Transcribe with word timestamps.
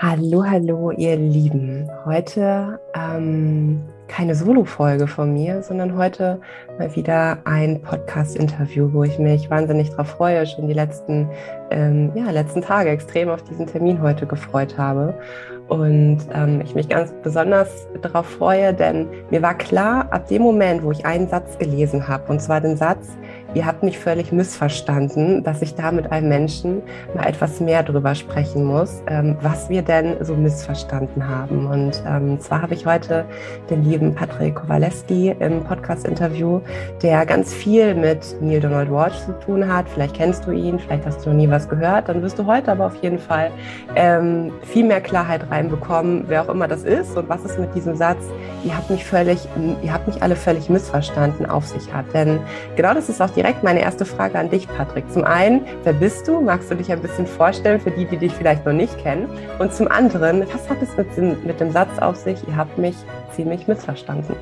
Hallo, 0.00 0.44
hallo, 0.44 0.92
ihr 0.92 1.16
Lieben. 1.16 1.90
Heute 2.04 2.78
ähm, 2.94 3.82
keine 4.06 4.36
Solo-Folge 4.36 5.08
von 5.08 5.32
mir, 5.32 5.60
sondern 5.64 5.96
heute 5.96 6.40
mal 6.78 6.94
wieder 6.94 7.38
ein 7.44 7.82
Podcast-Interview, 7.82 8.92
wo 8.92 9.02
ich 9.02 9.18
mich 9.18 9.50
wahnsinnig 9.50 9.90
darauf 9.90 10.10
freue, 10.10 10.46
schon 10.46 10.68
die 10.68 10.72
letzten, 10.74 11.28
ähm, 11.72 12.12
ja, 12.14 12.30
letzten 12.30 12.62
Tage 12.62 12.90
extrem 12.90 13.28
auf 13.28 13.42
diesen 13.42 13.66
Termin 13.66 14.00
heute 14.00 14.24
gefreut 14.24 14.78
habe. 14.78 15.18
Und 15.66 16.18
ähm, 16.32 16.60
ich 16.60 16.76
mich 16.76 16.88
ganz 16.88 17.12
besonders 17.24 17.88
darauf 18.00 18.26
freue, 18.26 18.72
denn 18.72 19.08
mir 19.30 19.42
war 19.42 19.58
klar, 19.58 20.06
ab 20.12 20.28
dem 20.28 20.42
Moment, 20.42 20.84
wo 20.84 20.92
ich 20.92 21.04
einen 21.04 21.26
Satz 21.26 21.58
gelesen 21.58 22.06
habe, 22.06 22.30
und 22.30 22.40
zwar 22.40 22.60
den 22.60 22.76
Satz, 22.76 23.18
ihr 23.54 23.66
habt 23.66 23.82
mich 23.82 23.98
völlig 23.98 24.32
missverstanden, 24.32 25.42
dass 25.42 25.62
ich 25.62 25.74
da 25.74 25.90
mit 25.90 26.12
einem 26.12 26.28
Menschen 26.28 26.82
mal 27.14 27.26
etwas 27.26 27.60
mehr 27.60 27.82
drüber 27.82 28.14
sprechen 28.14 28.64
muss, 28.64 29.02
ähm, 29.06 29.36
was 29.40 29.68
wir 29.68 29.82
denn 29.82 30.22
so 30.24 30.34
missverstanden 30.34 31.26
haben. 31.26 31.66
Und 31.66 32.02
ähm, 32.06 32.38
zwar 32.40 32.62
habe 32.62 32.74
ich 32.74 32.86
heute 32.86 33.24
den 33.70 33.84
lieben 33.84 34.14
Patrick 34.14 34.56
Kowaleski 34.56 35.34
im 35.38 35.64
Podcast-Interview, 35.64 36.60
der 37.02 37.24
ganz 37.26 37.54
viel 37.54 37.94
mit 37.94 38.36
Neil 38.40 38.60
Donald 38.60 38.90
Walsh 38.90 39.18
zu 39.24 39.32
tun 39.40 39.66
hat. 39.66 39.88
Vielleicht 39.88 40.14
kennst 40.14 40.46
du 40.46 40.50
ihn, 40.50 40.78
vielleicht 40.78 41.06
hast 41.06 41.24
du 41.24 41.30
noch 41.30 41.36
nie 41.36 41.48
was 41.48 41.68
gehört. 41.68 42.08
Dann 42.08 42.22
wirst 42.22 42.38
du 42.38 42.46
heute 42.46 42.72
aber 42.72 42.86
auf 42.86 42.96
jeden 43.02 43.18
Fall 43.18 43.50
ähm, 43.96 44.52
viel 44.62 44.84
mehr 44.84 45.00
Klarheit 45.00 45.50
reinbekommen, 45.50 46.24
wer 46.28 46.42
auch 46.42 46.48
immer 46.48 46.68
das 46.68 46.84
ist 46.84 47.16
und 47.16 47.28
was 47.28 47.44
es 47.44 47.58
mit 47.58 47.74
diesem 47.74 47.96
Satz, 47.96 48.18
ihr 48.64 48.76
habt 48.76 48.90
mich 48.90 49.04
völlig, 49.04 49.48
ihr 49.82 49.92
habt 49.92 50.06
mich 50.06 50.22
alle 50.22 50.36
völlig 50.36 50.68
missverstanden, 50.68 51.46
auf 51.46 51.66
sich 51.66 51.92
hat. 51.92 52.06
Denn 52.12 52.40
genau 52.76 52.94
das 52.94 53.08
ist 53.08 53.22
auch 53.22 53.30
direkt 53.38 53.62
meine 53.62 53.80
erste 53.80 54.04
Frage 54.04 54.36
an 54.36 54.50
dich, 54.50 54.66
Patrick. 54.66 55.08
Zum 55.12 55.22
einen, 55.22 55.64
wer 55.84 55.92
bist 55.92 56.26
du? 56.26 56.40
Magst 56.40 56.72
du 56.72 56.74
dich 56.74 56.90
ein 56.90 57.00
bisschen 57.00 57.24
vorstellen 57.24 57.80
für 57.80 57.92
die, 57.92 58.04
die 58.04 58.16
dich 58.16 58.32
vielleicht 58.32 58.66
noch 58.66 58.72
nicht 58.72 58.98
kennen? 58.98 59.28
Und 59.60 59.72
zum 59.72 59.86
anderen, 59.86 60.44
was 60.52 60.68
hat 60.68 60.82
es 60.82 60.96
mit 60.96 61.16
dem, 61.16 61.36
mit 61.44 61.60
dem 61.60 61.70
Satz 61.70 62.00
auf 62.00 62.16
sich? 62.16 62.36
Ihr 62.48 62.56
habt 62.56 62.76
mich 62.78 62.96
ziemlich 63.34 63.66
missverstanden. 63.68 64.34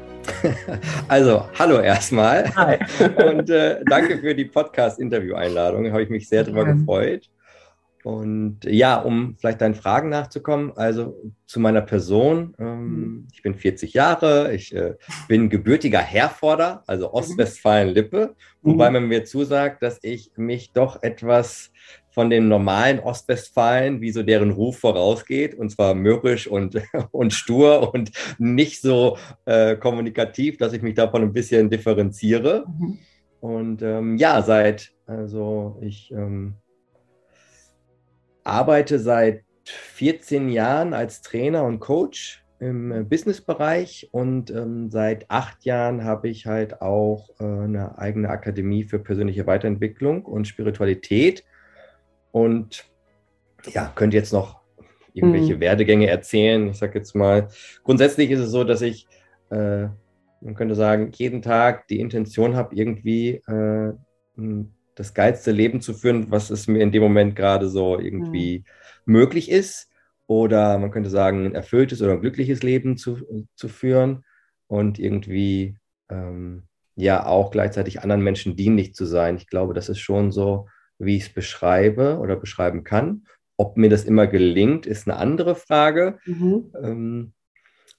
Also, 1.08 1.46
hallo 1.58 1.80
erstmal. 1.80 2.54
Hi. 2.54 2.78
Und 3.30 3.50
äh, 3.50 3.80
danke 3.86 4.18
für 4.18 4.36
die 4.36 4.44
Podcast-Interview-Einladung. 4.44 5.90
Habe 5.92 6.04
ich 6.04 6.10
mich 6.10 6.28
sehr 6.28 6.44
darüber 6.44 6.66
gefreut. 6.66 7.30
Und 8.08 8.60
ja, 8.64 9.02
um 9.02 9.36
vielleicht 9.38 9.60
deinen 9.60 9.76
Fragen 9.76 10.08
nachzukommen, 10.08 10.72
also 10.78 11.22
zu 11.46 11.60
meiner 11.60 11.82
Person. 11.82 12.56
Ähm, 12.58 12.90
mhm. 12.90 13.28
ich 13.34 13.42
bin 13.42 13.54
40 13.54 13.94
Jahre, 13.94 14.54
ich 14.56 14.74
äh, 14.74 14.94
bin 15.28 15.50
gebürtiger 15.50 16.00
Herforder, 16.00 16.86
also 16.88 17.08
mhm. 17.08 17.16
Ostwestfalen-Lippe, 17.16 18.34
wobei 18.62 18.88
mhm. 18.88 18.94
man 18.94 19.08
mir 19.10 19.26
zusagt, 19.26 19.84
dass 19.84 20.00
ich 20.04 20.32
mich 20.38 20.72
doch 20.72 21.04
etwas 21.04 21.74
von 22.12 22.30
den 22.30 22.48
normalen 22.48 23.02
Ostwestfalen, 23.02 24.00
wie 24.00 24.12
so 24.12 24.24
deren 24.24 24.52
Ruf 24.52 24.80
vorausgeht, 24.80 25.56
und 25.56 25.70
zwar 25.70 25.94
mürrisch 25.94 26.48
und, 26.48 26.82
und 27.12 27.34
stur 27.34 27.94
und 27.94 28.12
nicht 28.38 28.82
so 28.82 29.18
äh, 29.44 29.76
kommunikativ, 29.76 30.58
dass 30.58 30.72
ich 30.72 30.82
mich 30.82 30.96
davon 30.96 31.24
ein 31.24 31.34
bisschen 31.34 31.70
differenziere. 31.70 32.64
Mhm. 32.68 33.00
Und 33.42 33.82
ähm, 33.82 34.16
ja, 34.16 34.42
seit, 34.44 34.94
also 35.08 35.78
ich 35.82 36.10
ähm, 36.14 36.54
arbeite 38.48 39.00
seit 39.00 39.44
14 39.66 40.50
Jahren 40.50 40.94
als 40.94 41.22
Trainer 41.22 41.64
und 41.66 41.80
Coach 41.80 42.44
im 42.60 42.92
äh, 42.92 43.04
Businessbereich 43.04 44.10
und 44.12 44.50
ähm, 44.50 44.90
seit 44.90 45.30
acht 45.30 45.66
Jahren 45.66 46.04
habe 46.04 46.30
ich 46.30 46.46
halt 46.48 46.82
auch 46.82 47.30
äh, 47.40 47.44
eine 47.44 47.98
eigene 48.00 48.30
Akademie 48.30 48.84
für 48.84 49.00
persönliche 49.00 49.46
Weiterentwicklung 49.46 50.26
und 50.26 50.48
Spiritualität. 50.48 51.44
Und 52.32 52.86
ja, 53.72 53.92
könnt 53.94 54.14
jetzt 54.14 54.34
noch 54.34 54.62
irgendwelche 55.14 55.54
hm. 55.54 55.60
Werdegänge 55.60 56.08
erzählen. 56.08 56.70
Ich 56.70 56.78
sage 56.78 56.98
jetzt 56.98 57.16
mal, 57.16 57.50
grundsätzlich 57.84 58.32
ist 58.32 58.40
es 58.40 58.52
so, 58.52 58.64
dass 58.64 58.82
ich, 58.82 59.08
äh, 59.52 59.88
man 60.42 60.56
könnte 60.56 60.76
sagen, 60.76 61.12
jeden 61.14 61.42
Tag 61.42 61.88
die 61.88 62.00
Intention 62.00 62.56
habe, 62.56 62.76
irgendwie 62.76 63.42
äh, 63.48 63.94
das 64.98 65.14
geilste 65.14 65.52
Leben 65.52 65.80
zu 65.80 65.94
führen, 65.94 66.32
was 66.32 66.50
es 66.50 66.68
mir 66.68 66.82
in 66.82 66.92
dem 66.92 67.04
Moment 67.04 67.36
gerade 67.36 67.70
so 67.70 68.00
irgendwie 68.00 68.60
mhm. 69.06 69.14
möglich 69.14 69.50
ist. 69.50 69.90
Oder 70.26 70.78
man 70.80 70.92
könnte 70.92 71.10
sagen, 71.10 71.46
ein 71.46 71.56
erfülltes 71.56 72.02
oder 72.02 72.14
ein 72.14 72.22
glückliches 72.22 72.64
Leben 72.64 72.98
zu, 72.98 73.20
zu 73.56 73.70
führen 73.70 74.26
und 74.66 75.00
irgendwie 75.00 75.78
ähm, 76.10 76.64
ja 76.96 77.26
auch 77.26 77.52
gleichzeitig 77.52 78.02
anderen 78.02 78.24
Menschen 78.24 78.56
dienlich 78.56 78.94
zu 78.96 79.06
sein. 79.06 79.38
Ich 79.38 79.48
glaube, 79.48 79.74
das 79.74 79.88
ist 79.88 80.00
schon 80.00 80.32
so, 80.32 80.68
wie 80.98 81.16
ich 81.16 81.24
es 81.24 81.30
beschreibe 81.30 82.18
oder 82.18 82.36
beschreiben 82.36 82.84
kann. 82.84 83.24
Ob 83.56 83.78
mir 83.78 83.90
das 83.90 84.04
immer 84.04 84.26
gelingt, 84.28 84.86
ist 84.88 85.08
eine 85.08 85.18
andere 85.18 85.56
Frage. 85.56 86.18
Mhm. 86.26 86.74
Ähm, 86.84 87.34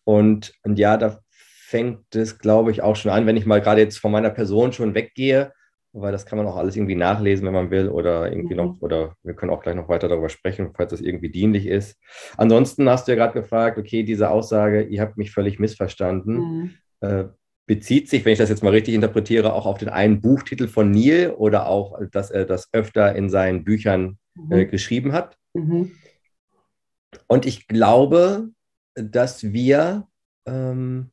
und, 0.04 0.52
und 0.64 0.78
ja, 0.78 0.96
da 0.96 1.20
fängt 1.30 2.14
es, 2.16 2.38
glaube 2.38 2.72
ich, 2.72 2.82
auch 2.82 2.96
schon 2.96 3.12
an, 3.12 3.26
wenn 3.26 3.36
ich 3.36 3.46
mal 3.46 3.60
gerade 3.60 3.82
jetzt 3.82 3.98
von 3.98 4.10
meiner 4.10 4.30
Person 4.30 4.72
schon 4.72 4.94
weggehe, 4.94 5.52
weil 6.00 6.12
das 6.12 6.26
kann 6.26 6.38
man 6.38 6.46
auch 6.46 6.56
alles 6.56 6.76
irgendwie 6.76 6.94
nachlesen, 6.94 7.46
wenn 7.46 7.54
man 7.54 7.70
will, 7.70 7.88
oder 7.88 8.30
irgendwie 8.30 8.54
mhm. 8.54 8.60
noch, 8.60 8.76
oder 8.80 9.14
wir 9.22 9.34
können 9.34 9.50
auch 9.50 9.62
gleich 9.62 9.74
noch 9.74 9.88
weiter 9.88 10.08
darüber 10.08 10.28
sprechen, 10.28 10.70
falls 10.76 10.90
das 10.90 11.00
irgendwie 11.00 11.30
dienlich 11.30 11.66
ist. 11.66 11.98
Ansonsten 12.36 12.88
hast 12.88 13.06
du 13.06 13.12
ja 13.12 13.16
gerade 13.16 13.40
gefragt, 13.40 13.78
okay, 13.78 14.02
diese 14.02 14.30
Aussage, 14.30 14.82
ihr 14.82 15.00
habt 15.00 15.16
mich 15.16 15.30
völlig 15.30 15.58
missverstanden, 15.58 16.36
mhm. 16.36 16.70
äh, 17.00 17.24
bezieht 17.66 18.08
sich, 18.08 18.24
wenn 18.24 18.32
ich 18.32 18.38
das 18.38 18.48
jetzt 18.48 18.62
mal 18.62 18.72
richtig 18.72 18.94
interpretiere, 18.94 19.52
auch 19.52 19.66
auf 19.66 19.78
den 19.78 19.90
einen 19.90 20.20
Buchtitel 20.20 20.68
von 20.68 20.90
Neil 20.90 21.30
oder 21.30 21.66
auch, 21.66 22.00
dass 22.10 22.30
er 22.30 22.46
das 22.46 22.72
öfter 22.72 23.14
in 23.14 23.28
seinen 23.28 23.62
Büchern 23.62 24.18
mhm. 24.34 24.52
äh, 24.52 24.66
geschrieben 24.66 25.12
hat. 25.12 25.36
Mhm. 25.52 25.92
Und 27.26 27.46
ich 27.46 27.68
glaube, 27.68 28.48
dass 28.94 29.52
wir, 29.52 30.08
ähm, 30.46 31.10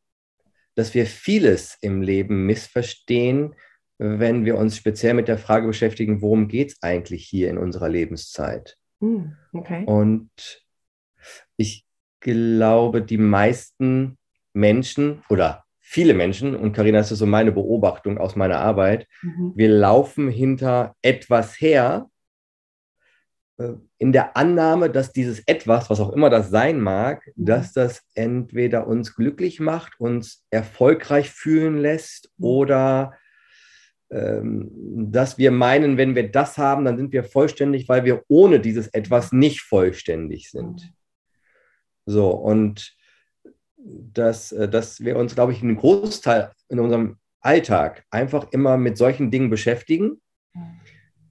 dass 0.76 0.94
wir 0.94 1.06
vieles 1.06 1.78
im 1.82 2.02
Leben 2.02 2.46
missverstehen, 2.46 3.56
wenn 3.98 4.46
wir 4.46 4.58
uns 4.58 4.76
speziell 4.76 5.14
mit 5.14 5.28
der 5.28 5.38
Frage 5.38 5.68
beschäftigen, 5.68 6.22
worum 6.22 6.48
geht 6.48 6.72
es 6.72 6.82
eigentlich 6.82 7.26
hier 7.26 7.50
in 7.50 7.58
unserer 7.58 7.90
Lebenszeit? 7.90 8.78
Hm, 9.00 9.36
okay. 9.54 9.84
Und 9.86 10.30
ich 11.58 11.86
glaube, 12.20 13.02
die 13.02 13.18
meisten 13.18 14.18
Menschen 14.54 15.24
oder 15.30 15.64
viele 15.80 16.14
Menschen, 16.14 16.56
und 16.56 16.74
Karina, 16.74 16.98
das 16.98 17.12
ist 17.12 17.20
so 17.20 17.26
meine 17.26 17.52
Beobachtung 17.52 18.18
aus 18.18 18.36
meiner 18.36 18.60
Arbeit, 18.60 19.08
mhm. 19.22 19.54
wir 19.56 19.70
laufen 19.70 20.30
hinter 20.30 20.96
etwas 21.02 21.62
her, 21.62 22.10
äh, 23.58 23.74
in 23.98 24.12
der 24.12 24.36
Annahme, 24.36 24.90
dass 24.90 25.14
dieses 25.14 25.44
etwas, 25.46 25.90
was 25.90 26.00
auch 26.00 26.12
immer 26.12 26.30
das 26.30 26.50
sein 26.50 26.82
mag, 26.82 27.26
mhm. 27.36 27.46
dass 27.46 27.72
das 27.72 28.02
entweder 28.16 28.88
uns 28.88 29.16
glücklich 29.16 29.60
macht, 29.60 30.00
uns 30.00 30.44
erfolgreich 30.50 31.30
fühlen 31.30 31.78
lässt 31.78 32.32
mhm. 32.38 32.46
oder 32.46 33.14
dass 34.18 35.38
wir 35.38 35.52
meinen, 35.52 35.98
wenn 35.98 36.16
wir 36.16 36.32
das 36.32 36.58
haben, 36.58 36.86
dann 36.86 36.98
sind 36.98 37.12
wir 37.12 37.24
vollständig, 37.24 37.90
weil 37.90 38.06
wir 38.06 38.24
ohne 38.28 38.60
dieses 38.60 38.88
etwas 38.88 39.32
nicht 39.32 39.62
vollständig 39.62 40.52
sind. 40.52 40.94
So, 42.06 42.30
und 42.30 42.96
dass, 43.78 44.52
äh, 44.52 44.68
dass 44.70 45.04
wir 45.04 45.18
uns, 45.18 45.36
glaube 45.36 45.52
ich, 45.52 45.62
einen 45.62 45.78
Großteil 45.78 46.52
in 46.70 46.80
unserem 46.80 47.18
Alltag 47.42 48.04
einfach 48.10 48.52
immer 48.52 48.78
mit 48.78 48.98
solchen 48.98 49.32
Dingen 49.32 49.50
beschäftigen 49.50 50.22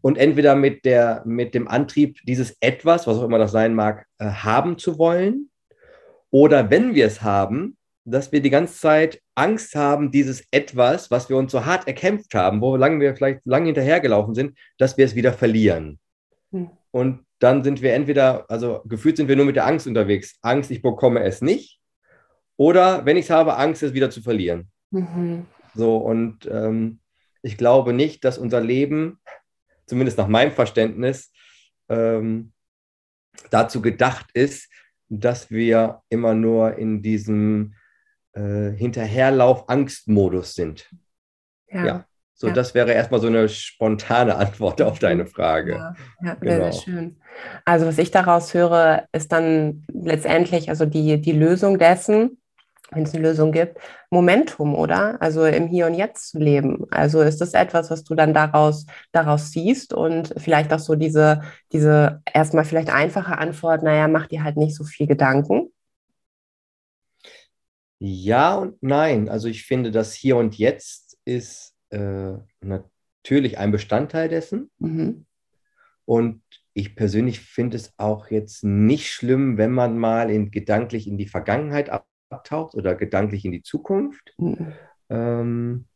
und 0.00 0.18
entweder 0.18 0.54
mit, 0.54 0.84
der, 0.84 1.22
mit 1.24 1.54
dem 1.54 1.66
Antrieb, 1.66 2.20
dieses 2.24 2.56
etwas, 2.60 3.06
was 3.06 3.18
auch 3.18 3.24
immer 3.24 3.38
das 3.38 3.52
sein 3.52 3.74
mag, 3.74 4.06
äh, 4.18 4.26
haben 4.26 4.78
zu 4.78 4.98
wollen, 4.98 5.50
oder 6.30 6.70
wenn 6.70 6.94
wir 6.94 7.06
es 7.06 7.22
haben, 7.22 7.76
dass 8.04 8.32
wir 8.32 8.40
die 8.40 8.50
ganze 8.50 8.78
Zeit 8.78 9.20
Angst 9.34 9.74
haben, 9.74 10.10
dieses 10.10 10.46
etwas, 10.50 11.10
was 11.10 11.28
wir 11.28 11.36
uns 11.36 11.52
so 11.52 11.64
hart 11.64 11.86
erkämpft 11.88 12.34
haben, 12.34 12.60
wo 12.60 12.76
lange 12.76 13.00
wir 13.00 13.16
vielleicht 13.16 13.40
lange 13.44 13.66
hinterhergelaufen 13.66 14.34
sind, 14.34 14.58
dass 14.78 14.96
wir 14.96 15.04
es 15.04 15.14
wieder 15.14 15.32
verlieren. 15.32 15.98
Hm. 16.52 16.70
Und 16.90 17.24
dann 17.38 17.64
sind 17.64 17.82
wir 17.82 17.94
entweder, 17.94 18.48
also 18.50 18.82
gefühlt 18.84 19.16
sind 19.16 19.28
wir 19.28 19.36
nur 19.36 19.46
mit 19.46 19.56
der 19.56 19.66
Angst 19.66 19.86
unterwegs. 19.86 20.38
Angst, 20.42 20.70
ich 20.70 20.82
bekomme 20.82 21.22
es 21.24 21.42
nicht. 21.42 21.80
Oder 22.56 23.04
wenn 23.04 23.16
ich 23.16 23.24
es 23.24 23.30
habe, 23.30 23.56
Angst, 23.56 23.82
es 23.82 23.94
wieder 23.94 24.10
zu 24.10 24.22
verlieren. 24.22 24.70
Mhm. 24.90 25.46
So, 25.74 25.96
und 25.96 26.46
ähm, 26.50 27.00
ich 27.42 27.58
glaube 27.58 27.92
nicht, 27.92 28.24
dass 28.24 28.38
unser 28.38 28.60
Leben, 28.60 29.18
zumindest 29.86 30.18
nach 30.18 30.28
meinem 30.28 30.52
Verständnis, 30.52 31.32
ähm, 31.88 32.52
dazu 33.50 33.82
gedacht 33.82 34.30
ist, 34.32 34.70
dass 35.08 35.50
wir 35.50 36.00
immer 36.08 36.34
nur 36.34 36.78
in 36.78 37.02
diesem 37.02 37.74
äh, 38.34 38.70
Hinterherlauf-Angstmodus 38.72 40.54
sind. 40.54 40.90
Ja. 41.68 41.86
ja. 41.86 42.04
So, 42.36 42.48
ja. 42.48 42.52
das 42.52 42.74
wäre 42.74 42.92
erstmal 42.92 43.20
so 43.20 43.28
eine 43.28 43.48
spontane 43.48 44.34
Antwort 44.36 44.82
auf 44.82 44.98
deine 44.98 45.26
Frage. 45.26 45.72
Ja, 45.74 45.94
ja 46.22 46.34
genau. 46.34 46.54
sehr, 46.54 46.72
sehr 46.72 46.82
schön. 46.82 47.16
Also, 47.64 47.86
was 47.86 47.98
ich 47.98 48.10
daraus 48.10 48.52
höre, 48.54 49.04
ist 49.12 49.30
dann 49.32 49.84
letztendlich 49.92 50.68
also 50.68 50.84
die, 50.84 51.20
die 51.20 51.32
Lösung 51.32 51.78
dessen, 51.78 52.38
wenn 52.90 53.04
es 53.04 53.14
eine 53.14 53.22
Lösung 53.22 53.52
gibt, 53.52 53.78
Momentum, 54.10 54.74
oder? 54.74 55.20
Also 55.20 55.44
im 55.44 55.66
Hier 55.66 55.86
und 55.86 55.94
Jetzt 55.94 56.30
zu 56.30 56.38
leben. 56.38 56.84
Also 56.90 57.22
ist 57.22 57.40
das 57.40 57.54
etwas, 57.54 57.90
was 57.90 58.04
du 58.04 58.14
dann 58.14 58.34
daraus, 58.34 58.86
daraus 59.12 59.50
siehst 59.50 59.94
und 59.94 60.34
vielleicht 60.36 60.72
auch 60.72 60.78
so 60.78 60.94
diese, 60.94 61.40
diese 61.72 62.20
erstmal 62.32 62.64
vielleicht 62.64 62.92
einfache 62.92 63.38
Antwort, 63.38 63.82
naja, 63.82 64.06
mach 64.08 64.26
dir 64.26 64.44
halt 64.44 64.56
nicht 64.56 64.76
so 64.76 64.84
viel 64.84 65.06
Gedanken. 65.06 65.72
Ja 67.98 68.56
und 68.56 68.82
nein. 68.82 69.28
Also 69.28 69.48
ich 69.48 69.64
finde, 69.64 69.90
das 69.90 70.14
Hier 70.14 70.36
und 70.36 70.58
Jetzt 70.58 71.18
ist 71.24 71.74
äh, 71.90 72.32
natürlich 72.60 73.58
ein 73.58 73.70
Bestandteil 73.70 74.28
dessen. 74.28 74.70
Mhm. 74.78 75.26
Und 76.04 76.42
ich 76.74 76.96
persönlich 76.96 77.40
finde 77.40 77.76
es 77.76 77.94
auch 77.96 78.30
jetzt 78.30 78.64
nicht 78.64 79.10
schlimm, 79.10 79.56
wenn 79.56 79.70
man 79.70 79.96
mal 79.96 80.30
in, 80.30 80.50
gedanklich 80.50 81.06
in 81.06 81.16
die 81.16 81.28
Vergangenheit 81.28 81.88
abtaucht 82.30 82.74
oder 82.74 82.94
gedanklich 82.94 83.44
in 83.44 83.52
die 83.52 83.62
Zukunft. 83.62 84.34
Mhm. 84.38 84.72
Ähm, 85.08 85.86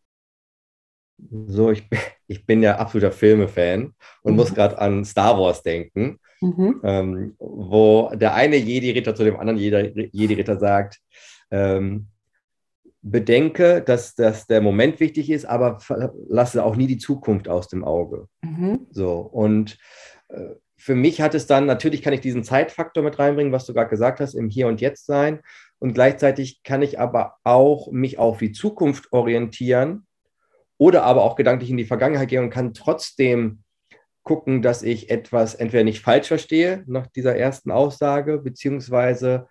so, 1.47 1.71
ich, 1.71 1.89
ich 2.27 2.47
bin 2.47 2.63
ja 2.63 2.77
absoluter 2.77 3.13
Filmefan 3.13 3.95
und 4.23 4.33
mhm. 4.33 4.37
muss 4.37 4.55
gerade 4.55 4.79
an 4.79 5.05
Star 5.05 5.39
Wars 5.39 5.63
denken, 5.63 6.21
mhm. 6.41 6.81
ähm, 6.85 7.35
wo 7.39 8.11
der 8.15 8.35
eine 8.35 8.57
Jedi-Ritter 8.57 9.15
zu 9.15 9.25
dem 9.25 9.37
anderen 9.37 9.59
Jedi-Ritter 9.59 10.59
sagt, 10.59 11.01
ähm, 11.51 12.09
bedenke, 13.03 13.83
dass, 13.83 14.15
dass 14.15 14.47
der 14.47 14.61
Moment 14.61 15.01
wichtig 15.01 15.31
ist, 15.31 15.45
aber 15.45 15.79
lasse 16.29 16.65
auch 16.65 16.77
nie 16.77 16.87
die 16.87 16.99
Zukunft 16.99 17.49
aus 17.49 17.69
dem 17.69 17.85
Auge. 17.85 18.27
Mhm. 18.43 18.87
So, 18.91 19.19
und 19.19 19.79
äh, 20.29 20.55
für 20.77 20.95
mich 20.95 21.21
hat 21.21 21.35
es 21.35 21.47
dann, 21.47 21.67
natürlich 21.67 22.03
kann 22.03 22.13
ich 22.13 22.21
diesen 22.21 22.45
Zeitfaktor 22.45 23.03
mit 23.03 23.19
reinbringen, 23.19 23.53
was 23.53 23.67
du 23.67 23.75
gerade 23.75 23.91
gesagt 23.91 24.21
hast, 24.21 24.35
im 24.35 24.49
Hier 24.49 24.69
und 24.69 24.81
Jetzt 24.81 25.07
sein. 25.07 25.41
Und 25.81 25.93
gleichzeitig 25.93 26.63
kann 26.63 26.83
ich 26.83 27.01
aber 27.01 27.37
auch 27.45 27.91
mich 27.91 28.19
auf 28.19 28.39
die 28.39 28.53
Zukunft 28.53 29.13
orientieren 29.13 30.07
oder 30.77 31.03
aber 31.03 31.23
auch 31.23 31.35
gedanklich 31.35 31.71
in 31.71 31.77
die 31.77 31.85
Vergangenheit 31.85 32.29
gehen 32.29 32.45
und 32.45 32.51
kann 32.51 32.75
trotzdem 32.75 33.65
gucken, 34.23 34.63
dass 34.63 34.83
ich 34.83 35.11
etwas 35.11 35.55
entweder 35.55 35.85
nicht 35.85 36.03
falsch 36.03 36.29
verstehe 36.29 36.85
nach 36.87 37.07
dieser 37.09 37.35
ersten 37.35 37.71
Aussage, 37.71 38.39
beziehungsweise 38.39 39.49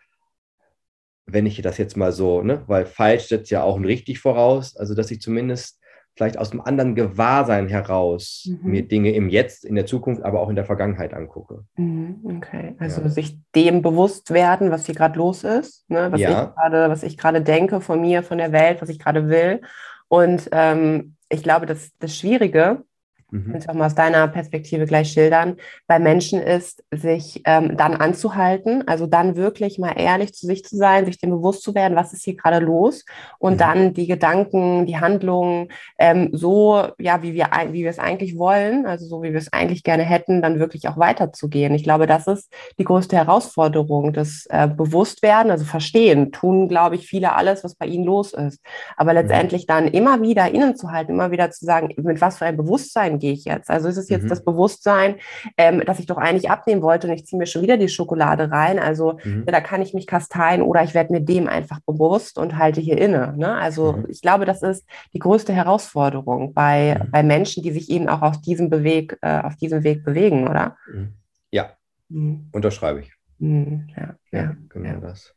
wenn 1.27 1.45
ich 1.45 1.61
das 1.61 1.77
jetzt 1.77 1.97
mal 1.97 2.11
so, 2.11 2.41
ne, 2.41 2.63
weil 2.67 2.85
falsch 2.85 3.27
setzt 3.27 3.51
ja 3.51 3.61
auch 3.61 3.75
ein 3.77 3.85
richtig 3.85 4.19
voraus, 4.19 4.75
also 4.77 4.95
dass 4.95 5.11
ich 5.11 5.21
zumindest 5.21 5.79
vielleicht 6.15 6.39
aus 6.39 6.51
einem 6.51 6.61
anderen 6.61 6.95
Gewahrsein 6.95 7.67
heraus 7.67 8.47
mhm. 8.47 8.71
mir 8.71 8.87
Dinge 8.87 9.13
im 9.13 9.29
Jetzt, 9.29 9.63
in 9.63 9.75
der 9.75 9.85
Zukunft, 9.85 10.23
aber 10.23 10.41
auch 10.41 10.49
in 10.49 10.55
der 10.55 10.65
Vergangenheit 10.65 11.13
angucke. 11.13 11.63
Mhm, 11.75 12.21
okay, 12.37 12.75
also 12.79 13.01
ja. 13.01 13.09
sich 13.09 13.37
dem 13.53 13.83
bewusst 13.83 14.31
werden, 14.31 14.71
was 14.71 14.87
hier 14.87 14.95
gerade 14.95 15.17
los 15.17 15.43
ist, 15.43 15.87
ne? 15.89 16.11
was, 16.11 16.19
ja. 16.19 16.29
ich 16.29 16.55
grade, 16.55 16.89
was 16.89 17.03
ich 17.03 17.17
gerade 17.17 17.41
denke 17.41 17.81
von 17.81 18.01
mir, 18.01 18.23
von 18.23 18.39
der 18.39 18.51
Welt, 18.51 18.81
was 18.81 18.89
ich 18.89 18.97
gerade 18.97 19.29
will. 19.29 19.61
Und 20.07 20.49
ähm, 20.53 21.15
ich 21.29 21.43
glaube, 21.43 21.67
dass 21.67 21.91
das 21.99 22.15
Schwierige 22.15 22.83
mhm. 23.31 23.51
kannst 23.51 23.67
du 23.67 23.71
auch 23.71 23.75
mal 23.75 23.85
aus 23.85 23.95
deiner 23.95 24.27
Perspektive 24.27 24.85
gleich 24.85 25.11
schildern, 25.11 25.57
bei 25.87 25.99
Menschen 25.99 26.41
ist, 26.41 26.83
sich 26.91 27.41
ähm, 27.45 27.77
dann 27.77 27.95
anzuhalten, 27.95 28.87
also 28.87 29.07
dann 29.07 29.35
wirklich 29.35 29.79
mal 29.79 29.93
ehrlich 29.93 30.33
zu 30.33 30.45
sich 30.45 30.63
zu 30.63 30.75
sein, 30.75 31.05
sich 31.05 31.17
dem 31.17 31.31
bewusst 31.31 31.63
zu 31.63 31.75
werden, 31.75 31.95
was 31.95 32.13
ist 32.13 32.23
hier 32.23 32.35
gerade 32.35 32.63
los 32.63 33.05
und 33.39 33.53
mhm. 33.53 33.57
dann 33.57 33.93
die 33.93 34.07
Gedanken, 34.07 34.85
die 34.85 34.97
Handlungen 34.97 35.69
ähm, 35.97 36.29
so, 36.31 36.87
ja, 36.97 37.21
wie 37.21 37.33
wir, 37.33 37.49
wie 37.71 37.83
wir 37.83 37.89
es 37.89 37.99
eigentlich 37.99 38.37
wollen, 38.37 38.85
also 38.85 39.05
so 39.05 39.23
wie 39.23 39.31
wir 39.31 39.39
es 39.39 39.51
eigentlich 39.51 39.83
gerne 39.83 40.03
hätten, 40.03 40.41
dann 40.41 40.59
wirklich 40.59 40.87
auch 40.87 40.97
weiterzugehen. 40.97 41.73
Ich 41.73 41.83
glaube, 41.83 42.07
das 42.07 42.27
ist 42.27 42.51
die 42.79 42.83
größte 42.83 43.15
Herausforderung, 43.15 44.13
das 44.13 44.45
äh, 44.49 44.67
Bewusstwerden, 44.67 45.51
also 45.51 45.65
verstehen, 45.65 46.31
tun, 46.31 46.67
glaube 46.67 46.95
ich, 46.95 47.07
viele 47.07 47.35
alles, 47.35 47.63
was 47.63 47.75
bei 47.75 47.85
ihnen 47.85 48.05
los 48.05 48.33
ist. 48.33 48.61
Aber 48.95 49.11
mhm. 49.11 49.19
letztendlich 49.19 49.65
dann 49.65 49.87
immer 49.87 50.21
wieder 50.21 50.49
innezuhalten, 50.51 51.13
immer 51.13 51.31
wieder 51.31 51.51
zu 51.51 51.65
sagen, 51.65 51.93
mit 51.97 52.21
was 52.21 52.37
für 52.37 52.45
ein 52.45 52.57
Bewusstsein 52.57 53.16
gehe 53.19 53.33
ich 53.33 53.45
jetzt? 53.45 53.69
Also 53.69 53.87
ist 53.87 53.97
es 53.97 54.09
jetzt 54.09 54.23
mhm. 54.23 54.29
das 54.29 54.43
Bewusstsein, 54.43 55.15
ähm, 55.57 55.83
dass 55.85 55.99
ich 55.99 56.05
doch 56.05 56.17
eigentlich 56.17 56.49
abnehmen 56.49 56.81
wollte 56.81 57.07
und 57.07 57.13
ich 57.13 57.25
ziehe 57.25 57.37
mir 57.37 57.45
schon 57.45 57.61
wieder 57.61 57.77
die 57.77 57.89
Schokolade 57.89 58.51
rein. 58.51 58.79
Also 58.79 59.19
mhm. 59.23 59.43
ja, 59.45 59.51
da 59.51 59.61
kann 59.61 59.81
ich 59.81 59.93
mich 59.93 60.07
kasteien 60.07 60.61
oder 60.61 60.83
ich 60.83 60.93
werde 60.93 61.13
mir 61.13 61.21
dem 61.21 61.47
einfach 61.47 61.79
bewusst 61.81 62.37
und 62.37 62.57
halte 62.57 62.81
hier 62.81 62.97
inne. 62.97 63.33
Ne? 63.37 63.53
Also 63.53 63.93
mhm. 63.93 64.05
ich 64.09 64.21
glaube, 64.21 64.45
das 64.45 64.63
ist 64.63 64.85
die 65.13 65.19
größte 65.19 65.53
Herausforderung 65.53 66.53
bei, 66.53 66.99
mhm. 66.99 67.11
bei 67.11 67.23
Menschen, 67.23 67.63
die 67.63 67.71
sich 67.71 67.89
eben 67.89 68.09
auch 68.09 68.21
auf 68.21 68.41
diesem, 68.41 68.69
Beweg, 68.69 69.17
äh, 69.21 69.39
auf 69.41 69.55
diesem 69.55 69.83
Weg 69.83 70.03
bewegen, 70.03 70.47
oder? 70.47 70.77
Mhm. 70.91 71.13
Ja, 71.51 71.71
mhm. 72.09 72.49
unterschreibe 72.51 73.01
ich. 73.01 73.11
Ja, 73.39 74.15
ja, 74.31 74.55
genau 74.69 74.89
ja. 74.89 74.99
das. 74.99 75.36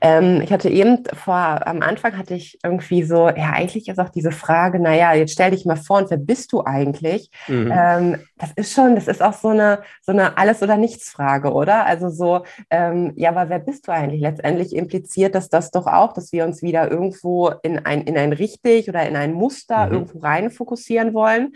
Ähm, 0.00 0.40
ich 0.42 0.52
hatte 0.52 0.68
eben 0.68 1.04
vor, 1.14 1.66
am 1.66 1.82
Anfang 1.82 2.16
hatte 2.16 2.34
ich 2.34 2.58
irgendwie 2.62 3.02
so, 3.02 3.28
ja, 3.28 3.52
eigentlich 3.52 3.88
ist 3.88 3.98
auch 3.98 4.08
diese 4.08 4.32
Frage, 4.32 4.80
naja, 4.80 5.14
jetzt 5.14 5.32
stell 5.32 5.50
dich 5.50 5.64
mal 5.64 5.76
vor 5.76 5.98
und 5.98 6.10
wer 6.10 6.18
bist 6.18 6.52
du 6.52 6.64
eigentlich? 6.64 7.30
Mhm. 7.48 7.72
Ähm, 7.74 8.20
das 8.36 8.50
ist 8.56 8.72
schon, 8.72 8.94
das 8.94 9.08
ist 9.08 9.22
auch 9.22 9.32
so 9.32 9.48
eine, 9.48 9.82
so 10.02 10.12
eine 10.12 10.36
Alles- 10.36 10.62
oder 10.62 10.76
Nichts-Frage, 10.76 11.52
oder? 11.52 11.86
Also 11.86 12.10
so, 12.10 12.44
ähm, 12.70 13.12
ja, 13.16 13.30
aber 13.30 13.48
wer 13.48 13.58
bist 13.58 13.88
du 13.88 13.92
eigentlich? 13.92 14.20
Letztendlich 14.20 14.74
impliziert 14.74 15.34
das 15.34 15.48
das 15.48 15.70
doch 15.70 15.86
auch, 15.86 16.12
dass 16.12 16.32
wir 16.32 16.44
uns 16.44 16.62
wieder 16.62 16.90
irgendwo 16.90 17.52
in 17.62 17.78
ein, 17.84 18.02
in 18.02 18.18
ein 18.18 18.32
richtig 18.32 18.88
oder 18.88 19.06
in 19.06 19.16
ein 19.16 19.32
Muster 19.32 19.86
mhm. 19.86 19.92
irgendwo 19.92 20.18
rein 20.18 20.50
fokussieren 20.50 21.14
wollen. 21.14 21.52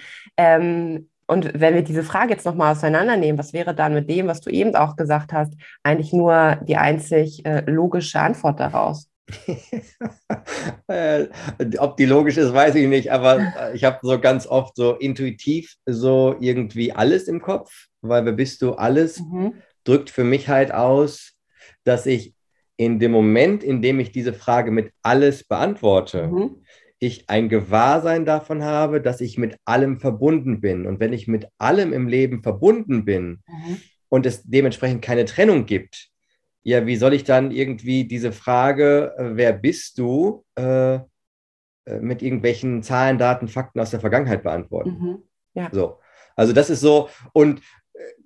Und 1.30 1.60
wenn 1.60 1.74
wir 1.74 1.82
diese 1.82 2.02
Frage 2.02 2.32
jetzt 2.32 2.46
nochmal 2.46 2.72
auseinandernehmen, 2.72 3.38
was 3.38 3.52
wäre 3.52 3.74
dann 3.74 3.92
mit 3.92 4.08
dem, 4.08 4.26
was 4.28 4.40
du 4.40 4.48
eben 4.50 4.74
auch 4.74 4.96
gesagt 4.96 5.34
hast, 5.34 5.52
eigentlich 5.82 6.14
nur 6.14 6.56
die 6.66 6.76
einzig 6.76 7.44
äh, 7.44 7.70
logische 7.70 8.18
Antwort 8.18 8.58
daraus? 8.58 9.08
Äh, 10.90 11.26
ob 11.78 11.98
die 11.98 12.06
logisch 12.06 12.38
ist, 12.38 12.54
weiß 12.54 12.74
ich 12.76 12.88
nicht, 12.88 13.12
aber 13.12 13.38
äh, 13.38 13.76
ich 13.76 13.84
habe 13.84 13.98
so 14.00 14.18
ganz 14.18 14.46
oft 14.46 14.74
so 14.74 14.94
intuitiv 14.94 15.74
so 15.84 16.34
irgendwie 16.40 16.92
alles 16.92 17.28
im 17.28 17.42
Kopf, 17.42 17.88
weil 18.00 18.24
wer 18.24 18.32
bist 18.32 18.62
du 18.62 18.72
alles, 18.72 19.20
mhm. 19.20 19.52
drückt 19.84 20.08
für 20.08 20.24
mich 20.24 20.48
halt 20.48 20.72
aus, 20.72 21.34
dass 21.84 22.06
ich 22.06 22.34
in 22.78 22.98
dem 22.98 23.12
Moment, 23.12 23.62
in 23.62 23.82
dem 23.82 24.00
ich 24.00 24.12
diese 24.12 24.32
Frage 24.32 24.70
mit 24.70 24.92
alles 25.02 25.44
beantworte, 25.44 26.28
mhm 26.28 26.62
ich 26.98 27.28
ein 27.30 27.48
Gewahrsein 27.48 28.24
davon 28.24 28.64
habe, 28.64 29.00
dass 29.00 29.20
ich 29.20 29.38
mit 29.38 29.56
allem 29.64 30.00
verbunden 30.00 30.60
bin. 30.60 30.86
Und 30.86 31.00
wenn 31.00 31.12
ich 31.12 31.28
mit 31.28 31.46
allem 31.58 31.92
im 31.92 32.08
Leben 32.08 32.42
verbunden 32.42 33.04
bin 33.04 33.42
mhm. 33.46 33.80
und 34.08 34.26
es 34.26 34.42
dementsprechend 34.42 35.02
keine 35.02 35.24
Trennung 35.24 35.66
gibt, 35.66 36.08
ja, 36.62 36.86
wie 36.86 36.96
soll 36.96 37.14
ich 37.14 37.24
dann 37.24 37.50
irgendwie 37.50 38.04
diese 38.04 38.32
Frage, 38.32 39.14
äh, 39.16 39.30
wer 39.36 39.52
bist 39.52 39.98
du, 39.98 40.44
äh, 40.56 40.96
äh, 40.96 41.00
mit 42.00 42.22
irgendwelchen 42.22 42.82
Zahlen, 42.82 43.16
Daten, 43.16 43.48
Fakten 43.48 43.80
aus 43.80 43.90
der 43.90 44.00
Vergangenheit 44.00 44.42
beantworten? 44.42 44.90
Mhm. 44.90 45.18
Ja. 45.54 45.70
So. 45.72 46.00
Also 46.36 46.52
das 46.52 46.70
ist 46.70 46.80
so, 46.80 47.08
und 47.32 47.62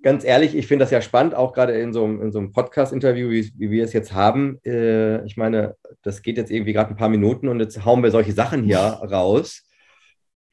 ganz 0.01 0.23
ehrlich, 0.23 0.55
ich 0.55 0.67
finde 0.67 0.83
das 0.83 0.91
ja 0.91 1.01
spannend, 1.01 1.35
auch 1.35 1.53
gerade 1.53 1.73
in 1.73 1.93
so, 1.93 2.05
in 2.05 2.31
so 2.31 2.39
einem 2.39 2.51
Podcast-Interview, 2.51 3.29
wie, 3.29 3.51
wie, 3.57 3.71
wir 3.71 3.83
es 3.83 3.93
jetzt 3.93 4.13
haben. 4.13 4.59
Äh, 4.65 5.25
ich 5.25 5.37
meine, 5.37 5.75
das 6.01 6.21
geht 6.21 6.37
jetzt 6.37 6.51
irgendwie 6.51 6.73
gerade 6.73 6.91
ein 6.91 6.97
paar 6.97 7.09
Minuten 7.09 7.47
und 7.47 7.59
jetzt 7.59 7.83
hauen 7.85 8.03
wir 8.03 8.11
solche 8.11 8.33
Sachen 8.33 8.63
hier 8.63 8.77
raus, 9.11 9.63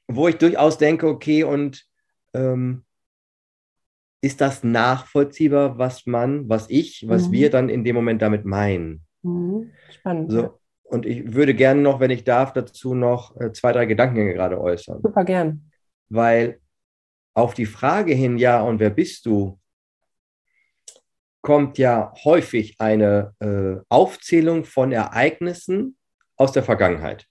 wo 0.09 0.29
ich 0.29 0.37
durchaus 0.37 0.79
denke, 0.79 1.09
okay, 1.09 1.45
und 1.45 1.85
ähm, 2.35 2.85
ist 4.23 4.41
das 4.41 4.65
nachvollziehbar, 4.65 5.79
was 5.79 6.07
man, 6.07 6.49
was 6.49 6.69
ich, 6.69 7.07
was 7.09 7.29
mhm. 7.29 7.33
wir 7.33 7.51
dann 7.51 7.69
in 7.69 7.85
dem 7.85 7.97
Moment 7.97 8.23
damit 8.23 8.45
meinen? 8.45 9.03
Mhm. 9.23 9.71
Spannend. 9.91 10.31
So, 10.31 10.59
und 10.85 11.07
ich 11.07 11.35
würde 11.35 11.55
gerne 11.55 11.81
noch, 11.81 12.01
wenn 12.01 12.11
ich 12.11 12.25
darf, 12.25 12.53
dazu 12.53 12.95
noch 12.95 13.39
äh, 13.41 13.53
zwei, 13.53 13.73
drei 13.73 13.87
Gedankengänge 13.87 14.35
gerade 14.35 14.61
äußern. 14.61 15.01
Super 15.03 15.25
gern. 15.25 15.71
Weil 16.09 16.61
auf 17.35 17.55
die 17.55 17.67
Frage 17.67 18.15
hin, 18.15 18.39
ja, 18.39 18.61
und 18.61 18.81
wer 18.81 18.91
bist 18.91 19.27
du, 19.27 19.59
kommt 21.43 21.79
ja 21.79 22.13
häufig 22.25 22.77
eine 22.81 23.35
äh, 23.41 23.83
Aufzählung 23.89 24.65
von 24.65 24.93
Ereignissen 24.93 25.97
aus 26.37 26.53
der 26.53 26.63
Vergangenheit. 26.63 27.27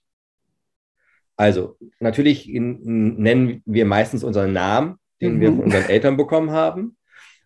Also 1.36 1.76
natürlich 2.00 2.52
in, 2.52 3.16
nennen 3.16 3.62
wir 3.64 3.86
meistens 3.86 4.24
unseren 4.24 4.52
Namen, 4.52 4.96
den 5.20 5.36
mhm. 5.36 5.40
wir 5.40 5.48
von 5.52 5.64
unseren 5.64 5.88
Eltern 5.88 6.16
bekommen 6.16 6.50
haben. 6.50 6.96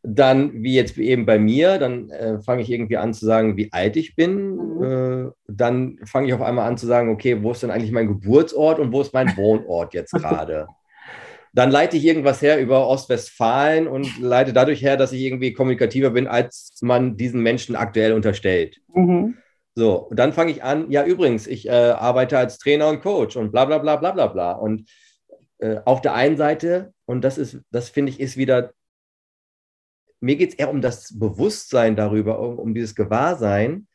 Dann, 0.03 0.63
wie 0.63 0.75
jetzt 0.75 0.99
eben 0.99 1.25
bei 1.25 1.39
mir, 1.39 1.79
dann 1.79 2.11
äh, 2.11 2.43
fange 2.43 2.63
ich 2.63 2.71
irgendwie 2.71 2.99
an 2.99 3.15
zu 3.15 3.25
sagen, 3.25 3.57
wie 3.57 3.73
alt 3.73 3.97
ich 3.97 4.17
bin. 4.17 4.57
Mhm. 4.57 4.83
Äh, 4.83 5.31
dann 5.47 5.99
fange 6.05 6.27
ich 6.27 6.35
auf 6.35 6.43
einmal 6.43 6.69
an 6.69 6.77
zu 6.77 6.87
sagen, 6.87 7.11
okay, 7.11 7.43
wo 7.43 7.53
ist 7.53 7.63
denn 7.63 7.71
eigentlich 7.71 7.93
mein 7.93 8.09
Geburtsort 8.09 8.79
und 8.79 8.93
wo 8.93 9.01
ist 9.01 9.15
mein 9.15 9.35
Wohnort 9.37 9.95
jetzt 9.95 10.13
gerade? 10.13 10.67
Dann 11.55 11.71
leite 11.71 11.97
ich 11.97 12.05
irgendwas 12.05 12.43
her 12.43 12.61
über 12.61 12.89
Ostwestfalen 12.89 13.87
und 13.87 14.19
leite 14.19 14.53
dadurch 14.53 14.83
her, 14.83 14.97
dass 14.97 15.13
ich 15.13 15.23
irgendwie 15.23 15.53
kommunikativer 15.53 16.11
bin, 16.11 16.27
als 16.27 16.77
man 16.83 17.17
diesen 17.17 17.41
Menschen 17.43 17.77
aktuell 17.77 18.13
unterstellt. 18.13 18.81
Mhm. 18.93 19.37
So, 19.77 19.95
und 19.95 20.19
dann 20.19 20.33
fange 20.33 20.51
ich 20.51 20.65
an, 20.65 20.91
ja, 20.91 21.05
übrigens, 21.05 21.47
ich 21.47 21.69
äh, 21.69 21.71
arbeite 21.71 22.39
als 22.39 22.59
Trainer 22.59 22.89
und 22.89 23.03
Coach 23.03 23.37
und 23.37 23.53
bla 23.53 23.65
bla 23.65 23.79
bla 23.79 23.97
bla 23.97 24.11
bla 24.11 24.27
bla. 24.27 24.53
Und 24.53 24.91
äh, 25.59 25.77
auf 25.85 26.01
der 26.01 26.15
einen 26.15 26.37
Seite, 26.37 26.93
und 27.07 27.23
das 27.23 27.39
ist, 27.39 27.61
das 27.71 27.89
finde 27.89 28.11
ich, 28.11 28.19
ist 28.19 28.37
wieder, 28.37 28.73
mir 30.21 30.35
geht 30.37 30.51
es 30.51 30.55
eher 30.57 30.71
um 30.71 30.81
das 30.81 31.17
Bewusstsein 31.17 31.95
darüber, 31.95 32.41
um, 32.41 32.59
um 32.59 32.75
dieses 32.75 32.97
Gewahrsein, 32.97 33.87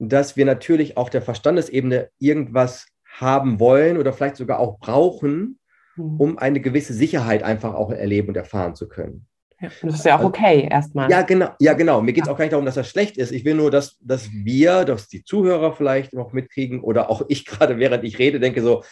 dass 0.00 0.36
wir 0.36 0.46
natürlich 0.46 0.96
auf 0.96 1.10
der 1.10 1.22
Verstandesebene 1.22 2.10
irgendwas 2.18 2.86
haben 3.08 3.60
wollen 3.60 3.98
oder 3.98 4.12
vielleicht 4.12 4.36
sogar 4.36 4.58
auch 4.58 4.80
brauchen. 4.80 5.58
Um 5.98 6.38
eine 6.38 6.60
gewisse 6.60 6.92
Sicherheit 6.92 7.42
einfach 7.42 7.74
auch 7.74 7.90
erleben 7.90 8.28
und 8.28 8.36
erfahren 8.36 8.74
zu 8.74 8.88
können. 8.88 9.26
Ja, 9.60 9.70
das 9.82 9.94
ist 9.94 10.04
ja 10.04 10.14
auch 10.14 10.18
also 10.18 10.28
okay 10.28 10.68
erstmal. 10.70 11.10
Ja, 11.10 11.22
genau. 11.22 11.50
Ja, 11.58 11.72
genau. 11.72 12.00
Mir 12.00 12.12
geht 12.12 12.24
es 12.24 12.28
auch 12.28 12.36
gar 12.36 12.44
nicht 12.44 12.52
darum, 12.52 12.64
dass 12.64 12.76
das 12.76 12.88
schlecht 12.88 13.16
ist. 13.16 13.32
Ich 13.32 13.44
will 13.44 13.54
nur, 13.54 13.70
dass, 13.70 13.98
dass 14.00 14.30
wir, 14.32 14.84
dass 14.84 15.08
die 15.08 15.24
Zuhörer 15.24 15.72
vielleicht 15.72 16.12
noch 16.12 16.32
mitkriegen 16.32 16.80
oder 16.80 17.10
auch 17.10 17.22
ich 17.28 17.44
gerade, 17.46 17.78
während 17.78 18.04
ich 18.04 18.18
rede, 18.18 18.38
denke 18.38 18.62
so, 18.62 18.82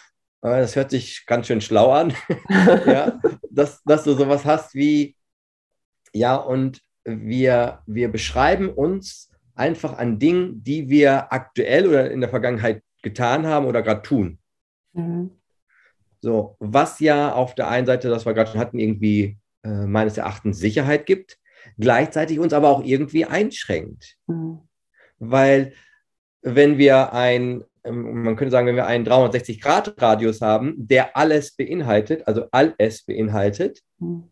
äh, 0.42 0.60
das 0.60 0.74
hört 0.74 0.90
sich 0.90 1.24
ganz 1.26 1.46
schön 1.46 1.60
schlau 1.60 1.92
an. 1.92 2.12
ja, 2.86 3.20
dass, 3.50 3.82
dass 3.84 4.04
du 4.04 4.14
sowas 4.14 4.44
hast 4.44 4.74
wie, 4.74 5.14
ja, 6.12 6.34
und 6.34 6.80
wir, 7.04 7.80
wir 7.86 8.10
beschreiben 8.10 8.68
uns 8.68 9.30
einfach 9.54 9.96
an 9.98 10.18
Dingen, 10.18 10.64
die 10.64 10.88
wir 10.88 11.32
aktuell 11.32 11.86
oder 11.86 12.10
in 12.10 12.20
der 12.20 12.30
Vergangenheit 12.30 12.82
getan 13.02 13.46
haben 13.46 13.66
oder 13.66 13.82
gerade 13.82 14.02
tun. 14.02 14.38
Mhm. 14.92 15.30
So, 16.20 16.56
was 16.58 17.00
ja 17.00 17.32
auf 17.32 17.54
der 17.54 17.68
einen 17.68 17.86
Seite, 17.86 18.08
das 18.08 18.26
wir 18.26 18.34
gerade 18.34 18.50
schon 18.50 18.60
hatten, 18.60 18.78
irgendwie 18.78 19.38
äh, 19.62 19.86
meines 19.86 20.16
Erachtens 20.16 20.58
Sicherheit 20.58 21.06
gibt, 21.06 21.38
gleichzeitig 21.78 22.38
uns 22.38 22.52
aber 22.52 22.70
auch 22.70 22.84
irgendwie 22.84 23.24
einschränkt. 23.24 24.16
Mhm. 24.26 24.60
Weil 25.18 25.72
wenn 26.42 26.78
wir 26.78 27.12
ein, 27.12 27.64
ähm, 27.84 28.22
man 28.22 28.36
könnte 28.36 28.52
sagen, 28.52 28.66
wenn 28.66 28.76
wir 28.76 28.86
einen 28.86 29.06
360-Grad-Radius 29.06 30.40
haben, 30.40 30.74
der 30.76 31.16
alles 31.16 31.56
beinhaltet, 31.56 32.26
also 32.26 32.44
alles 32.52 33.02
beinhaltet, 33.04 33.80
mhm. 33.98 34.30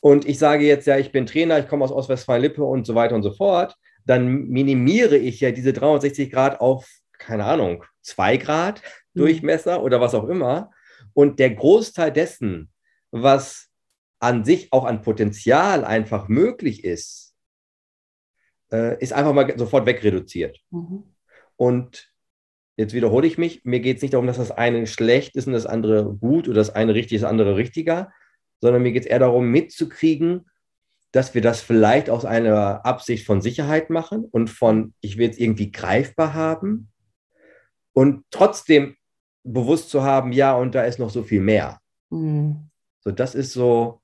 und 0.00 0.28
ich 0.28 0.38
sage 0.38 0.64
jetzt, 0.64 0.86
ja, 0.86 0.98
ich 0.98 1.12
bin 1.12 1.26
Trainer, 1.26 1.58
ich 1.58 1.68
komme 1.68 1.84
aus 1.84 1.92
Ostwestfalen-Lippe 1.92 2.62
und 2.62 2.86
so 2.86 2.94
weiter 2.94 3.16
und 3.16 3.22
so 3.22 3.32
fort, 3.32 3.76
dann 4.04 4.46
minimiere 4.46 5.16
ich 5.16 5.40
ja 5.40 5.50
diese 5.50 5.72
360 5.72 6.30
Grad 6.30 6.60
auf, 6.60 6.88
keine 7.18 7.44
Ahnung, 7.44 7.84
2 8.02 8.36
Grad 8.36 8.82
mhm. 9.14 9.20
Durchmesser 9.20 9.82
oder 9.82 10.00
was 10.00 10.14
auch 10.14 10.28
immer. 10.28 10.70
Und 11.16 11.38
der 11.38 11.54
Großteil 11.54 12.12
dessen, 12.12 12.70
was 13.10 13.70
an 14.18 14.44
sich 14.44 14.70
auch 14.70 14.84
an 14.84 15.00
Potenzial 15.00 15.82
einfach 15.82 16.28
möglich 16.28 16.84
ist, 16.84 17.34
äh, 18.70 19.02
ist 19.02 19.14
einfach 19.14 19.32
mal 19.32 19.58
sofort 19.58 19.86
wegreduziert. 19.86 20.60
Mhm. 20.70 21.04
Und 21.56 22.12
jetzt 22.76 22.92
wiederhole 22.92 23.26
ich 23.26 23.38
mich, 23.38 23.64
mir 23.64 23.80
geht 23.80 23.96
es 23.96 24.02
nicht 24.02 24.12
darum, 24.12 24.26
dass 24.26 24.36
das 24.36 24.50
eine 24.50 24.86
schlecht 24.86 25.36
ist 25.36 25.46
und 25.46 25.54
das 25.54 25.64
andere 25.64 26.04
gut 26.04 26.48
oder 26.48 26.58
das 26.58 26.74
eine 26.74 26.92
richtig, 26.92 27.22
das 27.22 27.30
andere 27.30 27.56
richtiger, 27.56 28.12
sondern 28.60 28.82
mir 28.82 28.92
geht 28.92 29.04
es 29.04 29.08
eher 29.08 29.20
darum, 29.20 29.50
mitzukriegen, 29.50 30.50
dass 31.12 31.32
wir 31.32 31.40
das 31.40 31.62
vielleicht 31.62 32.10
aus 32.10 32.26
einer 32.26 32.84
Absicht 32.84 33.24
von 33.24 33.40
Sicherheit 33.40 33.88
machen 33.88 34.26
und 34.26 34.50
von, 34.50 34.92
ich 35.00 35.16
will 35.16 35.30
es 35.30 35.38
irgendwie 35.38 35.72
greifbar 35.72 36.34
haben 36.34 36.90
und 37.94 38.26
trotzdem 38.30 38.96
bewusst 39.46 39.90
zu 39.90 40.02
haben, 40.02 40.32
ja, 40.32 40.54
und 40.54 40.74
da 40.74 40.82
ist 40.82 40.98
noch 40.98 41.10
so 41.10 41.22
viel 41.22 41.40
mehr. 41.40 41.80
Mhm. 42.10 42.68
So, 43.00 43.10
das 43.10 43.34
ist 43.34 43.52
so 43.52 44.00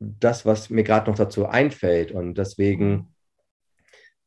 das, 0.00 0.44
was 0.44 0.70
mir 0.70 0.82
gerade 0.82 1.10
noch 1.10 1.16
dazu 1.16 1.46
einfällt. 1.46 2.12
Und 2.12 2.36
deswegen 2.36 3.14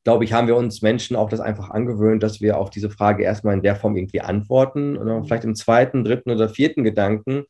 glaube 0.08 0.24
ich, 0.24 0.32
haben 0.32 0.48
wir 0.48 0.56
uns 0.56 0.82
Menschen 0.82 1.18
auch 1.18 1.30
das 1.30 1.42
einfach 1.42 1.70
angewöhnt, 1.70 2.24
dass 2.24 2.40
wir 2.40 2.58
auf 2.58 2.70
diese 2.70 2.90
Frage 2.90 3.24
erstmal 3.24 3.56
in 3.56 3.62
der 3.62 3.76
Form 3.76 3.98
irgendwie 3.98 4.22
antworten 4.22 4.96
und 4.96 5.06
dann 5.06 5.26
vielleicht 5.26 5.44
im 5.44 5.54
zweiten, 5.54 6.06
dritten 6.06 6.32
oder 6.32 6.48
vierten 6.48 6.86
Gedanken 6.86 7.44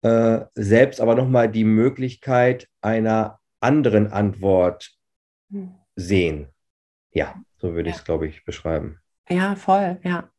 äh, 0.00 0.40
selbst 0.54 1.02
aber 1.02 1.14
nochmal 1.14 1.50
die 1.50 1.64
Möglichkeit 1.64 2.66
einer 2.80 3.40
anderen 3.60 4.10
Antwort 4.10 4.90
hm. 5.50 5.74
sehen. 5.94 6.48
Ja, 7.12 7.34
so 7.58 7.74
würde 7.74 7.90
ja. 7.90 7.94
ich 7.94 8.00
es, 8.00 8.04
glaube 8.06 8.26
ich, 8.26 8.42
beschreiben. 8.46 8.98
Ja, 9.28 9.54
voll, 9.54 10.00
ja. 10.02 10.30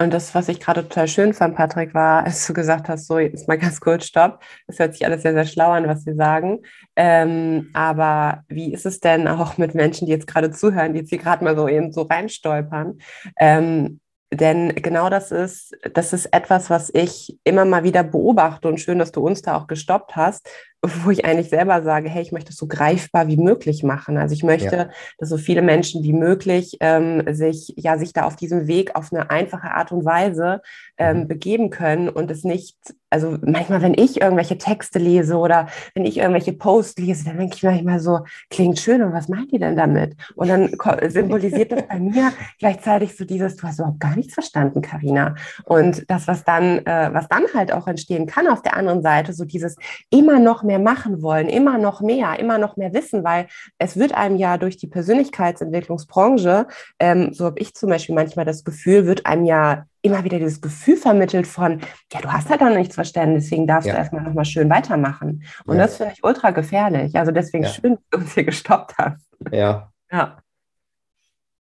Und 0.00 0.14
das, 0.14 0.34
was 0.34 0.48
ich 0.48 0.60
gerade 0.60 0.82
total 0.82 1.08
schön 1.08 1.34
fand, 1.34 1.56
Patrick, 1.56 1.92
war, 1.92 2.24
als 2.24 2.46
du 2.46 2.54
gesagt 2.54 2.88
hast, 2.88 3.06
so 3.06 3.18
jetzt 3.18 3.46
mal 3.48 3.58
ganz 3.58 3.80
kurz, 3.80 4.06
stopp. 4.06 4.42
Das 4.66 4.78
hört 4.78 4.94
sich 4.94 5.04
alles 5.04 5.22
sehr, 5.22 5.34
sehr 5.34 5.44
schlau 5.44 5.70
an, 5.70 5.86
was 5.86 6.04
Sie 6.04 6.14
sagen. 6.14 6.60
Ähm, 6.96 7.68
aber 7.74 8.42
wie 8.48 8.72
ist 8.72 8.86
es 8.86 9.00
denn 9.00 9.28
auch 9.28 9.58
mit 9.58 9.74
Menschen, 9.74 10.06
die 10.06 10.12
jetzt 10.12 10.26
gerade 10.26 10.50
zuhören, 10.50 10.94
die 10.94 11.00
jetzt 11.00 11.10
hier 11.10 11.18
gerade 11.18 11.44
mal 11.44 11.54
so 11.54 11.68
eben 11.68 11.92
so 11.92 12.02
reinstolpern? 12.02 12.98
Ähm, 13.38 14.00
denn 14.32 14.74
genau 14.76 15.10
das 15.10 15.32
ist, 15.32 15.76
das 15.92 16.12
ist 16.12 16.26
etwas, 16.26 16.70
was 16.70 16.90
ich 16.94 17.38
immer 17.44 17.64
mal 17.64 17.82
wieder 17.82 18.04
beobachte 18.04 18.68
und 18.68 18.80
schön, 18.80 19.00
dass 19.00 19.10
du 19.10 19.20
uns 19.20 19.42
da 19.42 19.56
auch 19.56 19.66
gestoppt 19.66 20.14
hast, 20.14 20.48
wo 20.82 21.10
ich 21.10 21.24
eigentlich 21.26 21.50
selber 21.50 21.82
sage, 21.82 22.08
hey, 22.08 22.22
ich 22.22 22.32
möchte 22.32 22.50
es 22.50 22.56
so 22.56 22.66
greifbar 22.66 23.28
wie 23.28 23.36
möglich 23.36 23.82
machen. 23.82 24.16
Also 24.16 24.34
ich 24.34 24.42
möchte, 24.42 24.76
ja. 24.76 24.90
dass 25.18 25.28
so 25.28 25.36
viele 25.36 25.60
Menschen 25.60 26.02
wie 26.02 26.14
möglich 26.14 26.78
ähm, 26.80 27.22
sich, 27.34 27.74
ja, 27.76 27.98
sich 27.98 28.14
da 28.14 28.22
auf 28.24 28.36
diesem 28.36 28.66
Weg 28.66 28.94
auf 28.94 29.12
eine 29.12 29.30
einfache 29.30 29.72
Art 29.72 29.92
und 29.92 30.04
Weise 30.06 30.62
ähm, 31.00 31.20
mhm. 31.20 31.28
begeben 31.28 31.70
können 31.70 32.08
und 32.08 32.30
es 32.30 32.44
nicht, 32.44 32.76
also 33.10 33.36
manchmal, 33.42 33.82
wenn 33.82 33.94
ich 33.94 34.20
irgendwelche 34.20 34.56
Texte 34.56 34.98
lese 34.98 35.36
oder 35.36 35.68
wenn 35.94 36.04
ich 36.04 36.16
irgendwelche 36.16 36.52
Posts 36.52 36.98
lese, 36.98 37.24
dann 37.24 37.38
denke 37.38 37.56
ich 37.56 37.62
manchmal 37.62 38.00
so, 38.00 38.20
klingt 38.48 38.78
schön 38.78 39.02
und 39.02 39.12
was 39.12 39.28
meint 39.28 39.52
ihr 39.52 39.58
denn 39.58 39.76
damit? 39.76 40.16
Und 40.36 40.48
dann 40.48 40.70
symbolisiert 41.08 41.72
das 41.72 41.82
bei 41.88 41.98
mir 41.98 42.32
gleichzeitig 42.58 43.16
so 43.16 43.24
dieses, 43.24 43.56
du 43.56 43.64
hast 43.64 43.80
überhaupt 43.80 44.00
gar 44.00 44.16
nichts 44.16 44.34
verstanden, 44.34 44.80
Karina. 44.80 45.34
Und 45.64 46.08
das, 46.08 46.26
was 46.26 46.44
dann, 46.44 46.78
äh, 46.86 47.10
was 47.12 47.28
dann 47.28 47.42
halt 47.54 47.72
auch 47.72 47.86
entstehen 47.86 48.26
kann 48.26 48.48
auf 48.48 48.62
der 48.62 48.76
anderen 48.76 49.02
Seite, 49.02 49.32
so 49.32 49.44
dieses 49.44 49.76
immer 50.08 50.38
noch 50.38 50.62
mehr 50.62 50.70
mehr 50.70 50.78
machen 50.78 51.20
wollen, 51.20 51.48
immer 51.48 51.78
noch 51.78 52.00
mehr, 52.00 52.38
immer 52.38 52.58
noch 52.58 52.76
mehr 52.76 52.92
wissen, 52.92 53.24
weil 53.24 53.48
es 53.78 53.96
wird 53.96 54.14
einem 54.14 54.36
ja 54.36 54.56
durch 54.56 54.76
die 54.76 54.86
Persönlichkeitsentwicklungsbranche, 54.86 56.68
ähm, 57.00 57.32
so 57.32 57.46
habe 57.46 57.58
ich 57.58 57.74
zum 57.74 57.90
Beispiel 57.90 58.14
manchmal 58.14 58.44
das 58.44 58.62
Gefühl, 58.62 59.06
wird 59.06 59.26
einem 59.26 59.44
ja 59.44 59.86
immer 60.02 60.24
wieder 60.24 60.38
dieses 60.38 60.60
Gefühl 60.60 60.96
vermittelt 60.96 61.46
von, 61.46 61.80
ja, 62.12 62.20
du 62.20 62.32
hast 62.32 62.48
halt 62.48 62.60
noch 62.60 62.74
nichts 62.74 62.94
verstanden, 62.94 63.34
deswegen 63.34 63.66
darfst 63.66 63.86
ja. 63.86 63.94
du 63.94 63.98
erstmal 63.98 64.22
nochmal 64.22 64.44
schön 64.44 64.70
weitermachen. 64.70 65.44
Und 65.66 65.76
ja. 65.76 65.82
das 65.82 65.96
finde 65.96 66.12
ich 66.14 66.24
ultra 66.24 66.50
gefährlich. 66.50 67.16
Also 67.16 67.32
deswegen 67.32 67.64
ja. 67.64 67.70
schön, 67.70 67.94
dass 67.94 68.02
du 68.10 68.18
uns 68.18 68.34
hier 68.34 68.44
gestoppt 68.44 68.96
hast. 68.98 69.28
Ja. 69.52 69.92
Ja. 70.10 70.38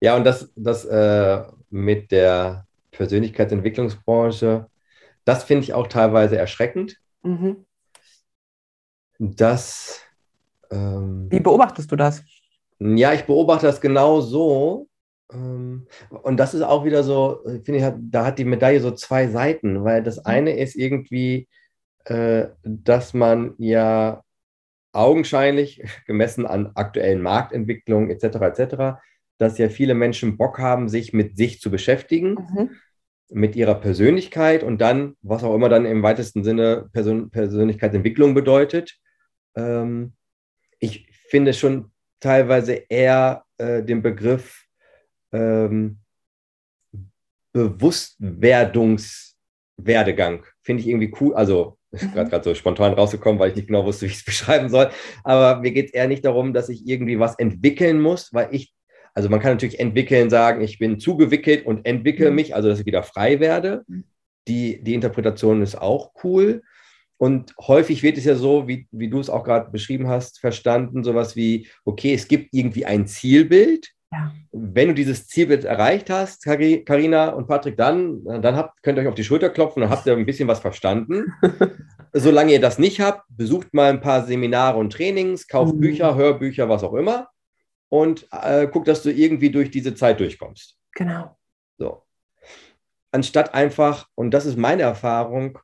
Ja, 0.01 0.17
und 0.17 0.25
das, 0.25 0.53
das 0.55 0.85
äh, 0.85 1.43
mit 1.71 2.11
der 2.13 2.67
Persönlichkeitsentwicklungsbranche, 2.91 4.67
das 5.25 5.45
finde 5.45 5.65
ich 5.65 5.73
auch 5.73 5.87
teilweise 5.87 6.37
erschreckend. 6.37 6.99
Mhm. 7.23 7.65
Das. 9.19 10.01
Ähm, 10.71 11.29
Wie 11.31 11.41
beobachtest 11.41 11.91
du 11.91 11.97
das? 11.97 12.23
Ja, 12.79 13.15
ich 13.15 13.25
beobachte 13.25 13.67
das 13.67 13.81
genau 13.81 14.21
so. 14.21 14.89
Ähm, 15.33 15.87
und 16.11 16.37
das 16.39 16.55
ist 16.55 16.63
auch 16.63 16.85
wieder 16.85 17.03
so, 17.03 17.41
finde 17.65 17.77
ich, 17.77 17.85
da 18.11 18.27
hat 18.27 18.39
die 18.39 18.45
Medaille 18.45 18.81
so 18.81 18.91
zwei 18.93 19.29
Seiten, 19.29 19.85
weil 19.85 20.03
das 20.03 20.19
mhm. 20.19 20.23
eine 20.27 20.59
ist 20.59 20.77
irgendwie, 20.77 21.49
äh, 22.05 22.47
dass 22.63 23.15
man 23.15 23.55
ja 23.59 24.23
augenscheinlich, 24.93 25.83
gemessen 26.07 26.47
an 26.47 26.73
aktuellen 26.75 27.23
Marktentwicklungen 27.23 28.11
etc., 28.11 28.37
etc., 28.37 28.99
dass 29.39 29.59
ja 29.59 29.69
viele 29.69 29.95
Menschen 29.95 30.39
Bock 30.39 30.59
haben, 30.59 30.89
sich 30.89 31.13
mit 31.13 31.37
sich 31.37 31.61
zu 31.61 31.71
beschäftigen. 31.71 32.35
Mhm 32.55 32.71
mit 33.31 33.57
ihrer 33.57 33.75
Persönlichkeit 33.75 34.63
und 34.63 34.81
dann, 34.81 35.17
was 35.23 35.43
auch 35.43 35.55
immer 35.55 35.69
dann 35.69 35.85
im 35.85 36.03
weitesten 36.03 36.45
Sinne 36.45 36.89
Persön 36.93 37.31
Persönlichkeitsentwicklung 37.31 38.35
bedeutet, 38.35 38.99
ähm, 39.57 40.13
ich 40.79 41.09
finde 41.29 41.53
schon 41.53 41.91
teilweise 42.21 42.75
eher 42.89 43.45
äh, 43.59 43.83
den 43.83 44.03
Begriff 44.03 44.66
ähm, 45.33 45.99
Bewusstwerdungswerdegang. 47.53 50.45
Finde 50.63 50.83
ich 50.83 50.89
irgendwie 50.89 51.15
cool. 51.21 51.35
Also, 51.35 51.79
ist 51.93 52.13
gerade 52.13 52.37
mhm. 52.37 52.43
so 52.43 52.55
spontan 52.55 52.93
rausgekommen, 52.93 53.39
weil 53.39 53.51
ich 53.51 53.57
nicht 53.57 53.69
genau 53.69 53.85
wusste, 53.85 54.07
wie 54.07 54.11
ich 54.11 54.19
es 54.19 54.25
beschreiben 54.25 54.69
soll. 54.69 54.91
Aber 55.25 55.61
mir 55.61 55.73
geht 55.73 55.87
es 55.87 55.93
eher 55.93 56.09
nicht 56.09 56.25
darum, 56.25 56.53
dass 56.53 56.69
ich 56.69 56.87
irgendwie 56.87 57.19
was 57.19 57.39
entwickeln 57.39 58.01
muss, 58.01 58.33
weil 58.33 58.49
ich, 58.53 58.73
also 59.15 59.29
man 59.29 59.41
kann 59.41 59.53
natürlich 59.53 59.81
entwickeln, 59.81 60.31
sagen, 60.31 60.61
ich 60.61 60.79
bin 60.79 61.01
zugewickelt 61.01 61.67
und 61.67 61.87
entwickle 61.87 62.31
mhm. 62.31 62.37
mich, 62.37 62.55
also 62.55 62.69
dass 62.69 62.81
ich 62.81 62.87
wieder 62.87 63.03
frei 63.03 63.41
werde. 63.41 63.85
Mhm. 63.87 64.05
Die, 64.49 64.83
die 64.83 64.95
Interpretation 64.95 65.63
ist 65.63 65.77
auch 65.77 66.13
cool. 66.23 66.63
Und 67.19 67.55
häufig 67.59 68.03
wird 68.03 68.19
es 68.19 68.27
ja 68.27 68.35
so, 68.35 68.69
wie, 68.69 68.87
wie 68.91 69.09
du 69.09 69.19
es 69.19 69.31
auch 69.31 69.43
gerade 69.43 69.71
beschrieben 69.71 70.09
hast, 70.09 70.39
verstanden, 70.39 71.03
sowas 71.03 71.35
wie, 71.35 71.67
okay, 71.85 72.13
es 72.13 72.29
gibt 72.29 72.53
irgendwie 72.53 72.85
ein 72.85 73.07
Zielbild. 73.07 73.89
Ja. 74.13 74.33
Wenn 74.53 74.89
du 74.89 74.95
dieses 74.95 75.27
Zielbild 75.27 75.65
erreicht 75.65 76.11
hast, 76.11 76.45
Karina 76.45 77.31
und 77.31 77.49
Patrick, 77.49 77.77
dann, 77.77 78.25
dann 78.25 78.57
habt, 78.57 78.83
könnt 78.83 78.99
ihr 78.99 79.03
euch 79.03 79.09
auf 79.09 79.15
die 79.15 79.25
Schulter 79.25 79.51
klopfen 79.51 79.83
und 79.83 79.91
habt 79.91 80.07
ihr 80.07 80.17
ein 80.17 80.27
bisschen 80.27 80.49
was 80.49 80.61
verstanden. 80.61 81.33
Solange 82.13 82.53
ihr 82.53 82.61
das 82.61 82.79
nicht 82.79 83.01
habt, 83.01 83.25
besucht 83.29 83.75
mal 83.75 83.91
ein 83.91 84.01
paar 84.01 84.25
Seminare 84.25 84.79
und 84.79 84.93
Trainings, 84.93 85.49
kauft 85.49 85.75
mhm. 85.75 85.81
Bücher, 85.81 86.15
Hörbücher, 86.15 86.69
was 86.69 86.85
auch 86.85 86.95
immer 86.95 87.29
und 87.89 88.27
äh, 88.33 88.67
guck, 88.67 88.85
dass 88.85 89.03
du 89.03 89.13
irgendwie 89.13 89.51
durch 89.51 89.71
diese 89.71 89.95
Zeit 89.95 90.21
durchkommst. 90.21 90.77
Genau. 90.93 91.37
So. 91.79 92.03
Anstatt 93.13 93.55
einfach, 93.55 94.09
und 94.15 94.33
das 94.33 94.47
ist 94.47 94.59
meine 94.59 94.83
Erfahrung, 94.83 95.59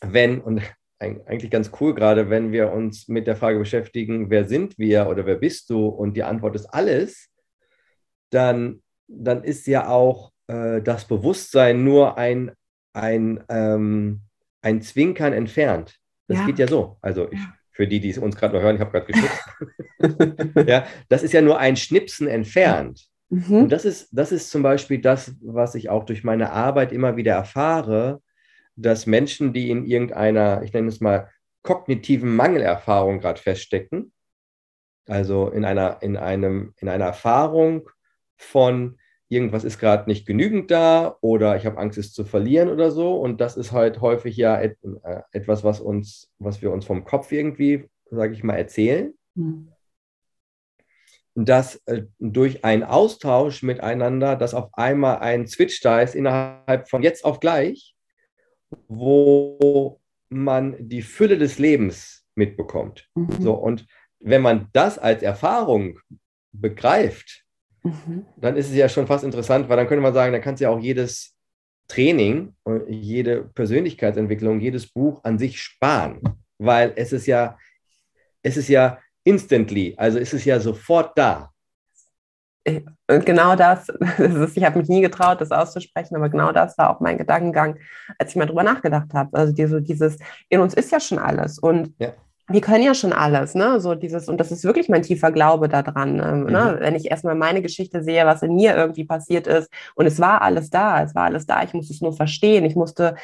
wenn, 0.00 0.40
und 0.40 0.62
eigentlich 0.98 1.50
ganz 1.50 1.70
cool 1.80 1.94
gerade, 1.94 2.30
wenn 2.30 2.50
wir 2.50 2.72
uns 2.72 3.08
mit 3.08 3.26
der 3.26 3.36
Frage 3.36 3.58
beschäftigen, 3.58 4.30
wer 4.30 4.46
sind 4.46 4.78
wir 4.78 5.08
oder 5.08 5.26
wer 5.26 5.36
bist 5.36 5.70
du 5.70 5.86
und 5.86 6.14
die 6.14 6.24
Antwort 6.24 6.56
ist 6.56 6.66
alles, 6.66 7.28
dann 8.30 8.82
dann 9.08 9.42
ist 9.42 9.66
ja 9.66 9.88
auch 9.88 10.32
äh, 10.46 10.80
das 10.82 11.06
Bewusstsein 11.06 11.82
nur 11.82 12.18
ein, 12.18 12.52
ein, 12.92 13.42
ähm, 13.48 14.20
ein 14.60 14.82
Zwinkern 14.82 15.32
entfernt. 15.32 15.96
Das 16.28 16.38
ja. 16.38 16.46
geht 16.46 16.58
ja 16.58 16.68
so. 16.68 16.98
Also 17.00 17.30
ich, 17.32 17.40
für 17.72 17.86
die, 17.86 18.00
die 18.00 18.10
es 18.10 18.18
uns 18.18 18.36
gerade 18.36 18.54
noch 18.54 18.62
hören, 18.62 18.76
ich 18.76 18.80
habe 18.80 18.90
gerade 18.90 19.06
geschnipst. 19.06 20.66
ja, 20.68 20.86
das 21.08 21.22
ist 21.22 21.32
ja 21.32 21.40
nur 21.40 21.58
ein 21.58 21.76
Schnipsen 21.76 22.28
entfernt. 22.28 23.08
Mhm. 23.30 23.62
Und 23.62 23.72
das 23.72 23.84
ist, 23.84 24.08
das 24.12 24.30
ist 24.32 24.50
zum 24.50 24.62
Beispiel 24.62 25.00
das, 25.00 25.34
was 25.40 25.74
ich 25.74 25.88
auch 25.88 26.04
durch 26.04 26.22
meine 26.22 26.52
Arbeit 26.52 26.92
immer 26.92 27.16
wieder 27.16 27.32
erfahre, 27.32 28.20
dass 28.76 29.06
Menschen, 29.06 29.52
die 29.52 29.70
in 29.70 29.84
irgendeiner, 29.84 30.62
ich 30.62 30.72
nenne 30.72 30.88
es 30.88 31.00
mal, 31.00 31.30
kognitiven 31.62 32.36
Mangelerfahrung 32.36 33.20
gerade 33.20 33.40
feststecken, 33.40 34.12
also 35.06 35.48
in 35.48 35.64
einer, 35.64 36.02
in 36.02 36.16
einem, 36.16 36.74
in 36.76 36.88
einer 36.88 37.06
Erfahrung 37.06 37.88
von 38.38 38.98
irgendwas 39.28 39.64
ist 39.64 39.78
gerade 39.78 40.08
nicht 40.08 40.26
genügend 40.26 40.70
da 40.70 41.16
oder 41.20 41.56
ich 41.56 41.66
habe 41.66 41.78
Angst, 41.78 41.98
es 41.98 42.12
zu 42.12 42.24
verlieren 42.24 42.70
oder 42.70 42.90
so. 42.90 43.16
Und 43.20 43.40
das 43.40 43.56
ist 43.56 43.72
halt 43.72 44.00
häufig 44.00 44.36
ja 44.36 44.60
et, 44.60 44.78
äh, 45.02 45.20
etwas, 45.32 45.64
was 45.64 45.80
uns, 45.80 46.30
was 46.38 46.62
wir 46.62 46.72
uns 46.72 46.86
vom 46.86 47.04
Kopf 47.04 47.30
irgendwie, 47.30 47.88
sage 48.10 48.32
ich 48.32 48.42
mal, 48.42 48.56
erzählen. 48.56 49.12
Mhm. 49.34 49.72
Dass 51.34 51.76
äh, 51.86 52.04
durch 52.18 52.64
einen 52.64 52.84
Austausch 52.84 53.62
miteinander, 53.62 54.34
dass 54.34 54.54
auf 54.54 54.70
einmal 54.72 55.18
ein 55.18 55.46
Switch 55.46 55.80
da 55.82 56.00
ist 56.00 56.14
innerhalb 56.14 56.88
von 56.88 57.02
jetzt 57.02 57.24
auf 57.24 57.38
gleich, 57.38 57.94
wo 58.88 60.00
man 60.30 60.76
die 60.78 61.02
Fülle 61.02 61.38
des 61.38 61.58
Lebens 61.58 62.26
mitbekommt. 62.34 63.08
Mhm. 63.14 63.30
So, 63.40 63.54
und 63.54 63.86
wenn 64.20 64.42
man 64.42 64.68
das 64.72 64.98
als 64.98 65.22
Erfahrung 65.22 66.00
begreift, 66.52 67.44
mhm. 67.82 68.26
dann 68.36 68.56
ist 68.56 68.68
es 68.68 68.76
ja 68.76 68.88
schon 68.88 69.06
fast 69.06 69.24
interessant, 69.24 69.68
weil 69.68 69.76
dann 69.76 69.86
könnte 69.86 70.02
man 70.02 70.14
sagen, 70.14 70.32
dann 70.32 70.42
kannst 70.42 70.60
du 70.60 70.64
ja 70.64 70.70
auch 70.70 70.80
jedes 70.80 71.34
Training, 71.88 72.54
jede 72.88 73.44
Persönlichkeitsentwicklung, 73.54 74.60
jedes 74.60 74.86
Buch 74.86 75.24
an 75.24 75.38
sich 75.38 75.60
sparen, 75.60 76.20
weil 76.58 76.92
es 76.96 77.12
ist 77.12 77.26
ja, 77.26 77.56
es 78.42 78.56
ist 78.56 78.68
ja 78.68 78.98
instantly, 79.24 79.94
also 79.96 80.18
es 80.18 80.32
ist 80.32 80.44
ja 80.44 80.60
sofort 80.60 81.16
da. 81.16 81.50
Und 82.66 83.24
genau 83.24 83.56
das, 83.56 83.88
ich 84.54 84.64
habe 84.64 84.78
mich 84.78 84.88
nie 84.88 85.00
getraut, 85.00 85.40
das 85.40 85.50
auszusprechen, 85.50 86.16
aber 86.16 86.28
genau 86.28 86.52
das 86.52 86.76
war 86.76 86.90
auch 86.90 87.00
mein 87.00 87.16
Gedankengang, 87.16 87.78
als 88.18 88.30
ich 88.30 88.36
mal 88.36 88.44
drüber 88.44 88.62
nachgedacht 88.62 89.14
habe. 89.14 89.34
Also 89.38 89.54
die, 89.54 89.66
so 89.66 89.80
dieses, 89.80 90.18
in 90.50 90.60
uns 90.60 90.74
ist 90.74 90.92
ja 90.92 91.00
schon 91.00 91.18
alles. 91.18 91.58
Und 91.58 91.94
ja 91.98 92.12
wir 92.48 92.60
können 92.60 92.82
ja 92.82 92.94
schon 92.94 93.12
alles, 93.12 93.54
ne? 93.54 93.80
So 93.80 93.94
dieses, 93.94 94.28
und 94.28 94.38
das 94.38 94.50
ist 94.50 94.64
wirklich 94.64 94.88
mein 94.88 95.02
tiefer 95.02 95.30
Glaube 95.30 95.68
daran. 95.68 96.18
Ähm, 96.18 96.44
ne? 96.44 96.46
mhm. 96.46 96.52
ne? 96.52 96.76
Wenn 96.80 96.94
ich 96.94 97.10
erstmal 97.10 97.34
meine 97.34 97.62
Geschichte 97.62 98.02
sehe, 98.02 98.24
was 98.26 98.42
in 98.42 98.54
mir 98.54 98.76
irgendwie 98.76 99.04
passiert 99.04 99.46
ist, 99.46 99.70
und 99.94 100.06
es 100.06 100.18
war 100.18 100.42
alles 100.42 100.70
da, 100.70 101.02
es 101.02 101.14
war 101.14 101.24
alles 101.24 101.46
da, 101.46 101.62
ich 101.62 101.74
musste 101.74 101.92
es 101.92 102.00
nur 102.00 102.14
verstehen, 102.14 102.64
ich 102.64 102.76
musste 102.76 103.16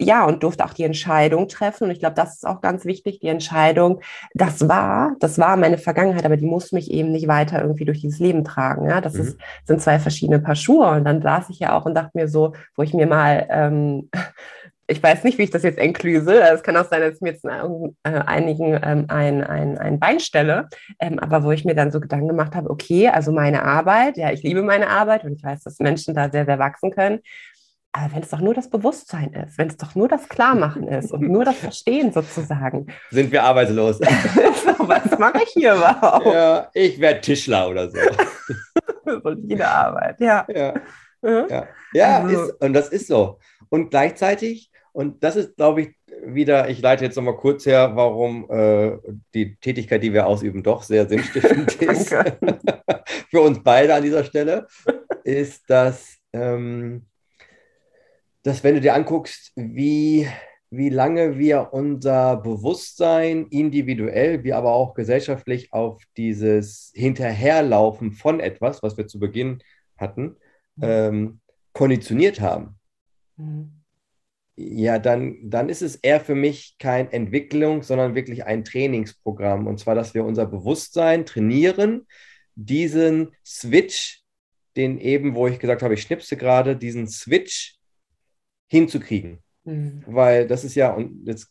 ja, 0.00 0.24
und 0.24 0.42
durfte 0.42 0.64
auch 0.64 0.72
die 0.72 0.84
Entscheidung 0.84 1.46
treffen. 1.46 1.84
Und 1.84 1.90
ich 1.90 2.00
glaube, 2.00 2.14
das 2.14 2.36
ist 2.36 2.46
auch 2.46 2.62
ganz 2.62 2.86
wichtig, 2.86 3.20
die 3.20 3.28
Entscheidung, 3.28 4.00
das 4.32 4.66
war, 4.66 5.14
das 5.20 5.38
war 5.38 5.56
meine 5.58 5.76
Vergangenheit, 5.76 6.24
aber 6.24 6.38
die 6.38 6.46
muss 6.46 6.72
mich 6.72 6.90
eben 6.90 7.12
nicht 7.12 7.28
weiter 7.28 7.60
irgendwie 7.60 7.84
durch 7.84 8.00
dieses 8.00 8.18
Leben 8.18 8.42
tragen. 8.42 8.88
Ja, 8.88 9.02
das 9.02 9.14
mhm. 9.14 9.20
ist, 9.20 9.38
sind 9.66 9.82
zwei 9.82 9.98
verschiedene 9.98 10.40
Paar 10.40 10.54
Schuhe. 10.54 10.88
Und 10.88 11.04
dann 11.04 11.20
saß 11.20 11.50
ich 11.50 11.58
ja 11.58 11.76
auch 11.76 11.84
und 11.84 11.94
dachte 11.94 12.12
mir 12.14 12.28
so, 12.28 12.54
wo 12.76 12.82
ich 12.82 12.94
mir 12.94 13.06
mal 13.06 13.46
ähm, 13.50 14.08
ich 14.90 15.02
weiß 15.02 15.24
nicht, 15.24 15.38
wie 15.38 15.44
ich 15.44 15.50
das 15.50 15.62
jetzt 15.62 15.78
entklüse. 15.78 16.40
Es 16.42 16.62
kann 16.62 16.76
auch 16.76 16.88
sein, 16.88 17.00
dass 17.00 17.14
ich 17.14 17.20
mir 17.20 17.30
jetzt 17.30 17.44
äh, 17.44 17.90
einigen 18.02 18.78
ähm, 18.82 19.04
ein, 19.08 19.44
ein, 19.44 19.78
ein 19.78 20.00
Bein 20.00 20.18
stelle. 20.18 20.68
Ähm, 20.98 21.18
aber 21.20 21.44
wo 21.44 21.52
ich 21.52 21.64
mir 21.64 21.74
dann 21.74 21.92
so 21.92 22.00
Gedanken 22.00 22.28
gemacht 22.28 22.54
habe, 22.54 22.68
okay, 22.70 23.08
also 23.08 23.30
meine 23.30 23.62
Arbeit, 23.62 24.16
ja, 24.16 24.32
ich 24.32 24.42
liebe 24.42 24.62
meine 24.62 24.88
Arbeit 24.88 25.24
und 25.24 25.36
ich 25.36 25.44
weiß, 25.44 25.62
dass 25.62 25.78
Menschen 25.78 26.14
da 26.14 26.28
sehr, 26.28 26.44
sehr 26.44 26.58
wachsen 26.58 26.90
können. 26.90 27.20
Aber 27.92 28.14
wenn 28.14 28.22
es 28.22 28.30
doch 28.30 28.40
nur 28.40 28.54
das 28.54 28.68
Bewusstsein 28.68 29.32
ist, 29.32 29.58
wenn 29.58 29.68
es 29.68 29.76
doch 29.76 29.94
nur 29.94 30.08
das 30.08 30.28
Klarmachen 30.28 30.86
ist 30.88 31.12
und 31.12 31.22
nur 31.22 31.44
das 31.44 31.56
Verstehen 31.56 32.12
sozusagen. 32.12 32.86
Sind 33.10 33.32
wir 33.32 33.44
arbeitslos. 33.44 33.98
so, 33.98 34.88
was 34.88 35.18
mache 35.18 35.42
ich 35.44 35.50
hier 35.50 35.74
überhaupt? 35.74 36.26
Ja, 36.26 36.68
ich 36.72 37.00
werde 37.00 37.20
Tischler 37.20 37.68
oder 37.68 37.90
so. 37.90 37.98
Solide 39.22 39.68
Arbeit, 39.68 40.20
ja. 40.20 40.46
Ja, 40.48 40.74
mhm. 41.22 41.46
ja. 41.48 41.68
ja 41.92 42.22
also, 42.22 42.44
ist, 42.44 42.60
und 42.60 42.72
das 42.74 42.88
ist 42.88 43.08
so. 43.08 43.38
Und 43.70 43.90
gleichzeitig 43.90 44.70
und 44.92 45.22
das 45.22 45.36
ist, 45.36 45.56
glaube 45.56 45.82
ich, 45.82 45.94
wieder, 46.24 46.68
ich 46.68 46.80
leite 46.80 47.04
jetzt 47.04 47.16
nochmal 47.16 47.36
kurz 47.36 47.66
her, 47.66 47.92
warum 47.94 48.50
äh, 48.50 48.98
die 49.34 49.56
Tätigkeit, 49.56 50.02
die 50.02 50.12
wir 50.12 50.26
ausüben, 50.26 50.62
doch 50.62 50.82
sehr 50.82 51.08
sinnstiftend 51.08 51.74
ist. 51.82 52.10
Für 53.30 53.40
uns 53.40 53.62
beide 53.62 53.94
an 53.94 54.02
dieser 54.02 54.24
Stelle, 54.24 54.66
ist, 55.24 55.68
dass, 55.68 56.16
ähm, 56.32 57.06
dass 58.42 58.64
wenn 58.64 58.74
du 58.74 58.80
dir 58.80 58.94
anguckst, 58.94 59.52
wie, 59.54 60.28
wie 60.70 60.88
lange 60.88 61.38
wir 61.38 61.72
unser 61.72 62.36
Bewusstsein 62.36 63.46
individuell, 63.46 64.42
wie 64.44 64.52
aber 64.52 64.72
auch 64.72 64.94
gesellschaftlich 64.94 65.72
auf 65.72 66.02
dieses 66.16 66.92
Hinterherlaufen 66.94 68.12
von 68.12 68.40
etwas, 68.40 68.82
was 68.82 68.96
wir 68.96 69.06
zu 69.06 69.18
Beginn 69.18 69.62
hatten, 69.96 70.36
mhm. 70.76 70.82
ähm, 70.82 71.40
konditioniert 71.72 72.40
haben. 72.40 72.78
Mhm 73.36 73.79
ja, 74.56 74.98
dann, 74.98 75.38
dann 75.42 75.68
ist 75.68 75.82
es 75.82 75.96
eher 75.96 76.20
für 76.20 76.34
mich 76.34 76.76
kein 76.78 77.10
Entwicklung, 77.10 77.82
sondern 77.82 78.14
wirklich 78.14 78.44
ein 78.44 78.64
Trainingsprogramm. 78.64 79.66
Und 79.66 79.78
zwar, 79.78 79.94
dass 79.94 80.14
wir 80.14 80.24
unser 80.24 80.46
Bewusstsein 80.46 81.24
trainieren, 81.24 82.06
diesen 82.54 83.34
Switch, 83.44 84.22
den 84.76 84.98
eben, 84.98 85.34
wo 85.34 85.46
ich 85.46 85.58
gesagt 85.58 85.82
habe, 85.82 85.94
ich 85.94 86.02
schnipse 86.02 86.36
gerade, 86.36 86.76
diesen 86.76 87.06
Switch 87.08 87.76
hinzukriegen. 88.68 89.38
Mhm. 89.64 90.04
Weil 90.06 90.46
das 90.46 90.64
ist 90.64 90.74
ja, 90.74 90.92
und 90.92 91.26
jetzt 91.26 91.50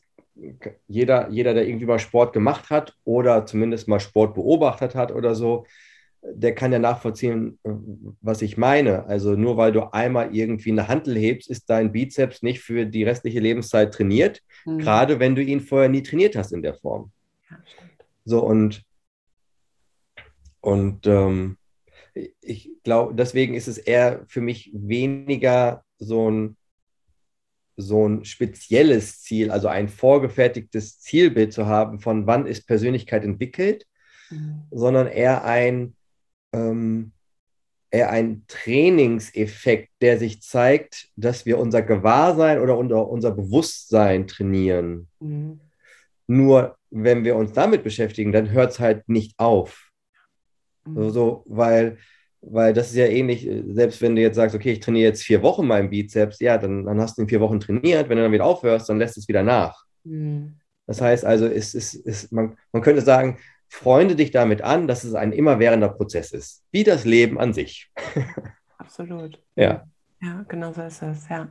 jeder, 0.87 1.29
jeder, 1.29 1.53
der 1.53 1.67
irgendwie 1.67 1.85
mal 1.85 1.99
Sport 1.99 2.33
gemacht 2.33 2.69
hat 2.69 2.95
oder 3.03 3.45
zumindest 3.45 3.87
mal 3.87 3.99
Sport 3.99 4.35
beobachtet 4.35 4.95
hat 4.95 5.11
oder 5.11 5.35
so, 5.35 5.65
der 6.21 6.53
kann 6.53 6.71
ja 6.71 6.79
nachvollziehen, 6.79 7.59
äh, 7.63 7.71
was 8.21 8.41
ich 8.41 8.57
meine. 8.57 9.05
Also 9.05 9.35
nur 9.35 9.57
weil 9.57 9.71
du 9.71 9.93
einmal 9.93 10.35
irgendwie 10.35 10.71
eine 10.71 10.87
Hantel 10.87 11.17
hebst, 11.17 11.49
ist 11.49 11.69
dein 11.69 11.91
Bizeps 11.91 12.41
nicht 12.43 12.59
für 12.59 12.85
die 12.85 13.03
restliche 13.03 13.39
Lebenszeit 13.39 13.93
trainiert, 13.93 14.41
mhm. 14.65 14.79
gerade 14.79 15.19
wenn 15.19 15.35
du 15.35 15.43
ihn 15.43 15.61
vorher 15.61 15.89
nie 15.89 16.03
trainiert 16.03 16.35
hast 16.35 16.51
in 16.51 16.61
der 16.61 16.75
Form. 16.75 17.11
So 18.25 18.43
und, 18.45 18.83
und 20.61 21.07
ähm, 21.07 21.57
ich 22.41 22.71
glaube, 22.83 23.15
deswegen 23.15 23.53
ist 23.53 23.67
es 23.67 23.77
eher 23.77 24.25
für 24.27 24.41
mich 24.41 24.71
weniger 24.73 25.83
so 25.97 26.29
ein, 26.29 26.57
so 27.77 28.07
ein 28.07 28.25
spezielles 28.25 29.21
Ziel, 29.21 29.51
also 29.51 29.69
ein 29.69 29.87
vorgefertigtes 29.87 30.99
Zielbild 30.99 31.53
zu 31.53 31.65
haben, 31.65 31.99
von 31.99 32.27
wann 32.27 32.45
ist 32.45 32.67
Persönlichkeit 32.67 33.23
entwickelt, 33.23 33.87
mhm. 34.29 34.63
sondern 34.69 35.07
eher 35.07 35.45
ein, 35.45 35.95
ähm, 36.53 37.11
eher 37.91 38.11
ein 38.11 38.43
Trainingseffekt, 38.47 39.89
der 40.01 40.17
sich 40.19 40.41
zeigt, 40.41 41.09
dass 41.15 41.45
wir 41.45 41.57
unser 41.57 41.81
Gewahrsein 41.81 42.59
oder 42.59 42.77
unser 42.77 43.31
Bewusstsein 43.31 44.27
trainieren. 44.27 45.07
Mhm. 45.19 45.59
Nur 46.27 46.77
wenn 46.91 47.23
wir 47.23 47.35
uns 47.35 47.53
damit 47.53 47.83
beschäftigen, 47.83 48.31
dann 48.31 48.51
hört 48.51 48.71
es 48.71 48.79
halt 48.79 49.09
nicht 49.09 49.33
auf. 49.37 49.89
Mhm. 50.85 50.95
So, 50.95 51.09
so, 51.09 51.43
weil, 51.47 51.97
weil 52.41 52.73
das 52.73 52.89
ist 52.89 52.95
ja 52.95 53.07
ähnlich, 53.07 53.49
selbst 53.67 54.01
wenn 54.01 54.15
du 54.15 54.21
jetzt 54.21 54.35
sagst, 54.35 54.55
okay, 54.55 54.73
ich 54.73 54.79
trainiere 54.79 55.09
jetzt 55.09 55.23
vier 55.23 55.41
Wochen 55.41 55.65
meinen 55.65 55.89
Bizeps, 55.89 56.39
ja, 56.39 56.57
dann, 56.57 56.85
dann 56.85 57.01
hast 57.01 57.17
du 57.17 57.23
ihn 57.23 57.29
vier 57.29 57.41
Wochen 57.41 57.59
trainiert. 57.59 58.09
Wenn 58.09 58.17
du 58.17 58.23
dann 58.23 58.31
wieder 58.31 58.45
aufhörst, 58.45 58.89
dann 58.89 58.99
lässt 58.99 59.17
es 59.17 59.27
wieder 59.27 59.43
nach. 59.43 59.85
Mhm. 60.03 60.59
Das 60.85 61.01
heißt 61.01 61.25
also, 61.25 61.45
es, 61.45 61.73
es, 61.73 61.93
es, 61.93 62.31
man, 62.31 62.57
man 62.71 62.81
könnte 62.81 63.01
sagen, 63.01 63.37
freunde 63.69 64.15
dich 64.15 64.31
damit 64.31 64.61
an, 64.61 64.87
dass 64.87 65.03
es 65.03 65.13
ein 65.13 65.31
immerwährender 65.31 65.89
Prozess 65.89 66.31
ist, 66.31 66.63
wie 66.71 66.83
das 66.83 67.05
Leben 67.05 67.39
an 67.39 67.53
sich. 67.53 67.91
Absolut. 68.77 69.41
Ja. 69.55 69.87
Ja, 70.21 70.43
genau 70.47 70.73
so 70.73 70.81
ist 70.81 71.01
es, 71.01 71.29
ja. 71.29 71.47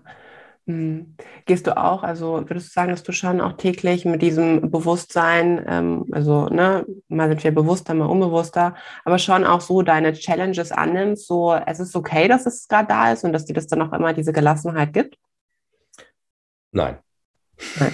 Hm. 0.66 1.14
Gehst 1.46 1.66
du 1.66 1.78
auch, 1.78 2.02
also 2.02 2.44
würdest 2.46 2.68
du 2.68 2.72
sagen, 2.72 2.90
dass 2.90 3.02
du 3.02 3.12
schon 3.12 3.40
auch 3.40 3.54
täglich 3.54 4.04
mit 4.04 4.20
diesem 4.20 4.70
Bewusstsein, 4.70 5.64
ähm, 5.66 6.04
also 6.12 6.48
ne, 6.48 6.84
mal 7.08 7.28
sind 7.28 7.42
wir 7.42 7.54
bewusster, 7.54 7.94
mal 7.94 8.04
unbewusster, 8.04 8.74
aber 9.06 9.18
schon 9.18 9.46
auch 9.46 9.62
so 9.62 9.80
deine 9.80 10.12
Challenges 10.12 10.70
annimmst, 10.70 11.26
so 11.26 11.54
es 11.54 11.80
ist 11.80 11.96
okay, 11.96 12.28
dass 12.28 12.44
es 12.44 12.68
gerade 12.68 12.88
da 12.88 13.12
ist 13.12 13.24
und 13.24 13.32
dass 13.32 13.46
dir 13.46 13.54
das 13.54 13.66
dann 13.66 13.80
auch 13.80 13.94
immer 13.94 14.12
diese 14.12 14.34
Gelassenheit 14.34 14.92
gibt? 14.92 15.16
Nein. 16.72 16.98
Nein. 17.78 17.92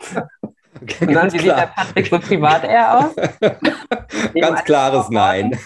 Okay, 0.82 1.06
Und 1.06 1.14
dann, 1.14 1.32
wie 1.32 1.38
sieht 1.38 1.48
der 1.48 1.72
Patrick 1.74 2.06
so 2.06 2.18
privat 2.18 2.64
eher 2.64 2.98
aus? 2.98 3.16
ganz 4.34 4.64
klares 4.64 5.08
Nein. 5.10 5.58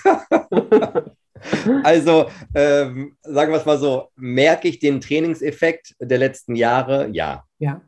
also, 1.85 2.27
ähm, 2.55 3.17
sagen 3.23 3.53
wir 3.53 3.59
es 3.59 3.67
mal 3.67 3.79
so, 3.79 4.09
merke 4.17 4.69
ich 4.69 4.79
den 4.79 5.01
Trainingseffekt 5.01 5.95
der 6.01 6.19
letzten 6.19 6.57
Jahre? 6.57 7.09
Ja. 7.13 7.45
Ja. 7.59 7.83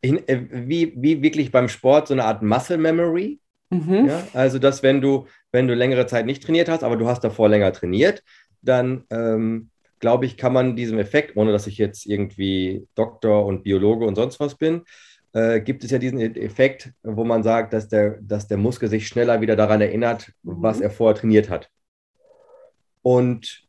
Ich, 0.00 0.12
äh, 0.28 0.46
wie, 0.50 0.94
wie 0.96 1.22
wirklich 1.22 1.52
beim 1.52 1.68
Sport 1.68 2.08
so 2.08 2.14
eine 2.14 2.24
Art 2.24 2.42
Muscle 2.42 2.78
Memory. 2.78 3.40
Mhm. 3.70 4.06
Ja? 4.08 4.26
Also, 4.32 4.58
dass 4.58 4.82
wenn 4.82 5.00
du, 5.00 5.26
wenn 5.50 5.68
du 5.68 5.74
längere 5.74 6.06
Zeit 6.06 6.26
nicht 6.26 6.42
trainiert 6.42 6.68
hast, 6.68 6.82
aber 6.82 6.96
du 6.96 7.06
hast 7.06 7.24
davor 7.24 7.48
länger 7.48 7.72
trainiert, 7.72 8.22
dann 8.62 9.04
ähm, 9.10 9.70
glaube 10.02 10.26
ich, 10.26 10.36
kann 10.36 10.52
man 10.52 10.76
diesem 10.76 10.98
Effekt, 10.98 11.36
ohne 11.36 11.52
dass 11.52 11.66
ich 11.66 11.78
jetzt 11.78 12.06
irgendwie 12.06 12.86
Doktor 12.94 13.46
und 13.46 13.62
Biologe 13.62 14.04
und 14.04 14.16
sonst 14.16 14.40
was 14.40 14.56
bin, 14.56 14.82
äh, 15.32 15.60
gibt 15.60 15.84
es 15.84 15.90
ja 15.90 15.98
diesen 15.98 16.20
e-, 16.20 16.40
Effekt, 16.40 16.92
wo 17.02 17.24
man 17.24 17.42
sagt, 17.42 17.72
dass 17.72 17.88
der, 17.88 18.18
dass 18.20 18.48
der 18.48 18.58
Muskel 18.58 18.88
sich 18.88 19.06
schneller 19.06 19.40
wieder 19.40 19.56
daran 19.56 19.80
erinnert, 19.80 20.32
mhm. 20.42 20.56
was 20.62 20.80
er 20.80 20.90
vorher 20.90 21.18
trainiert 21.18 21.48
hat. 21.50 21.70
Und 23.02 23.66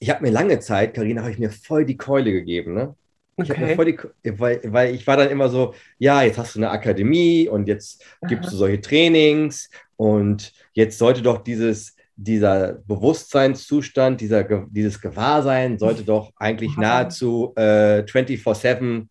ich 0.00 0.10
habe 0.10 0.22
mir 0.22 0.30
lange 0.30 0.60
Zeit, 0.60 0.94
Karina, 0.94 1.22
habe 1.22 1.32
ich 1.32 1.38
mir 1.38 1.50
voll 1.50 1.84
die 1.84 1.96
Keule 1.96 2.32
gegeben. 2.32 2.74
Ne? 2.74 2.94
Ich 3.36 3.50
okay. 3.50 3.74
voll 3.74 3.84
die, 3.86 3.98
weil, 4.38 4.60
weil 4.64 4.94
ich 4.94 5.06
war 5.06 5.16
dann 5.16 5.30
immer 5.30 5.48
so, 5.48 5.74
ja, 5.98 6.22
jetzt 6.22 6.38
hast 6.38 6.54
du 6.54 6.58
eine 6.58 6.70
Akademie 6.70 7.48
und 7.48 7.68
jetzt 7.68 8.04
gibst 8.28 8.52
du 8.52 8.56
solche 8.56 8.80
Trainings 8.80 9.70
und 9.96 10.52
jetzt 10.72 10.98
sollte 10.98 11.22
doch 11.22 11.38
dieses, 11.38 11.96
dieser 12.16 12.74
Bewusstseinszustand, 12.86 14.20
dieser, 14.20 14.42
dieses 14.66 15.00
Gewahrsein 15.00 15.78
sollte 15.78 16.02
doch 16.02 16.32
eigentlich 16.36 16.76
nahezu 16.76 17.52
äh, 17.56 18.02
24-7 18.02 19.06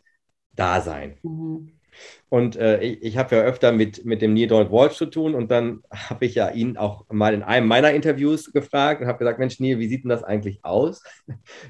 da 0.58 0.80
sein. 0.80 1.18
Mhm. 1.22 1.72
Und 2.28 2.56
äh, 2.56 2.80
ich, 2.80 3.02
ich 3.02 3.16
habe 3.16 3.36
ja 3.36 3.42
öfter 3.42 3.72
mit, 3.72 4.04
mit 4.04 4.22
dem 4.22 4.34
Neil 4.34 4.46
Donald 4.46 4.70
Walsh 4.70 4.96
zu 4.96 5.06
tun 5.06 5.34
und 5.34 5.50
dann 5.50 5.82
habe 5.92 6.26
ich 6.26 6.34
ja 6.34 6.50
ihn 6.50 6.76
auch 6.76 7.06
mal 7.10 7.34
in 7.34 7.42
einem 7.42 7.66
meiner 7.66 7.92
Interviews 7.92 8.52
gefragt 8.52 9.00
und 9.00 9.06
habe 9.06 9.18
gesagt, 9.18 9.38
Mensch 9.38 9.60
Neil, 9.60 9.78
wie 9.78 9.88
sieht 9.88 10.04
denn 10.04 10.10
das 10.10 10.24
eigentlich 10.24 10.64
aus? 10.64 11.02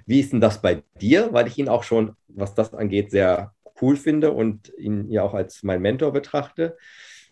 Wie 0.07 0.21
ist 0.21 0.33
denn 0.33 0.41
das 0.41 0.61
bei 0.61 0.83
dir? 1.01 1.33
Weil 1.33 1.47
ich 1.47 1.59
ihn 1.59 1.69
auch 1.69 1.83
schon, 1.83 2.15
was 2.29 2.55
das 2.55 2.75
angeht, 2.75 3.11
sehr 3.11 3.53
cool 3.81 3.97
finde 3.97 4.33
und 4.33 4.73
ihn 4.79 5.11
ja 5.11 5.23
auch 5.23 5.35
als 5.35 5.63
mein 5.63 5.81
Mentor 5.81 6.13
betrachte. 6.13 6.77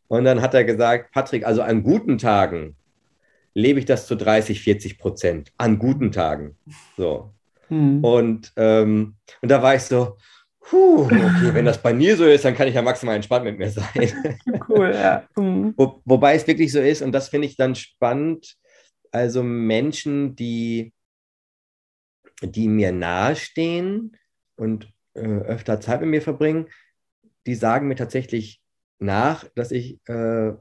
Und 0.08 0.24
dann 0.24 0.40
hat 0.40 0.54
er 0.54 0.64
gesagt, 0.64 1.12
Patrick, 1.12 1.44
also 1.44 1.62
an 1.62 1.82
guten 1.82 2.18
Tagen 2.18 2.76
lebe 3.54 3.80
ich 3.80 3.86
das 3.86 4.06
zu 4.06 4.16
30, 4.16 4.60
40 4.60 4.98
Prozent. 4.98 5.52
An 5.56 5.78
guten 5.78 6.12
Tagen. 6.12 6.56
So. 6.96 7.32
Hm. 7.68 8.04
Und, 8.04 8.52
ähm, 8.56 9.16
und 9.42 9.50
da 9.50 9.62
war 9.62 9.74
ich 9.74 9.82
so, 9.82 10.16
Puh, 10.68 11.04
okay, 11.04 11.54
wenn 11.54 11.64
das 11.64 11.80
bei 11.80 11.94
mir 11.94 12.16
so 12.16 12.24
ist, 12.24 12.44
dann 12.44 12.54
kann 12.54 12.66
ich 12.66 12.74
ja 12.74 12.82
maximal 12.82 13.14
entspannt 13.14 13.44
mit 13.44 13.58
mir 13.58 13.70
sein. 13.70 13.84
Cool, 14.68 14.92
ja. 14.92 15.26
Mhm. 15.36 15.74
Wo, 15.76 16.02
wobei 16.04 16.34
es 16.34 16.46
wirklich 16.46 16.72
so 16.72 16.80
ist, 16.80 17.02
und 17.02 17.12
das 17.12 17.28
finde 17.28 17.46
ich 17.46 17.56
dann 17.56 17.76
spannend, 17.76 18.56
also 19.12 19.44
Menschen, 19.44 20.34
die, 20.34 20.92
die 22.42 22.66
mir 22.66 22.90
nahestehen 22.90 24.16
und 24.56 24.92
äh, 25.14 25.20
öfter 25.20 25.80
Zeit 25.80 26.00
mit 26.00 26.10
mir 26.10 26.22
verbringen, 26.22 26.66
die 27.46 27.54
sagen 27.54 27.86
mir 27.86 27.94
tatsächlich 27.94 28.60
nach, 28.98 29.44
dass 29.54 29.70
ich 29.70 30.00
äh, 30.08 30.52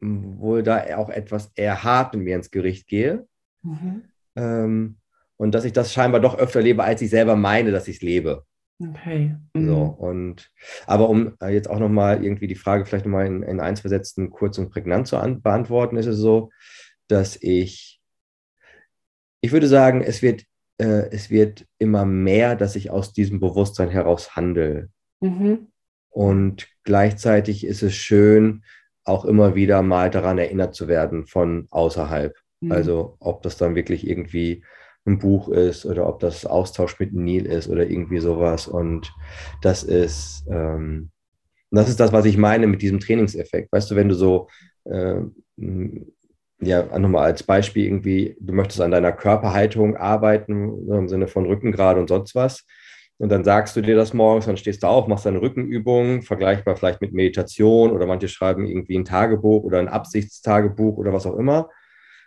wohl 0.00 0.62
da 0.62 0.96
auch 0.98 1.08
etwas 1.08 1.50
eher 1.54 1.82
hart 1.82 2.14
mit 2.14 2.24
mir 2.24 2.36
ins 2.36 2.50
Gericht 2.50 2.86
gehe. 2.88 3.26
Mhm. 3.62 4.02
Ähm, 4.36 4.96
und 5.38 5.54
dass 5.54 5.64
ich 5.64 5.72
das 5.72 5.92
scheinbar 5.92 6.20
doch 6.20 6.36
öfter 6.36 6.60
lebe, 6.60 6.84
als 6.84 7.00
ich 7.00 7.10
selber 7.10 7.36
meine, 7.36 7.70
dass 7.70 7.88
ich 7.88 7.96
es 7.96 8.02
lebe. 8.02 8.44
Okay. 8.78 9.34
Mhm. 9.54 9.66
So, 9.66 9.82
und 9.82 10.50
aber 10.86 11.08
um 11.08 11.34
äh, 11.40 11.48
jetzt 11.48 11.68
auch 11.68 11.78
nochmal 11.78 12.22
irgendwie 12.22 12.46
die 12.46 12.54
Frage 12.54 12.84
vielleicht 12.84 13.06
nochmal 13.06 13.26
in, 13.26 13.42
in 13.42 13.60
eins 13.60 13.80
versetzten 13.80 14.30
kurz 14.30 14.58
und 14.58 14.70
prägnant 14.70 15.06
zu 15.06 15.16
an, 15.16 15.40
beantworten, 15.40 15.96
ist 15.96 16.06
es 16.06 16.18
so, 16.18 16.50
dass 17.08 17.36
ich, 17.40 18.00
ich 19.40 19.52
würde 19.52 19.68
sagen, 19.68 20.02
es 20.02 20.20
wird, 20.20 20.44
äh, 20.78 21.08
es 21.10 21.30
wird 21.30 21.66
immer 21.78 22.04
mehr, 22.04 22.54
dass 22.54 22.76
ich 22.76 22.90
aus 22.90 23.12
diesem 23.12 23.40
Bewusstsein 23.40 23.88
heraus 23.88 24.36
handle. 24.36 24.90
Mhm. 25.20 25.68
Und 26.10 26.68
gleichzeitig 26.84 27.66
ist 27.66 27.82
es 27.82 27.94
schön, 27.94 28.62
auch 29.04 29.24
immer 29.24 29.54
wieder 29.54 29.82
mal 29.82 30.10
daran 30.10 30.38
erinnert 30.38 30.74
zu 30.74 30.88
werden 30.88 31.26
von 31.26 31.66
außerhalb. 31.70 32.36
Mhm. 32.60 32.72
Also 32.72 33.16
ob 33.20 33.42
das 33.42 33.56
dann 33.56 33.74
wirklich 33.74 34.06
irgendwie 34.06 34.64
ein 35.06 35.18
Buch 35.18 35.48
ist 35.48 35.86
oder 35.86 36.08
ob 36.08 36.20
das 36.20 36.46
Austausch 36.46 36.98
mit 36.98 37.12
Neil 37.12 37.46
ist 37.46 37.68
oder 37.68 37.88
irgendwie 37.88 38.18
sowas. 38.18 38.66
Und 38.66 39.12
das 39.62 39.82
ist, 39.82 40.44
ähm, 40.50 41.10
das 41.70 41.88
ist 41.88 42.00
das, 42.00 42.12
was 42.12 42.24
ich 42.24 42.36
meine 42.36 42.66
mit 42.66 42.82
diesem 42.82 43.00
Trainingseffekt. 43.00 43.72
Weißt 43.72 43.90
du, 43.90 43.96
wenn 43.96 44.08
du 44.08 44.14
so, 44.14 44.48
äh, 44.84 45.20
ja, 46.60 46.98
nochmal 46.98 47.24
als 47.24 47.42
Beispiel 47.42 47.84
irgendwie, 47.84 48.36
du 48.40 48.54
möchtest 48.54 48.80
an 48.80 48.90
deiner 48.90 49.12
Körperhaltung 49.12 49.96
arbeiten, 49.96 50.88
im 50.90 51.08
Sinne 51.08 51.28
von 51.28 51.46
Rückengrad 51.46 51.98
und 51.98 52.08
sonst 52.08 52.34
was. 52.34 52.64
Und 53.18 53.30
dann 53.30 53.44
sagst 53.44 53.76
du 53.76 53.80
dir 53.80 53.96
das 53.96 54.12
morgens, 54.12 54.46
dann 54.46 54.56
stehst 54.58 54.82
du 54.82 54.88
auf, 54.88 55.06
machst 55.06 55.24
deine 55.24 55.40
Rückenübungen, 55.40 56.22
vergleichbar 56.22 56.76
vielleicht 56.76 57.00
mit 57.00 57.14
Meditation 57.14 57.92
oder 57.92 58.06
manche 58.06 58.28
schreiben 58.28 58.66
irgendwie 58.66 58.98
ein 58.98 59.06
Tagebuch 59.06 59.64
oder 59.64 59.78
ein 59.78 59.88
Absichtstagebuch 59.88 60.98
oder 60.98 61.12
was 61.12 61.26
auch 61.26 61.36
immer. 61.36 61.70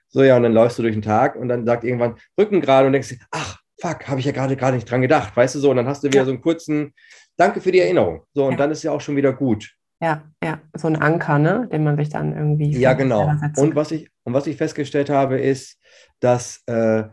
So, 0.09 0.23
ja, 0.23 0.37
und 0.37 0.43
dann 0.43 0.53
läufst 0.53 0.77
du 0.77 0.81
durch 0.81 0.95
den 0.95 1.01
Tag 1.01 1.35
und 1.35 1.49
dann 1.49 1.65
sagt 1.65 1.83
irgendwann 1.83 2.15
Rücken 2.37 2.61
gerade 2.61 2.87
und 2.87 2.93
denkst, 2.93 3.15
ach, 3.31 3.59
fuck, 3.79 4.07
habe 4.07 4.19
ich 4.19 4.25
ja 4.25 4.31
gerade 4.31 4.55
gar 4.55 4.71
nicht 4.71 4.89
dran 4.89 5.01
gedacht, 5.01 5.35
weißt 5.35 5.55
du 5.55 5.59
so, 5.59 5.69
und 5.69 5.77
dann 5.77 5.87
hast 5.87 6.03
du 6.03 6.07
wieder 6.07 6.19
ja. 6.19 6.25
so 6.25 6.31
einen 6.31 6.41
kurzen 6.41 6.93
Danke 7.37 7.61
für 7.61 7.71
die 7.71 7.79
Erinnerung. 7.79 8.23
So, 8.33 8.45
und 8.45 8.53
ja. 8.53 8.57
dann 8.57 8.71
ist 8.71 8.83
ja 8.83 8.91
auch 8.91 9.01
schon 9.01 9.15
wieder 9.15 9.31
gut. 9.33 9.71
Ja, 10.01 10.23
ja, 10.43 10.61
so 10.75 10.87
ein 10.87 10.95
Anker, 10.95 11.39
ne, 11.39 11.67
den 11.71 11.83
man 11.83 11.97
sich 11.97 12.09
dann 12.09 12.35
irgendwie. 12.35 12.77
Ja, 12.77 12.93
genau. 12.93 13.31
Und 13.57 13.75
was 13.75 13.91
ich, 13.91 14.09
und 14.23 14.33
was 14.33 14.47
ich 14.47 14.57
festgestellt 14.57 15.09
habe, 15.09 15.39
ist, 15.39 15.77
dass 16.19 16.63
äh, 16.67 17.03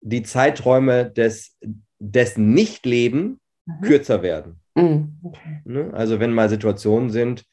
die 0.00 0.22
Zeiträume 0.22 1.10
des, 1.10 1.56
des 1.98 2.36
Nichtleben 2.36 3.40
mhm. 3.64 3.80
kürzer 3.80 4.22
werden. 4.22 4.60
Mhm. 4.74 5.18
Okay. 5.22 5.60
Ne? 5.64 5.90
Also 5.94 6.20
wenn 6.20 6.32
mal 6.32 6.48
Situationen 6.48 7.10
sind, 7.10 7.44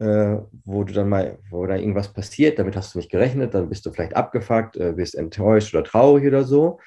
äh, 0.00 0.38
wo 0.64 0.84
du 0.84 0.92
dann 0.92 1.08
mal, 1.08 1.38
wo 1.50 1.66
da 1.66 1.76
irgendwas 1.76 2.12
passiert, 2.12 2.58
damit 2.58 2.74
hast 2.74 2.94
du 2.94 2.98
nicht 2.98 3.10
gerechnet, 3.10 3.54
dann 3.54 3.68
bist 3.68 3.84
du 3.84 3.92
vielleicht 3.92 4.16
abgefuckt, 4.16 4.76
äh, 4.76 4.92
bist 4.96 5.14
enttäuscht 5.14 5.74
oder 5.74 5.84
traurig 5.84 6.26
oder 6.26 6.44
so, 6.44 6.80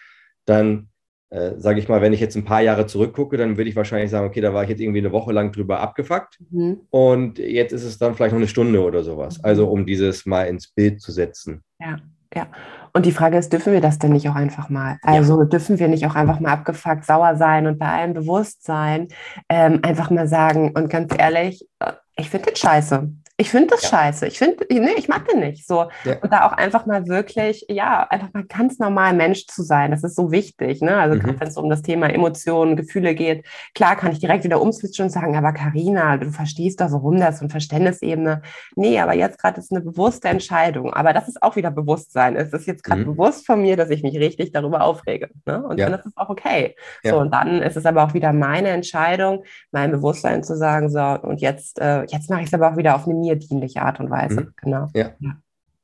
dann 0.45 0.89
äh, 1.29 1.53
sage 1.57 1.79
ich 1.79 1.87
mal, 1.87 2.01
wenn 2.01 2.13
ich 2.13 2.19
jetzt 2.19 2.35
ein 2.35 2.45
paar 2.45 2.61
Jahre 2.61 2.85
zurückgucke, 2.85 3.37
dann 3.37 3.57
würde 3.57 3.69
ich 3.69 3.75
wahrscheinlich 3.75 4.11
sagen, 4.11 4.27
okay, 4.27 4.41
da 4.41 4.53
war 4.53 4.63
ich 4.63 4.69
jetzt 4.69 4.81
irgendwie 4.81 4.99
eine 4.99 5.11
Woche 5.11 5.31
lang 5.31 5.51
drüber 5.51 5.79
abgefuckt 5.79 6.39
mhm. 6.49 6.81
und 6.89 7.39
jetzt 7.39 7.71
ist 7.71 7.83
es 7.83 7.97
dann 7.97 8.15
vielleicht 8.15 8.33
noch 8.33 8.39
eine 8.39 8.47
Stunde 8.47 8.83
oder 8.83 9.03
sowas. 9.03 9.37
Mhm. 9.37 9.45
Also 9.45 9.67
um 9.67 9.85
dieses 9.85 10.25
mal 10.25 10.43
ins 10.43 10.67
Bild 10.67 11.01
zu 11.01 11.11
setzen. 11.11 11.63
Ja, 11.79 11.97
ja. 12.35 12.47
Und 12.93 13.07
die 13.07 13.11
Frage 13.11 13.37
ist, 13.37 13.51
dürfen 13.51 13.73
wir 13.73 13.81
das 13.81 13.97
denn 13.97 14.11
nicht 14.11 14.29
auch 14.29 14.35
einfach 14.35 14.69
mal? 14.69 14.97
Also 15.01 15.39
ja. 15.39 15.45
dürfen 15.45 15.79
wir 15.79 15.87
nicht 15.87 16.05
auch 16.05 16.13
einfach 16.13 16.39
mal 16.39 16.51
abgefuckt, 16.51 17.05
sauer 17.05 17.35
sein 17.35 17.65
und 17.65 17.79
bei 17.79 17.87
allem 17.87 18.13
Bewusstsein 18.13 19.07
ähm, 19.49 19.79
einfach 19.81 20.11
mal 20.11 20.27
sagen 20.27 20.71
und 20.75 20.89
ganz 20.89 21.11
ehrlich, 21.17 21.67
äh, 21.79 21.93
ich 22.15 22.29
finde 22.29 22.51
das 22.51 22.59
scheiße. 22.59 23.22
Ich 23.43 23.49
finde 23.49 23.67
das 23.71 23.83
ja. 23.83 23.89
scheiße. 23.89 24.25
Ich 24.27 24.37
finde, 24.37 24.65
nee, 24.69 24.93
ich 24.95 25.09
mag 25.09 25.27
den 25.27 25.41
nicht. 25.41 25.67
So. 25.67 25.89
Ja. 26.05 26.15
Und 26.21 26.31
da 26.31 26.47
auch 26.47 26.53
einfach 26.53 26.85
mal 26.85 27.07
wirklich, 27.07 27.65
ja, 27.67 28.07
einfach 28.09 28.31
mal 28.31 28.45
ganz 28.45 28.79
normal 28.79 29.13
Mensch 29.13 29.47
zu 29.47 29.63
sein. 29.63 29.91
Das 29.91 30.01
ist 30.01 30.15
so 30.15 30.31
wichtig. 30.31 30.81
Ne? 30.81 30.95
Also 30.95 31.17
mhm. 31.17 31.37
wenn 31.37 31.47
es 31.49 31.57
um 31.57 31.69
das 31.69 31.81
Thema 31.81 32.07
Emotionen, 32.07 32.77
Gefühle 32.77 33.13
geht, 33.13 33.45
klar 33.75 33.97
kann 33.97 34.13
ich 34.13 34.19
direkt 34.19 34.45
wieder 34.45 34.61
umswitchen 34.61 35.03
und 35.03 35.09
sagen, 35.09 35.35
aber 35.35 35.51
Karina, 35.51 36.15
du 36.15 36.31
verstehst 36.31 36.79
doch, 36.79 36.93
warum 36.93 37.19
das 37.19 37.41
und 37.41 37.51
Verständnisebene. 37.51 38.43
Nee, 38.77 38.97
aber 39.01 39.13
jetzt 39.13 39.39
gerade 39.39 39.59
ist 39.59 39.73
eine 39.73 39.81
bewusste 39.81 40.29
Entscheidung. 40.29 40.93
Aber 40.93 41.11
das 41.11 41.27
ist 41.27 41.43
auch 41.43 41.57
wieder 41.57 41.69
Bewusstsein. 41.69 42.37
Es 42.37 42.53
ist 42.53 42.65
jetzt 42.65 42.85
gerade 42.85 43.01
mhm. 43.01 43.07
bewusst 43.07 43.45
von 43.45 43.61
mir, 43.61 43.75
dass 43.75 43.89
ich 43.89 44.03
mich 44.03 44.17
richtig 44.17 44.53
darüber 44.53 44.85
aufrege. 44.85 45.31
Ne? 45.45 45.61
Und 45.63 45.79
ja. 45.79 45.89
dann 45.89 45.99
ist 45.99 46.05
es 46.05 46.15
auch 46.15 46.29
okay. 46.29 46.77
So, 47.03 47.17
und 47.17 47.33
dann 47.33 47.61
ist 47.61 47.75
es 47.75 47.85
aber 47.85 48.05
auch 48.05 48.13
wieder 48.13 48.31
meine 48.31 48.69
Entscheidung, 48.69 49.43
mein 49.71 49.91
Bewusstsein 49.91 50.45
zu 50.45 50.55
sagen, 50.55 50.89
so, 50.89 51.01
und 51.23 51.41
jetzt, 51.41 51.81
äh, 51.81 52.03
jetzt 52.03 52.29
mache 52.29 52.39
ich 52.39 52.47
es 52.47 52.53
aber 52.53 52.71
auch 52.71 52.77
wieder 52.77 52.95
auf 52.95 53.05
eine 53.05 53.15
mir 53.23 53.32
dienliche 53.37 53.81
Art 53.81 53.99
und 53.99 54.09
Weise. 54.09 54.41
Mhm. 54.41 54.53
Genau. 54.57 54.87
Ja. 54.93 55.11
ja. 55.19 55.37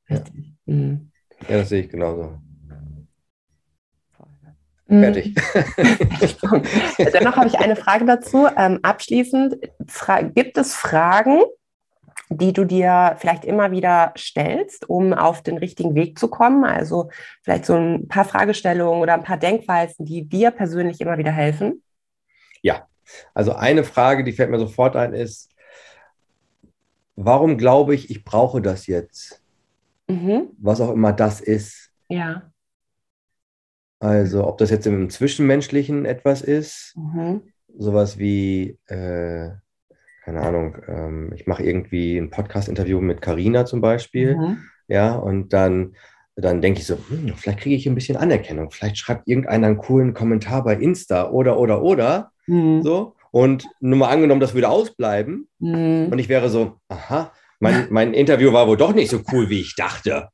Richtig. 0.09 0.53
Ja. 0.65 0.73
Mhm. 0.73 1.11
ja, 1.47 1.57
das 1.57 1.69
sehe 1.69 1.83
ich 1.83 1.89
genauso. 1.89 2.39
Mhm. 4.87 5.03
Fertig. 5.03 5.35
Dennoch 7.13 7.35
habe 7.35 7.47
ich 7.47 7.59
eine 7.59 7.75
Frage 7.75 8.05
dazu. 8.05 8.47
Ähm, 8.57 8.79
abschließend, 8.81 9.57
gibt 10.33 10.57
es 10.57 10.73
Fragen, 10.73 11.43
die 12.29 12.53
du 12.53 12.65
dir 12.65 13.15
vielleicht 13.19 13.45
immer 13.45 13.71
wieder 13.71 14.13
stellst, 14.17 14.89
um 14.89 15.13
auf 15.13 15.43
den 15.43 15.57
richtigen 15.57 15.93
Weg 15.95 16.17
zu 16.17 16.27
kommen? 16.27 16.63
Also 16.63 17.09
vielleicht 17.43 17.65
so 17.65 17.75
ein 17.75 18.07
paar 18.07 18.25
Fragestellungen 18.25 19.01
oder 19.01 19.13
ein 19.13 19.23
paar 19.23 19.37
Denkweisen, 19.37 20.05
die 20.05 20.27
dir 20.27 20.51
persönlich 20.51 21.01
immer 21.01 21.17
wieder 21.17 21.31
helfen? 21.31 21.83
Ja, 22.61 22.87
also 23.33 23.53
eine 23.53 23.83
Frage, 23.83 24.23
die 24.23 24.31
fällt 24.31 24.49
mir 24.49 24.59
sofort 24.59 24.95
ein, 24.95 25.13
ist, 25.13 25.51
warum 27.19 27.57
glaube 27.57 27.95
ich, 27.95 28.09
ich 28.09 28.23
brauche 28.23 28.61
das 28.61 28.87
jetzt? 28.87 29.41
Mhm. 30.07 30.49
Was 30.57 30.81
auch 30.81 30.91
immer 30.91 31.13
das 31.13 31.41
ist. 31.41 31.91
Ja. 32.07 32.51
Also, 33.99 34.47
ob 34.47 34.57
das 34.57 34.69
jetzt 34.69 34.87
im 34.87 35.09
Zwischenmenschlichen 35.09 36.05
etwas 36.05 36.41
ist, 36.41 36.95
mhm. 36.95 37.41
sowas 37.77 38.17
wie, 38.17 38.79
äh, 38.87 39.49
keine 40.23 40.41
Ahnung, 40.41 40.77
ähm, 40.87 41.33
ich 41.35 41.47
mache 41.47 41.63
irgendwie 41.63 42.17
ein 42.17 42.29
Podcast-Interview 42.29 43.01
mit 43.01 43.21
Carina 43.21 43.65
zum 43.65 43.81
Beispiel, 43.81 44.37
mhm. 44.37 44.57
ja, 44.87 45.15
und 45.15 45.51
dann, 45.51 45.95
dann 46.37 46.61
denke 46.61 46.79
ich 46.79 46.87
so, 46.87 46.97
hm, 47.09 47.33
vielleicht 47.35 47.59
kriege 47.59 47.75
ich 47.75 47.87
ein 47.87 47.95
bisschen 47.95 48.15
Anerkennung, 48.15 48.71
vielleicht 48.71 48.97
schreibt 48.97 49.27
irgendeiner 49.27 49.67
einen 49.67 49.77
coolen 49.77 50.13
Kommentar 50.13 50.63
bei 50.63 50.75
Insta 50.75 51.29
oder, 51.29 51.59
oder, 51.59 51.81
oder, 51.81 52.31
mhm. 52.47 52.81
so. 52.81 53.15
Und 53.31 53.67
nur 53.79 53.99
mal 53.99 54.09
angenommen, 54.09 54.41
das 54.41 54.53
würde 54.53 54.69
ausbleiben. 54.69 55.47
Mhm. 55.59 56.07
Und 56.11 56.19
ich 56.19 56.29
wäre 56.29 56.49
so, 56.49 56.77
aha, 56.87 57.31
mein, 57.59 57.87
mein 57.89 58.13
Interview 58.13 58.53
war 58.53 58.67
wohl 58.67 58.77
doch 58.77 58.93
nicht 58.93 59.09
so 59.11 59.21
cool, 59.31 59.49
wie 59.49 59.61
ich 59.61 59.75
dachte. 59.75 60.29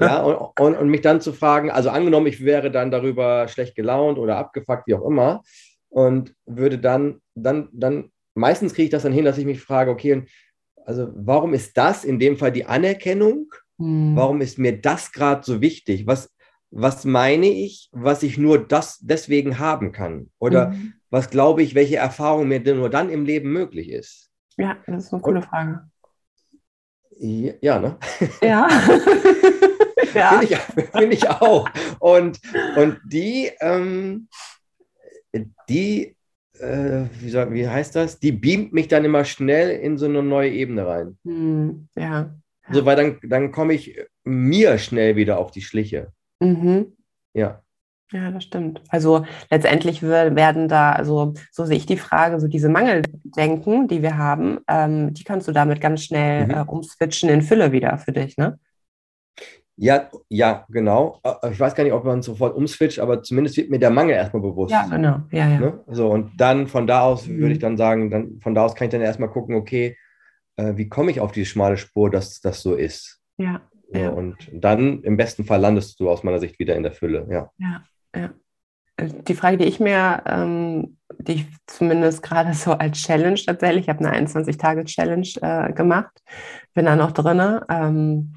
ja, 0.00 0.22
und, 0.22 0.36
und, 0.58 0.76
und, 0.76 0.88
mich 0.88 1.00
dann 1.00 1.20
zu 1.20 1.32
fragen, 1.32 1.70
also 1.70 1.90
angenommen, 1.90 2.26
ich 2.26 2.44
wäre 2.44 2.70
dann 2.70 2.90
darüber 2.90 3.48
schlecht 3.48 3.74
gelaunt 3.74 4.18
oder 4.18 4.36
abgefuckt, 4.36 4.86
wie 4.86 4.94
auch 4.94 5.04
immer, 5.04 5.42
und 5.88 6.34
würde 6.46 6.78
dann, 6.78 7.20
dann, 7.34 7.68
dann, 7.72 8.10
meistens 8.34 8.74
kriege 8.74 8.84
ich 8.84 8.90
das 8.90 9.02
dann 9.02 9.12
hin, 9.12 9.24
dass 9.24 9.38
ich 9.38 9.46
mich 9.46 9.60
frage, 9.60 9.90
okay, 9.90 10.24
also 10.84 11.08
warum 11.14 11.54
ist 11.54 11.76
das 11.76 12.04
in 12.04 12.18
dem 12.18 12.36
Fall 12.36 12.52
die 12.52 12.66
Anerkennung? 12.66 13.52
Hm. 13.78 14.14
Warum 14.14 14.40
ist 14.40 14.58
mir 14.58 14.80
das 14.80 15.12
gerade 15.12 15.42
so 15.44 15.60
wichtig? 15.60 16.06
Was, 16.06 16.30
was 16.70 17.04
meine 17.04 17.46
ich, 17.46 17.88
was 17.92 18.22
ich 18.22 18.38
nur 18.38 18.66
das 18.66 18.98
deswegen 19.00 19.58
haben 19.58 19.92
kann? 19.92 20.30
Oder 20.38 20.68
mhm. 20.68 20.94
was 21.10 21.30
glaube 21.30 21.62
ich, 21.62 21.74
welche 21.74 21.96
Erfahrung 21.96 22.48
mir 22.48 22.60
denn 22.60 22.78
nur 22.78 22.90
dann 22.90 23.10
im 23.10 23.24
Leben 23.24 23.52
möglich 23.52 23.90
ist? 23.90 24.30
Ja, 24.56 24.76
das 24.86 25.06
ist 25.06 25.12
eine 25.12 25.22
coole 25.22 25.42
Frage. 25.42 25.88
Ja, 27.18 27.52
ja 27.60 27.78
ne? 27.78 27.98
Ja. 28.42 28.68
ja. 30.14 30.28
Finde 30.30 30.44
ich, 30.44 30.56
find 30.90 31.14
ich, 31.14 31.28
auch. 31.28 31.68
Und, 31.98 32.40
und 32.76 33.00
die, 33.04 33.50
ähm, 33.60 34.28
die 35.68 36.16
äh, 36.60 37.06
wie, 37.20 37.30
soll, 37.30 37.52
wie 37.52 37.68
heißt 37.68 37.96
das? 37.96 38.18
Die 38.18 38.32
beamt 38.32 38.72
mich 38.72 38.88
dann 38.88 39.04
immer 39.04 39.24
schnell 39.24 39.70
in 39.70 39.98
so 39.98 40.06
eine 40.06 40.22
neue 40.22 40.50
Ebene 40.50 40.86
rein. 40.86 41.18
Hm, 41.24 41.88
ja. 41.96 42.34
So, 42.72 42.84
weil 42.84 42.96
dann, 42.96 43.18
dann 43.22 43.50
komme 43.50 43.74
ich 43.74 43.98
mir 44.22 44.78
schnell 44.78 45.16
wieder 45.16 45.38
auf 45.38 45.50
die 45.50 45.62
Schliche. 45.62 46.12
Mhm. 46.40 46.96
Ja. 47.34 47.62
Ja, 48.12 48.30
das 48.32 48.42
stimmt. 48.42 48.82
Also 48.88 49.24
letztendlich 49.50 50.02
werden 50.02 50.66
da, 50.66 50.92
also 50.92 51.34
so 51.52 51.64
sehe 51.64 51.76
ich 51.76 51.86
die 51.86 51.96
Frage, 51.96 52.40
so 52.40 52.48
diese 52.48 52.68
Mangeldenken, 52.68 53.86
die 53.86 54.02
wir 54.02 54.18
haben, 54.18 54.58
ähm, 54.66 55.14
die 55.14 55.22
kannst 55.22 55.46
du 55.46 55.52
damit 55.52 55.80
ganz 55.80 56.02
schnell 56.02 56.46
mhm. 56.46 56.50
äh, 56.50 56.64
umswitchen 56.66 57.28
in 57.28 57.42
Fülle 57.42 57.70
wieder 57.70 57.98
für 57.98 58.12
dich, 58.12 58.36
ne? 58.36 58.58
Ja, 59.76 60.10
ja, 60.28 60.66
genau. 60.68 61.20
Äh, 61.22 61.52
ich 61.52 61.60
weiß 61.60 61.74
gar 61.74 61.84
nicht, 61.84 61.92
ob 61.92 62.04
man 62.04 62.20
sofort 62.20 62.54
umswitcht, 62.54 62.98
aber 62.98 63.22
zumindest 63.22 63.56
wird 63.56 63.70
mir 63.70 63.78
der 63.78 63.90
Mangel 63.90 64.14
erstmal 64.14 64.42
bewusst. 64.42 64.72
Ja, 64.72 64.86
genau. 64.86 65.20
Ja, 65.30 65.48
ja. 65.48 65.58
Ne? 65.58 65.80
So, 65.86 66.10
und 66.10 66.32
dann 66.36 66.66
von 66.66 66.86
da 66.86 67.02
aus 67.02 67.26
mhm. 67.26 67.38
würde 67.38 67.52
ich 67.52 67.60
dann 67.60 67.76
sagen, 67.76 68.10
dann, 68.10 68.40
von 68.40 68.54
da 68.54 68.64
aus 68.64 68.74
kann 68.74 68.88
ich 68.88 68.92
dann 68.92 69.00
erstmal 69.00 69.30
gucken, 69.30 69.54
okay, 69.54 69.96
äh, 70.56 70.76
wie 70.76 70.88
komme 70.88 71.12
ich 71.12 71.20
auf 71.20 71.32
diese 71.32 71.46
schmale 71.46 71.76
Spur, 71.76 72.10
dass 72.10 72.40
das 72.40 72.60
so 72.60 72.74
ist. 72.74 73.20
Ja. 73.38 73.62
So, 73.92 73.98
ja. 73.98 74.10
Und 74.10 74.36
dann 74.52 75.02
im 75.02 75.16
besten 75.16 75.44
Fall 75.44 75.60
landest 75.60 75.98
du 76.00 76.10
aus 76.10 76.22
meiner 76.22 76.38
Sicht 76.38 76.58
wieder 76.58 76.76
in 76.76 76.82
der 76.82 76.92
Fülle. 76.92 77.26
Ja. 77.30 77.50
Ja, 77.58 77.82
ja. 78.14 78.30
Die 79.00 79.34
Frage, 79.34 79.56
die 79.56 79.64
ich 79.64 79.80
mir, 79.80 80.22
ähm, 80.26 80.98
die 81.18 81.32
ich 81.32 81.46
zumindest 81.66 82.22
gerade 82.22 82.54
so 82.54 82.72
als 82.72 82.98
Challenge 82.98 83.40
tatsächlich, 83.44 83.84
ich 83.84 83.88
habe 83.88 84.06
eine 84.06 84.26
21-Tage-Challenge 84.26 85.28
äh, 85.40 85.72
gemacht, 85.72 86.22
bin 86.74 86.86
da 86.86 86.96
noch 86.96 87.12
drin, 87.12 87.60
ähm, 87.68 88.34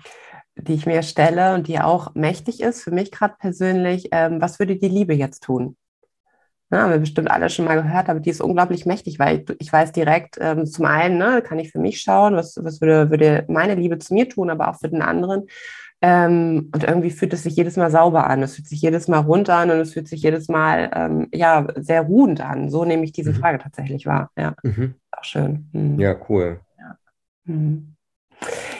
die 0.55 0.73
ich 0.73 0.85
mir 0.85 1.03
stelle 1.03 1.55
und 1.55 1.67
die 1.67 1.79
auch 1.79 2.13
mächtig 2.15 2.61
ist, 2.61 2.83
für 2.83 2.91
mich 2.91 3.11
gerade 3.11 3.35
persönlich, 3.39 4.09
ähm, 4.11 4.39
was 4.39 4.59
würde 4.59 4.77
die 4.77 4.87
Liebe 4.87 5.13
jetzt 5.13 5.43
tun? 5.43 5.75
Ne, 6.73 6.81
haben 6.81 6.91
wir 6.91 6.97
bestimmt 6.97 7.29
alle 7.29 7.51
schon 7.51 7.65
mal 7.65 7.79
gehört, 7.79 8.09
aber 8.09 8.19
die 8.19 8.31
ist 8.31 8.41
unglaublich 8.41 8.87
mächtig, 8.87 9.19
weil 9.19 9.41
ich, 9.47 9.55
ich 9.59 9.71
weiß 9.71 9.91
direkt, 9.91 10.39
ähm, 10.41 10.65
zum 10.65 10.85
einen 10.85 11.19
ne, 11.19 11.43
kann 11.43 11.59
ich 11.59 11.71
für 11.71 11.77
mich 11.77 12.01
schauen, 12.01 12.35
was, 12.35 12.59
was 12.63 12.81
würde, 12.81 13.11
würde 13.11 13.45
meine 13.47 13.75
Liebe 13.75 13.99
zu 13.99 14.15
mir 14.15 14.27
tun, 14.27 14.49
aber 14.49 14.69
auch 14.69 14.79
für 14.79 14.89
den 14.89 15.03
anderen. 15.03 15.43
Ähm, 16.01 16.71
und 16.73 16.83
irgendwie 16.83 17.11
fühlt 17.11 17.31
es 17.31 17.43
sich 17.43 17.55
jedes 17.55 17.77
Mal 17.77 17.91
sauber 17.91 18.27
an. 18.27 18.41
Es 18.41 18.55
fühlt 18.55 18.67
sich 18.67 18.81
jedes 18.81 19.07
Mal 19.07 19.19
rund 19.19 19.51
an 19.51 19.69
und 19.69 19.81
es 19.81 19.93
fühlt 19.93 20.07
sich 20.07 20.23
jedes 20.23 20.47
Mal 20.47 20.89
ähm, 20.95 21.27
ja, 21.31 21.67
sehr 21.75 22.01
ruhend 22.01 22.41
an. 22.41 22.71
So 22.71 22.85
nehme 22.85 23.03
ich 23.03 23.11
diese 23.11 23.33
mhm. 23.33 23.35
Frage 23.35 23.59
tatsächlich 23.59 24.07
wahr. 24.07 24.31
Ja, 24.35 24.55
mhm. 24.63 24.95
auch 25.11 25.23
schön. 25.23 25.69
Mhm. 25.73 25.99
Ja, 25.99 26.15
cool. 26.27 26.59
Ja. 26.79 26.97
Mhm. 27.45 27.92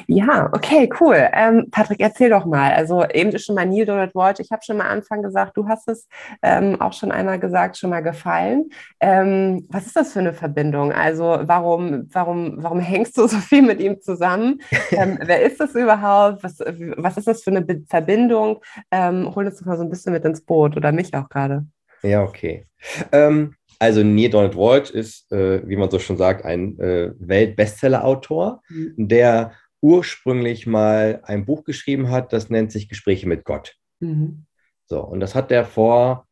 Ja, 0.08 0.50
okay, 0.52 0.90
cool. 1.00 1.30
Ähm, 1.34 1.68
Patrick, 1.72 2.00
erzähl 2.00 2.30
doch 2.30 2.46
mal. 2.46 2.74
Also 2.74 3.06
eben 3.06 3.32
ist 3.32 3.46
schon 3.46 3.56
mal 3.56 3.66
Neil 3.66 3.86
Donald 3.86 4.14
Walsh. 4.16 4.40
Ich 4.40 4.52
habe 4.52 4.64
schon 4.64 4.78
mal 4.78 4.88
Anfang 4.88 5.22
gesagt, 5.22 5.58
du 5.58 5.68
hast 5.68 5.88
es 5.88 6.08
ähm, 6.42 6.80
auch 6.82 6.94
schon 6.94 7.12
einmal 7.12 7.40
gesagt, 7.40 7.78
schon 7.78 7.90
mal 7.90 8.02
gefallen. 8.02 8.70
Ähm, 9.00 9.66
was 9.70 9.86
ist 9.88 9.96
das 9.96 10.14
für 10.14 10.20
eine 10.20 10.34
Verbindung? 10.34 10.92
Also 10.92 11.40
warum, 11.44 12.10
warum, 12.12 12.56
warum 12.58 12.80
hängst 12.80 13.18
du 13.18 13.28
so 13.28 13.38
viel 13.38 13.62
mit 13.62 13.80
ihm 13.80 14.02
zusammen? 14.02 14.60
Ähm, 14.92 15.20
wer 15.24 15.42
ist 15.42 15.60
das 15.60 15.76
überhaupt? 15.76 16.44
Was, 16.44 16.60
was 16.60 17.18
ist 17.18 17.28
das 17.28 17.44
für 17.44 17.52
eine 17.52 17.62
Be 17.62 17.84
Verbindung? 17.90 18.62
Ähm, 18.92 19.34
hol 19.36 19.46
uns 19.46 19.64
mal 19.66 19.78
so 19.78 19.84
ein 19.84 19.90
bisschen 19.90 20.14
mit 20.14 20.26
ins 20.26 20.42
Boot 20.42 20.78
oder 20.78 20.92
mich 20.92 21.14
auch 21.16 21.30
gerade. 21.30 21.66
Ja, 22.04 22.24
okay. 22.24 22.68
Ähm, 23.12 23.56
also 23.80 24.04
Neil 24.04 24.30
Donald 24.30 24.56
Walsh 24.56 24.92
ist, 24.92 25.32
äh, 25.32 25.68
wie 25.68 25.76
man 25.76 25.90
so 25.90 26.00
schon 26.00 26.18
sagt, 26.18 26.46
ein 26.46 26.80
äh, 26.80 27.12
Weltbestseller-Autor, 27.18 28.62
mhm. 28.70 28.94
der 28.98 29.54
ursprünglich 29.82 30.66
mal 30.66 31.22
ein 31.24 31.46
Buch 31.46 31.64
geschrieben 31.64 32.10
hat, 32.10 32.32
das 32.32 32.50
nennt 32.50 32.72
sich 32.72 32.88
Gespräche 32.88 33.28
mit 33.28 33.44
Gott. 33.44 33.76
Mhm. 34.00 34.46
So, 34.86 35.02
und 35.02 35.20
das 35.20 35.36
hat 35.36 35.52
er 35.52 35.66
vor, 35.66 36.28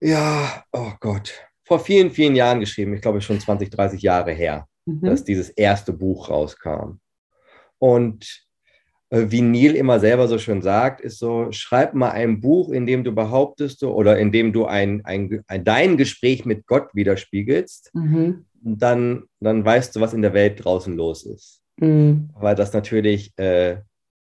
ja, 0.00 0.64
oh 0.72 0.92
Gott, 1.00 1.34
vor 1.64 1.80
vielen, 1.80 2.10
vielen 2.10 2.36
Jahren 2.36 2.60
geschrieben. 2.60 2.94
Ich 2.94 3.02
glaube 3.02 3.20
schon 3.20 3.40
20, 3.40 3.70
30 3.70 4.00
Jahre 4.00 4.32
her, 4.32 4.68
mhm. 4.86 5.02
dass 5.02 5.24
dieses 5.24 5.50
erste 5.50 5.92
Buch 5.92 6.30
rauskam. 6.30 7.00
Und 7.78 8.47
wie 9.10 9.40
Neil 9.40 9.74
immer 9.74 10.00
selber 10.00 10.28
so 10.28 10.38
schön 10.38 10.60
sagt, 10.60 11.00
ist 11.00 11.18
so, 11.18 11.48
schreib 11.50 11.94
mal 11.94 12.10
ein 12.10 12.40
Buch, 12.40 12.70
in 12.70 12.86
dem 12.86 13.04
du 13.04 13.12
behauptest 13.12 13.82
oder 13.82 14.18
in 14.18 14.32
dem 14.32 14.52
du 14.52 14.66
ein, 14.66 15.04
ein, 15.04 15.42
ein 15.46 15.64
dein 15.64 15.96
Gespräch 15.96 16.44
mit 16.44 16.66
Gott 16.66 16.94
widerspiegelst, 16.94 17.90
mhm. 17.94 18.44
dann, 18.60 19.24
dann 19.40 19.64
weißt 19.64 19.96
du, 19.96 20.00
was 20.00 20.12
in 20.12 20.22
der 20.22 20.34
Welt 20.34 20.62
draußen 20.62 20.94
los 20.94 21.24
ist. 21.24 21.62
Mhm. 21.78 22.30
Weil 22.34 22.54
das 22.54 22.72
natürlich 22.74 23.32
äh, 23.38 23.78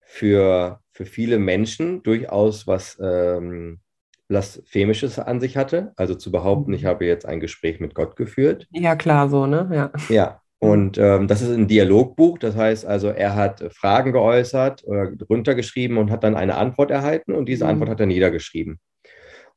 für, 0.02 0.80
für 0.92 1.06
viele 1.06 1.40
Menschen 1.40 2.04
durchaus 2.04 2.68
was 2.68 2.98
ähm, 3.02 3.80
Blasphemisches 4.28 5.20
an 5.20 5.40
sich 5.40 5.56
hatte. 5.56 5.94
Also 5.96 6.16
zu 6.16 6.32
behaupten, 6.32 6.74
ich 6.74 6.84
mhm. 6.84 6.88
habe 6.88 7.06
jetzt 7.06 7.26
ein 7.26 7.40
Gespräch 7.40 7.80
mit 7.80 7.96
Gott 7.96 8.16
geführt. 8.16 8.68
Ja, 8.72 8.96
klar, 8.96 9.30
so, 9.30 9.46
ne? 9.46 9.70
Ja. 9.72 9.92
Ja. 10.10 10.42
Und 10.66 10.98
ähm, 10.98 11.28
das 11.28 11.42
ist 11.42 11.50
ein 11.50 11.68
Dialogbuch, 11.68 12.38
das 12.38 12.56
heißt 12.56 12.86
also, 12.86 13.10
er 13.10 13.36
hat 13.36 13.64
Fragen 13.74 14.12
geäußert 14.12 14.84
oder 14.86 15.12
runtergeschrieben 15.30 15.98
und 15.98 16.12
hat 16.12 16.24
dann 16.24 16.36
eine 16.36 16.56
Antwort 16.56 16.92
erhalten 16.92 17.34
und 17.34 17.48
diese 17.48 17.66
mhm. 17.66 17.72
Antwort 17.72 17.90
hat 17.90 18.00
er 18.00 18.06
niedergeschrieben. 18.06 18.80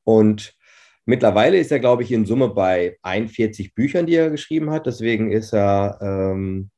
Und 0.04 0.54
mittlerweile 1.04 1.58
ist 1.58 1.70
er, 1.72 1.80
glaube 1.80 2.02
ich, 2.02 2.12
in 2.12 2.26
Summe 2.26 2.48
bei 2.48 2.96
41 3.02 3.74
Büchern, 3.74 4.06
die 4.06 4.14
er 4.14 4.30
geschrieben 4.30 4.70
hat. 4.70 4.86
Deswegen 4.86 5.30
ist 5.30 5.52
er, 5.52 5.98
ähm, 6.00 6.70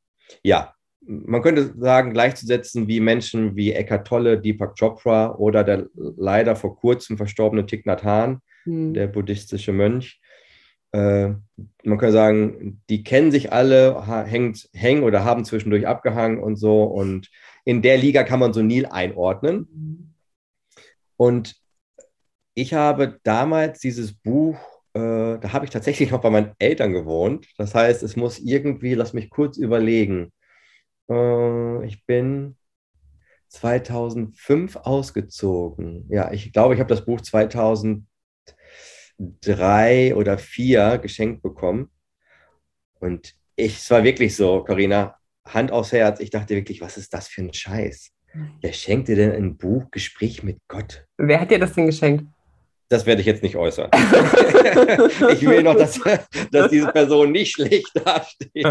ja, 0.43 0.75
man 1.01 1.43
könnte 1.43 1.75
sagen, 1.79 2.13
gleichzusetzen 2.13 2.87
wie 2.87 3.01
Menschen 3.01 3.57
wie 3.57 3.73
Eckhart 3.73 4.07
Tolle, 4.07 4.41
Deepak 4.41 4.79
Chopra 4.79 5.35
oder 5.35 5.65
der 5.65 5.87
leider 5.95 6.57
vor 6.57 6.77
kurzem 6.77 7.17
verstorbene 7.17 7.67
Thich 7.67 7.85
Nhat 7.85 8.05
Hanh, 8.05 8.41
mhm. 8.65 8.95
der 8.95 9.07
buddhistische 9.07 9.73
Mönch. 9.73 10.20
Äh, 10.93 11.35
man 11.85 11.99
könnte 11.99 12.13
sagen, 12.13 12.83
die 12.89 13.05
kennen 13.05 13.31
sich 13.31 13.53
alle, 13.53 14.07
hängt, 14.27 14.69
hängen 14.73 15.03
oder 15.03 15.25
haben 15.25 15.45
zwischendurch 15.45 15.87
abgehangen 15.87 16.39
und 16.39 16.57
so. 16.57 16.85
Und 16.85 17.31
in 17.65 17.83
der 17.83 17.97
Liga 17.99 18.25
kann 18.25 18.41
man 18.41 18.53
so 18.53 18.63
Nil 18.63 18.87
einordnen. 18.87 20.15
Und 21.17 21.57
ich 22.55 22.75
habe 22.75 23.21
damals 23.23 23.81
dieses 23.81 24.13
Buch, 24.13 24.59
äh, 24.95 25.39
da 25.39 25.53
habe 25.53 25.65
ich 25.65 25.71
tatsächlich 25.71 26.11
noch 26.11 26.21
bei 26.21 26.31
meinen 26.31 26.53
Eltern 26.59 26.93
gewohnt. 26.93 27.47
Das 27.57 27.75
heißt, 27.75 28.03
es 28.03 28.17
muss 28.17 28.39
irgendwie, 28.39 28.95
lass 28.95 29.13
mich 29.13 29.31
kurz 29.31 29.57
überlegen, 29.57 30.33
äh, 31.11 31.87
ich 31.87 32.05
bin 32.07 32.57
2005 33.49 34.77
ausgezogen. 34.77 36.07
Ja, 36.09 36.33
ich 36.33 36.53
glaube, 36.53 36.75
ich 36.75 36.81
habe 36.81 36.89
das 36.89 37.05
Buch 37.05 37.21
2003 39.21 40.15
oder 40.15 40.39
2004 40.39 40.99
geschenkt 40.99 41.43
bekommen. 41.43 41.91
Und 42.99 43.35
ich, 43.57 43.77
es 43.77 43.91
war 43.91 44.03
wirklich 44.05 44.35
so, 44.37 44.65
Corinna, 44.65 45.17
Hand 45.47 45.73
aufs 45.73 45.93
Herz, 45.93 46.21
ich 46.21 46.31
dachte 46.31 46.55
wirklich, 46.55 46.81
was 46.81 46.97
ist 46.97 47.13
das 47.13 47.29
für 47.29 47.43
ein 47.43 47.53
Scheiß? 47.53 48.11
Hm. 48.33 48.51
Wer 48.61 48.73
schenkt 48.73 49.09
dir 49.09 49.17
denn 49.17 49.33
ein 49.33 49.57
Buch 49.57 49.91
Gespräch 49.91 50.43
mit 50.43 50.59
Gott? 50.69 51.07
Wer 51.19 51.41
hat 51.41 51.51
dir 51.51 51.59
das 51.59 51.73
denn 51.73 51.87
geschenkt? 51.87 52.25
das 52.91 53.07
werde 53.07 53.21
ich 53.21 53.27
jetzt 53.27 53.43
nicht 53.45 53.55
äußern. 53.55 53.89
ich 55.33 55.47
will 55.47 55.63
noch, 55.63 55.77
dass, 55.77 56.01
dass 56.51 56.71
diese 56.71 56.89
Person 56.89 57.31
nicht 57.31 57.53
schlecht 57.53 57.89
dasteht. 58.05 58.65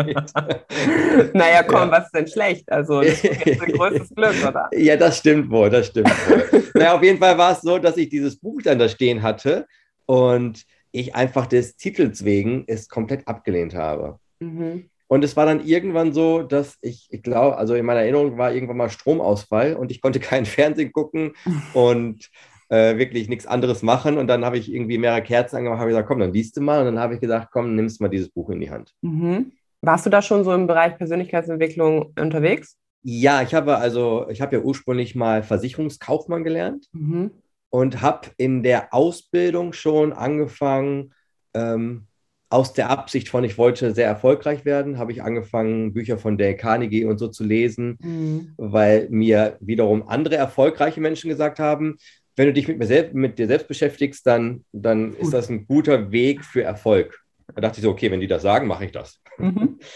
naja, 1.33 1.63
komm, 1.63 1.89
ja. 1.89 1.91
was 1.91 2.05
ist 2.07 2.15
denn 2.15 2.27
schlecht? 2.27 2.69
Also, 2.69 3.01
das 3.01 3.23
ist 3.23 3.61
ein 3.61 3.71
größtes 3.71 4.09
Glück, 4.13 4.35
oder? 4.45 4.69
Ja, 4.73 4.97
das 4.97 5.19
stimmt 5.19 5.49
wohl, 5.49 5.69
das 5.69 5.87
stimmt 5.87 6.09
wohl. 6.09 6.63
naja, 6.73 6.95
auf 6.95 7.03
jeden 7.03 7.17
Fall 7.17 7.37
war 7.37 7.53
es 7.53 7.61
so, 7.61 7.79
dass 7.79 7.95
ich 7.95 8.09
dieses 8.09 8.37
Buch 8.37 8.61
dann 8.61 8.77
da 8.77 8.89
stehen 8.89 9.23
hatte 9.23 9.65
und 10.09 10.65
ich 10.91 11.13
einfach 11.13 11.45
des 11.45 11.75
Titels 11.75 12.25
wegen 12.25 12.63
es 12.65 12.89
komplett 12.89 13.27
abgelehnt 13.27 13.75
habe. 13.75 14.17
Mhm. 14.39 14.89
Und 15.05 15.23
es 15.23 15.37
war 15.37 15.45
dann 15.45 15.63
irgendwann 15.63 16.13
so, 16.13 16.41
dass 16.41 16.79
ich, 16.81 17.07
ich 17.11 17.21
glaube, 17.21 17.57
also 17.57 17.75
in 17.75 17.85
meiner 17.85 17.99
Erinnerung 17.99 18.39
war 18.39 18.51
irgendwann 18.51 18.77
mal 18.77 18.89
Stromausfall 18.89 19.75
und 19.75 19.91
ich 19.91 20.01
konnte 20.01 20.19
keinen 20.19 20.47
Fernsehen 20.47 20.91
gucken 20.93 21.33
und 21.75 22.27
äh, 22.69 22.97
wirklich 22.97 23.29
nichts 23.29 23.45
anderes 23.45 23.83
machen. 23.83 24.17
Und 24.17 24.25
dann 24.25 24.43
habe 24.43 24.57
ich 24.57 24.73
irgendwie 24.73 24.97
mehrere 24.97 25.21
Kerzen 25.21 25.57
angemacht, 25.57 25.79
habe 25.79 25.91
gesagt, 25.91 26.07
komm, 26.07 26.19
dann 26.21 26.33
liest 26.33 26.57
du 26.57 26.61
mal. 26.61 26.79
Und 26.79 26.85
dann 26.85 26.99
habe 26.99 27.13
ich 27.13 27.19
gesagt, 27.19 27.49
komm, 27.51 27.75
nimmst 27.75 28.01
mal 28.01 28.07
dieses 28.07 28.29
Buch 28.29 28.49
in 28.49 28.59
die 28.59 28.71
Hand. 28.71 28.95
Mhm. 29.01 29.51
Warst 29.81 30.07
du 30.07 30.09
da 30.09 30.23
schon 30.23 30.43
so 30.43 30.51
im 30.53 30.65
Bereich 30.65 30.97
Persönlichkeitsentwicklung 30.97 32.13
unterwegs? 32.19 32.77
Ja, 33.03 33.43
ich 33.43 33.53
habe 33.53 33.77
also, 33.77 34.27
ich 34.29 34.41
habe 34.41 34.55
ja 34.55 34.63
ursprünglich 34.63 35.13
mal 35.13 35.43
Versicherungskaufmann 35.43 36.43
gelernt 36.43 36.87
mhm. 36.93 37.29
Und 37.69 38.01
habe 38.01 38.29
in 38.37 38.63
der 38.63 38.93
Ausbildung 38.93 39.73
schon 39.73 40.13
angefangen, 40.13 41.13
ähm, 41.53 42.07
aus 42.49 42.73
der 42.73 42.89
Absicht 42.89 43.29
von, 43.29 43.43
ich 43.43 43.59
wollte 43.59 43.93
sehr 43.93 44.07
erfolgreich 44.07 44.65
werden, 44.65 44.97
habe 44.97 45.11
ich 45.11 45.21
angefangen, 45.21 45.93
Bücher 45.93 46.17
von 46.17 46.37
Dale 46.37 46.55
Carnegie 46.55 47.05
und 47.05 47.19
so 47.19 47.27
zu 47.27 47.43
lesen, 47.43 47.97
mhm. 48.01 48.53
weil 48.57 49.07
mir 49.11 49.57
wiederum 49.59 50.07
andere 50.07 50.35
erfolgreiche 50.35 50.99
Menschen 50.99 51.29
gesagt 51.29 51.59
haben, 51.59 51.97
wenn 52.35 52.47
du 52.47 52.53
dich 52.53 52.67
mit, 52.67 52.79
mir 52.79 52.87
selbst, 52.87 53.13
mit 53.13 53.37
dir 53.37 53.47
selbst 53.47 53.67
beschäftigst, 53.67 54.25
dann, 54.25 54.63
dann 54.71 55.13
ist 55.13 55.33
das 55.33 55.49
ein 55.49 55.67
guter 55.67 56.11
Weg 56.11 56.43
für 56.43 56.63
Erfolg. 56.63 57.19
Da 57.53 57.61
dachte 57.61 57.79
ich 57.79 57.83
so, 57.83 57.91
okay, 57.91 58.09
wenn 58.09 58.21
die 58.21 58.27
das 58.27 58.41
sagen, 58.41 58.67
mache 58.67 58.85
ich 58.85 58.91
das. 58.91 59.21
Mhm. 59.37 59.79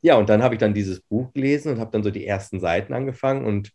Ja, 0.00 0.14
und 0.14 0.28
dann 0.28 0.44
habe 0.44 0.54
ich 0.54 0.60
dann 0.60 0.74
dieses 0.74 1.00
Buch 1.00 1.32
gelesen 1.32 1.72
und 1.72 1.80
habe 1.80 1.90
dann 1.90 2.04
so 2.04 2.12
die 2.12 2.24
ersten 2.24 2.60
Seiten 2.60 2.92
angefangen 2.92 3.44
und 3.44 3.72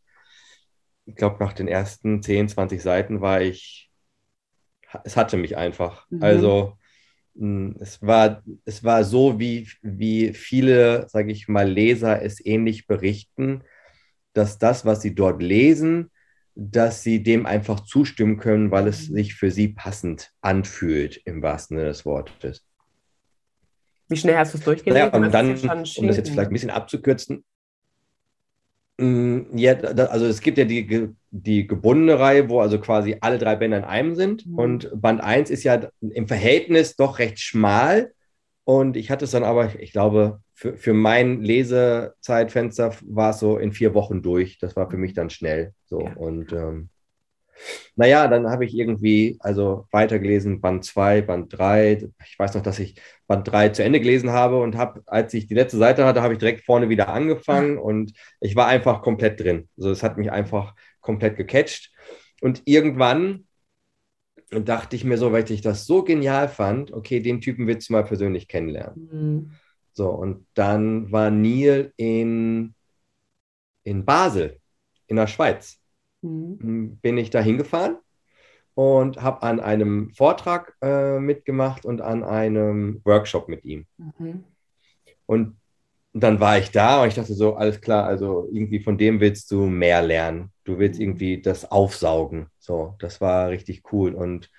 ich 1.06 1.16
glaube, 1.16 1.44
nach 1.44 1.54
den 1.54 1.68
ersten 1.68 2.22
10, 2.22 2.50
20 2.50 2.82
Seiten 2.82 3.22
war 3.22 3.42
ich, 3.42 3.92
es 5.04 5.18
hatte 5.18 5.38
mich 5.38 5.58
einfach. 5.58 6.10
Mhm. 6.10 6.24
Also 6.24 6.78
hm, 7.36 7.78
es 7.80 8.02
war, 8.02 8.44
es 8.66 8.84
war 8.84 9.04
so, 9.04 9.40
wie, 9.40 9.68
wie 9.82 10.34
viele, 10.34 11.08
sage 11.10 11.32
ich 11.32 11.48
mal, 11.48 11.68
Leser 11.70 12.22
es 12.22 12.44
ähnlich 12.46 12.88
berichten, 12.88 13.64
dass 14.34 14.58
das, 14.58 14.86
was 14.86 15.02
sie 15.02 15.16
dort 15.16 15.42
lesen, 15.42 16.12
dass 16.56 17.02
sie 17.02 17.24
dem 17.24 17.46
einfach 17.46 17.80
zustimmen 17.80 18.38
können, 18.38 18.72
weil 18.72 18.88
es 18.88 19.10
mhm. 19.10 19.16
sich 19.16 19.36
für 19.36 19.52
sie 19.52 19.70
passend 19.70 20.32
anfühlt, 20.42 21.18
im 21.26 21.42
wahrsten 21.42 21.78
Sinne 21.78 21.90
des 21.90 22.06
Wortes. 22.06 22.66
Wie 24.08 24.18
schnell 24.18 24.38
hast 24.38 24.54
du 24.54 24.60
es 24.60 24.64
durchgelesen? 24.64 25.10
Ja, 25.12 25.18
und 25.18 25.34
dann, 25.34 25.50
um 25.98 26.08
das 26.08 26.18
jetzt 26.18 26.30
vielleicht 26.30 26.50
ein 26.50 26.54
bisschen 26.54 26.70
abzukürzen, 26.70 27.44
ja, 29.00 29.74
also 29.74 30.28
es 30.28 30.42
gibt 30.42 30.58
ja 30.60 30.66
die, 30.66 31.10
die 31.32 31.68
gebundene 31.68 32.20
Reihe, 32.20 32.50
wo 32.50 32.60
also 32.60 32.80
quasi 32.80 33.18
alle 33.22 33.40
drei 33.40 33.56
Bände 33.56 33.78
in 33.78 33.84
einem 33.84 34.16
sind. 34.16 34.46
Mhm. 34.46 34.60
Und 34.60 34.92
Band 34.94 35.22
1 35.22 35.50
ist 35.50 35.64
ja 35.64 35.90
im 36.02 36.28
Verhältnis 36.28 36.96
doch 36.96 37.20
recht 37.20 37.40
schmal. 37.40 38.14
Und 38.66 38.96
ich 38.96 39.10
hatte 39.10 39.26
es 39.26 39.32
dann 39.32 39.44
aber, 39.44 39.80
ich 39.80 39.92
glaube, 39.92 40.42
für, 40.54 40.78
für 40.78 40.94
mein 40.94 41.42
Lesezeitfenster 41.42 42.96
war 43.08 43.32
es 43.32 43.40
so 43.40 43.58
in 43.58 43.74
vier 43.74 43.94
Wochen 43.96 44.22
durch. 44.22 44.60
Das 44.60 44.76
war 44.76 44.90
für 44.90 44.98
mich 44.98 45.14
dann 45.14 45.30
schnell. 45.30 45.74
So. 45.86 46.02
Ja. 46.02 46.14
Und 46.14 46.54
ähm, 46.54 46.90
naja, 47.96 48.28
dann 48.28 48.50
habe 48.50 48.66
ich 48.66 48.76
irgendwie 48.76 49.38
also 49.40 49.88
weitergelesen, 49.92 50.62
Band 50.62 50.86
2, 50.86 51.22
Band 51.22 51.58
3. 51.58 52.10
Ich 52.26 52.38
weiß 52.38 52.56
noch, 52.56 52.64
dass 52.64 52.80
ich 52.80 52.96
Band 53.28 53.48
3 53.48 53.70
zu 53.70 53.84
Ende 53.84 54.00
gelesen 54.00 54.32
habe 54.32 54.60
und 54.62 54.76
habe, 54.76 55.02
als 55.06 55.34
ich 55.34 55.48
die 55.48 55.54
letzte 55.54 55.78
Seite 55.78 56.06
hatte, 56.06 56.22
habe 56.22 56.34
ich 56.34 56.40
direkt 56.40 56.66
vorne 56.66 56.90
wieder 56.90 57.10
angefangen 57.10 57.78
und 57.78 58.14
ich 58.40 58.56
war 58.56 58.68
einfach 58.68 59.02
komplett 59.02 59.40
drin. 59.40 59.70
Also 59.78 59.92
es 59.92 60.04
hat 60.04 60.18
mich 60.18 60.32
einfach 60.32 60.76
komplett 61.02 61.38
gecatcht. 61.38 61.92
Und 62.42 62.64
irgendwann 62.66 63.48
dachte 64.50 64.96
ich 64.96 65.04
mir 65.04 65.18
so, 65.18 65.32
weil 65.32 65.50
ich 65.50 65.62
das 65.62 65.86
so 65.86 66.04
genial 66.04 66.48
fand, 66.48 66.92
okay, 66.92 67.20
den 67.20 67.42
Typen 67.42 67.68
willst 67.68 67.90
du 67.90 67.94
mal 67.94 68.04
persönlich 68.04 68.48
kennenlernen. 68.48 69.10
Mhm. 69.12 69.52
So, 69.94 70.10
und 70.10 70.48
dann 70.56 71.12
war 71.12 71.30
Neil 71.30 71.94
in, 71.98 72.74
in 73.84 74.06
Basel, 74.06 74.60
in 75.08 75.18
der 75.18 75.28
Schweiz 75.28 75.83
mhm. 76.24 76.98
bin 77.02 77.18
ich 77.18 77.30
da 77.30 77.40
hingefahren 77.40 77.98
und 78.76 79.22
habe 79.22 79.44
an 79.44 79.60
einem 79.60 80.10
Vortrag 80.12 80.76
äh, 80.82 81.20
mitgemacht 81.20 81.86
und 81.86 82.02
an 82.02 82.24
einem 82.24 83.02
Workshop 83.04 83.48
mit 83.48 83.64
ihm. 83.66 83.86
Mhm. 83.98 84.44
Und 85.26 85.56
dann 86.14 86.40
war 86.40 86.58
ich 86.60 86.72
da 86.72 87.02
und 87.02 87.08
ich 87.08 87.16
dachte 87.16 87.34
so, 87.34 87.56
alles 87.56 87.82
klar, 87.82 88.06
also 88.06 88.48
irgendwie 88.52 88.80
von 88.80 88.98
dem 88.98 89.20
willst 89.20 89.50
du 89.52 89.66
mehr 89.66 90.02
lernen. 90.02 90.52
Du 90.64 90.78
willst 90.78 91.00
mhm. 91.00 91.08
irgendwie 91.08 91.42
das 91.42 91.72
aufsaugen. 91.72 92.48
So, 92.60 92.96
das 93.00 93.20
war 93.20 93.50
richtig 93.50 93.84
cool. 93.92 94.14
Und 94.14 94.52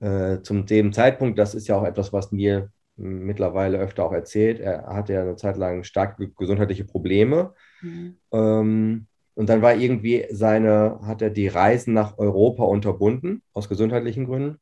äh, 0.00 0.40
zum 0.42 0.66
dem 0.66 0.92
Zeitpunkt, 0.92 1.38
das 1.38 1.54
ist 1.54 1.68
ja 1.68 1.76
auch 1.78 1.84
etwas, 1.84 2.12
was 2.12 2.32
mir 2.32 2.70
mittlerweile 2.96 3.78
öfter 3.78 4.04
auch 4.04 4.12
erzählt. 4.12 4.58
Er 4.58 4.86
hatte 4.88 5.12
ja 5.12 5.22
eine 5.22 5.36
Zeit 5.36 5.56
lang 5.56 5.84
starke 5.84 6.28
gesundheitliche 6.30 6.84
Probleme. 6.84 7.54
Mhm. 7.80 8.16
Ähm, 8.32 9.06
und 9.38 9.48
dann 9.48 9.62
war 9.62 9.76
irgendwie 9.76 10.26
seine, 10.32 10.98
hat 11.04 11.22
er 11.22 11.30
die 11.30 11.46
Reisen 11.46 11.94
nach 11.94 12.18
Europa 12.18 12.64
unterbunden, 12.64 13.40
aus 13.52 13.68
gesundheitlichen 13.68 14.26
Gründen, 14.26 14.58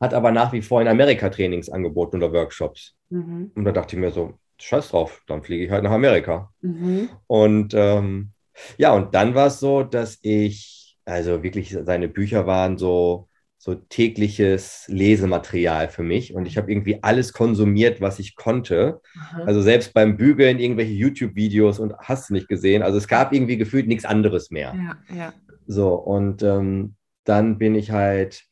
hat 0.00 0.14
aber 0.14 0.32
nach 0.32 0.52
wie 0.52 0.62
vor 0.62 0.82
in 0.82 0.88
Amerika 0.88 1.28
Trainings 1.28 1.70
angeboten 1.70 2.16
oder 2.16 2.32
Workshops. 2.32 2.96
Mhm. 3.10 3.52
Und 3.54 3.64
da 3.64 3.70
dachte 3.70 3.94
ich 3.94 4.00
mir 4.00 4.10
so, 4.10 4.34
scheiß 4.58 4.88
drauf, 4.88 5.22
dann 5.28 5.44
fliege 5.44 5.64
ich 5.64 5.70
halt 5.70 5.84
nach 5.84 5.92
Amerika. 5.92 6.52
Mhm. 6.60 7.10
Und 7.28 7.72
ähm, 7.74 8.32
ja, 8.78 8.92
und 8.94 9.14
dann 9.14 9.36
war 9.36 9.46
es 9.46 9.60
so, 9.60 9.84
dass 9.84 10.18
ich, 10.22 10.98
also 11.04 11.44
wirklich 11.44 11.70
seine 11.70 12.08
Bücher 12.08 12.48
waren 12.48 12.78
so, 12.78 13.28
so 13.64 13.76
tägliches 13.76 14.86
Lesematerial 14.88 15.88
für 15.88 16.02
mich 16.02 16.34
und 16.34 16.46
ich 16.46 16.56
habe 16.56 16.68
irgendwie 16.68 17.00
alles 17.00 17.32
konsumiert, 17.32 18.00
was 18.00 18.18
ich 18.18 18.34
konnte. 18.34 19.00
Aha. 19.16 19.44
Also 19.44 19.62
selbst 19.62 19.94
beim 19.94 20.16
Bügeln 20.16 20.58
irgendwelche 20.58 20.94
YouTube-Videos 20.94 21.78
und 21.78 21.96
hast 21.98 22.28
du 22.28 22.32
nicht 22.32 22.48
gesehen. 22.48 22.82
Also 22.82 22.98
es 22.98 23.06
gab 23.06 23.32
irgendwie 23.32 23.56
gefühlt 23.58 23.86
nichts 23.86 24.04
anderes 24.04 24.50
mehr. 24.50 24.74
Ja, 24.74 25.16
ja. 25.16 25.32
So, 25.68 25.94
und 25.94 26.42
ähm, 26.42 26.96
dann 27.22 27.58
bin 27.58 27.76
ich 27.76 27.92
halt 27.92 28.42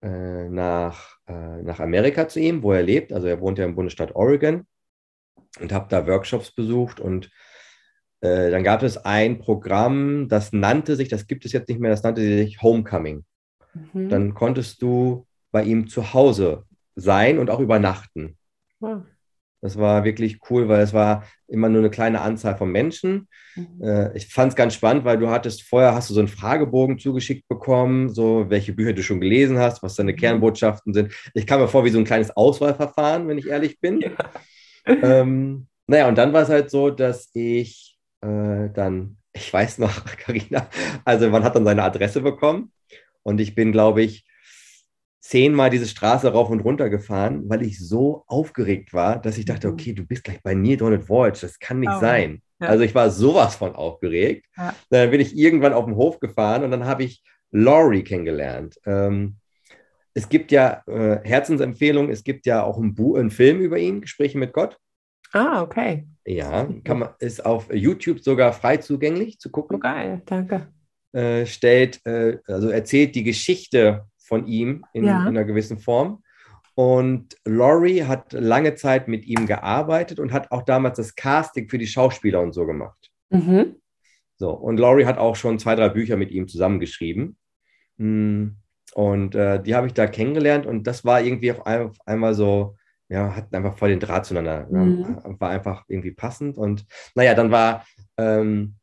äh, 0.00 0.48
nach, 0.48 1.16
äh, 1.26 1.60
nach 1.62 1.80
Amerika 1.80 2.28
zu 2.28 2.38
ihm, 2.38 2.62
wo 2.62 2.70
er 2.70 2.84
lebt. 2.84 3.12
Also 3.12 3.26
er 3.26 3.40
wohnt 3.40 3.58
ja 3.58 3.64
im 3.64 3.74
Bundesstaat 3.74 4.14
Oregon 4.14 4.64
und 5.58 5.72
habe 5.72 5.88
da 5.88 6.06
Workshops 6.06 6.52
besucht 6.52 7.00
und 7.00 7.32
äh, 8.20 8.52
dann 8.52 8.62
gab 8.62 8.84
es 8.84 8.96
ein 8.96 9.40
Programm, 9.40 10.28
das 10.28 10.52
nannte 10.52 10.94
sich, 10.94 11.08
das 11.08 11.26
gibt 11.26 11.44
es 11.44 11.50
jetzt 11.50 11.68
nicht 11.68 11.80
mehr, 11.80 11.90
das 11.90 12.04
nannte 12.04 12.20
sich 12.20 12.62
Homecoming. 12.62 13.24
Mhm. 13.74 14.08
Dann 14.08 14.34
konntest 14.34 14.82
du 14.82 15.26
bei 15.50 15.62
ihm 15.62 15.86
zu 15.86 16.14
Hause 16.14 16.64
sein 16.94 17.38
und 17.38 17.50
auch 17.50 17.60
übernachten. 17.60 18.36
Wow. 18.80 19.02
Das 19.60 19.78
war 19.78 20.02
wirklich 20.02 20.40
cool, 20.50 20.68
weil 20.68 20.80
es 20.80 20.92
war 20.92 21.24
immer 21.46 21.68
nur 21.68 21.80
eine 21.80 21.90
kleine 21.90 22.20
Anzahl 22.20 22.56
von 22.56 22.70
Menschen. 22.72 23.28
Mhm. 23.54 23.80
Äh, 23.80 24.16
ich 24.16 24.26
fand 24.26 24.50
es 24.50 24.56
ganz 24.56 24.74
spannend, 24.74 25.04
weil 25.04 25.18
du 25.18 25.30
hattest 25.30 25.62
vorher 25.62 25.94
hast 25.94 26.10
du 26.10 26.14
so 26.14 26.20
einen 26.20 26.28
Fragebogen 26.28 26.98
zugeschickt 26.98 27.46
bekommen, 27.46 28.08
so 28.08 28.46
welche 28.48 28.72
Bücher 28.72 28.92
du 28.92 29.04
schon 29.04 29.20
gelesen 29.20 29.58
hast, 29.58 29.82
was 29.82 29.94
deine 29.94 30.12
mhm. 30.12 30.16
Kernbotschaften 30.16 30.92
sind. 30.92 31.12
Ich 31.34 31.46
kam 31.46 31.60
mir 31.60 31.68
vor 31.68 31.84
wie 31.84 31.90
so 31.90 31.98
ein 31.98 32.04
kleines 32.04 32.36
Auswahlverfahren, 32.36 33.28
wenn 33.28 33.38
ich 33.38 33.48
ehrlich 33.48 33.80
bin. 33.80 34.00
Ja. 34.00 34.10
Ähm, 34.84 35.68
naja, 35.86 36.08
und 36.08 36.18
dann 36.18 36.32
war 36.32 36.42
es 36.42 36.48
halt 36.48 36.68
so, 36.68 36.90
dass 36.90 37.30
ich 37.34 38.00
äh, 38.20 38.68
dann, 38.74 39.16
ich 39.32 39.52
weiß 39.52 39.78
noch, 39.78 40.04
Karina, 40.18 40.66
also 41.04 41.30
man 41.30 41.44
hat 41.44 41.54
dann 41.54 41.64
seine 41.64 41.84
Adresse 41.84 42.20
bekommen 42.20 42.72
und 43.22 43.40
ich 43.40 43.54
bin, 43.54 43.72
glaube 43.72 44.02
ich, 44.02 44.24
zehnmal 45.20 45.70
diese 45.70 45.86
Straße 45.86 46.32
rauf 46.32 46.50
und 46.50 46.60
runter 46.60 46.90
gefahren, 46.90 47.48
weil 47.48 47.62
ich 47.62 47.78
so 47.78 48.24
aufgeregt 48.26 48.92
war, 48.92 49.20
dass 49.20 49.38
ich 49.38 49.44
dachte, 49.44 49.68
mhm. 49.68 49.74
okay, 49.74 49.92
du 49.92 50.04
bist 50.04 50.24
gleich 50.24 50.42
bei 50.42 50.54
Near 50.54 50.76
Donald 50.76 51.08
Walsh, 51.08 51.40
das 51.40 51.58
kann 51.58 51.80
nicht 51.80 51.92
oh. 51.96 52.00
sein. 52.00 52.42
Ja. 52.60 52.68
Also 52.68 52.84
ich 52.84 52.94
war 52.94 53.10
sowas 53.10 53.56
von 53.56 53.74
aufgeregt. 53.74 54.46
Ja. 54.56 54.74
Dann 54.90 55.10
bin 55.10 55.20
ich 55.20 55.36
irgendwann 55.36 55.72
auf 55.72 55.84
den 55.84 55.96
Hof 55.96 56.20
gefahren 56.20 56.64
und 56.64 56.70
dann 56.70 56.84
habe 56.84 57.04
ich 57.04 57.22
Laurie 57.52 58.02
kennengelernt. 58.02 58.78
Ähm, 58.84 59.36
es 60.14 60.28
gibt 60.28 60.50
ja 60.52 60.82
äh, 60.86 61.20
Herzensempfehlungen, 61.22 62.10
es 62.10 62.24
gibt 62.24 62.44
ja 62.44 62.62
auch 62.62 62.78
ein, 62.78 62.94
Buch, 62.94 63.16
einen 63.16 63.30
Film 63.30 63.60
über 63.60 63.78
ihn, 63.78 64.00
Gespräche 64.00 64.38
mit 64.38 64.52
Gott. 64.52 64.76
Ah, 65.32 65.62
okay. 65.62 66.06
Ja, 66.26 66.68
kann 66.84 66.98
man, 66.98 67.10
ist 67.18 67.44
auf 67.44 67.72
YouTube 67.72 68.20
sogar 68.20 68.52
frei 68.52 68.76
zugänglich 68.76 69.38
zu 69.38 69.50
gucken. 69.50 69.76
Oh, 69.76 69.80
geil, 69.80 70.22
danke. 70.26 70.68
Äh, 71.12 71.44
stellt, 71.44 72.04
äh, 72.06 72.38
also 72.46 72.70
erzählt 72.70 73.14
die 73.14 73.22
Geschichte 73.22 74.06
von 74.18 74.46
ihm 74.46 74.84
in, 74.94 75.04
ja. 75.04 75.22
in, 75.22 75.28
einer 75.28 75.44
gewissen 75.44 75.78
Form. 75.78 76.22
Und 76.74 77.36
Laurie 77.44 78.04
hat 78.04 78.32
lange 78.32 78.76
Zeit 78.76 79.08
mit 79.08 79.26
ihm 79.26 79.46
gearbeitet 79.46 80.18
und 80.18 80.32
hat 80.32 80.50
auch 80.50 80.62
damals 80.62 80.96
das 80.96 81.14
Casting 81.14 81.68
für 81.68 81.76
die 81.76 81.86
Schauspieler 81.86 82.40
und 82.40 82.52
so 82.52 82.64
gemacht. 82.64 83.10
Mhm. 83.28 83.76
So, 84.38 84.52
und 84.52 84.80
Laurie 84.80 85.04
hat 85.04 85.18
auch 85.18 85.36
schon 85.36 85.58
zwei, 85.58 85.74
drei 85.74 85.90
Bücher 85.90 86.16
mit 86.16 86.30
ihm 86.30 86.48
zusammengeschrieben. 86.48 87.36
Hm, 87.98 88.56
und 88.94 89.34
äh, 89.34 89.62
die 89.62 89.74
habe 89.74 89.86
ich 89.86 89.94
da 89.94 90.06
kennengelernt 90.06 90.66
und 90.66 90.86
das 90.86 91.04
war 91.04 91.20
irgendwie 91.20 91.52
auf, 91.52 91.66
ein, 91.66 91.82
auf 91.82 91.96
einmal 92.06 92.34
so, 92.34 92.76
ja, 93.08 93.36
hatten 93.36 93.54
einfach 93.54 93.76
voll 93.76 93.90
den 93.90 94.00
Draht 94.00 94.26
zueinander. 94.26 94.66
Mhm. 94.70 95.36
War 95.38 95.50
einfach 95.50 95.84
irgendwie 95.88 96.12
passend. 96.12 96.56
Und 96.56 96.86
naja, 97.14 97.34
dann 97.34 97.50
war 97.50 97.84
ähm, 98.16 98.76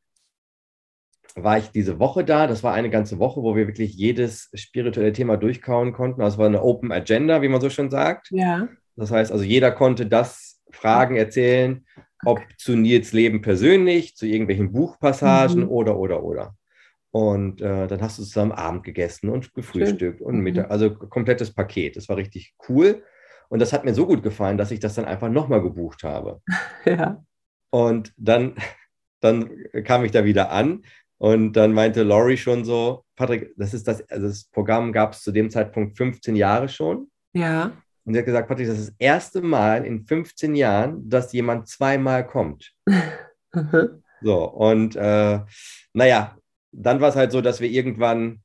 war 1.35 1.57
ich 1.57 1.69
diese 1.69 1.99
Woche 1.99 2.23
da. 2.23 2.47
Das 2.47 2.63
war 2.63 2.73
eine 2.73 2.89
ganze 2.89 3.19
Woche, 3.19 3.41
wo 3.41 3.55
wir 3.55 3.67
wirklich 3.67 3.93
jedes 3.95 4.49
spirituelle 4.53 5.13
Thema 5.13 5.37
durchkauen 5.37 5.93
konnten. 5.93 6.21
Das 6.21 6.37
war 6.37 6.47
eine 6.47 6.63
Open 6.63 6.91
Agenda, 6.91 7.41
wie 7.41 7.47
man 7.47 7.61
so 7.61 7.69
schon 7.69 7.91
sagt. 7.91 8.29
Ja. 8.31 8.67
Das 8.95 9.11
heißt, 9.11 9.31
also 9.31 9.43
jeder 9.43 9.71
konnte 9.71 10.05
das 10.05 10.61
Fragen 10.71 11.15
erzählen, 11.15 11.85
ob 12.25 12.41
zu 12.57 12.75
Nils 12.75 13.13
Leben 13.13 13.41
persönlich, 13.41 14.15
zu 14.15 14.25
irgendwelchen 14.25 14.71
Buchpassagen 14.71 15.61
mhm. 15.61 15.69
oder, 15.69 15.97
oder, 15.97 16.23
oder. 16.23 16.55
Und 17.11 17.61
äh, 17.61 17.87
dann 17.87 18.01
hast 18.01 18.19
du 18.19 18.23
zusammen 18.23 18.51
Abend 18.51 18.83
gegessen 18.83 19.29
und 19.29 19.53
gefrühstückt 19.53 20.19
Schön. 20.19 20.27
und 20.27 20.39
Mittag, 20.41 20.67
mhm. 20.67 20.71
also 20.71 20.93
komplettes 20.93 21.53
Paket. 21.53 21.95
Das 21.95 22.09
war 22.09 22.17
richtig 22.17 22.53
cool. 22.67 23.03
Und 23.47 23.59
das 23.59 23.73
hat 23.73 23.83
mir 23.83 23.95
so 23.95 24.05
gut 24.05 24.21
gefallen, 24.21 24.57
dass 24.57 24.69
ich 24.69 24.79
das 24.79 24.95
dann 24.95 25.05
einfach 25.05 25.29
nochmal 25.29 25.61
gebucht 25.61 26.03
habe. 26.03 26.41
ja. 26.85 27.23
Und 27.71 28.13
dann 28.17 28.55
dann 29.19 29.49
kam 29.83 30.03
ich 30.05 30.11
da 30.11 30.23
wieder 30.25 30.51
an 30.51 30.83
und 31.19 31.53
dann 31.53 31.73
meinte 31.73 32.03
Laurie 32.03 32.37
schon 32.37 32.63
so, 32.63 33.03
Patrick, 33.15 33.53
das 33.57 33.73
ist 33.73 33.87
das, 33.87 34.09
also 34.09 34.27
das 34.27 34.45
Programm 34.45 34.93
gab 34.93 35.11
es 35.13 35.21
zu 35.21 35.31
dem 35.31 35.49
Zeitpunkt 35.49 35.97
15 35.97 36.35
Jahre 36.35 36.69
schon. 36.69 37.11
Ja. 37.33 37.73
Und 38.05 38.13
sie 38.13 38.19
hat 38.19 38.25
gesagt, 38.25 38.47
Patrick, 38.47 38.67
das 38.67 38.79
ist 38.79 38.89
das 38.89 38.95
erste 38.97 39.41
Mal 39.41 39.85
in 39.85 40.05
15 40.05 40.55
Jahren, 40.55 41.07
dass 41.09 41.33
jemand 41.33 41.67
zweimal 41.67 42.25
kommt. 42.25 42.73
so, 44.21 44.45
und 44.45 44.95
äh, 44.95 45.41
naja, 45.93 46.37
dann 46.71 47.01
war 47.01 47.09
es 47.09 47.15
halt 47.17 47.33
so, 47.33 47.41
dass 47.41 47.59
wir 47.59 47.69
irgendwann, 47.69 48.41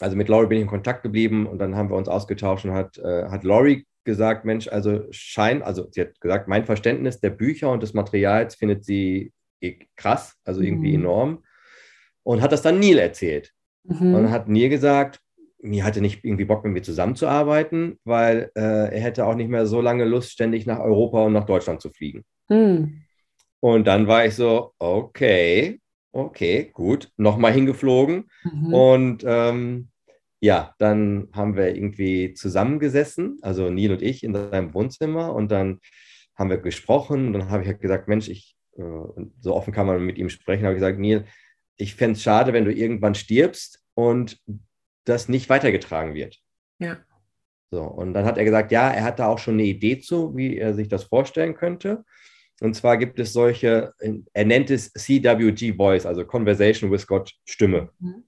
also 0.00 0.16
mit 0.16 0.28
Laurie 0.28 0.48
bin 0.48 0.58
ich 0.58 0.62
in 0.62 0.68
Kontakt 0.68 1.02
geblieben 1.02 1.46
und 1.46 1.58
dann 1.58 1.76
haben 1.76 1.88
wir 1.88 1.96
uns 1.96 2.08
ausgetauscht 2.08 2.66
und 2.66 2.74
hat, 2.74 2.98
äh, 2.98 3.24
hat 3.30 3.42
Laurie 3.44 3.86
gesagt, 4.04 4.44
Mensch, 4.44 4.68
also 4.68 5.06
scheint, 5.10 5.62
also 5.62 5.88
sie 5.90 6.02
hat 6.02 6.20
gesagt, 6.20 6.46
mein 6.46 6.66
Verständnis 6.66 7.20
der 7.20 7.30
Bücher 7.30 7.70
und 7.70 7.82
des 7.82 7.94
Materials 7.94 8.54
findet 8.54 8.84
sie 8.84 9.32
krass, 9.96 10.36
also 10.44 10.60
irgendwie 10.60 10.96
mhm. 10.96 11.04
enorm. 11.04 11.44
Und 12.22 12.42
hat 12.42 12.52
das 12.52 12.62
dann 12.62 12.78
Neil 12.78 12.98
erzählt. 12.98 13.52
Mhm. 13.84 14.14
Und 14.14 14.30
hat 14.30 14.48
Neil 14.48 14.68
gesagt, 14.68 15.20
mir 15.62 15.84
hatte 15.84 16.00
nicht 16.00 16.24
irgendwie 16.24 16.44
Bock, 16.44 16.64
mit 16.64 16.72
mir 16.72 16.82
zusammenzuarbeiten, 16.82 17.98
weil 18.04 18.50
äh, 18.54 18.94
er 18.94 19.00
hätte 19.00 19.26
auch 19.26 19.34
nicht 19.34 19.50
mehr 19.50 19.66
so 19.66 19.80
lange 19.80 20.04
Lust, 20.04 20.30
ständig 20.30 20.66
nach 20.66 20.78
Europa 20.78 21.24
und 21.24 21.32
nach 21.32 21.46
Deutschland 21.46 21.80
zu 21.80 21.90
fliegen. 21.90 22.24
Mhm. 22.48 23.02
Und 23.60 23.86
dann 23.86 24.06
war 24.06 24.24
ich 24.24 24.34
so, 24.34 24.72
okay, 24.78 25.80
okay, 26.12 26.70
gut, 26.72 27.10
nochmal 27.16 27.52
hingeflogen. 27.52 28.30
Mhm. 28.42 28.74
Und 28.74 29.24
ähm, 29.26 29.88
ja, 30.40 30.74
dann 30.78 31.28
haben 31.32 31.56
wir 31.56 31.74
irgendwie 31.74 32.32
zusammengesessen, 32.32 33.38
also 33.42 33.68
Neil 33.68 33.92
und 33.92 34.02
ich 34.02 34.24
in 34.24 34.34
seinem 34.34 34.72
Wohnzimmer 34.72 35.34
und 35.34 35.50
dann 35.52 35.80
haben 36.34 36.48
wir 36.48 36.56
gesprochen 36.58 37.26
und 37.26 37.32
dann 37.34 37.50
habe 37.50 37.62
ich 37.62 37.68
halt 37.68 37.80
gesagt, 37.80 38.08
Mensch, 38.08 38.28
ich, 38.28 38.56
äh, 38.78 38.82
so 39.40 39.54
offen 39.54 39.74
kann 39.74 39.86
man 39.86 40.04
mit 40.04 40.16
ihm 40.16 40.30
sprechen, 40.30 40.64
habe 40.64 40.74
ich 40.74 40.80
gesagt, 40.80 40.98
Neil, 40.98 41.26
ich 41.80 41.94
fände 41.94 42.16
es 42.16 42.22
schade, 42.22 42.52
wenn 42.52 42.64
du 42.64 42.72
irgendwann 42.72 43.14
stirbst 43.14 43.82
und 43.94 44.38
das 45.04 45.28
nicht 45.28 45.48
weitergetragen 45.48 46.14
wird. 46.14 46.38
Ja. 46.78 46.98
So, 47.70 47.82
und 47.82 48.14
dann 48.14 48.24
hat 48.24 48.36
er 48.36 48.44
gesagt, 48.44 48.72
ja, 48.72 48.90
er 48.90 49.04
hat 49.04 49.18
da 49.18 49.26
auch 49.26 49.38
schon 49.38 49.54
eine 49.54 49.64
Idee 49.64 50.00
zu, 50.00 50.36
wie 50.36 50.56
er 50.56 50.74
sich 50.74 50.88
das 50.88 51.04
vorstellen 51.04 51.54
könnte. 51.54 52.04
Und 52.60 52.74
zwar 52.74 52.98
gibt 52.98 53.18
es 53.18 53.32
solche, 53.32 53.94
er 54.32 54.44
nennt 54.44 54.70
es 54.70 54.92
CWG 54.92 55.74
Voice, 55.74 56.04
also 56.04 56.26
Conversation 56.26 56.90
with 56.90 57.06
God 57.06 57.32
Stimme. 57.44 57.90
Mhm. 58.00 58.24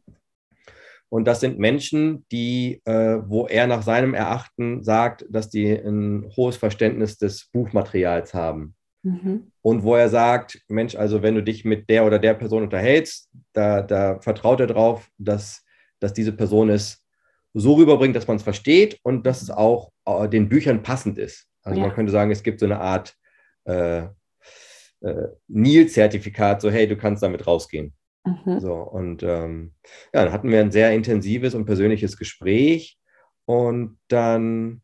Und 1.10 1.26
das 1.26 1.40
sind 1.40 1.58
Menschen, 1.58 2.24
die, 2.32 2.80
äh, 2.86 3.18
wo 3.26 3.46
er 3.46 3.66
nach 3.66 3.82
seinem 3.82 4.14
Erachten 4.14 4.82
sagt, 4.82 5.26
dass 5.28 5.50
die 5.50 5.70
ein 5.70 6.30
hohes 6.34 6.56
Verständnis 6.56 7.18
des 7.18 7.50
Buchmaterials 7.52 8.32
haben. 8.32 8.74
Mhm. 9.02 9.50
Und 9.62 9.82
wo 9.82 9.94
er 9.96 10.08
sagt, 10.08 10.60
Mensch, 10.68 10.94
also 10.94 11.22
wenn 11.22 11.34
du 11.34 11.42
dich 11.42 11.64
mit 11.64 11.88
der 11.90 12.04
oder 12.04 12.18
der 12.18 12.34
Person 12.34 12.62
unterhältst, 12.62 13.30
da, 13.52 13.82
da 13.82 14.20
vertraut 14.20 14.60
er 14.60 14.66
drauf, 14.66 15.08
dass, 15.18 15.64
dass 16.00 16.12
diese 16.12 16.32
Person 16.32 16.70
es 16.70 17.04
so 17.54 17.74
rüberbringt, 17.74 18.16
dass 18.16 18.28
man 18.28 18.36
es 18.36 18.42
versteht 18.42 18.98
und 19.02 19.26
dass 19.26 19.42
es 19.42 19.50
auch 19.50 19.90
äh, 20.06 20.28
den 20.28 20.48
Büchern 20.48 20.82
passend 20.82 21.18
ist. 21.18 21.46
Also 21.62 21.80
ja. 21.80 21.86
man 21.86 21.94
könnte 21.94 22.12
sagen, 22.12 22.30
es 22.30 22.42
gibt 22.42 22.60
so 22.60 22.66
eine 22.66 22.80
Art 22.80 23.14
äh, 23.64 24.04
äh, 25.00 25.28
Nil-Zertifikat, 25.48 26.60
so 26.60 26.70
hey, 26.70 26.86
du 26.86 26.96
kannst 26.96 27.22
damit 27.22 27.46
rausgehen. 27.46 27.92
Mhm. 28.24 28.60
So, 28.60 28.74
und 28.74 29.22
ähm, 29.22 29.74
ja, 30.14 30.24
dann 30.24 30.32
hatten 30.32 30.48
wir 30.48 30.60
ein 30.60 30.70
sehr 30.70 30.92
intensives 30.92 31.54
und 31.54 31.64
persönliches 31.64 32.16
Gespräch 32.16 32.98
und 33.44 33.98
dann, 34.08 34.82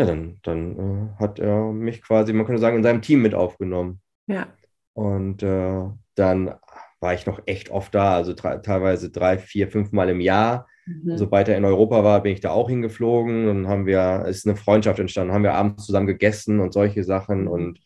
ja, 0.00 0.06
dann, 0.06 0.38
dann 0.42 0.78
äh, 0.78 1.20
hat 1.20 1.38
er 1.38 1.72
mich 1.72 2.02
quasi, 2.02 2.32
man 2.32 2.46
könnte 2.46 2.60
sagen, 2.60 2.76
in 2.76 2.82
seinem 2.82 3.02
Team 3.02 3.20
mit 3.20 3.34
aufgenommen. 3.34 4.00
Ja. 4.26 4.48
Und 4.94 5.42
äh, 5.42 5.82
dann 6.14 6.54
war 7.00 7.14
ich 7.14 7.26
noch 7.26 7.42
echt 7.46 7.70
oft 7.70 7.94
da, 7.94 8.14
also 8.14 8.32
teilweise 8.32 9.10
drei, 9.10 9.38
vier, 9.38 9.68
fünf 9.68 9.92
Mal 9.92 10.08
im 10.08 10.20
Jahr. 10.20 10.68
Mhm. 10.86 11.18
Sobald 11.18 11.48
er 11.48 11.56
in 11.56 11.64
Europa 11.64 12.02
war, 12.02 12.22
bin 12.22 12.32
ich 12.32 12.40
da 12.40 12.50
auch 12.50 12.68
hingeflogen. 12.68 13.46
Dann 13.46 13.68
haben 13.68 13.86
wir, 13.86 14.24
ist 14.26 14.46
eine 14.46 14.56
Freundschaft 14.56 14.98
entstanden, 14.98 15.34
haben 15.34 15.42
wir 15.42 15.54
abends 15.54 15.84
zusammen 15.84 16.06
gegessen 16.06 16.60
und 16.60 16.72
solche 16.72 17.04
Sachen. 17.04 17.42
Mhm. 17.42 17.48
Und 17.48 17.80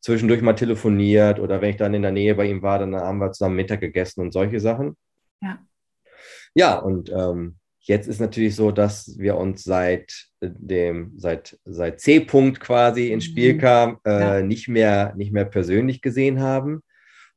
zwischendurch 0.00 0.42
mal 0.42 0.54
telefoniert 0.54 1.40
oder 1.40 1.60
wenn 1.60 1.70
ich 1.70 1.76
dann 1.76 1.94
in 1.94 2.02
der 2.02 2.12
Nähe 2.12 2.36
bei 2.36 2.46
ihm 2.46 2.62
war, 2.62 2.78
dann 2.78 2.94
haben 2.94 3.18
wir 3.18 3.32
zusammen 3.32 3.56
Mittag 3.56 3.80
gegessen 3.80 4.20
und 4.20 4.32
solche 4.32 4.60
Sachen. 4.60 4.96
Ja. 5.40 5.58
Ja, 6.54 6.78
und 6.78 7.10
ähm, 7.10 7.56
jetzt 7.88 8.08
ist 8.08 8.20
natürlich 8.20 8.54
so, 8.54 8.70
dass 8.70 9.18
wir 9.18 9.36
uns 9.36 9.64
seit 9.64 10.26
dem, 10.40 11.12
seit, 11.16 11.58
seit 11.64 12.00
C-Punkt 12.00 12.60
quasi 12.60 13.12
ins 13.12 13.24
Spiel 13.24 13.54
mhm. 13.54 13.58
kam, 13.58 13.98
äh, 14.04 14.20
ja. 14.20 14.42
nicht, 14.42 14.68
mehr, 14.68 15.14
nicht 15.16 15.32
mehr 15.32 15.44
persönlich 15.44 16.02
gesehen 16.02 16.40
haben. 16.40 16.82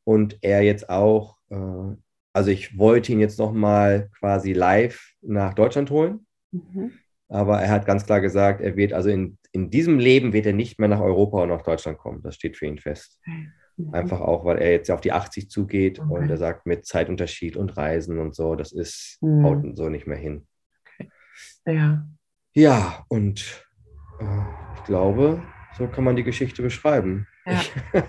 Und 0.04 0.38
er 0.41 0.62
jetzt 0.62 0.89
auch, 0.89 1.38
äh, 1.50 1.95
also 2.34 2.52
ich 2.52 2.78
wollte 2.78 3.12
ihn 3.12 3.20
jetzt 3.20 3.39
nochmal 3.39 4.10
quasi 4.20 4.54
live 4.54 5.14
nach 5.22 5.54
Deutschland 5.54 5.89
holen. 5.91 6.26
Mhm. 6.52 6.91
Aber 7.28 7.62
er 7.62 7.70
hat 7.70 7.86
ganz 7.86 8.06
klar 8.06 8.22
gesagt, 8.22 8.60
er 8.60 8.76
wird 8.76 8.91
also 8.91 9.10
in 9.10 9.38
in 9.52 9.70
diesem 9.70 10.00
Leben 10.00 10.34
wird 10.34 10.45
er 10.45 10.54
nicht 10.54 10.80
mehr 10.80 10.89
nach 10.89 11.00
Europa 11.00 11.43
und 11.43 11.50
nach 11.50 11.64
Deutschland 11.64 11.97
kommen. 11.97 12.22
Das 12.22 12.36
steht 12.36 12.58
für 12.58 12.66
ihn 12.66 12.78
fest. 12.78 13.20
Mhm. 13.26 13.52
Einfach 13.92 14.22
auch, 14.22 14.46
weil 14.46 14.58
er 14.58 14.72
jetzt 14.72 14.92
auf 14.92 15.02
die 15.02 15.12
80 15.12 15.50
zugeht 15.50 16.00
okay. 16.00 16.14
und 16.14 16.30
er 16.30 16.38
sagt, 16.38 16.66
mit 16.66 16.86
Zeitunterschied 16.86 17.56
und 17.56 17.78
Reisen 17.78 18.20
und 18.20 18.36
so, 18.36 18.56
das 18.56 18.72
ist, 18.72 19.18
mhm. 19.22 19.44
haut 19.44 19.78
so 19.78 19.90
nicht 19.90 20.08
mehr 20.08 20.18
hin. 20.18 20.48
Okay. 20.86 21.10
Ja. 21.66 22.06
Ja, 22.54 23.06
und 23.08 23.66
äh, 24.20 24.26
ich 24.76 24.84
glaube, 24.84 25.42
so 25.78 25.88
kann 25.88 26.04
man 26.04 26.16
die 26.16 26.24
Geschichte 26.24 26.62
beschreiben. 26.62 27.28
Ja. 27.46 27.62
ja. 27.94 28.04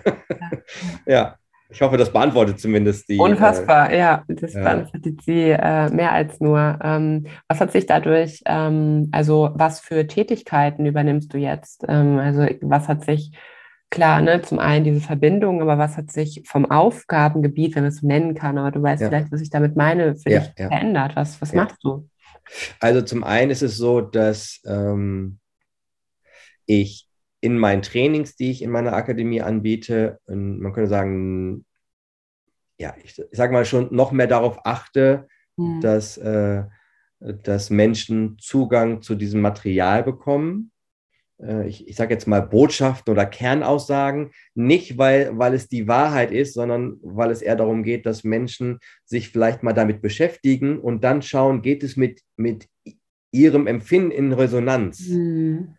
ja. 1.07 1.37
Ich 1.73 1.81
hoffe, 1.83 1.97
das 1.97 2.13
beantwortet 2.13 2.59
zumindest 2.59 3.09
die. 3.09 3.17
Unfassbar, 3.17 3.93
äh, 3.93 3.99
ja, 3.99 4.25
das 4.27 4.55
ja. 4.55 4.63
beantwortet 4.63 5.23
sie 5.23 5.51
äh, 5.51 5.89
mehr 5.91 6.13
als 6.13 6.41
nur. 6.41 6.79
Ähm, 6.83 7.27
was 7.47 7.61
hat 7.61 7.71
sich 7.71 7.87
dadurch, 7.87 8.43
ähm, 8.47 9.09
also 9.13 9.51
was 9.55 9.79
für 9.79 10.07
Tätigkeiten 10.07 10.85
übernimmst 10.85 11.33
du 11.33 11.39
jetzt? 11.39 11.85
Ähm, 11.87 12.19
also 12.19 12.45
was 12.63 12.89
hat 12.89 13.05
sich, 13.05 13.31
klar, 13.91 14.23
ne, 14.23 14.41
zum 14.43 14.59
einen 14.59 14.85
diese 14.85 15.01
Verbindung, 15.01 15.61
aber 15.61 15.79
was 15.79 15.97
hat 15.97 16.11
sich 16.11 16.43
vom 16.47 16.71
Aufgabengebiet, 16.71 17.75
wenn 17.75 17.83
man 17.83 17.93
es 17.93 17.99
so 17.99 18.07
nennen 18.07 18.35
kann, 18.35 18.57
aber 18.57 18.71
du 18.71 18.83
weißt 18.83 19.03
ja. 19.03 19.09
vielleicht, 19.09 19.33
was 19.33 19.41
ich 19.41 19.51
damit 19.51 19.77
meine, 19.77 20.17
für 20.17 20.31
ja, 20.31 20.41
dich 20.41 20.53
verändert? 20.55 21.17
Was, 21.17 21.41
was 21.43 21.53
machst 21.53 21.79
du? 21.83 22.09
Also 22.79 23.03
zum 23.03 23.25
einen 23.25 23.51
ist 23.51 23.63
es 23.63 23.77
so, 23.77 24.01
dass 24.01 24.61
ähm, 24.65 25.39
ich 26.67 27.09
in 27.41 27.59
meinen 27.59 27.83
Trainings, 27.83 28.37
die 28.37 28.51
ich 28.51 28.63
in 28.63 28.71
meiner 28.71 28.93
Akademie 28.93 29.41
anbiete, 29.41 30.21
man 30.27 30.73
könnte 30.73 30.91
sagen, 30.91 31.65
ja, 32.79 32.95
ich, 33.03 33.19
ich 33.19 33.37
sage 33.37 33.53
mal 33.53 33.65
schon 33.65 33.95
noch 33.95 34.13
mehr 34.13 34.27
darauf 34.27 34.65
achte, 34.65 35.27
mhm. 35.57 35.81
dass, 35.81 36.17
äh, 36.17 36.65
dass 37.21 37.71
Menschen 37.71 38.39
Zugang 38.39 39.03
zu 39.03 39.15
diesem 39.15 39.41
Material 39.41 40.03
bekommen. 40.03 40.71
Äh, 41.43 41.69
ich, 41.69 41.89
ich 41.89 41.97
sage 41.97 42.15
jetzt 42.15 42.27
mal 42.27 42.41
Botschaften 42.41 43.13
oder 43.13 43.27
Kernaussagen, 43.27 44.31
nicht 44.55 44.99
weil, 44.99 45.37
weil 45.39 45.55
es 45.55 45.69
die 45.69 45.89
Wahrheit 45.89 46.33
ist, 46.33 46.55
sondern 46.55 46.99
weil 47.03 47.31
es 47.31 47.43
eher 47.43 47.57
darum 47.57 47.83
geht, 47.83 48.07
dass 48.07 48.25
Menschen 48.25 48.79
sich 49.05 49.29
vielleicht 49.29 49.63
mal 49.63 49.73
damit 49.73 50.03
beschäftigen 50.03 50.79
und 50.79 51.05
dann 51.05 51.23
schauen, 51.23 51.63
geht 51.63 51.83
es 51.83 51.97
mit, 51.97 52.23
mit 52.37 52.69
ihrem 53.33 53.67
Empfinden 53.67 54.11
in 54.11 54.33
Resonanz. 54.33 55.09
Mhm 55.09 55.77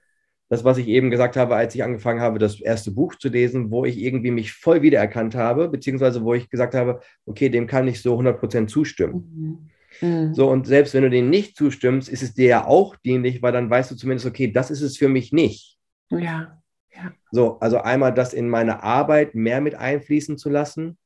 das, 0.51 0.65
was 0.65 0.77
ich 0.77 0.89
eben 0.89 1.09
gesagt 1.09 1.37
habe, 1.37 1.55
als 1.55 1.73
ich 1.75 1.81
angefangen 1.81 2.19
habe, 2.19 2.37
das 2.37 2.59
erste 2.59 2.91
Buch 2.91 3.15
zu 3.15 3.29
lesen, 3.29 3.71
wo 3.71 3.85
ich 3.85 3.97
irgendwie 3.97 4.31
mich 4.31 4.51
voll 4.51 4.81
wiedererkannt 4.81 5.33
habe, 5.33 5.69
beziehungsweise 5.69 6.25
wo 6.25 6.33
ich 6.33 6.49
gesagt 6.49 6.75
habe, 6.75 6.99
okay, 7.25 7.47
dem 7.47 7.67
kann 7.67 7.87
ich 7.87 8.01
so 8.01 8.19
100% 8.19 8.67
zustimmen. 8.67 9.31
Mhm. 9.33 9.57
Mhm. 9.99 10.33
So, 10.33 10.49
und 10.49 10.67
selbst 10.67 10.93
wenn 10.93 11.03
du 11.03 11.09
dem 11.09 11.29
nicht 11.29 11.57
zustimmst, 11.57 12.07
ist 12.07 12.23
es 12.23 12.33
dir 12.33 12.47
ja 12.47 12.65
auch 12.65 12.95
dienlich, 12.95 13.41
weil 13.41 13.51
dann 13.51 13.69
weißt 13.69 13.91
du 13.91 13.95
zumindest, 13.95 14.25
okay, 14.25 14.51
das 14.51 14.71
ist 14.71 14.81
es 14.81 14.97
für 14.97 15.09
mich 15.09 15.33
nicht. 15.33 15.77
Ja. 16.09 16.61
ja. 16.93 17.11
So, 17.31 17.59
also 17.59 17.81
einmal 17.81 18.13
das 18.13 18.33
in 18.33 18.49
meine 18.49 18.83
Arbeit 18.83 19.35
mehr 19.35 19.61
mit 19.61 19.75
einfließen 19.75 20.37
zu 20.37 20.49
lassen. 20.49 20.97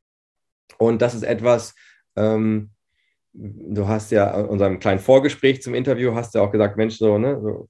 Und 0.77 1.01
das 1.01 1.15
ist 1.15 1.23
etwas, 1.23 1.75
ähm, 2.15 2.71
du 3.33 3.87
hast 3.87 4.11
ja 4.11 4.39
in 4.39 4.45
unserem 4.45 4.79
kleinen 4.79 4.99
Vorgespräch 4.99 5.61
zum 5.61 5.73
Interview 5.73 6.15
hast 6.15 6.35
ja 6.35 6.41
auch 6.41 6.51
gesagt, 6.51 6.77
Mensch, 6.77 6.97
so, 6.97 7.17
ne, 7.17 7.39
so, 7.41 7.69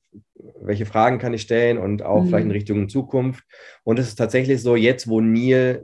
welche 0.61 0.85
Fragen 0.85 1.17
kann 1.17 1.33
ich 1.33 1.41
stellen 1.41 1.77
und 1.77 2.03
auch 2.03 2.21
mhm. 2.21 2.27
vielleicht 2.27 2.45
in 2.45 2.51
Richtung 2.51 2.89
Zukunft. 2.89 3.43
Und 3.83 3.99
es 3.99 4.07
ist 4.07 4.15
tatsächlich 4.15 4.61
so, 4.61 4.75
jetzt, 4.75 5.07
wo 5.07 5.21
Neil, 5.21 5.81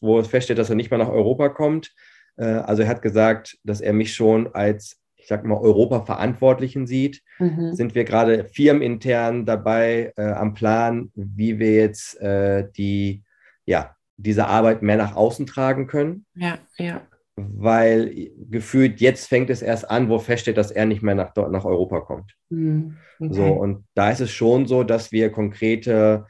wo 0.00 0.18
es 0.18 0.28
feststeht, 0.28 0.58
dass 0.58 0.70
er 0.70 0.76
nicht 0.76 0.90
mehr 0.90 0.98
nach 0.98 1.08
Europa 1.08 1.48
kommt, 1.48 1.86
äh, 1.86 2.11
also 2.40 2.82
er 2.82 2.88
hat 2.88 3.02
gesagt, 3.02 3.58
dass 3.64 3.80
er 3.80 3.92
mich 3.92 4.14
schon 4.14 4.54
als, 4.54 4.98
ich 5.16 5.26
sag 5.26 5.44
mal, 5.44 5.58
Europa-Verantwortlichen 5.58 6.86
sieht, 6.86 7.22
mhm. 7.38 7.74
sind 7.74 7.94
wir 7.94 8.04
gerade 8.04 8.44
firmenintern 8.44 9.44
dabei 9.44 10.12
äh, 10.16 10.32
am 10.32 10.54
Plan, 10.54 11.10
wie 11.14 11.58
wir 11.58 11.74
jetzt 11.74 12.20
äh, 12.20 12.68
die, 12.76 13.22
ja, 13.66 13.94
diese 14.16 14.46
Arbeit 14.46 14.82
mehr 14.82 14.96
nach 14.96 15.16
außen 15.16 15.46
tragen 15.46 15.86
können. 15.86 16.26
Ja, 16.34 16.58
ja 16.78 17.02
weil 17.36 18.30
gefühlt 18.50 19.00
jetzt 19.00 19.26
fängt 19.26 19.50
es 19.50 19.62
erst 19.62 19.90
an, 19.90 20.08
wo 20.08 20.18
feststeht, 20.18 20.56
dass 20.56 20.70
er 20.70 20.86
nicht 20.86 21.02
mehr 21.02 21.14
nach, 21.14 21.34
nach 21.34 21.64
Europa 21.64 22.00
kommt. 22.00 22.36
Mhm. 22.50 22.98
Okay. 23.18 23.32
So, 23.32 23.46
und 23.46 23.84
da 23.94 24.10
ist 24.10 24.20
es 24.20 24.30
schon 24.30 24.66
so, 24.66 24.84
dass 24.84 25.12
wir 25.12 25.30
konkrete 25.30 26.26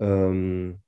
ähm, 0.00 0.78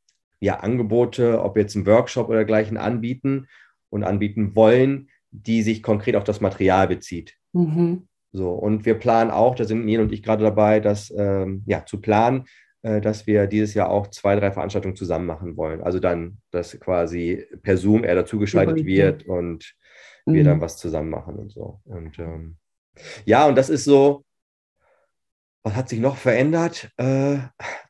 ja, 0.41 0.61
Angebote, 0.61 1.43
ob 1.43 1.57
jetzt 1.57 1.75
ein 1.75 1.87
Workshop 1.87 2.29
oder 2.29 2.39
dergleichen 2.39 2.77
anbieten 2.77 3.49
und 3.91 4.05
anbieten 4.05 4.55
wollen, 4.55 5.09
die 5.31 5.63
sich 5.63 5.83
konkret 5.83 6.17
auf 6.17 6.25
das 6.25 6.41
Material 6.41 6.89
bezieht. 6.89 7.35
Mhm. 7.53 8.09
So, 8.33 8.51
und 8.53 8.85
wir 8.85 8.95
planen 8.95 9.31
auch, 9.31 9.55
da 9.55 9.65
sind 9.65 9.87
Neil 9.87 10.01
und 10.01 10.13
ich 10.13 10.23
gerade 10.23 10.45
dabei, 10.45 10.81
das 10.81 11.13
ähm, 11.17 11.63
ja, 11.67 11.85
zu 11.87 12.01
planen, 12.01 12.45
äh, 12.83 13.01
dass 13.01 13.27
wir 13.27 13.47
dieses 13.47 13.75
Jahr 13.75 13.91
auch 13.91 14.09
zwei, 14.09 14.37
drei 14.37 14.53
Veranstaltungen 14.53 14.97
zusammen 14.97 15.27
machen 15.27 15.57
wollen. 15.57 15.81
Also 15.81 15.99
dann, 15.99 16.39
dass 16.51 16.79
quasi 16.79 17.47
per 17.63 17.77
Zoom 17.77 18.05
er 18.05 18.15
dazugeschaltet 18.15 18.85
wird 18.85 19.27
und 19.27 19.75
mhm. 20.27 20.35
wir 20.35 20.45
dann 20.45 20.61
was 20.61 20.77
zusammen 20.77 21.11
machen 21.11 21.37
und 21.37 21.51
so. 21.53 21.81
Und 21.85 22.19
ähm, 22.19 22.57
ja, 23.25 23.47
und 23.47 23.57
das 23.57 23.71
ist 23.71 23.85
so, 23.85 24.25
was 25.69 25.77
hat 25.77 25.89
sich 25.91 26.01
noch 26.01 26.17
verändert? 26.17 26.91
Äh, 26.97 27.39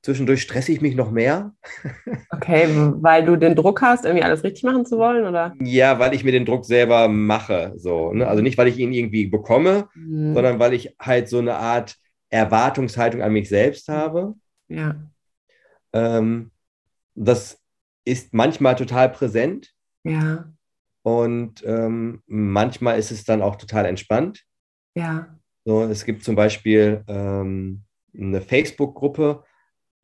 zwischendurch 0.03 0.43
stresse 0.43 0.72
ich 0.72 0.81
mich 0.81 0.97
noch 0.97 1.12
mehr. 1.12 1.55
Okay, 2.31 2.66
weil 3.01 3.24
du 3.24 3.37
den 3.37 3.55
Druck 3.55 3.83
hast, 3.83 4.05
irgendwie 4.05 4.24
alles 4.24 4.43
richtig 4.43 4.64
machen 4.64 4.85
zu 4.85 4.99
wollen, 4.99 5.26
oder? 5.26 5.55
Ja, 5.61 5.99
weil 5.99 6.14
ich 6.14 6.24
mir 6.24 6.33
den 6.33 6.45
Druck 6.45 6.64
selber 6.64 7.09
mache. 7.09 7.72
So, 7.76 8.12
ne? 8.12 8.26
Also 8.26 8.43
nicht, 8.43 8.59
weil 8.59 8.68
ich 8.68 8.79
ihn 8.79 8.93
irgendwie 8.93 9.26
bekomme, 9.26 9.89
mhm. 9.95 10.35
sondern 10.35 10.59
weil 10.59 10.72
ich 10.72 10.95
halt 11.01 11.29
so 11.29 11.39
eine 11.39 11.55
Art 11.55 11.97
Erwartungshaltung 12.31 13.22
an 13.22 13.33
mich 13.33 13.49
selbst 13.49 13.89
habe. 13.89 14.35
Ja. 14.68 14.97
Ähm, 15.93 16.51
das 17.14 17.61
ist 18.05 18.35
manchmal 18.35 18.76
total 18.76 19.09
präsent. 19.09 19.72
Ja. 20.05 20.53
Und 21.03 21.62
ähm, 21.64 22.22
manchmal 22.26 22.99
ist 22.99 23.11
es 23.11 23.24
dann 23.24 23.43
auch 23.43 23.57
total 23.57 23.87
entspannt. 23.87 24.45
Ja. 24.95 25.38
So, 25.68 25.82
es 25.82 26.06
gibt 26.06 26.24
zum 26.24 26.34
Beispiel 26.34 27.04
ähm, 27.08 27.82
eine 28.18 28.40
Facebook-Gruppe, 28.40 29.44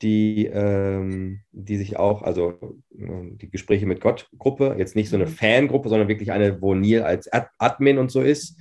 die, 0.02 0.44
ähm, 0.44 1.40
die 1.52 1.78
sich 1.78 1.96
auch, 1.98 2.20
also 2.20 2.50
äh, 2.90 3.30
die 3.36 3.48
Gespräche 3.48 3.86
mit 3.86 4.02
Gott-Gruppe, 4.02 4.74
jetzt 4.76 4.94
nicht 4.94 5.08
so 5.08 5.16
eine 5.16 5.24
mhm. 5.24 5.30
Fangruppe, 5.30 5.88
sondern 5.88 6.08
wirklich 6.08 6.32
eine, 6.32 6.60
wo 6.60 6.74
Neil 6.74 7.02
als 7.02 7.32
Ad 7.32 7.46
Admin 7.56 7.96
und 7.96 8.10
so 8.10 8.20
ist. 8.20 8.60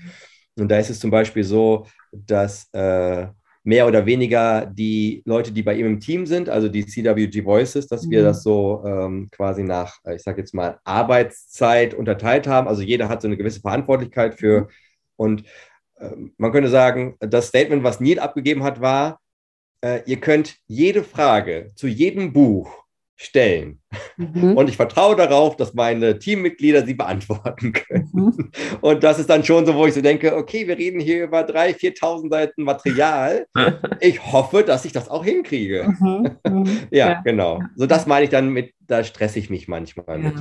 Und 0.58 0.72
da 0.72 0.80
ist 0.80 0.92
es 0.92 1.02
zum 1.02 1.12
Beispiel 1.12 1.44
so, 1.44 1.88
dass 2.14 2.70
äh, 2.72 3.28
mehr 3.66 3.86
oder 3.86 4.06
weniger 4.06 4.66
die 4.66 5.24
Leute, 5.26 5.52
die 5.52 5.64
bei 5.64 5.76
ihm 5.76 5.88
im 5.88 6.00
Team 6.00 6.26
sind, 6.26 6.48
also 6.48 6.70
die 6.70 6.86
CWG 6.86 7.44
Voices, 7.44 7.88
dass 7.88 8.06
mhm. 8.06 8.12
wir 8.12 8.24
das 8.24 8.44
so 8.44 8.82
ähm, 8.86 9.28
quasi 9.30 9.64
nach, 9.64 9.98
äh, 10.06 10.16
ich 10.16 10.24
sage 10.24 10.40
jetzt 10.40 10.54
mal, 10.54 10.80
Arbeitszeit 10.86 11.96
unterteilt 11.96 12.48
haben. 12.48 12.70
Also 12.70 12.82
jeder 12.82 13.10
hat 13.10 13.22
so 13.22 13.28
eine 13.28 13.36
gewisse 13.36 13.60
Verantwortlichkeit 13.60 14.36
für 14.36 14.62
mhm. 14.62 14.68
und 15.18 15.44
man 16.38 16.52
könnte 16.52 16.70
sagen, 16.70 17.16
das 17.20 17.48
Statement, 17.48 17.84
was 17.84 18.00
Neil 18.00 18.20
abgegeben 18.20 18.64
hat, 18.64 18.82
war, 18.82 19.20
äh, 19.84 20.02
ihr 20.06 20.20
könnt 20.20 20.58
jede 20.68 21.04
Frage 21.04 21.72
zu 21.76 21.88
jedem 21.88 22.34
Buch 22.34 22.84
stellen. 23.16 23.80
Mhm. 24.18 24.58
Und 24.58 24.70
ich 24.70 24.76
vertraue 24.76 25.16
darauf, 25.16 25.56
dass 25.56 25.74
meine 25.74 26.20
Teammitglieder 26.20 26.86
sie 26.86 26.94
beantworten 26.94 27.74
können. 27.74 28.10
Mhm. 28.12 28.52
Und 28.82 29.04
das 29.04 29.20
ist 29.20 29.30
dann 29.30 29.44
schon 29.44 29.66
so, 29.66 29.76
wo 29.76 29.86
ich 29.86 29.94
so 29.94 30.02
denke, 30.02 30.36
okay, 30.36 30.68
wir 30.68 30.78
reden 30.78 31.00
hier 31.00 31.24
über 31.24 31.42
3.000, 31.42 32.00
4.000 32.00 32.30
Seiten 32.30 32.64
Material. 32.64 33.46
Ich 34.00 34.34
hoffe, 34.34 34.64
dass 34.64 34.86
ich 34.86 34.92
das 34.92 35.10
auch 35.10 35.24
hinkriege. 35.24 35.88
Mhm. 36.00 36.38
mhm. 36.48 36.80
ja, 36.92 37.10
ja, 37.10 37.22
genau. 37.22 37.62
So 37.76 37.86
das 37.86 38.06
meine 38.06 38.26
ich 38.26 38.30
dann 38.30 38.50
mit, 38.50 38.74
da 38.82 39.04
stresse 39.04 39.40
ich 39.40 39.50
mich 39.50 39.68
manchmal 39.68 40.22
ja. 40.22 40.30
mit. 40.30 40.36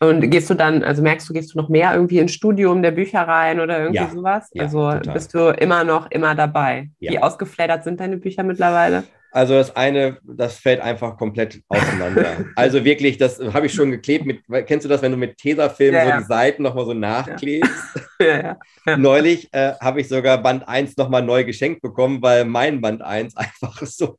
Und 0.00 0.30
gehst 0.30 0.48
du 0.50 0.54
dann, 0.54 0.82
also 0.82 1.02
merkst 1.02 1.28
du, 1.28 1.32
gehst 1.32 1.54
du 1.54 1.58
noch 1.58 1.68
mehr 1.68 1.94
irgendwie 1.94 2.18
ins 2.18 2.32
Studium 2.32 2.82
der 2.82 2.92
Büchereien 2.92 3.60
oder 3.60 3.80
irgendwie 3.80 3.96
ja, 3.96 4.10
sowas? 4.10 4.50
Ja, 4.52 4.64
also 4.64 4.92
total. 4.92 5.14
bist 5.14 5.34
du 5.34 5.48
immer 5.50 5.84
noch 5.84 6.10
immer 6.10 6.34
dabei. 6.34 6.90
Ja. 7.00 7.12
Wie 7.12 7.18
ausgeflattert 7.18 7.84
sind 7.84 8.00
deine 8.00 8.16
Bücher 8.16 8.42
mittlerweile? 8.42 9.04
Also 9.34 9.54
das 9.54 9.74
eine, 9.74 10.18
das 10.22 10.58
fällt 10.58 10.82
einfach 10.82 11.16
komplett 11.16 11.62
auseinander. 11.68 12.44
also 12.56 12.84
wirklich, 12.84 13.16
das 13.16 13.40
habe 13.40 13.64
ich 13.64 13.72
schon 13.72 13.90
geklebt. 13.90 14.26
Mit, 14.26 14.42
kennst 14.66 14.84
du 14.84 14.90
das, 14.90 15.00
wenn 15.00 15.12
du 15.12 15.16
mit 15.16 15.38
Tesafilm 15.38 15.94
ja, 15.94 16.04
so 16.04 16.18
die 16.18 16.24
Seiten 16.24 16.62
nochmal 16.62 16.84
so 16.84 16.94
nachklebst? 16.94 17.72
Ja. 18.20 18.56
ja, 18.86 18.96
Neulich 18.96 19.52
äh, 19.52 19.72
habe 19.80 20.00
ich 20.00 20.06
sogar 20.06 20.40
Band 20.40 20.68
1 20.68 20.96
nochmal 20.96 21.22
neu 21.22 21.42
geschenkt 21.42 21.82
bekommen, 21.82 22.22
weil 22.22 22.44
mein 22.44 22.80
Band 22.80 23.02
1 23.02 23.36
einfach 23.36 23.82
so 23.84 24.16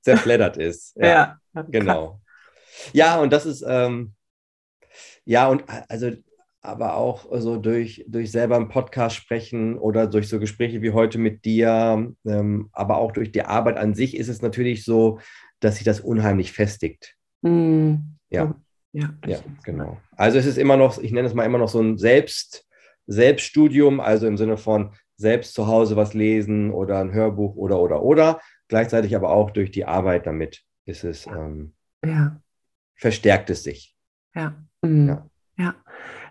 zerfleddert 0.00 0.56
ist. 0.56 0.96
Ja, 0.96 1.36
genau. 1.68 2.18
Ja, 2.94 3.18
und 3.18 3.30
das 3.34 3.44
ist, 3.44 3.62
ähm, 3.68 4.14
ja, 5.26 5.48
und 5.48 5.64
also, 5.88 6.12
aber 6.62 6.96
auch 6.96 7.26
so 7.38 7.56
durch, 7.58 8.04
durch 8.08 8.30
selber 8.30 8.56
einen 8.56 8.68
Podcast 8.68 9.16
sprechen 9.16 9.78
oder 9.78 10.06
durch 10.06 10.28
so 10.28 10.40
Gespräche 10.40 10.82
wie 10.82 10.92
heute 10.92 11.18
mit 11.18 11.44
dir, 11.44 12.12
ähm, 12.26 12.68
aber 12.72 12.96
auch 12.96 13.12
durch 13.12 13.30
die 13.30 13.42
Arbeit 13.42 13.76
an 13.76 13.94
sich 13.94 14.16
ist 14.16 14.28
es 14.28 14.42
natürlich 14.42 14.84
so, 14.84 15.20
dass 15.60 15.76
sich 15.76 15.84
das 15.84 16.00
unheimlich 16.00 16.52
festigt. 16.52 17.16
Mm. 17.42 17.96
Ja. 18.30 18.54
Ja, 18.92 19.14
ja 19.26 19.38
genau. 19.62 19.98
Also 20.16 20.38
es 20.38 20.46
ist 20.46 20.56
immer 20.56 20.76
noch, 20.76 20.98
ich 20.98 21.12
nenne 21.12 21.28
es 21.28 21.34
mal 21.34 21.44
immer 21.44 21.58
noch 21.58 21.68
so 21.68 21.80
ein 21.80 21.98
Selbst, 21.98 22.66
Selbststudium, 23.06 24.00
also 24.00 24.26
im 24.26 24.36
Sinne 24.36 24.56
von 24.56 24.94
selbst 25.16 25.54
zu 25.54 25.66
Hause 25.66 25.96
was 25.96 26.14
lesen 26.14 26.70
oder 26.70 27.00
ein 27.00 27.12
Hörbuch 27.12 27.56
oder 27.56 27.80
oder 27.80 28.02
oder. 28.02 28.40
Gleichzeitig 28.68 29.14
aber 29.14 29.30
auch 29.30 29.50
durch 29.50 29.70
die 29.70 29.84
Arbeit 29.84 30.26
damit 30.26 30.62
ist 30.86 31.04
es, 31.04 31.26
ähm, 31.26 31.74
ja. 32.04 32.40
verstärkt 32.96 33.50
es 33.50 33.62
sich. 33.62 33.94
Ja. 34.34 34.56
Mhm. 34.86 35.08
Ja. 35.08 35.26
ja. 35.58 35.74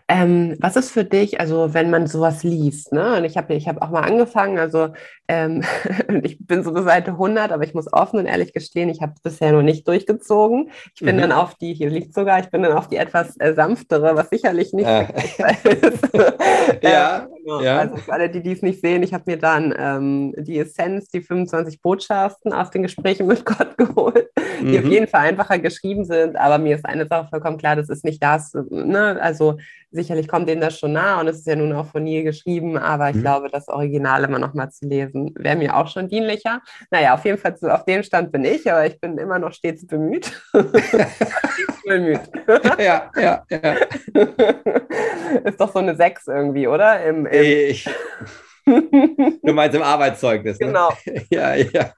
Ähm, 0.07 0.55
was 0.59 0.75
ist 0.75 0.91
für 0.91 1.03
dich, 1.03 1.39
also 1.39 1.73
wenn 1.73 1.89
man 1.89 2.05
sowas 2.05 2.43
liest, 2.43 2.93
ne? 2.93 3.17
Und 3.17 3.25
ich 3.25 3.37
habe 3.37 3.55
ich 3.55 3.67
hab 3.67 3.81
auch 3.81 3.89
mal 3.89 4.01
angefangen, 4.01 4.59
also 4.59 4.89
ähm, 5.27 5.63
ich 6.23 6.37
bin 6.45 6.63
so 6.63 6.69
eine 6.69 6.83
Seite 6.83 7.11
100, 7.11 7.51
aber 7.51 7.63
ich 7.63 7.73
muss 7.73 7.91
offen 7.91 8.19
und 8.19 8.27
ehrlich 8.27 8.53
gestehen, 8.53 8.89
ich 8.89 9.01
habe 9.01 9.13
es 9.15 9.21
bisher 9.21 9.51
noch 9.51 9.63
nicht 9.63 9.87
durchgezogen. 9.87 10.69
Ich 10.93 11.01
bin 11.01 11.15
mhm. 11.15 11.21
dann 11.21 11.31
auf 11.31 11.55
die, 11.55 11.73
hier 11.73 11.89
liegt 11.89 12.13
sogar, 12.13 12.39
ich 12.39 12.51
bin 12.51 12.61
dann 12.61 12.73
auf 12.73 12.87
die 12.87 12.97
etwas 12.97 13.35
äh, 13.39 13.55
sanftere, 13.55 14.15
was 14.15 14.29
sicherlich 14.29 14.73
nicht 14.73 14.85
äh. 14.85 15.07
ist. 15.09 16.07
ja, 16.83 17.27
ähm, 17.47 17.63
ja. 17.63 17.79
Also 17.79 17.97
für 17.97 18.13
alle, 18.13 18.29
die 18.29 18.43
dies 18.43 18.61
nicht 18.61 18.81
sehen, 18.81 19.01
ich 19.01 19.11
habe 19.11 19.23
mir 19.25 19.37
dann 19.37 19.73
ähm, 19.75 20.35
die 20.37 20.59
Essenz, 20.59 21.07
die 21.07 21.21
25 21.21 21.81
Botschaften 21.81 22.53
aus 22.53 22.69
den 22.69 22.83
Gesprächen 22.83 23.25
mit 23.27 23.43
Gott 23.43 23.75
geholt, 23.75 24.29
die 24.61 24.77
mhm. 24.77 24.85
auf 24.85 24.91
jeden 24.91 25.07
Fall 25.07 25.21
einfacher 25.21 25.57
geschrieben 25.57 26.05
sind, 26.05 26.35
aber 26.35 26.59
mir 26.59 26.75
ist 26.75 26.85
eine 26.85 27.07
Sache 27.07 27.27
vollkommen 27.29 27.57
klar, 27.57 27.75
das 27.75 27.89
ist 27.89 28.05
nicht 28.05 28.21
das, 28.21 28.53
ne? 28.69 29.17
also 29.19 29.57
sicherlich 29.95 30.27
kommt 30.27 30.47
denen 30.47 30.61
das 30.61 30.77
schon 30.77 30.93
nah 30.93 31.19
und 31.19 31.27
es 31.27 31.37
ist 31.37 31.47
ja 31.47 31.55
nun 31.55 31.73
auch 31.73 31.87
von 31.87 32.03
Neil 32.03 32.23
geschrieben, 32.23 32.77
aber 32.77 33.09
ich 33.09 33.15
mhm. 33.15 33.21
glaube, 33.21 33.49
das 33.49 33.67
Original 33.67 34.23
immer 34.23 34.39
noch 34.39 34.53
mal 34.53 34.69
zu 34.69 34.87
lesen, 34.87 35.33
wäre 35.37 35.55
mir 35.55 35.75
auch 35.75 35.87
schon 35.87 36.07
dienlicher. 36.07 36.61
Naja, 36.91 37.13
auf 37.13 37.25
jeden 37.25 37.37
Fall 37.37 37.55
auf 37.71 37.85
dem 37.85 38.03
Stand 38.03 38.31
bin 38.31 38.43
ich, 38.43 38.71
aber 38.71 38.85
ich 38.85 38.99
bin 38.99 39.17
immer 39.17 39.39
noch 39.39 39.53
stets 39.53 39.87
bemüht. 39.87 40.31
bemüht. 41.85 42.21
ja, 42.77 43.09
ja, 43.15 43.43
ja. 43.49 43.75
Ist 45.43 45.59
doch 45.59 45.71
so 45.71 45.79
eine 45.79 45.95
Sechs 45.95 46.27
irgendwie, 46.27 46.67
oder? 46.67 47.03
Im, 47.03 47.25
im 47.25 47.43
ich. 47.43 47.89
Du 48.65 49.53
meinst 49.53 49.75
im 49.75 49.83
Arbeitszeugnis. 49.83 50.59
Ne? 50.59 50.67
Genau. 50.67 50.91
Ja, 51.29 51.55
ja. 51.55 51.91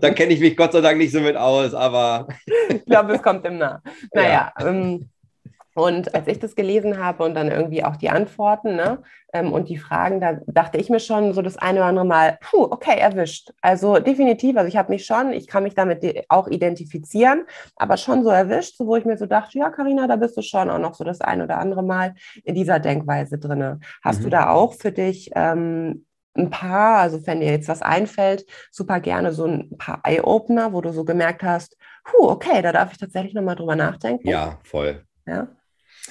Da 0.00 0.10
kenne 0.10 0.32
ich 0.32 0.40
mich 0.40 0.56
Gott 0.56 0.72
sei 0.72 0.80
Dank 0.80 0.98
nicht 0.98 1.12
so 1.12 1.20
mit 1.20 1.36
aus, 1.36 1.74
aber. 1.74 2.28
ich 2.68 2.84
glaube, 2.84 3.14
es 3.14 3.22
kommt 3.22 3.44
im 3.44 3.58
Nah. 3.58 3.82
Naja, 4.12 4.52
ja. 4.58 4.66
ähm, 4.66 5.08
und 5.78 6.12
als 6.12 6.26
ich 6.26 6.40
das 6.40 6.56
gelesen 6.56 6.98
habe 6.98 7.22
und 7.22 7.34
dann 7.34 7.50
irgendwie 7.50 7.84
auch 7.84 7.94
die 7.94 8.10
Antworten 8.10 8.74
ne, 8.74 8.98
ähm, 9.32 9.52
und 9.52 9.68
die 9.68 9.78
Fragen, 9.78 10.20
da 10.20 10.40
dachte 10.48 10.76
ich 10.76 10.90
mir 10.90 10.98
schon 10.98 11.32
so 11.32 11.40
das 11.40 11.56
eine 11.56 11.78
oder 11.78 11.88
andere 11.88 12.04
Mal, 12.04 12.38
puh, 12.40 12.64
okay, 12.64 12.98
erwischt. 12.98 13.52
Also 13.60 14.00
definitiv, 14.00 14.56
also 14.56 14.66
ich 14.66 14.76
habe 14.76 14.90
mich 14.90 15.06
schon, 15.06 15.32
ich 15.32 15.46
kann 15.46 15.62
mich 15.62 15.74
damit 15.74 16.04
auch 16.28 16.48
identifizieren, 16.48 17.44
aber 17.76 17.96
schon 17.96 18.24
so 18.24 18.30
erwischt, 18.30 18.76
so 18.76 18.88
wo 18.88 18.96
ich 18.96 19.04
mir 19.04 19.16
so 19.16 19.26
dachte, 19.26 19.56
ja, 19.56 19.70
Karina, 19.70 20.08
da 20.08 20.16
bist 20.16 20.36
du 20.36 20.42
schon 20.42 20.68
auch 20.68 20.80
noch 20.80 20.94
so 20.94 21.04
das 21.04 21.20
ein 21.20 21.42
oder 21.42 21.58
andere 21.58 21.84
Mal 21.84 22.14
in 22.42 22.56
dieser 22.56 22.80
Denkweise 22.80 23.38
drin. 23.38 23.80
Hast 24.02 24.18
mhm. 24.18 24.24
du 24.24 24.30
da 24.30 24.50
auch 24.50 24.74
für 24.74 24.90
dich 24.90 25.30
ähm, 25.36 26.06
ein 26.34 26.50
paar, 26.50 26.98
also 26.98 27.24
wenn 27.24 27.40
dir 27.40 27.52
jetzt 27.52 27.68
was 27.68 27.82
einfällt, 27.82 28.46
super 28.72 28.98
gerne 28.98 29.32
so 29.32 29.44
ein 29.44 29.78
paar 29.78 30.00
Eye-Opener, 30.02 30.72
wo 30.72 30.80
du 30.80 30.92
so 30.92 31.04
gemerkt 31.04 31.44
hast, 31.44 31.76
puh, 32.02 32.28
okay, 32.28 32.62
da 32.62 32.72
darf 32.72 32.90
ich 32.90 32.98
tatsächlich 32.98 33.34
nochmal 33.34 33.54
drüber 33.54 33.76
nachdenken. 33.76 34.28
Ja, 34.28 34.58
voll. 34.64 35.04
Ja. 35.24 35.46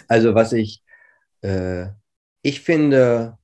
Also 0.08 0.36
was 0.36 0.54
ich, 0.54 0.84
äh, 1.42 1.88
ich 2.42 2.62
finde, 2.62 3.38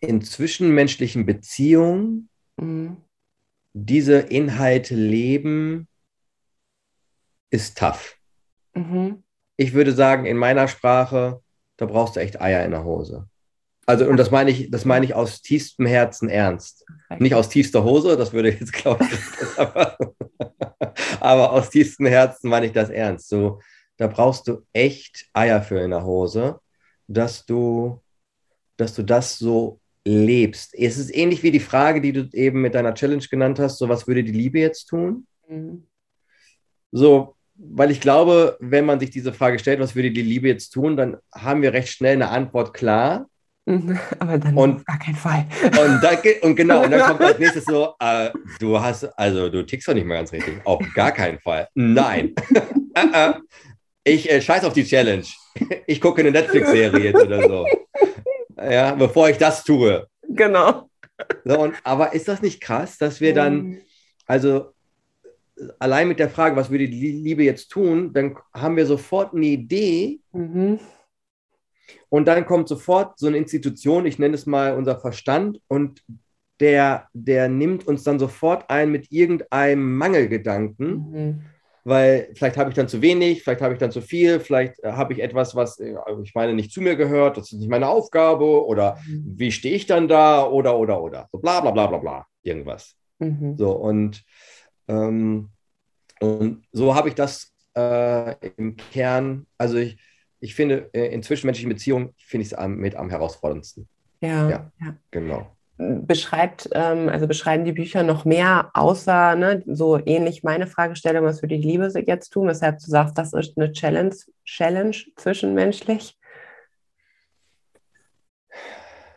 in 0.00 0.22
zwischenmenschlichen 0.22 1.26
Beziehungen 1.26 2.28
mhm. 2.56 2.98
diese 3.72 4.18
Inhalte 4.18 4.94
leben, 4.94 5.88
ist 7.50 7.78
tough. 7.78 8.16
Mhm. 8.74 9.22
Ich 9.56 9.72
würde 9.72 9.92
sagen, 9.92 10.26
in 10.26 10.36
meiner 10.36 10.68
Sprache, 10.68 11.42
da 11.76 11.86
brauchst 11.86 12.16
du 12.16 12.20
echt 12.20 12.40
Eier 12.40 12.64
in 12.64 12.70
der 12.70 12.84
Hose. 12.84 13.28
Also, 13.86 14.06
und 14.06 14.18
das 14.18 14.30
meine 14.30 14.50
ich, 14.50 14.70
das 14.70 14.84
meine 14.84 15.06
ich 15.06 15.14
aus 15.14 15.40
tiefstem 15.40 15.86
Herzen 15.86 16.28
ernst. 16.28 16.84
Nicht 17.18 17.34
aus 17.34 17.48
tiefster 17.48 17.82
Hose, 17.84 18.18
das 18.18 18.34
würde 18.34 18.50
jetzt, 18.52 18.72
glaube 18.72 19.04
ich, 19.04 19.58
aber 21.20 21.52
aus 21.52 21.70
tiefstem 21.70 22.04
Herzen 22.04 22.50
meine 22.50 22.66
ich 22.66 22.72
das 22.72 22.90
ernst. 22.90 23.30
So, 23.30 23.60
da 23.98 24.06
brauchst 24.06 24.48
du 24.48 24.62
echt 24.72 25.26
Eier 25.34 25.60
für 25.62 25.80
in 25.80 25.90
der 25.90 26.04
Hose, 26.04 26.58
dass 27.06 27.44
du, 27.44 28.00
dass 28.76 28.94
du 28.94 29.02
das 29.02 29.38
so 29.38 29.80
lebst. 30.04 30.74
Es 30.74 30.96
ist 30.96 31.14
ähnlich 31.14 31.42
wie 31.42 31.50
die 31.50 31.60
Frage, 31.60 32.00
die 32.00 32.12
du 32.12 32.28
eben 32.32 32.62
mit 32.62 32.74
deiner 32.74 32.94
Challenge 32.94 33.24
genannt 33.30 33.58
hast, 33.58 33.78
so 33.78 33.88
was 33.88 34.06
würde 34.06 34.24
die 34.24 34.32
Liebe 34.32 34.58
jetzt 34.58 34.86
tun? 34.86 35.26
Mhm. 35.48 35.84
So, 36.90 37.34
weil 37.56 37.90
ich 37.90 38.00
glaube, 38.00 38.56
wenn 38.60 38.86
man 38.86 39.00
sich 39.00 39.10
diese 39.10 39.32
Frage 39.32 39.58
stellt, 39.58 39.80
was 39.80 39.94
würde 39.94 40.10
die 40.12 40.22
Liebe 40.22 40.48
jetzt 40.48 40.70
tun, 40.70 40.96
dann 40.96 41.16
haben 41.34 41.60
wir 41.60 41.72
recht 41.72 41.88
schnell 41.90 42.14
eine 42.14 42.28
Antwort 42.30 42.72
klar. 42.72 43.28
Aber 44.18 44.38
dann 44.38 44.56
Und- 44.56 44.76
auf 44.76 44.84
gar 44.84 44.98
keinen 44.98 45.16
Fall. 45.16 45.44
Und, 45.64 46.00
da, 46.02 46.12
und 46.42 46.54
genau, 46.56 46.84
und 46.84 46.90
dann 46.90 47.00
kommt 47.02 47.20
als 47.20 47.38
nächstes 47.40 47.64
so, 47.64 47.94
äh, 47.98 48.30
du 48.60 48.80
hast, 48.80 49.04
also 49.18 49.50
du 49.50 49.66
tickst 49.66 49.88
doch 49.88 49.92
nicht 49.94 50.06
mehr 50.06 50.16
ganz 50.18 50.32
richtig. 50.32 50.64
Auf 50.64 50.80
gar 50.94 51.12
keinen 51.12 51.38
Fall. 51.40 51.68
Nein. 51.74 52.34
Ich 54.04 54.30
äh, 54.30 54.40
scheiß 54.40 54.64
auf 54.64 54.72
die 54.72 54.84
Challenge. 54.84 55.24
Ich 55.88 56.00
gucke 56.00 56.20
eine 56.20 56.30
Netflix-Serie 56.30 57.00
jetzt 57.04 57.22
oder 57.22 57.42
so. 57.48 57.66
Ja, 58.60 58.94
bevor 58.94 59.28
ich 59.28 59.38
das 59.38 59.62
tue. 59.62 60.06
Genau. 60.28 60.88
So, 61.44 61.60
und, 61.60 61.74
aber 61.84 62.12
ist 62.12 62.26
das 62.26 62.42
nicht 62.42 62.60
krass, 62.60 62.98
dass 62.98 63.20
wir 63.20 63.32
dann, 63.34 63.78
also 64.26 64.72
allein 65.78 66.08
mit 66.08 66.18
der 66.18 66.28
Frage, 66.28 66.56
was 66.56 66.68
würde 66.70 66.88
die 66.88 67.12
Liebe 67.12 67.44
jetzt 67.44 67.68
tun, 67.68 68.12
dann 68.12 68.36
haben 68.52 68.76
wir 68.76 68.86
sofort 68.86 69.32
eine 69.34 69.46
Idee 69.46 70.18
Mhm. 70.32 70.80
und 72.08 72.26
dann 72.26 72.46
kommt 72.46 72.68
sofort 72.68 73.16
so 73.18 73.28
eine 73.28 73.36
Institution, 73.36 74.06
ich 74.06 74.18
nenne 74.18 74.34
es 74.34 74.44
mal 74.46 74.76
unser 74.76 74.98
Verstand, 75.00 75.60
und 75.68 76.02
der, 76.60 77.06
der 77.12 77.48
nimmt 77.48 77.86
uns 77.86 78.02
dann 78.02 78.18
sofort 78.18 78.68
ein 78.70 78.90
mit 78.90 79.12
irgendeinem 79.12 79.96
Mangelgedanken, 79.96 80.88
Mhm. 81.10 81.42
Weil 81.88 82.30
vielleicht 82.34 82.56
habe 82.56 82.70
ich 82.70 82.76
dann 82.76 82.88
zu 82.88 83.00
wenig, 83.02 83.42
vielleicht 83.42 83.62
habe 83.62 83.74
ich 83.74 83.80
dann 83.80 83.90
zu 83.90 84.00
viel, 84.00 84.40
vielleicht 84.40 84.78
äh, 84.84 84.92
habe 84.92 85.12
ich 85.12 85.20
etwas, 85.20 85.54
was 85.54 85.78
äh, 85.80 85.94
ich 86.22 86.34
meine 86.34 86.54
nicht 86.54 86.72
zu 86.72 86.80
mir 86.80 86.96
gehört, 86.96 87.36
das 87.36 87.52
ist 87.52 87.58
nicht 87.58 87.70
meine 87.70 87.88
Aufgabe 87.88 88.66
oder 88.66 88.98
wie 89.06 89.52
stehe 89.52 89.74
ich 89.74 89.86
dann 89.86 90.08
da 90.08 90.46
oder 90.46 90.78
oder 90.78 91.02
oder 91.02 91.28
so 91.32 91.38
bla 91.38 91.60
bla 91.60 91.70
bla 91.70 91.86
bla 91.86 91.98
bla 91.98 92.26
irgendwas. 92.42 92.94
Mhm. 93.18 93.56
So 93.56 93.72
und, 93.72 94.24
ähm, 94.88 95.50
und 96.20 96.62
so 96.72 96.94
habe 96.94 97.08
ich 97.08 97.14
das 97.14 97.52
äh, 97.76 98.34
im 98.56 98.76
Kern, 98.76 99.46
also 99.56 99.76
ich, 99.78 99.98
ich 100.40 100.54
finde, 100.54 100.90
äh, 100.92 101.12
in 101.12 101.22
zwischenmenschlichen 101.22 101.70
Beziehungen 101.70 102.14
finde 102.18 102.46
ich 102.46 102.52
es 102.52 102.68
mit 102.68 102.96
am 102.96 103.10
herausforderndsten. 103.10 103.88
Ja, 104.20 104.48
Ja. 104.48 104.72
ja. 104.80 104.96
Genau. 105.10 105.57
Beschreibt, 105.78 106.68
ähm, 106.72 107.08
also 107.08 107.28
beschreiben 107.28 107.64
die 107.64 107.72
Bücher 107.72 108.02
noch 108.02 108.24
mehr, 108.24 108.70
außer 108.74 109.36
ne, 109.36 109.62
so 109.66 109.98
ähnlich 110.04 110.42
meine 110.42 110.66
Fragestellung, 110.66 111.24
was 111.24 111.40
würde 111.40 111.56
die 111.56 111.66
Liebe 111.66 111.92
jetzt 112.04 112.30
tun, 112.30 112.48
weshalb 112.48 112.80
du 112.80 112.86
sagst, 112.86 113.16
das 113.16 113.32
ist 113.32 113.56
eine 113.56 113.70
Challenge, 113.72 114.14
Challenge 114.44 114.96
zwischenmenschlich. 115.16 116.18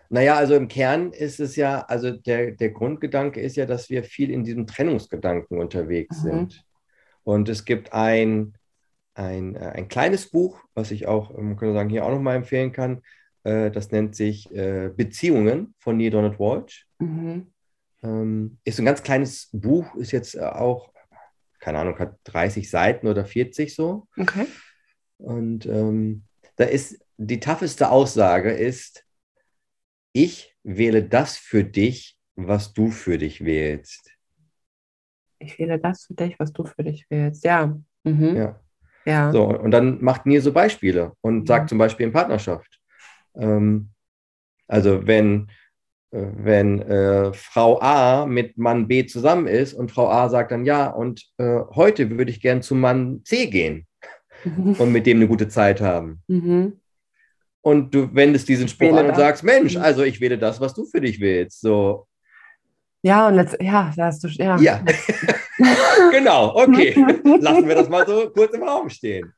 Naja, 0.10 0.36
also 0.36 0.56
im 0.56 0.68
Kern 0.68 1.14
ist 1.14 1.40
es 1.40 1.56
ja, 1.56 1.82
also 1.88 2.12
der, 2.12 2.52
der 2.52 2.70
Grundgedanke 2.70 3.40
ist 3.40 3.56
ja, 3.56 3.66
dass 3.66 3.90
wir 3.90 4.04
viel 4.04 4.30
in 4.30 4.44
diesem 4.44 4.68
Trennungsgedanken 4.68 5.58
unterwegs 5.58 6.24
Mhm. 6.24 6.30
sind. 6.30 6.66
Und 7.24 7.50
es 7.50 7.66
gibt 7.66 7.94
ein, 7.94 8.54
ein, 9.14 9.56
äh, 9.56 9.72
ein 9.74 9.88
kleines 9.88 10.30
Buch, 10.30 10.60
was 10.74 10.92
ich 10.92 11.08
auch, 11.08 11.32
man 11.36 11.56
könnte 11.56 11.76
sagen, 11.76 11.90
hier 11.90 12.06
auch 12.06 12.12
nochmal 12.12 12.36
empfehlen 12.36 12.72
kann. 12.74 13.02
Äh, 13.44 13.72
Das 13.72 13.92
nennt 13.92 14.16
sich 14.16 14.52
äh, 14.54 14.90
Beziehungen 14.96 15.74
von 15.80 15.98
Neil 15.98 16.12
Donald 16.12 16.40
Walsh. 16.40 16.88
Mhm. 17.00 17.52
Ähm, 18.04 18.58
Ist 18.64 18.80
ein 18.80 18.86
ganz 18.86 19.04
kleines 19.04 19.50
Buch, 19.52 19.96
ist 19.96 20.12
jetzt 20.12 20.36
äh, 20.36 20.42
auch, 20.42 20.92
keine 21.60 21.80
Ahnung, 21.80 21.98
hat 22.00 22.18
30 22.26 22.70
Seiten 22.70 23.08
oder 23.08 23.26
40 23.26 23.76
so. 23.76 24.08
Okay. 24.18 24.48
Und 25.18 25.66
ähm, 25.68 26.24
da 26.56 26.64
ist 26.66 27.00
die 27.18 27.40
tougheste 27.40 27.90
Aussage 27.92 28.52
ist, 28.52 29.06
ich 30.14 30.56
wähle 30.64 31.04
das 31.04 31.38
für 31.38 31.64
dich, 31.64 32.18
was 32.36 32.74
du 32.74 32.90
für 32.92 33.18
dich 33.18 33.46
wählst. 33.46 34.12
Ich 35.40 35.58
wähle 35.60 35.80
das 35.80 36.06
für 36.06 36.14
dich, 36.16 36.40
was 36.40 36.52
du 36.54 36.66
für 36.66 36.84
dich 36.84 37.06
willst. 37.10 37.44
Ja. 37.44 37.80
Mhm. 38.04 38.36
Ja. 38.36 38.60
Ja. 39.06 39.32
So, 39.32 39.46
und 39.46 39.72
dann 39.72 40.04
macht 40.04 40.26
mir 40.26 40.42
so 40.42 40.52
Beispiele 40.52 41.14
und 41.22 41.42
Mhm. 41.42 41.46
sagt 41.48 41.70
zum 41.70 41.78
Beispiel 41.78 42.08
in 42.08 42.14
Partnerschaft. 42.14 42.81
Ähm, 43.36 43.90
also 44.68 45.06
wenn, 45.08 45.50
äh, 46.12 46.26
wenn 46.36 46.82
äh, 46.82 47.34
Frau 47.34 47.80
A 47.82 48.26
mit 48.26 48.58
Mann 48.58 48.88
B 48.88 49.06
zusammen 49.06 49.48
ist 49.48 49.74
und 49.74 49.92
Frau 49.92 50.10
A 50.10 50.30
sagt 50.30 50.52
dann 50.52 50.66
ja, 50.66 50.88
und 50.90 51.24
äh, 51.38 51.60
heute 51.76 52.10
würde 52.12 52.32
ich 52.32 52.42
gern 52.42 52.62
zu 52.62 52.76
Mann 52.76 53.22
C 53.26 53.48
gehen 53.48 53.88
Mhm. 54.44 54.74
und 54.80 54.92
mit 54.92 55.06
dem 55.06 55.18
eine 55.18 55.28
gute 55.28 55.48
Zeit 55.50 55.82
haben. 55.82 56.24
Mhm. 56.28 56.80
Und 57.62 57.94
du 57.94 58.12
wendest 58.16 58.50
diesen 58.50 58.68
Spruch 58.68 58.88
wähle 58.88 59.00
an 59.02 59.06
und 59.06 59.12
das. 59.12 59.18
sagst, 59.20 59.44
Mensch, 59.44 59.76
Mhm. 59.76 59.84
also 59.84 60.02
ich 60.02 60.20
wähle 60.20 60.40
das, 60.40 60.60
was 60.60 60.74
du 60.74 60.84
für 60.86 61.00
dich 61.00 61.20
willst. 61.22 61.62
So, 61.62 62.08
Ja, 63.04 63.28
und 63.28 63.36
letzt, 63.36 63.56
ja, 63.62 63.92
da 63.96 64.06
hast 64.06 64.24
du, 64.24 64.28
ja. 64.30 64.58
ja, 64.60 64.82
genau, 66.12 66.56
okay. 66.56 66.94
Lassen 67.40 67.68
wir 67.68 67.76
das 67.76 67.88
mal 67.90 68.06
so 68.08 68.30
kurz 68.32 68.54
im 68.56 68.64
Raum 68.64 68.90
stehen. 68.90 69.32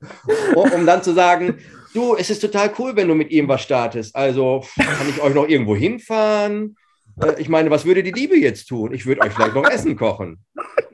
Um, 0.55 0.71
um 0.71 0.85
dann 0.85 1.03
zu 1.03 1.11
sagen, 1.13 1.57
du, 1.93 2.15
es 2.15 2.29
ist 2.29 2.39
total 2.39 2.71
cool, 2.79 2.95
wenn 2.95 3.07
du 3.07 3.15
mit 3.15 3.31
ihm 3.31 3.47
was 3.47 3.61
startest. 3.61 4.15
Also 4.15 4.63
kann 4.75 5.09
ich 5.09 5.21
euch 5.21 5.33
noch 5.33 5.47
irgendwo 5.47 5.75
hinfahren? 5.75 6.75
Äh, 7.21 7.35
Ich 7.39 7.49
meine, 7.49 7.69
was 7.69 7.85
würde 7.85 8.03
die 8.03 8.11
Liebe 8.11 8.37
jetzt 8.37 8.65
tun? 8.67 8.93
Ich 8.93 9.05
würde 9.05 9.21
euch 9.21 9.33
vielleicht 9.33 9.55
noch 9.55 9.69
Essen 9.69 9.95
kochen. 9.95 10.43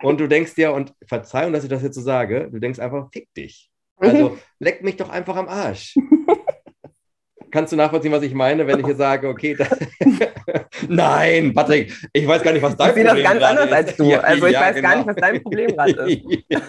Und 0.02 0.20
du 0.20 0.28
denkst 0.28 0.56
dir, 0.56 0.74
und 0.74 0.94
Verzeihung, 1.08 1.54
dass 1.54 1.64
ich 1.64 1.70
das 1.70 1.84
jetzt 1.84 1.96
so 1.96 2.02
sage, 2.02 2.50
du 2.52 2.60
denkst 2.60 2.80
einfach, 2.80 3.10
fick 3.12 3.34
dich. 3.34 3.70
Also 3.98 4.38
leck 4.60 4.82
mich 4.84 4.96
doch 4.96 5.10
einfach 5.10 5.36
am 5.36 5.50
Arsch. 5.50 5.96
Kannst 7.52 7.74
du 7.74 7.78
nachvollziehen, 7.78 8.12
was 8.12 8.22
ich 8.22 8.34
meine, 8.36 8.68
wenn 8.68 8.80
ich 8.80 8.86
hier 8.86 8.96
sage, 8.96 9.28
okay, 9.28 9.56
das 9.56 9.68
nein, 10.88 11.52
Patrick, 11.54 11.92
ich 12.14 12.28
weiß 12.28 12.44
gar 12.44 12.54
nicht, 12.54 12.62
was 12.62 12.76
dein 12.78 12.90
Ich 12.90 12.94
sehe 12.94 13.04
das 13.04 13.14
Problem 13.14 13.32
ganz 13.32 13.44
anders 13.44 13.66
ist. 13.66 13.74
als 13.74 13.96
du. 13.98 14.16
Also 14.24 14.46
ich 14.46 14.54
ja, 14.54 14.62
weiß 14.62 14.82
gar 14.82 14.82
genau. 14.82 14.98
nicht, 14.98 15.08
was 15.08 15.16
dein 15.16 15.42
Problem 15.44 15.68
gerade 15.76 15.92
ist. 16.12 16.22
ja, 16.50 16.62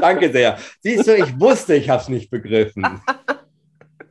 danke 0.00 0.30
sehr. 0.30 0.58
Siehst 0.80 1.06
du, 1.08 1.16
ich 1.16 1.40
wusste, 1.40 1.74
ich 1.76 1.88
habe 1.88 2.02
es 2.02 2.08
nicht 2.10 2.30
begriffen. 2.30 2.84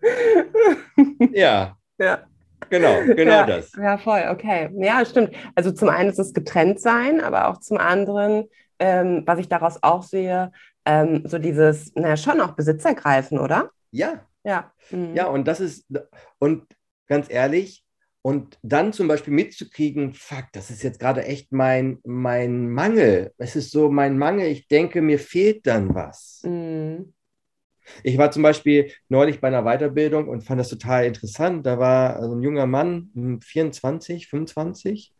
Ja, 1.33 1.77
Ja. 1.97 2.23
genau, 2.69 3.01
genau 3.15 3.31
ja, 3.31 3.45
das. 3.45 3.71
Ja, 3.75 3.97
voll, 3.97 4.23
okay. 4.29 4.69
Ja, 4.75 5.03
stimmt. 5.05 5.31
Also 5.55 5.71
zum 5.71 5.89
einen 5.89 6.09
ist 6.09 6.19
es 6.19 6.33
getrennt 6.33 6.79
sein, 6.79 7.21
aber 7.21 7.47
auch 7.47 7.59
zum 7.59 7.77
anderen, 7.77 8.49
ähm, 8.79 9.23
was 9.25 9.39
ich 9.39 9.47
daraus 9.49 9.81
auch 9.81 10.03
sehe, 10.03 10.51
ähm, 10.85 11.23
so 11.25 11.39
dieses, 11.39 11.93
naja, 11.95 12.17
schon 12.17 12.41
auch 12.41 12.51
Besitz 12.51 12.83
ergreifen, 12.85 13.39
oder? 13.39 13.71
Ja, 13.91 14.25
Ja. 14.43 14.71
Mhm. 14.91 15.15
ja, 15.15 15.27
und 15.27 15.47
das 15.47 15.59
ist, 15.59 15.85
und 16.39 16.65
ganz 17.07 17.27
ehrlich, 17.29 17.83
und 18.21 18.57
dann 18.61 18.93
zum 18.93 19.07
Beispiel 19.09 19.33
mitzukriegen, 19.33 20.13
fuck, 20.13 20.45
das 20.53 20.69
ist 20.69 20.81
jetzt 20.81 20.99
gerade 20.99 21.25
echt 21.25 21.51
mein, 21.51 21.99
mein 22.05 22.69
Mangel. 22.69 23.33
Es 23.37 23.55
ist 23.57 23.71
so 23.71 23.89
mein 23.91 24.17
Mangel, 24.17 24.47
ich 24.47 24.67
denke, 24.69 25.01
mir 25.01 25.19
fehlt 25.19 25.67
dann 25.67 25.93
was. 25.93 26.41
Mhm. 26.43 27.13
Ich 28.03 28.17
war 28.17 28.31
zum 28.31 28.43
Beispiel 28.43 28.91
neulich 29.09 29.41
bei 29.41 29.47
einer 29.49 29.63
Weiterbildung 29.63 30.27
und 30.27 30.41
fand 30.41 30.59
das 30.59 30.69
total 30.69 31.05
interessant. 31.05 31.65
Da 31.65 31.79
war 31.79 32.21
so 32.23 32.35
ein 32.35 32.41
junger 32.41 32.65
Mann, 32.65 33.09
hm, 33.13 33.41
24, 33.41 34.27
25, 34.27 35.13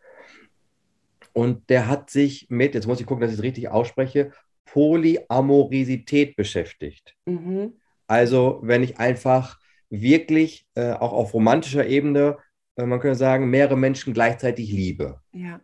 und 1.33 1.69
der 1.69 1.87
hat 1.87 2.09
sich 2.09 2.47
mit, 2.49 2.75
jetzt 2.75 2.87
muss 2.87 2.99
ich 2.99 3.05
gucken, 3.05 3.21
dass 3.21 3.31
ich 3.31 3.39
es 3.39 3.43
richtig 3.43 3.69
ausspreche, 3.69 4.31
Polyamorisität 4.65 6.35
beschäftigt. 6.35 7.15
Mhm. 7.25 7.73
Also, 8.07 8.59
wenn 8.61 8.83
ich 8.83 8.99
einfach 8.99 9.59
wirklich 9.89 10.67
äh, 10.75 10.91
auch 10.91 11.11
auf 11.11 11.33
romantischer 11.33 11.85
Ebene, 11.85 12.37
äh, 12.75 12.85
man 12.85 12.99
könnte 12.99 13.17
sagen, 13.17 13.49
mehrere 13.49 13.77
Menschen 13.77 14.13
gleichzeitig 14.13 14.71
liebe. 14.71 15.19
Ja. 15.31 15.59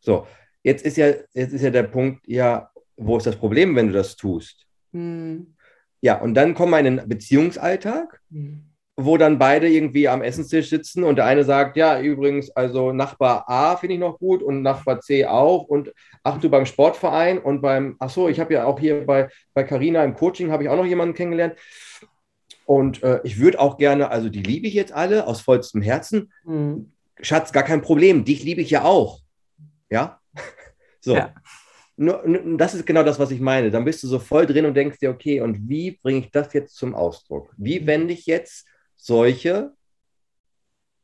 So, 0.00 0.26
jetzt 0.62 0.84
ist 0.84 0.96
ja, 0.96 1.08
jetzt 1.08 1.52
ist 1.52 1.62
ja 1.62 1.70
der 1.70 1.84
Punkt, 1.84 2.26
ja, 2.26 2.70
wo 2.96 3.16
ist 3.16 3.26
das 3.26 3.36
Problem, 3.36 3.76
wenn 3.76 3.88
du 3.88 3.92
das 3.92 4.16
tust? 4.16 4.66
Mhm. 4.92 5.54
Ja, 6.02 6.18
und 6.20 6.34
dann 6.34 6.54
kommen 6.54 6.72
wir 6.72 6.78
in 6.80 6.96
den 6.96 7.08
Beziehungsalltag, 7.08 8.20
Mhm. 8.30 8.64
wo 8.96 9.16
dann 9.16 9.38
beide 9.38 9.68
irgendwie 9.68 10.08
am 10.08 10.22
Essenstisch 10.22 10.68
sitzen 10.70 11.04
und 11.04 11.16
der 11.16 11.24
eine 11.26 11.44
sagt, 11.44 11.76
ja, 11.76 12.00
übrigens, 12.00 12.50
also 12.50 12.92
Nachbar 12.92 13.44
A 13.48 13.76
finde 13.76 13.94
ich 13.94 14.00
noch 14.00 14.18
gut 14.18 14.42
und 14.42 14.62
Nachbar 14.62 15.00
C 15.00 15.24
auch 15.26 15.62
und 15.64 15.92
ach 16.22 16.38
du 16.38 16.48
beim 16.50 16.66
Sportverein 16.66 17.38
und 17.38 17.60
beim, 17.62 17.96
ach 17.98 18.10
so, 18.10 18.28
ich 18.28 18.40
habe 18.40 18.54
ja 18.54 18.64
auch 18.64 18.78
hier 18.80 19.06
bei 19.06 19.28
bei 19.54 19.62
Carina 19.64 20.04
im 20.04 20.14
Coaching 20.14 20.50
habe 20.50 20.62
ich 20.64 20.68
auch 20.68 20.76
noch 20.76 20.86
jemanden 20.86 21.14
kennengelernt 21.14 21.54
und 22.66 23.02
äh, 23.02 23.20
ich 23.24 23.38
würde 23.38 23.58
auch 23.60 23.76
gerne, 23.78 24.10
also 24.10 24.28
die 24.28 24.42
liebe 24.42 24.66
ich 24.66 24.74
jetzt 24.74 24.92
alle 24.92 25.26
aus 25.26 25.40
vollstem 25.40 25.82
Herzen, 25.82 26.32
Mhm. 26.44 26.92
Schatz, 27.22 27.52
gar 27.52 27.64
kein 27.64 27.82
Problem, 27.82 28.24
dich 28.24 28.42
liebe 28.44 28.62
ich 28.62 28.70
ja 28.70 28.84
auch, 28.84 29.20
ja, 29.90 30.20
so. 31.00 31.16
Ja. 31.16 31.34
Nur, 32.02 32.24
das 32.56 32.72
ist 32.72 32.86
genau 32.86 33.02
das, 33.02 33.18
was 33.18 33.30
ich 33.30 33.40
meine. 33.40 33.70
Dann 33.70 33.84
bist 33.84 34.02
du 34.02 34.06
so 34.08 34.18
voll 34.18 34.46
drin 34.46 34.64
und 34.64 34.72
denkst 34.72 35.00
dir, 35.00 35.10
okay, 35.10 35.42
und 35.42 35.68
wie 35.68 35.98
bringe 36.02 36.20
ich 36.20 36.30
das 36.30 36.54
jetzt 36.54 36.76
zum 36.76 36.94
Ausdruck? 36.94 37.52
Wie 37.58 37.86
wende 37.86 38.14
ich 38.14 38.24
jetzt 38.24 38.66
solche, 38.96 39.74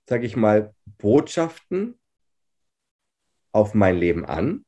sage 0.09 0.25
ich 0.25 0.37
mal, 0.37 0.73
Botschaften 0.97 1.99
auf 3.53 3.75
mein 3.75 3.99
Leben 3.99 4.25
an? 4.25 4.65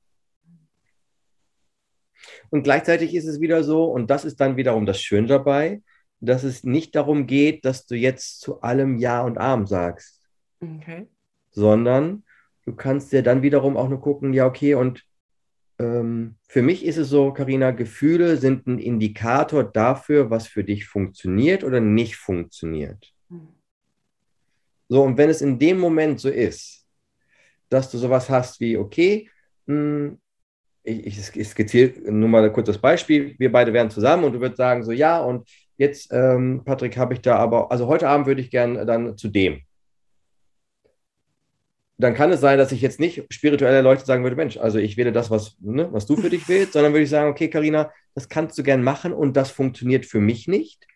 Und 2.50 2.62
gleichzeitig 2.62 3.14
ist 3.14 3.26
es 3.26 3.40
wieder 3.40 3.64
so, 3.64 3.86
und 3.86 4.10
das 4.10 4.26
ist 4.26 4.38
dann 4.38 4.58
wiederum 4.58 4.84
das 4.84 5.00
Schöne 5.00 5.28
dabei, 5.28 5.82
dass 6.20 6.42
es 6.42 6.62
nicht 6.62 6.94
darum 6.94 7.26
geht, 7.26 7.64
dass 7.64 7.86
du 7.86 7.94
jetzt 7.94 8.42
zu 8.42 8.60
allem 8.60 8.98
Ja 8.98 9.22
und 9.22 9.38
Arm 9.38 9.66
sagst, 9.66 10.20
Okay. 10.60 11.08
sondern 11.52 12.24
du 12.66 12.74
kannst 12.74 13.12
dir 13.12 13.22
dann 13.22 13.40
wiederum 13.40 13.78
auch 13.78 13.88
nur 13.88 14.02
gucken, 14.02 14.34
ja, 14.34 14.44
okay, 14.44 14.74
und 14.74 15.07
für 15.78 16.62
mich 16.62 16.84
ist 16.84 16.96
es 16.96 17.08
so, 17.08 17.32
Karina, 17.32 17.70
Gefühle 17.70 18.36
sind 18.36 18.66
ein 18.66 18.78
Indikator 18.78 19.62
dafür, 19.62 20.28
was 20.28 20.48
für 20.48 20.64
dich 20.64 20.86
funktioniert 20.86 21.62
oder 21.62 21.80
nicht 21.80 22.16
funktioniert. 22.16 23.12
Mhm. 23.28 23.48
So, 24.88 25.02
und 25.02 25.16
wenn 25.16 25.30
es 25.30 25.40
in 25.40 25.58
dem 25.58 25.78
Moment 25.78 26.18
so 26.18 26.30
ist, 26.30 26.84
dass 27.68 27.90
du 27.90 27.98
sowas 27.98 28.28
hast 28.28 28.60
wie, 28.60 28.76
okay, 28.76 29.30
hm, 29.66 30.18
ich, 30.82 31.06
ich, 31.06 31.36
ich 31.36 31.48
skizziere 31.48 32.10
nur 32.10 32.28
mal 32.28 32.44
ein 32.44 32.52
kurzes 32.52 32.78
Beispiel, 32.78 33.36
wir 33.38 33.52
beide 33.52 33.72
wären 33.72 33.90
zusammen 33.90 34.24
und 34.24 34.32
du 34.32 34.40
würdest 34.40 34.56
sagen, 34.56 34.82
so 34.82 34.90
ja, 34.90 35.20
und 35.20 35.48
jetzt, 35.76 36.10
ähm, 36.12 36.62
Patrick, 36.64 36.96
habe 36.96 37.14
ich 37.14 37.20
da 37.20 37.36
aber, 37.36 37.70
also 37.70 37.86
heute 37.86 38.08
Abend 38.08 38.26
würde 38.26 38.40
ich 38.40 38.50
gerne 38.50 38.84
dann 38.84 39.16
zu 39.16 39.28
dem 39.28 39.60
dann 41.98 42.14
kann 42.14 42.30
es 42.30 42.40
sein, 42.40 42.58
dass 42.58 42.70
ich 42.70 42.80
jetzt 42.80 43.00
nicht 43.00 43.24
spirituelle 43.30 43.82
Leute 43.82 44.06
sagen 44.06 44.22
würde, 44.22 44.36
Mensch, 44.36 44.56
also 44.56 44.78
ich 44.78 44.96
wähle 44.96 45.10
das, 45.10 45.30
was, 45.30 45.56
ne, 45.60 45.92
was 45.92 46.06
du 46.06 46.16
für 46.16 46.30
dich 46.30 46.48
willst, 46.48 46.74
sondern 46.74 46.92
würde 46.92 47.02
ich 47.02 47.10
sagen, 47.10 47.28
okay, 47.28 47.50
Karina, 47.50 47.90
das 48.14 48.28
kannst 48.28 48.56
du 48.56 48.62
gern 48.62 48.84
machen 48.84 49.12
und 49.12 49.36
das 49.36 49.50
funktioniert 49.50 50.06
für 50.06 50.20
mich 50.20 50.46
nicht. 50.46 50.86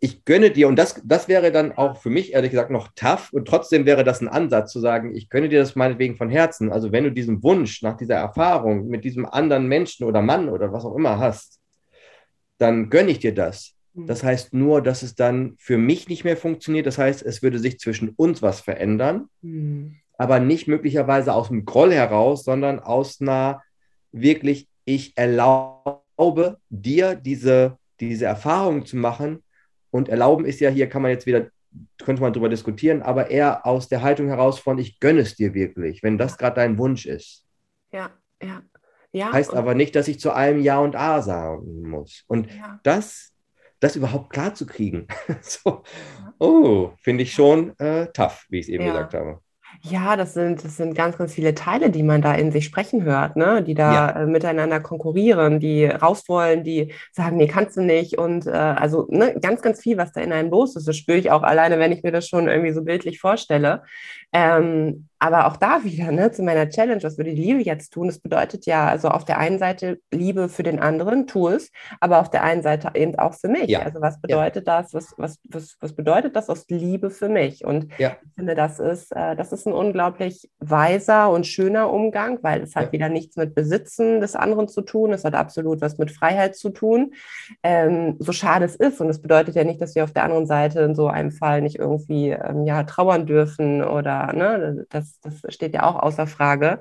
Ich 0.00 0.24
gönne 0.26 0.50
dir, 0.50 0.68
und 0.68 0.76
das, 0.76 1.00
das 1.04 1.26
wäre 1.26 1.50
dann 1.50 1.72
auch 1.72 1.96
für 1.96 2.10
mich 2.10 2.34
ehrlich 2.34 2.50
gesagt 2.50 2.70
noch 2.70 2.88
tough, 2.94 3.32
und 3.32 3.48
trotzdem 3.48 3.86
wäre 3.86 4.04
das 4.04 4.20
ein 4.20 4.28
Ansatz 4.28 4.72
zu 4.72 4.78
sagen, 4.78 5.16
ich 5.16 5.30
gönne 5.30 5.48
dir 5.48 5.58
das 5.58 5.74
meinetwegen 5.74 6.16
von 6.16 6.28
Herzen. 6.28 6.70
Also 6.70 6.92
wenn 6.92 7.04
du 7.04 7.10
diesen 7.10 7.42
Wunsch 7.42 7.82
nach 7.82 7.96
dieser 7.96 8.16
Erfahrung 8.16 8.88
mit 8.88 9.04
diesem 9.04 9.24
anderen 9.24 9.66
Menschen 9.68 10.04
oder 10.04 10.20
Mann 10.20 10.50
oder 10.50 10.70
was 10.70 10.84
auch 10.84 10.94
immer 10.94 11.18
hast, 11.18 11.58
dann 12.58 12.90
gönne 12.90 13.10
ich 13.10 13.20
dir 13.20 13.34
das. 13.34 13.77
Das 14.06 14.22
heißt 14.22 14.54
nur, 14.54 14.82
dass 14.82 15.02
es 15.02 15.14
dann 15.14 15.54
für 15.58 15.78
mich 15.78 16.08
nicht 16.08 16.24
mehr 16.24 16.36
funktioniert. 16.36 16.86
Das 16.86 16.98
heißt, 16.98 17.22
es 17.22 17.42
würde 17.42 17.58
sich 17.58 17.78
zwischen 17.78 18.10
uns 18.10 18.42
was 18.42 18.60
verändern, 18.60 19.28
mhm. 19.42 19.96
aber 20.16 20.40
nicht 20.40 20.68
möglicherweise 20.68 21.32
aus 21.32 21.48
dem 21.48 21.64
Groll 21.64 21.92
heraus, 21.92 22.44
sondern 22.44 22.78
aus 22.78 23.20
einer 23.20 23.62
wirklich, 24.12 24.68
ich 24.84 25.16
erlaube 25.16 26.58
dir 26.68 27.14
diese, 27.14 27.78
diese 28.00 28.26
Erfahrung 28.26 28.86
zu 28.86 28.96
machen. 28.96 29.42
Und 29.90 30.08
erlauben 30.08 30.44
ist 30.44 30.60
ja 30.60 30.70
hier, 30.70 30.88
kann 30.88 31.02
man 31.02 31.10
jetzt 31.10 31.26
wieder, 31.26 31.48
könnte 31.98 32.22
man 32.22 32.32
darüber 32.32 32.48
diskutieren, 32.48 33.02
aber 33.02 33.30
eher 33.30 33.66
aus 33.66 33.88
der 33.88 34.02
Haltung 34.02 34.28
heraus 34.28 34.58
von, 34.58 34.78
ich 34.78 35.00
gönne 35.00 35.20
es 35.20 35.34
dir 35.34 35.54
wirklich, 35.54 36.02
wenn 36.02 36.18
das 36.18 36.36
gerade 36.36 36.56
dein 36.56 36.78
Wunsch 36.78 37.06
ist. 37.06 37.44
Ja, 37.90 38.10
ja. 38.42 38.62
Ja, 39.10 39.32
heißt 39.32 39.54
aber 39.54 39.74
nicht, 39.74 39.96
dass 39.96 40.06
ich 40.06 40.20
zu 40.20 40.32
allem 40.32 40.60
Ja 40.60 40.80
und 40.80 40.94
A 40.94 41.22
sagen 41.22 41.88
muss. 41.88 42.24
Und 42.26 42.54
ja. 42.54 42.78
das 42.82 43.32
das 43.80 43.96
überhaupt 43.96 44.30
klar 44.30 44.54
zu 44.54 44.66
kriegen. 44.66 45.06
so, 45.40 45.82
oh, 46.38 46.90
finde 47.02 47.22
ich 47.22 47.32
schon 47.32 47.78
äh, 47.78 48.06
tough, 48.12 48.46
wie 48.48 48.58
ich 48.58 48.66
es 48.66 48.68
eben 48.70 48.84
ja. 48.84 48.92
gesagt 48.92 49.14
habe. 49.14 49.40
Ja, 49.82 50.16
das 50.16 50.34
sind, 50.34 50.64
das 50.64 50.76
sind 50.76 50.94
ganz, 50.94 51.18
ganz 51.18 51.32
viele 51.32 51.54
Teile, 51.54 51.90
die 51.90 52.02
man 52.02 52.20
da 52.20 52.34
in 52.34 52.50
sich 52.50 52.64
sprechen 52.64 53.04
hört, 53.04 53.36
ne? 53.36 53.62
die 53.62 53.74
da 53.74 53.92
ja. 53.92 54.22
äh, 54.22 54.26
miteinander 54.26 54.80
konkurrieren, 54.80 55.60
die 55.60 55.84
raus 55.84 56.24
wollen, 56.26 56.64
die 56.64 56.92
sagen, 57.12 57.36
nee, 57.36 57.46
kannst 57.46 57.76
du 57.76 57.82
nicht. 57.82 58.18
Und 58.18 58.46
äh, 58.46 58.50
also 58.50 59.06
ne, 59.08 59.36
ganz, 59.40 59.62
ganz 59.62 59.80
viel, 59.80 59.96
was 59.96 60.12
da 60.12 60.20
in 60.20 60.32
einem 60.32 60.50
los 60.50 60.74
ist. 60.74 60.88
Das 60.88 60.96
spüre 60.96 61.18
ich 61.18 61.30
auch 61.30 61.42
alleine, 61.42 61.78
wenn 61.78 61.92
ich 61.92 62.02
mir 62.02 62.10
das 62.10 62.26
schon 62.26 62.48
irgendwie 62.48 62.72
so 62.72 62.82
bildlich 62.82 63.20
vorstelle. 63.20 63.82
Ähm, 64.32 65.08
aber 65.18 65.46
auch 65.46 65.56
da 65.56 65.84
wieder, 65.84 66.12
ne, 66.12 66.30
zu 66.30 66.42
meiner 66.42 66.68
Challenge, 66.68 67.02
was 67.02 67.18
würde 67.18 67.34
die 67.34 67.42
Liebe 67.42 67.62
jetzt 67.62 67.92
tun? 67.92 68.06
Das 68.06 68.18
bedeutet 68.18 68.66
ja, 68.66 68.86
also 68.86 69.08
auf 69.08 69.24
der 69.24 69.38
einen 69.38 69.58
Seite 69.58 69.98
Liebe 70.12 70.48
für 70.48 70.62
den 70.62 70.78
anderen, 70.78 71.26
tu 71.26 71.48
es, 71.48 71.70
aber 72.00 72.20
auf 72.20 72.30
der 72.30 72.42
einen 72.44 72.62
Seite 72.62 72.90
eben 72.94 73.18
auch 73.18 73.34
für 73.34 73.48
mich. 73.48 73.68
Ja. 73.68 73.80
Also 73.80 74.00
was 74.00 74.20
bedeutet 74.20 74.66
ja. 74.66 74.82
das? 74.82 74.94
Was, 74.94 75.14
was, 75.16 75.38
was, 75.44 75.76
was 75.80 75.92
bedeutet 75.94 76.36
das 76.36 76.48
aus 76.48 76.66
Liebe 76.68 77.10
für 77.10 77.28
mich? 77.28 77.64
Und 77.64 77.88
ja. 77.98 78.16
ich 78.22 78.34
finde, 78.36 78.54
das 78.54 78.78
ist, 78.78 79.14
äh, 79.14 79.34
das 79.34 79.52
ist 79.52 79.66
ein 79.66 79.72
unglaublich 79.72 80.48
weiser 80.58 81.30
und 81.30 81.46
schöner 81.46 81.92
Umgang, 81.92 82.38
weil 82.42 82.62
es 82.62 82.76
hat 82.76 82.92
wieder 82.92 83.08
nichts 83.08 83.36
mit 83.36 83.54
Besitzen 83.54 84.20
des 84.20 84.36
anderen 84.36 84.68
zu 84.68 84.82
tun, 84.82 85.12
es 85.12 85.24
hat 85.24 85.34
absolut 85.34 85.80
was 85.80 85.98
mit 85.98 86.10
Freiheit 86.10 86.56
zu 86.56 86.70
tun. 86.70 87.12
Ähm, 87.62 88.16
so 88.18 88.32
schade 88.32 88.64
es 88.64 88.76
ist. 88.76 89.00
Und 89.00 89.08
es 89.08 89.20
bedeutet 89.20 89.54
ja 89.54 89.64
nicht, 89.64 89.80
dass 89.80 89.94
wir 89.94 90.04
auf 90.04 90.12
der 90.12 90.24
anderen 90.24 90.46
Seite 90.46 90.80
in 90.80 90.94
so 90.94 91.08
einem 91.08 91.30
Fall 91.30 91.62
nicht 91.62 91.78
irgendwie 91.78 92.30
ähm, 92.30 92.64
ja, 92.64 92.84
trauern 92.84 93.26
dürfen 93.26 93.82
oder 93.82 94.32
ne, 94.32 94.86
das 94.90 95.07
das, 95.20 95.40
das 95.40 95.54
steht 95.54 95.74
ja 95.74 95.84
auch 95.84 95.96
außer 95.96 96.26
Frage. 96.26 96.80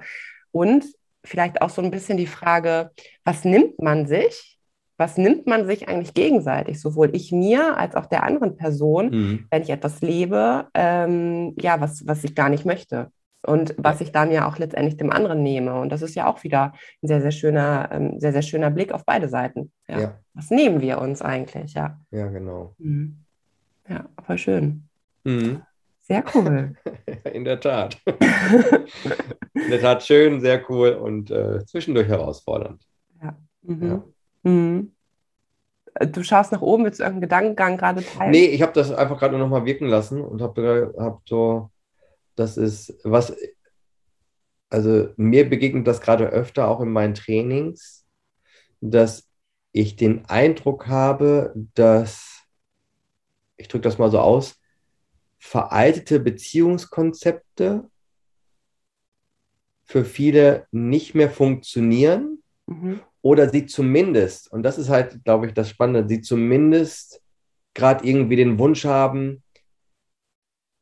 Und 0.52 0.86
vielleicht 1.24 1.62
auch 1.62 1.70
so 1.70 1.82
ein 1.82 1.92
bisschen 1.92 2.18
die 2.18 2.28
Frage, 2.28 2.92
was 3.24 3.46
nimmt 3.46 3.80
man 3.80 4.08
sich? 4.08 4.58
Was 5.00 5.18
nimmt 5.18 5.46
man 5.46 5.68
sich 5.68 5.88
eigentlich 5.88 6.16
gegenseitig, 6.16 6.82
sowohl 6.82 7.16
ich 7.16 7.32
mir 7.32 7.78
als 7.78 7.96
auch 7.96 8.08
der 8.08 8.24
anderen 8.24 8.58
Person, 8.58 9.10
mhm. 9.10 9.48
wenn 9.52 9.62
ich 9.62 9.70
etwas 9.70 10.02
lebe, 10.02 10.68
ähm, 10.74 11.54
ja, 11.60 11.80
was, 11.80 12.08
was 12.08 12.24
ich 12.24 12.34
gar 12.34 12.50
nicht 12.50 12.66
möchte 12.66 13.12
und 13.44 13.76
was 13.78 14.02
ich 14.02 14.12
dann 14.12 14.32
ja 14.32 14.48
auch 14.48 14.58
letztendlich 14.58 14.98
dem 14.98 15.12
anderen 15.12 15.44
nehme. 15.44 15.80
Und 15.80 15.92
das 15.92 16.02
ist 16.02 16.16
ja 16.16 16.26
auch 16.28 16.44
wieder 16.44 16.74
ein 17.04 17.08
sehr, 17.08 17.22
sehr 17.22 17.32
schöner, 17.32 17.90
ähm, 17.92 18.20
sehr, 18.20 18.34
sehr 18.34 18.42
schöner 18.42 18.72
Blick 18.72 18.92
auf 18.92 19.06
beide 19.06 19.30
Seiten. 19.30 19.72
Ja. 19.88 20.00
ja. 20.00 20.20
Was 20.34 20.50
nehmen 20.50 20.82
wir 20.82 21.00
uns 21.00 21.22
eigentlich? 21.22 21.74
Ja, 21.76 22.00
ja 22.10 22.28
genau. 22.28 22.74
Mhm. 22.80 23.18
Ja, 23.88 24.06
voll 24.26 24.38
schön. 24.40 24.84
Mhm. 25.24 25.62
Sehr 26.08 26.24
cool. 26.34 26.74
In 27.34 27.44
der 27.44 27.60
Tat. 27.60 28.02
In 28.06 29.70
der 29.70 29.82
Tat 29.82 30.04
schön, 30.04 30.40
sehr 30.40 30.64
cool 30.70 30.92
und 30.92 31.30
äh, 31.32 31.66
zwischendurch 31.66 32.08
herausfordernd. 32.08 32.82
Ja. 33.22 33.38
Mhm. 33.64 33.88
ja. 33.88 34.04
Mhm. 34.50 34.94
Du 36.14 36.24
schaust 36.24 36.52
nach 36.52 36.62
oben, 36.62 36.86
willst 36.86 37.00
du 37.00 37.04
irgendeinen 37.04 37.22
Gedankengang 37.22 37.78
gerade 37.78 38.06
teilen? 38.06 38.32
Nee, 38.32 38.46
ich 38.46 38.62
habe 38.62 38.72
das 38.72 38.92
einfach 38.92 39.20
gerade 39.20 39.38
noch 39.38 39.50
mal 39.50 39.66
wirken 39.66 39.88
lassen 39.88 40.22
und 40.22 40.42
habe 40.42 40.94
hab 40.98 41.28
so, 41.28 41.72
das 42.36 42.56
ist 42.56 43.00
was, 43.04 43.36
also 44.70 45.10
mir 45.18 45.50
begegnet 45.50 45.88
das 45.88 46.00
gerade 46.00 46.28
öfter 46.28 46.68
auch 46.70 46.80
in 46.82 46.92
meinen 46.92 47.16
Trainings, 47.16 48.06
dass 48.80 49.28
ich 49.72 49.96
den 49.96 50.26
Eindruck 50.26 50.88
habe, 50.88 51.54
dass, 51.74 52.44
ich 53.58 53.68
drücke 53.68 53.84
das 53.84 53.98
mal 53.98 54.12
so 54.12 54.20
aus, 54.20 54.56
veraltete 55.48 56.20
Beziehungskonzepte 56.20 57.90
für 59.86 60.04
viele 60.04 60.68
nicht 60.72 61.16
mehr 61.16 61.30
funktionieren 61.30 62.44
mhm. 62.66 63.00
oder 63.22 63.50
sie 63.50 63.66
zumindest, 63.66 64.52
und 64.52 64.64
das 64.64 64.78
ist 64.78 64.90
halt, 64.90 65.24
glaube 65.24 65.48
ich, 65.48 65.54
das 65.54 65.70
Spannende, 65.70 66.10
sie 66.10 66.20
zumindest 66.20 67.22
gerade 67.74 68.06
irgendwie 68.06 68.36
den 68.36 68.60
Wunsch 68.60 68.84
haben, 68.84 69.42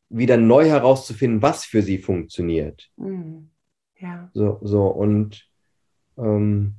wieder 0.09 0.37
neu 0.37 0.65
herauszufinden, 0.65 1.43
was 1.43 1.65
für 1.65 1.83
sie 1.83 1.99
funktioniert. 1.99 2.89
Mhm. 2.95 3.51
Ja. 3.99 4.31
So, 4.33 4.59
so 4.63 4.87
und, 4.87 5.47
ähm, 6.17 6.73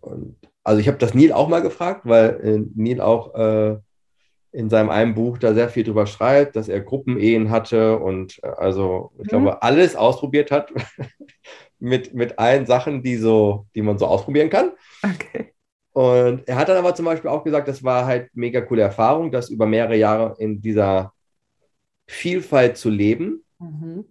und 0.00 0.36
also 0.64 0.80
ich 0.80 0.88
habe 0.88 0.98
das 0.98 1.12
Neil 1.12 1.32
auch 1.32 1.48
mal 1.48 1.60
gefragt, 1.60 2.06
weil 2.06 2.40
äh, 2.42 2.64
Neil 2.74 3.02
auch 3.02 3.34
äh, 3.34 3.78
in 4.52 4.68
seinem 4.68 4.90
einen 4.90 5.14
Buch 5.14 5.38
da 5.38 5.54
sehr 5.54 5.70
viel 5.70 5.82
drüber 5.82 6.06
schreibt, 6.06 6.56
dass 6.56 6.68
er 6.68 6.80
Gruppenehen 6.80 7.50
hatte 7.50 7.98
und 7.98 8.38
äh, 8.42 8.48
also 8.48 9.12
ich 9.18 9.24
mhm. 9.24 9.28
glaube 9.28 9.62
alles 9.62 9.96
ausprobiert 9.96 10.50
hat 10.50 10.72
mit, 11.78 12.14
mit 12.14 12.38
allen 12.38 12.66
Sachen, 12.66 13.02
die 13.02 13.16
so, 13.16 13.66
die 13.74 13.82
man 13.82 13.98
so 13.98 14.06
ausprobieren 14.06 14.50
kann. 14.50 14.72
Okay. 15.02 15.52
Und 15.92 16.48
er 16.48 16.56
hat 16.56 16.68
dann 16.68 16.78
aber 16.78 16.94
zum 16.94 17.04
Beispiel 17.04 17.30
auch 17.30 17.44
gesagt, 17.44 17.68
das 17.68 17.82
war 17.82 18.06
halt 18.06 18.30
mega 18.34 18.60
coole 18.60 18.82
Erfahrung, 18.82 19.30
das 19.30 19.50
über 19.50 19.66
mehrere 19.66 19.96
Jahre 19.96 20.36
in 20.38 20.60
dieser 20.62 21.12
Vielfalt 22.06 22.76
zu 22.76 22.88
leben. 22.88 23.44
Mhm. 23.58 24.04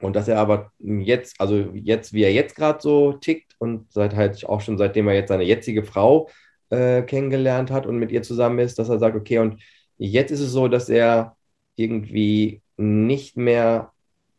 Und 0.00 0.16
dass 0.16 0.26
er 0.26 0.38
aber 0.38 0.72
jetzt, 0.78 1.40
also 1.40 1.56
jetzt, 1.74 2.12
wie 2.12 2.24
er 2.24 2.32
jetzt 2.32 2.56
gerade 2.56 2.80
so 2.80 3.12
tickt 3.12 3.54
und 3.58 3.92
seit 3.92 4.16
halt 4.16 4.44
auch 4.46 4.60
schon 4.60 4.78
seitdem 4.78 5.06
er 5.06 5.14
jetzt 5.14 5.28
seine 5.28 5.44
jetzige 5.44 5.84
Frau 5.84 6.28
äh, 6.72 7.02
kennengelernt 7.02 7.70
hat 7.70 7.86
und 7.86 7.98
mit 7.98 8.10
ihr 8.10 8.22
zusammen 8.22 8.58
ist, 8.58 8.78
dass 8.78 8.88
er 8.88 8.98
sagt, 8.98 9.14
okay, 9.14 9.38
und 9.38 9.62
jetzt 9.98 10.30
ist 10.30 10.40
es 10.40 10.52
so, 10.52 10.68
dass 10.68 10.88
er 10.88 11.36
irgendwie 11.76 12.62
nicht 12.78 13.36
mehr, 13.36 13.92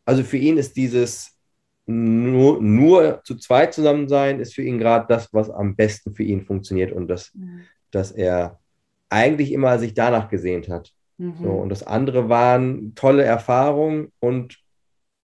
also 0.04 0.24
für 0.24 0.36
ihn 0.36 0.58
ist 0.58 0.76
dieses 0.76 1.38
nur, 1.86 2.60
nur 2.60 3.22
zu 3.24 3.36
zweit 3.36 3.72
zusammen 3.72 4.08
sein, 4.08 4.40
ist 4.40 4.54
für 4.54 4.62
ihn 4.62 4.78
gerade 4.78 5.06
das, 5.08 5.32
was 5.32 5.48
am 5.48 5.76
besten 5.76 6.14
für 6.14 6.24
ihn 6.24 6.44
funktioniert 6.44 6.92
und 6.92 7.08
das, 7.08 7.32
mhm. 7.34 7.60
dass 7.92 8.10
er 8.10 8.58
eigentlich 9.10 9.52
immer 9.52 9.78
sich 9.78 9.94
danach 9.94 10.28
gesehnt 10.28 10.68
hat. 10.68 10.92
Mhm. 11.18 11.36
So, 11.40 11.50
und 11.50 11.68
das 11.68 11.86
andere 11.86 12.28
waren 12.28 12.96
tolle 12.96 13.22
Erfahrungen 13.22 14.12
und 14.18 14.58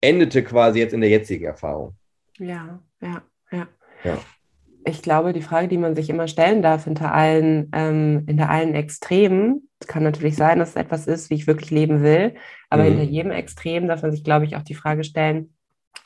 endete 0.00 0.44
quasi 0.44 0.78
jetzt 0.78 0.92
in 0.92 1.00
der 1.00 1.10
jetzigen 1.10 1.46
Erfahrung. 1.46 1.96
Ja, 2.38 2.80
ja, 3.00 3.22
ja. 3.50 3.68
ja 4.04 4.18
ich 4.84 5.02
glaube, 5.02 5.32
die 5.32 5.42
Frage, 5.42 5.68
die 5.68 5.78
man 5.78 5.94
sich 5.94 6.10
immer 6.10 6.28
stellen 6.28 6.62
darf 6.62 6.84
hinter 6.84 7.12
allen, 7.12 7.70
ähm, 7.74 8.24
hinter 8.26 8.48
allen 8.50 8.74
Extremen, 8.74 9.68
kann 9.86 10.02
natürlich 10.02 10.36
sein, 10.36 10.58
dass 10.58 10.70
es 10.70 10.76
etwas 10.76 11.06
ist, 11.06 11.30
wie 11.30 11.34
ich 11.34 11.46
wirklich 11.46 11.70
leben 11.70 12.02
will, 12.02 12.34
aber 12.68 12.84
mhm. 12.84 12.88
hinter 12.88 13.04
jedem 13.04 13.30
Extrem 13.32 13.88
darf 13.88 14.02
man 14.02 14.12
sich, 14.12 14.24
glaube 14.24 14.44
ich, 14.44 14.56
auch 14.56 14.62
die 14.62 14.74
Frage 14.74 15.04
stellen, 15.04 15.54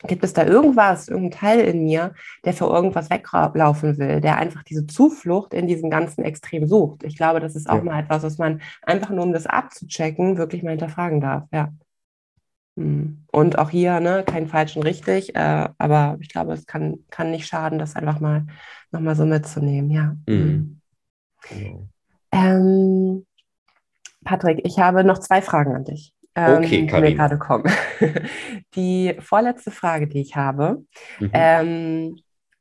gibt 0.07 0.23
es 0.23 0.33
da 0.33 0.45
irgendwas, 0.45 1.07
irgendein 1.07 1.39
Teil 1.39 1.59
in 1.61 1.83
mir, 1.83 2.13
der 2.43 2.53
für 2.53 2.65
irgendwas 2.65 3.09
weglaufen 3.09 3.97
will, 3.97 4.21
der 4.21 4.37
einfach 4.37 4.63
diese 4.63 4.85
Zuflucht 4.85 5.53
in 5.53 5.67
diesem 5.67 5.89
ganzen 5.89 6.23
Extrem 6.23 6.67
sucht? 6.67 7.03
Ich 7.03 7.17
glaube, 7.17 7.39
das 7.39 7.55
ist 7.55 7.69
auch 7.69 7.77
ja. 7.77 7.83
mal 7.83 7.99
etwas, 7.99 8.23
was 8.23 8.37
man 8.37 8.61
einfach 8.81 9.09
nur, 9.09 9.23
um 9.23 9.33
das 9.33 9.47
abzuchecken, 9.47 10.37
wirklich 10.37 10.63
mal 10.63 10.71
hinterfragen 10.71 11.21
darf, 11.21 11.43
ja. 11.51 11.69
Hm. 12.77 13.25
Und 13.31 13.57
auch 13.57 13.69
hier, 13.69 13.99
ne, 13.99 14.23
kein 14.25 14.47
falsch 14.47 14.75
und 14.75 14.83
richtig, 14.83 15.35
äh, 15.35 15.69
aber 15.77 16.17
ich 16.19 16.29
glaube, 16.29 16.53
es 16.53 16.65
kann, 16.65 16.99
kann 17.09 17.31
nicht 17.31 17.47
schaden, 17.47 17.79
das 17.79 17.95
einfach 17.95 18.19
mal 18.19 18.45
nochmal 18.91 19.15
so 19.15 19.25
mitzunehmen, 19.25 19.89
ja. 19.89 20.15
Mhm. 20.27 20.81
Genau. 21.49 21.87
Ähm, 22.31 23.25
Patrick, 24.23 24.61
ich 24.65 24.79
habe 24.79 25.03
noch 25.03 25.19
zwei 25.19 25.41
Fragen 25.41 25.75
an 25.75 25.85
dich. 25.85 26.13
Ähm, 26.37 26.57
okay, 26.57 26.85
die 26.85 26.99
mir 26.99 27.15
gerade 27.15 27.37
kommen. 27.37 27.71
Die 28.75 29.15
vorletzte 29.19 29.71
Frage, 29.71 30.07
die 30.07 30.19
ich 30.19 30.35
habe, 30.35 30.83
mhm. 31.19 31.29
ähm, 31.31 32.19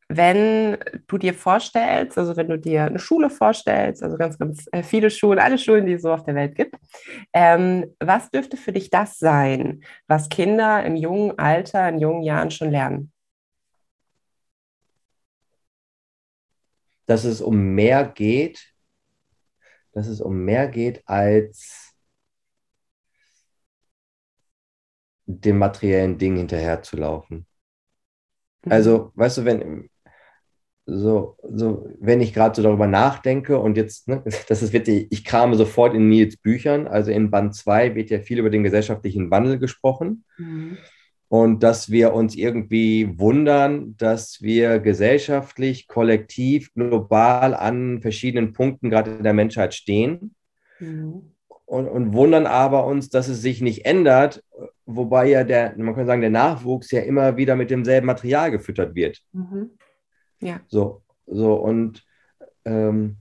wenn 0.09 0.79
du 1.07 1.19
dir 1.19 1.35
vorstellst, 1.35 2.19
also 2.19 2.37
wenn 2.37 2.49
du 2.49 2.59
dir 2.59 2.85
eine 2.85 2.99
Schule 2.99 3.31
vorstellst, 3.31 4.03
also 4.03 4.17
ganz, 4.17 4.39
ganz 4.39 4.67
äh, 4.73 4.83
viele 4.83 5.11
Schulen, 5.11 5.39
alle 5.39 5.59
Schulen, 5.59 5.87
die 5.87 5.95
es 5.95 6.03
so 6.03 6.13
auf 6.13 6.25
der 6.25 6.35
Welt 6.35 6.55
gibt, 6.55 6.77
ähm, 7.33 7.95
was 8.01 8.31
dürfte 8.31 8.57
für 8.57 8.73
dich 8.73 8.91
das 8.91 9.19
sein, 9.19 9.83
was 10.07 10.29
Kinder 10.29 10.85
im 10.85 10.97
jungen 10.97 11.39
Alter, 11.39 11.89
in 11.89 11.99
jungen 11.99 12.23
Jahren 12.23 12.51
schon 12.51 12.71
lernen? 12.71 13.13
Dass 17.07 17.25
es 17.25 17.41
um 17.41 17.75
mehr 17.75 18.05
geht, 18.07 18.73
dass 19.93 20.07
es 20.07 20.21
um 20.21 20.45
mehr 20.45 20.69
geht 20.69 21.03
als 21.07 21.95
dem 25.27 25.59
materiellen 25.59 26.19
Ding 26.19 26.37
hinterherzulaufen. 26.37 27.47
Also, 28.69 29.13
mhm. 29.15 29.21
weißt 29.21 29.39
du, 29.39 29.45
wenn, 29.45 29.91
so, 30.87 31.37
so, 31.43 31.89
wenn 31.99 32.21
ich 32.21 32.35
gerade 32.35 32.55
so 32.55 32.63
darüber 32.63 32.87
nachdenke 32.87 33.59
und 33.59 33.77
jetzt, 33.77 34.09
ne, 34.09 34.23
das 34.49 34.63
ist 34.63 34.73
wirklich, 34.73 35.07
ich 35.11 35.25
krame 35.25 35.57
sofort 35.57 35.95
in 35.95 36.09
Nils 36.09 36.37
Büchern, 36.37 36.87
also 36.87 37.11
in 37.11 37.31
Band 37.31 37.55
2 37.55 37.95
wird 37.95 38.11
ja 38.11 38.21
viel 38.21 38.39
über 38.39 38.51
den 38.51 38.63
gesellschaftlichen 38.63 39.31
Wandel 39.31 39.59
gesprochen. 39.59 40.25
Mhm. 40.37 40.79
Und 41.29 41.63
dass 41.63 41.91
wir 41.91 42.13
uns 42.13 42.37
irgendwie 42.37 43.19
wundern, 43.19 43.97
dass 43.97 44.41
wir 44.41 44.79
gesellschaftlich, 44.79 45.89
kollektiv, 45.89 46.73
global 46.75 47.55
an 47.55 48.01
verschiedenen 48.03 48.53
Punkten 48.53 48.91
gerade 48.91 49.13
in 49.13 49.25
der 49.25 49.33
Menschheit 49.33 49.75
stehen. 49.75 50.35
Mhm. 50.79 51.33
Und, 51.65 51.89
und 51.89 52.13
wundern 52.13 52.47
aber 52.47 52.87
uns, 52.87 53.09
dass 53.09 53.27
es 53.29 53.41
sich 53.41 53.63
nicht 53.63 53.87
ändert, 53.87 54.45
wobei 54.85 55.27
ja 55.27 55.45
der, 55.45 55.75
man 55.79 55.95
kann 55.95 56.07
sagen, 56.07 56.21
der 56.21 56.31
Nachwuchs 56.31 56.91
ja 56.91 57.01
immer 57.01 57.39
wieder 57.39 57.57
mit 57.57 57.71
demselben 57.71 58.07
Material 58.07 58.51
gefüttert 58.51 58.95
wird. 58.95 59.21
Mhm. 59.33 59.71
Ja. 60.45 60.61
So, 60.69 61.03
so 61.27 61.55
und 61.55 62.05
ähm, 62.67 63.17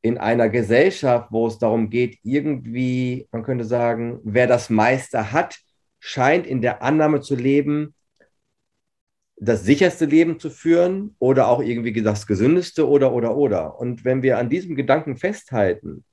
in 0.00 0.16
einer 0.16 0.48
Gesellschaft, 0.48 1.28
wo 1.30 1.46
es 1.46 1.58
darum 1.58 1.90
geht, 1.90 2.18
irgendwie, 2.22 3.28
man 3.32 3.42
könnte 3.42 3.64
sagen, 3.64 4.20
wer 4.24 4.46
das 4.46 4.70
meiste 4.70 5.32
hat, 5.32 5.58
scheint 6.00 6.46
in 6.46 6.62
der 6.62 6.82
Annahme 6.82 7.20
zu 7.20 7.34
leben, 7.34 7.94
das 9.36 9.64
sicherste 9.64 10.06
Leben 10.06 10.40
zu 10.40 10.48
führen 10.48 11.14
oder 11.18 11.48
auch 11.48 11.60
irgendwie 11.60 11.92
das 12.02 12.26
gesündeste 12.26 12.88
oder 12.88 13.12
oder 13.12 13.36
oder. 13.36 13.78
Und 13.78 14.06
wenn 14.06 14.22
wir 14.22 14.38
an 14.38 14.48
diesem 14.48 14.74
Gedanken 14.74 15.18
festhalten, 15.18 16.04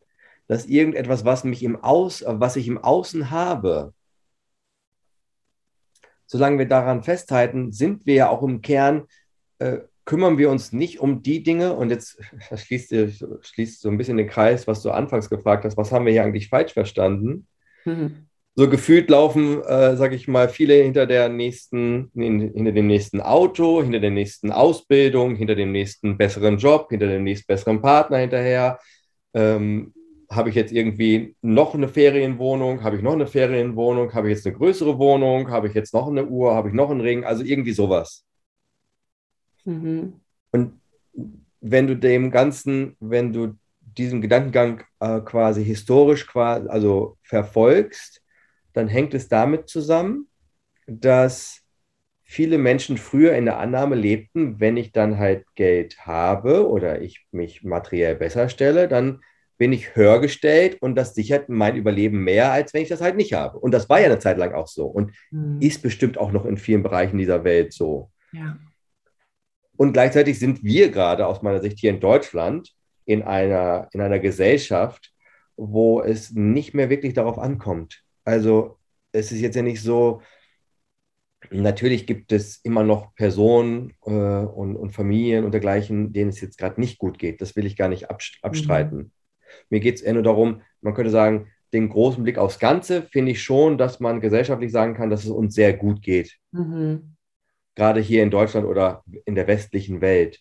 dass 0.47 0.65
irgendetwas, 0.65 1.23
was 1.23 1.45
mich 1.45 1.63
im 1.63 1.81
Aus, 1.81 2.23
was 2.27 2.57
ich 2.57 2.67
im 2.67 2.77
Außen 2.77 3.31
habe, 3.31 3.93
solange 6.25 6.57
wir 6.57 6.67
daran 6.67 7.03
festhalten, 7.03 7.71
sind 7.71 8.05
wir 8.05 8.15
ja 8.15 8.29
auch 8.29 8.43
im 8.43 8.61
Kern 8.61 9.07
äh, 9.59 9.79
kümmern 10.05 10.37
wir 10.37 10.49
uns 10.49 10.71
nicht 10.71 10.99
um 10.99 11.21
die 11.21 11.43
Dinge, 11.43 11.73
und 11.73 11.89
jetzt 11.89 12.19
schließt, 12.55 12.93
schließt 13.41 13.81
so 13.81 13.89
ein 13.89 13.97
bisschen 13.97 14.17
den 14.17 14.29
Kreis, 14.29 14.67
was 14.67 14.81
du 14.81 14.91
anfangs 14.91 15.29
gefragt 15.29 15.65
hast, 15.65 15.77
was 15.77 15.91
haben 15.91 16.05
wir 16.05 16.13
hier 16.13 16.23
eigentlich 16.23 16.49
falsch 16.49 16.73
verstanden? 16.73 17.47
Mhm. 17.85 18.27
So 18.57 18.69
gefühlt 18.69 19.09
laufen, 19.09 19.61
äh, 19.63 19.97
sage 19.97 20.15
ich 20.15 20.29
mal, 20.29 20.47
viele 20.47 20.75
hinter 20.75 21.05
der 21.05 21.27
nächsten, 21.27 22.09
hinter 22.15 22.71
dem 22.71 22.87
nächsten 22.87 23.19
Auto, 23.19 23.83
hinter 23.83 23.99
der 23.99 24.11
nächsten 24.11 24.49
Ausbildung, 24.51 25.35
hinter 25.35 25.55
dem 25.55 25.73
nächsten 25.73 26.17
besseren 26.17 26.57
Job, 26.57 26.87
hinter 26.89 27.07
dem 27.07 27.25
nächsten 27.25 27.47
besseren 27.47 27.81
Partner 27.81 28.17
hinterher. 28.19 28.79
Ähm, 29.33 29.93
habe 30.29 30.49
ich 30.49 30.55
jetzt 30.55 30.71
irgendwie 30.71 31.35
noch 31.41 31.73
eine 31.73 31.89
Ferienwohnung? 31.89 32.81
Habe 32.81 32.95
ich 32.95 33.01
noch 33.01 33.13
eine 33.13 33.27
Ferienwohnung? 33.27 34.13
Habe 34.13 34.29
ich 34.29 34.37
jetzt 34.37 34.47
eine 34.47 34.55
größere 34.55 34.97
Wohnung? 34.97 35.49
Habe 35.49 35.67
ich 35.67 35.73
jetzt 35.73 35.93
noch 35.93 36.07
eine 36.07 36.25
Uhr? 36.25 36.55
Habe 36.55 36.69
ich 36.69 36.73
noch 36.73 36.89
einen 36.89 37.01
Ring? 37.01 37.25
Also 37.25 37.43
irgendwie 37.43 37.73
sowas. 37.73 38.25
Mhm. 39.65 40.13
Und 40.51 40.79
wenn 41.61 41.87
du 41.87 41.95
dem 41.95 42.31
Ganzen, 42.31 42.95
wenn 42.99 43.33
du 43.33 43.55
diesen 43.81 44.21
Gedankengang 44.21 44.83
äh, 44.99 45.21
quasi 45.21 45.63
historisch 45.63 46.27
quasi, 46.27 46.67
also 46.67 47.17
verfolgst, 47.23 48.21
dann 48.73 48.87
hängt 48.87 49.13
es 49.13 49.27
damit 49.27 49.69
zusammen, 49.69 50.27
dass 50.85 51.61
viele 52.23 52.57
Menschen 52.57 52.97
früher 52.97 53.33
in 53.33 53.45
der 53.45 53.59
Annahme 53.59 53.95
lebten, 53.95 54.59
wenn 54.59 54.77
ich 54.77 54.91
dann 54.91 55.17
halt 55.17 55.45
Geld 55.55 55.99
habe 56.05 56.67
oder 56.69 57.01
ich 57.01 57.25
mich 57.31 57.63
materiell 57.63 58.15
besser 58.15 58.49
stelle, 58.49 58.87
dann 58.87 59.21
bin 59.57 59.71
ich 59.71 59.95
höher 59.95 60.19
gestellt 60.19 60.81
und 60.81 60.95
das 60.95 61.15
sichert 61.15 61.47
mein 61.47 61.77
Überleben 61.77 62.23
mehr, 62.23 62.51
als 62.51 62.73
wenn 62.73 62.81
ich 62.81 62.89
das 62.89 62.99
halt 62.99 63.15
nicht 63.15 63.33
habe. 63.33 63.57
Und 63.57 63.71
das 63.71 63.87
war 63.87 63.99
ja 63.99 64.07
eine 64.07 64.19
Zeit 64.19 64.37
lang 64.37 64.53
auch 64.53 64.67
so 64.67 64.85
und 64.85 65.13
mhm. 65.31 65.61
ist 65.61 65.81
bestimmt 65.81 66.17
auch 66.17 66.31
noch 66.31 66.45
in 66.45 66.57
vielen 66.57 66.83
Bereichen 66.83 67.17
dieser 67.17 67.43
Welt 67.43 67.71
so. 67.71 68.11
Ja. 68.33 68.57
Und 69.77 69.93
gleichzeitig 69.93 70.39
sind 70.39 70.63
wir 70.63 70.89
gerade 70.89 71.27
aus 71.27 71.41
meiner 71.41 71.61
Sicht 71.61 71.79
hier 71.79 71.89
in 71.89 71.99
Deutschland 71.99 72.73
in 73.05 73.21
einer, 73.21 73.87
in 73.93 74.01
einer 74.01 74.19
Gesellschaft, 74.19 75.13
wo 75.55 76.01
es 76.01 76.31
nicht 76.31 76.73
mehr 76.73 76.89
wirklich 76.89 77.13
darauf 77.13 77.37
ankommt. 77.37 78.03
Also 78.23 78.79
es 79.11 79.31
ist 79.31 79.41
jetzt 79.41 79.55
ja 79.55 79.61
nicht 79.61 79.81
so, 79.81 80.21
natürlich 81.51 82.07
gibt 82.07 82.31
es 82.31 82.57
immer 82.57 82.83
noch 82.83 83.13
Personen 83.15 83.93
äh, 84.05 84.09
und, 84.11 84.75
und, 84.75 84.91
Familien 84.91 85.45
und 85.45 85.51
dergleichen, 85.51 86.11
denen 86.11 86.29
es 86.29 86.41
jetzt 86.41 86.57
gerade 86.57 86.81
nicht 86.81 86.97
gut 86.97 87.19
geht. 87.19 87.41
Das 87.41 87.55
will 87.55 87.65
ich 87.65 87.77
gar 87.77 87.89
nicht 87.89 88.09
abstreiten. 88.09 88.97
Mhm. 88.97 89.11
Mir 89.69 89.79
geht 89.79 89.95
es 89.95 90.01
eher 90.01 90.13
nur 90.13 90.23
darum, 90.23 90.61
man 90.81 90.93
könnte 90.93 91.11
sagen, 91.11 91.51
den 91.71 91.89
großen 91.89 92.23
Blick 92.23 92.37
aufs 92.37 92.59
Ganze 92.59 93.03
finde 93.03 93.31
ich 93.31 93.43
schon, 93.43 93.77
dass 93.77 93.99
man 93.99 94.21
gesellschaftlich 94.21 94.71
sagen 94.71 94.95
kann, 94.95 95.09
dass 95.09 95.23
es 95.23 95.29
uns 95.29 95.53
sehr 95.53 95.73
gut 95.73 96.01
geht. 96.01 96.37
Mhm 96.51 97.14
gerade 97.75 97.99
hier 97.99 98.23
in 98.23 98.31
Deutschland 98.31 98.65
oder 98.65 99.03
in 99.25 99.35
der 99.35 99.47
westlichen 99.47 100.01
Welt. 100.01 100.39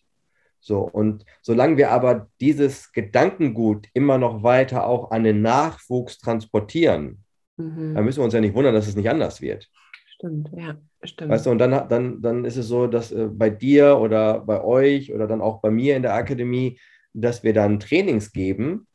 So, 0.61 0.79
und 0.81 1.27
solange 1.43 1.77
wir 1.77 1.91
aber 1.91 2.29
dieses 2.41 2.93
Gedankengut 2.93 3.89
immer 3.93 4.17
noch 4.17 4.43
weiter 4.43 4.87
auch 4.87 5.11
an 5.11 5.25
den 5.25 5.43
Nachwuchs 5.43 6.19
transportieren, 6.19 7.19
mhm. 7.59 7.95
dann 7.95 8.05
müssen 8.05 8.21
wir 8.21 8.25
uns 8.25 8.33
ja 8.33 8.41
nicht 8.41 8.55
wundern, 8.55 8.75
dass 8.75 8.89
es 8.89 8.97
nicht 8.97 9.11
anders 9.11 9.43
wird. 9.43 9.69
Stimmt, 10.07 10.51
ja, 10.57 10.77
stimmt. 11.03 11.31
Weißt 11.31 11.45
du, 11.45 11.51
und 11.51 11.59
dann, 11.59 11.89
dann, 11.89 12.23
dann 12.23 12.45
ist 12.47 12.57
es 12.57 12.69
so, 12.69 12.87
dass 12.87 13.13
äh, 13.13 13.29
bei 13.31 13.51
dir 13.51 13.99
oder 13.99 14.41
bei 14.41 14.65
euch 14.65 15.13
oder 15.13 15.27
dann 15.27 15.43
auch 15.43 15.61
bei 15.61 15.71
mir 15.71 15.97
in 15.97 16.03
der 16.03 16.15
Akademie, 16.15 16.79
dass 17.13 17.43
wir 17.43 17.53
dann 17.53 17.79
Trainings 17.79 18.33
geben, 18.33 18.87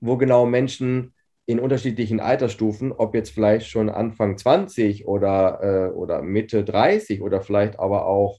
wo 0.00 0.16
genau 0.16 0.46
Menschen 0.46 1.12
in 1.50 1.58
unterschiedlichen 1.58 2.20
Altersstufen, 2.20 2.92
ob 2.92 3.12
jetzt 3.14 3.30
vielleicht 3.30 3.68
schon 3.68 3.90
Anfang 3.90 4.38
20 4.38 5.08
oder, 5.08 5.58
äh, 5.62 5.92
oder 5.92 6.22
Mitte 6.22 6.62
30 6.62 7.22
oder 7.22 7.40
vielleicht 7.40 7.78
aber 7.80 8.06
auch 8.06 8.38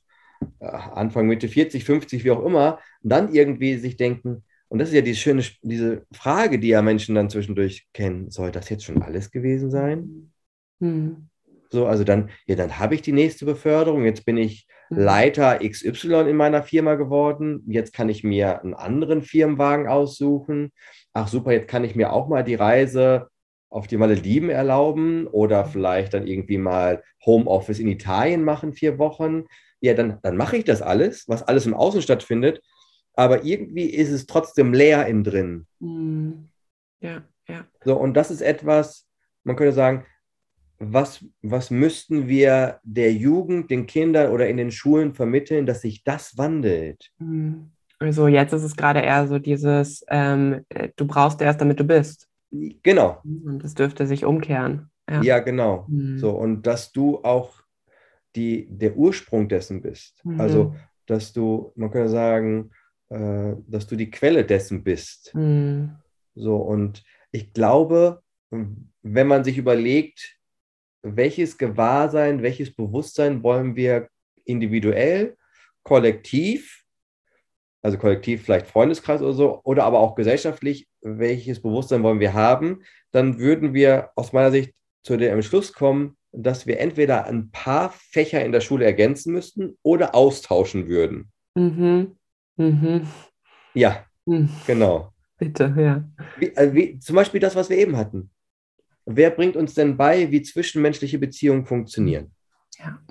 äh, 0.62 0.66
Anfang 0.66 1.28
Mitte 1.28 1.50
40, 1.50 1.84
50, 1.84 2.24
wie 2.24 2.32
auch 2.32 2.46
immer, 2.46 2.80
dann 3.04 3.34
irgendwie 3.34 3.76
sich 3.76 3.98
denken, 3.98 4.46
und 4.70 4.80
das 4.80 4.88
ist 4.88 4.96
ja 4.96 5.02
die 5.02 5.16
schöne, 5.16 5.44
diese 5.62 6.06
Frage, 6.14 6.58
die 6.58 6.70
ja 6.70 6.82
Menschen 6.82 7.16
dann 7.16 7.30
zwischendurch 7.30 7.86
kennen, 7.94 8.32
soll 8.32 8.52
das 8.52 8.70
jetzt 8.70 8.86
schon 8.86 9.02
alles 9.02 9.30
gewesen 9.30 9.70
sein? 9.70 10.32
Hm. 10.80 11.28
So, 11.70 11.88
also 11.88 12.06
dann, 12.06 12.30
ja, 12.48 12.56
dann 12.56 12.80
habe 12.80 12.96
ich 12.96 13.02
die 13.02 13.12
nächste 13.12 13.44
Beförderung, 13.44 14.06
jetzt 14.06 14.24
bin 14.24 14.38
ich 14.38 14.68
hm. 14.88 15.00
Leiter 15.00 15.60
XY 15.60 16.30
in 16.30 16.38
meiner 16.38 16.64
Firma 16.64 16.96
geworden, 16.96 17.62
jetzt 17.68 17.94
kann 17.94 18.08
ich 18.08 18.24
mir 18.24 18.62
einen 18.62 18.74
anderen 18.74 19.22
Firmenwagen 19.22 19.90
aussuchen 19.90 20.72
ach 21.14 21.28
super, 21.28 21.52
jetzt 21.52 21.68
kann 21.68 21.84
ich 21.84 21.96
mir 21.96 22.14
auch 22.14 22.28
mal 22.28 22.44
die 22.44 22.56
Reise 22.56 23.30
auf 23.70 23.88
die 23.88 23.98
Malediven 23.98 24.50
erlauben 24.50 25.28
oder 25.28 25.66
vielleicht 25.66 26.14
dann 26.14 26.28
irgendwie 26.28 26.58
mal 26.58 27.04
Homeoffice 27.26 27.80
in 27.80 27.88
Italien 27.88 28.44
machen, 28.44 28.74
vier 28.74 28.98
Wochen. 28.98 29.46
Ja, 29.80 29.94
dann, 29.94 30.20
dann 30.22 30.38
mache 30.38 30.58
ich 30.58 30.66
das 30.66 30.82
alles, 30.82 31.28
was 31.28 31.44
alles 31.44 31.66
im 31.66 31.74
Außen 31.74 32.02
stattfindet. 32.02 32.62
Aber 33.14 33.44
irgendwie 33.44 33.86
ist 33.86 34.12
es 34.12 34.26
trotzdem 34.26 34.74
leer 34.74 35.08
innen 35.08 35.24
drin. 35.24 35.68
Hm. 35.80 36.50
Ja, 37.00 37.24
ja. 37.48 37.66
So, 37.84 37.98
und 37.98 38.14
das 38.14 38.30
ist 38.30 38.42
etwas, 38.42 39.08
man 39.44 39.56
könnte 39.56 39.74
sagen, 39.74 40.06
was, 40.78 41.24
was 41.42 41.70
müssten 41.70 42.28
wir 42.28 42.80
der 42.84 43.14
Jugend, 43.14 43.70
den 43.70 43.86
Kindern 43.86 44.32
oder 44.32 44.48
in 44.48 44.58
den 44.58 44.72
Schulen 44.72 45.14
vermitteln, 45.14 45.66
dass 45.66 45.82
sich 45.82 46.04
das 46.04 46.38
wandelt? 46.38 47.12
Mhm. 47.20 47.72
Also 48.02 48.28
jetzt 48.28 48.52
ist 48.52 48.64
es 48.64 48.76
gerade 48.76 49.00
eher 49.00 49.28
so 49.28 49.38
dieses, 49.38 50.04
ähm, 50.10 50.66
äh, 50.70 50.90
du 50.96 51.06
brauchst 51.06 51.40
erst, 51.40 51.62
damit 51.62 51.80
du 51.80 51.84
bist. 51.84 52.28
Genau. 52.52 53.22
Und 53.24 53.60
das 53.64 53.76
dürfte 53.76 54.08
sich 54.08 54.26
umkehren. 54.26 54.90
Ja, 55.08 55.22
ja 55.22 55.40
genau. 55.40 55.86
Mhm. 55.88 56.18
So, 56.18 56.32
und 56.32 56.64
dass 56.64 56.92
du 56.92 57.24
auch 57.24 57.62
die, 58.36 58.68
der 58.70 58.98
Ursprung 58.98 59.48
dessen 59.48 59.82
bist. 59.82 60.26
Mhm. 60.26 60.42
Also, 60.42 60.76
dass 61.06 61.32
du, 61.32 61.72
man 61.76 61.92
könnte 61.92 62.10
sagen, 62.10 62.72
äh, 63.10 63.54
dass 63.68 63.86
du 63.86 63.96
die 63.96 64.10
Quelle 64.10 64.46
dessen 64.46 64.84
bist. 64.84 65.36
Mhm. 65.36 65.92
So, 66.34 66.56
und 66.56 67.04
ich 67.32 67.54
glaube, 67.54 68.24
wenn 68.50 69.28
man 69.28 69.44
sich 69.44 69.60
überlegt, 69.60 70.40
welches 71.04 71.58
Gewahrsein, 71.58 72.42
welches 72.42 72.74
Bewusstsein 72.74 73.44
wollen 73.44 73.76
wir 73.76 74.10
individuell, 74.44 75.38
kollektiv, 75.84 76.81
also 77.82 77.98
kollektiv 77.98 78.44
vielleicht 78.44 78.68
Freundeskreis 78.68 79.22
oder 79.22 79.34
so, 79.34 79.62
oder 79.64 79.86
aber 79.86 80.00
auch 80.00 80.16
gesellschaftlich, 80.16 80.88
welches 81.02 81.62
Bewusstsein 81.62 82.04
wollen 82.04 82.20
wir 82.20 82.34
haben, 82.34 82.84
dann 83.12 83.40
würden 83.40 83.74
wir 83.74 84.12
aus 84.16 84.34
meiner 84.34 84.52
Sicht 84.52 84.74
zu 85.04 85.18
dem 85.18 85.34
Entschluss 85.34 85.74
kommen, 85.74 86.16
dass 86.32 86.66
wir 86.66 86.80
entweder 86.80 87.26
ein 87.26 87.52
paar 87.52 87.92
Fächer 87.92 88.44
in 88.46 88.52
der 88.52 88.62
Schule 88.62 88.86
ergänzen 88.86 89.34
müssten 89.34 89.78
oder 89.84 90.16
austauschen 90.16 90.88
würden. 90.88 91.32
Mhm. 91.56 92.16
Mhm. 92.58 93.08
Ja, 93.74 94.06
mhm. 94.26 94.50
genau. 94.68 95.12
Bitte, 95.38 95.74
ja. 95.78 96.04
Wie, 96.38 96.56
also 96.56 96.74
wie, 96.76 97.00
zum 97.00 97.16
Beispiel 97.16 97.40
das, 97.40 97.56
was 97.56 97.70
wir 97.70 97.78
eben 97.78 97.98
hatten. 97.98 98.30
Wer 99.06 99.32
bringt 99.32 99.56
uns 99.56 99.74
denn 99.74 99.98
bei, 99.98 100.30
wie 100.32 100.44
zwischenmenschliche 100.44 101.18
Beziehungen 101.18 101.66
funktionieren? 101.66 102.32
Ja. 102.78 103.02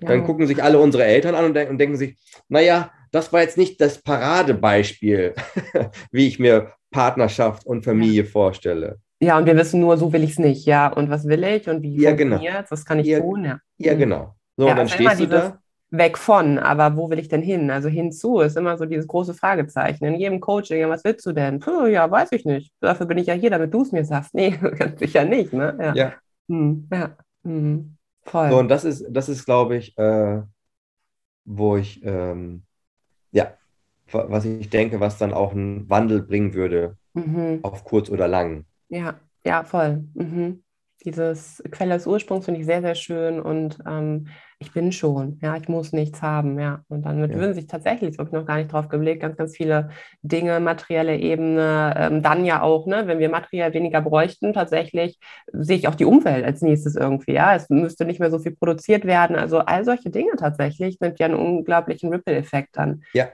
ja. 0.00 0.08
Dann 0.08 0.24
gucken 0.24 0.46
sich 0.46 0.62
alle 0.62 0.78
unsere 0.78 1.04
Eltern 1.04 1.34
an 1.34 1.44
und, 1.44 1.54
de 1.54 1.68
und 1.68 1.78
denken 1.78 1.96
sich, 1.96 2.16
naja, 2.48 2.90
das 3.14 3.32
war 3.32 3.42
jetzt 3.42 3.56
nicht 3.56 3.80
das 3.80 4.02
Paradebeispiel, 4.02 5.34
wie 6.10 6.26
ich 6.26 6.38
mir 6.40 6.72
Partnerschaft 6.90 7.64
und 7.64 7.84
Familie 7.84 8.24
vorstelle. 8.24 8.98
Ja, 9.20 9.38
und 9.38 9.46
wir 9.46 9.56
wissen 9.56 9.80
nur, 9.80 9.96
so 9.96 10.12
will 10.12 10.24
ich 10.24 10.32
es 10.32 10.38
nicht. 10.38 10.66
Ja, 10.66 10.88
und 10.88 11.10
was 11.10 11.26
will 11.26 11.44
ich 11.44 11.68
und 11.68 11.82
wie 11.82 12.00
ja, 12.00 12.12
genau. 12.12 12.40
Was 12.68 12.84
kann 12.84 12.98
ich 12.98 13.06
ja, 13.06 13.20
tun? 13.20 13.44
Ja, 13.44 13.58
ja 13.78 13.94
mhm. 13.94 13.98
genau. 13.98 14.34
So, 14.56 14.66
ja, 14.66 14.72
und 14.72 14.78
dann 14.78 14.88
stehst 14.88 15.20
du 15.20 15.28
da. 15.28 15.58
Weg 15.90 16.18
von, 16.18 16.58
aber 16.58 16.96
wo 16.96 17.08
will 17.08 17.20
ich 17.20 17.28
denn 17.28 17.42
hin? 17.42 17.70
Also 17.70 17.88
hinzu 17.88 18.40
ist 18.40 18.56
immer 18.56 18.76
so 18.76 18.84
dieses 18.84 19.06
große 19.06 19.32
Fragezeichen. 19.32 20.04
In 20.04 20.16
jedem 20.16 20.40
Coaching, 20.40 20.80
ja, 20.80 20.88
was 20.88 21.04
willst 21.04 21.24
du 21.24 21.30
denn? 21.30 21.60
Puh, 21.60 21.86
ja, 21.86 22.10
weiß 22.10 22.32
ich 22.32 22.44
nicht. 22.44 22.72
Dafür 22.80 23.06
bin 23.06 23.18
ich 23.18 23.28
ja 23.28 23.34
hier, 23.34 23.50
damit 23.50 23.72
du 23.72 23.82
es 23.82 23.92
mir 23.92 24.04
sagst. 24.04 24.34
Nee, 24.34 24.50
ganz 24.78 24.98
sicher 24.98 25.24
nicht. 25.24 25.52
Ne? 25.52 25.76
Ja. 25.78 25.94
Ja. 25.94 26.12
Hm, 26.48 26.88
ja. 26.92 27.16
Hm, 27.44 27.96
voll. 28.24 28.50
So, 28.50 28.58
und 28.58 28.68
das 28.68 28.84
ist, 28.84 29.06
das 29.08 29.28
ist, 29.28 29.44
glaube 29.44 29.76
ich, 29.76 29.96
äh, 29.96 30.42
wo 31.44 31.76
ich, 31.76 32.04
ähm, 32.04 32.64
ja, 33.34 33.58
was 34.10 34.44
ich 34.44 34.70
denke, 34.70 35.00
was 35.00 35.18
dann 35.18 35.34
auch 35.34 35.52
einen 35.52 35.90
Wandel 35.90 36.22
bringen 36.22 36.54
würde, 36.54 36.96
mhm. 37.14 37.60
auf 37.62 37.84
kurz 37.84 38.08
oder 38.08 38.28
lang. 38.28 38.64
Ja, 38.88 39.20
ja, 39.44 39.64
voll. 39.64 40.04
Mhm. 40.14 40.62
Dieses 41.04 41.62
Quelle 41.70 41.94
des 41.94 42.06
Ursprungs 42.06 42.46
finde 42.46 42.60
ich 42.60 42.66
sehr, 42.66 42.80
sehr 42.80 42.94
schön 42.94 43.40
und 43.40 43.78
ähm, 43.86 44.28
ich 44.64 44.72
bin 44.72 44.92
schon, 44.92 45.38
ja, 45.42 45.56
ich 45.56 45.68
muss 45.68 45.92
nichts 45.92 46.22
haben, 46.22 46.58
ja. 46.58 46.82
Und 46.88 47.04
dann 47.04 47.18
ja. 47.18 47.28
würden 47.28 47.54
sich 47.54 47.66
tatsächlich, 47.66 48.18
habe 48.18 48.28
ich 48.28 48.32
noch 48.32 48.46
gar 48.46 48.56
nicht 48.56 48.72
drauf 48.72 48.88
geblickt, 48.88 49.20
ganz, 49.20 49.36
ganz 49.36 49.56
viele 49.56 49.90
Dinge, 50.22 50.60
materielle 50.60 51.16
Ebene, 51.16 51.94
ähm, 51.96 52.22
dann 52.22 52.44
ja 52.44 52.62
auch, 52.62 52.86
ne, 52.86 53.06
wenn 53.06 53.18
wir 53.18 53.28
materiell 53.28 53.72
weniger 53.74 54.00
bräuchten, 54.00 54.52
tatsächlich 54.52 55.18
sehe 55.52 55.76
ich 55.76 55.88
auch 55.88 55.94
die 55.94 56.04
Umwelt 56.04 56.44
als 56.44 56.62
nächstes 56.62 56.96
irgendwie, 56.96 57.32
ja. 57.32 57.54
Es 57.54 57.68
müsste 57.70 58.04
nicht 58.04 58.20
mehr 58.20 58.30
so 58.30 58.38
viel 58.38 58.56
produziert 58.56 59.04
werden. 59.04 59.36
Also 59.36 59.58
all 59.58 59.84
solche 59.84 60.10
Dinge 60.10 60.32
tatsächlich 60.38 60.96
sind 60.98 61.18
ja 61.18 61.26
einen 61.26 61.36
unglaublichen 61.36 62.10
Ripple-Effekt 62.10 62.70
dann. 62.76 63.02
Ja. 63.12 63.28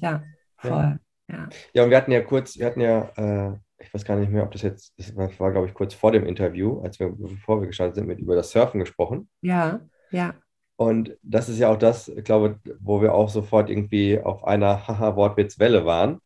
Ja, 0.00 0.22
voll. 0.56 0.70
Ja. 0.70 0.98
Ja. 1.28 1.48
ja, 1.72 1.82
und 1.82 1.90
wir 1.90 1.96
hatten 1.96 2.12
ja 2.12 2.20
kurz, 2.20 2.56
wir 2.56 2.66
hatten 2.66 2.80
ja 2.80 3.10
äh 3.16 3.56
ich 3.78 3.92
weiß 3.92 4.04
gar 4.04 4.16
nicht 4.16 4.32
mehr, 4.32 4.42
ob 4.42 4.52
das 4.52 4.62
jetzt, 4.62 4.94
das 4.96 5.16
war, 5.16 5.52
glaube 5.52 5.66
ich, 5.66 5.74
kurz 5.74 5.94
vor 5.94 6.12
dem 6.12 6.26
Interview, 6.26 6.80
als 6.80 6.98
wir, 6.98 7.10
bevor 7.10 7.60
wir 7.60 7.66
gestartet 7.66 7.96
sind, 7.96 8.06
mit 8.06 8.18
über 8.18 8.34
das 8.34 8.50
Surfen 8.50 8.80
gesprochen. 8.80 9.28
Ja, 9.42 9.80
ja. 10.10 10.34
Und 10.76 11.16
das 11.22 11.48
ist 11.48 11.58
ja 11.58 11.70
auch 11.70 11.78
das, 11.78 12.08
ich 12.08 12.24
glaube, 12.24 12.60
wo 12.80 13.00
wir 13.00 13.14
auch 13.14 13.30
sofort 13.30 13.70
irgendwie 13.70 14.20
auf 14.20 14.44
einer 14.44 14.86
Haha-Wortwitz-Welle 14.86 15.86
waren, 15.86 16.20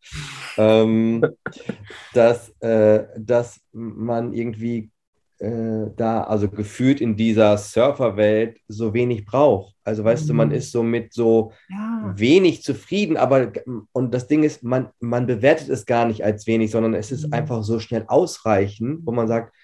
ähm, 0.59 1.25
dass, 2.15 2.51
äh, 2.61 3.05
dass 3.17 3.61
man 3.73 4.33
irgendwie 4.33 4.91
äh, 5.39 5.87
da, 5.97 6.25
also 6.25 6.49
gefühlt 6.49 7.01
in 7.01 7.17
dieser 7.17 7.57
Surferwelt 7.57 8.59
so 8.67 8.93
wenig 8.93 9.25
braucht. 9.25 9.75
Also 9.85 10.05
weißt 10.05 10.25
mhm. 10.25 10.29
du, 10.29 10.35
man 10.35 10.49
mhm. 10.49 10.55
ist 10.55 10.73
so 10.73 10.83
mit 10.83 11.15
so 11.15 11.53
ja. 11.69 12.13
wenig 12.17 12.63
zufrieden, 12.63 13.17
aber 13.17 13.53
und 13.93 14.13
das 14.13 14.27
Ding 14.27 14.43
ist, 14.43 14.63
man, 14.63 14.89
man 15.01 15.27
bewertet 15.27 15.69
es 15.69 15.87
gar 15.87 16.07
nicht 16.07 16.25
als 16.25 16.47
wenig, 16.47 16.73
sondern 16.73 16.95
es 16.95 17.11
ist 17.11 17.27
mhm. 17.27 17.33
einfach 17.33 17.63
so 17.63 17.79
schnell 17.79 18.05
ausreichend, 18.09 19.07
wo 19.07 19.13
man 19.13 19.29
sagt, 19.29 19.55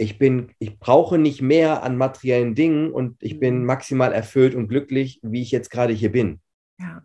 ich 0.00 0.18
bin, 0.18 0.52
ich 0.58 0.78
brauche 0.78 1.18
nicht 1.18 1.42
mehr 1.42 1.82
an 1.82 1.98
materiellen 1.98 2.54
Dingen 2.54 2.90
und 2.90 3.22
ich 3.22 3.38
bin 3.38 3.58
mhm. 3.58 3.66
maximal 3.66 4.14
erfüllt 4.14 4.54
und 4.54 4.68
glücklich, 4.68 5.20
wie 5.22 5.42
ich 5.42 5.50
jetzt 5.50 5.70
gerade 5.70 5.92
hier 5.92 6.10
bin. 6.10 6.40
Ja, 6.78 7.02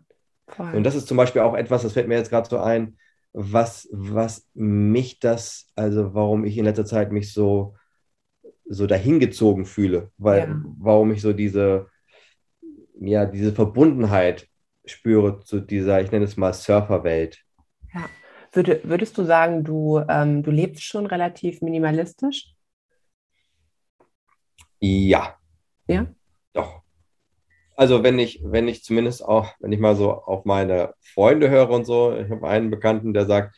voll. 0.48 0.74
Und 0.74 0.84
das 0.84 0.94
ist 0.94 1.06
zum 1.06 1.18
Beispiel 1.18 1.42
auch 1.42 1.54
etwas, 1.54 1.82
das 1.82 1.92
fällt 1.92 2.08
mir 2.08 2.16
jetzt 2.16 2.30
gerade 2.30 2.48
so 2.48 2.58
ein, 2.58 2.96
was, 3.34 3.86
was 3.92 4.48
mich 4.54 5.20
das, 5.20 5.70
also 5.74 6.14
warum 6.14 6.46
ich 6.46 6.56
in 6.56 6.64
letzter 6.64 6.86
Zeit 6.86 7.12
mich 7.12 7.34
so 7.34 7.74
so 8.68 8.86
dahingezogen 8.86 9.66
fühle, 9.66 10.10
weil 10.16 10.48
ja. 10.48 10.62
warum 10.78 11.12
ich 11.12 11.20
so 11.20 11.34
diese, 11.34 11.88
ja, 12.98 13.26
diese 13.26 13.52
Verbundenheit 13.52 14.48
spüre 14.86 15.40
zu 15.40 15.60
dieser, 15.60 16.00
ich 16.00 16.10
nenne 16.10 16.24
es 16.24 16.38
mal 16.38 16.54
Surferwelt. 16.54 17.44
Ja. 17.94 18.08
Würde, 18.52 18.80
würdest 18.84 19.18
du 19.18 19.24
sagen, 19.24 19.64
du, 19.64 20.00
ähm, 20.08 20.42
du 20.42 20.50
lebst 20.50 20.82
schon 20.82 21.04
relativ 21.04 21.60
minimalistisch? 21.60 22.55
Ja. 24.86 25.36
Ja? 25.88 26.06
Doch. 26.52 26.82
Also 27.76 28.02
wenn 28.02 28.18
ich, 28.18 28.40
wenn 28.42 28.68
ich 28.68 28.82
zumindest 28.84 29.24
auch, 29.24 29.52
wenn 29.60 29.72
ich 29.72 29.80
mal 29.80 29.96
so 29.96 30.12
auf 30.12 30.44
meine 30.44 30.94
Freunde 31.00 31.50
höre 31.50 31.70
und 31.70 31.84
so, 31.84 32.16
ich 32.16 32.30
habe 32.30 32.48
einen 32.48 32.70
Bekannten, 32.70 33.12
der 33.12 33.26
sagt, 33.26 33.56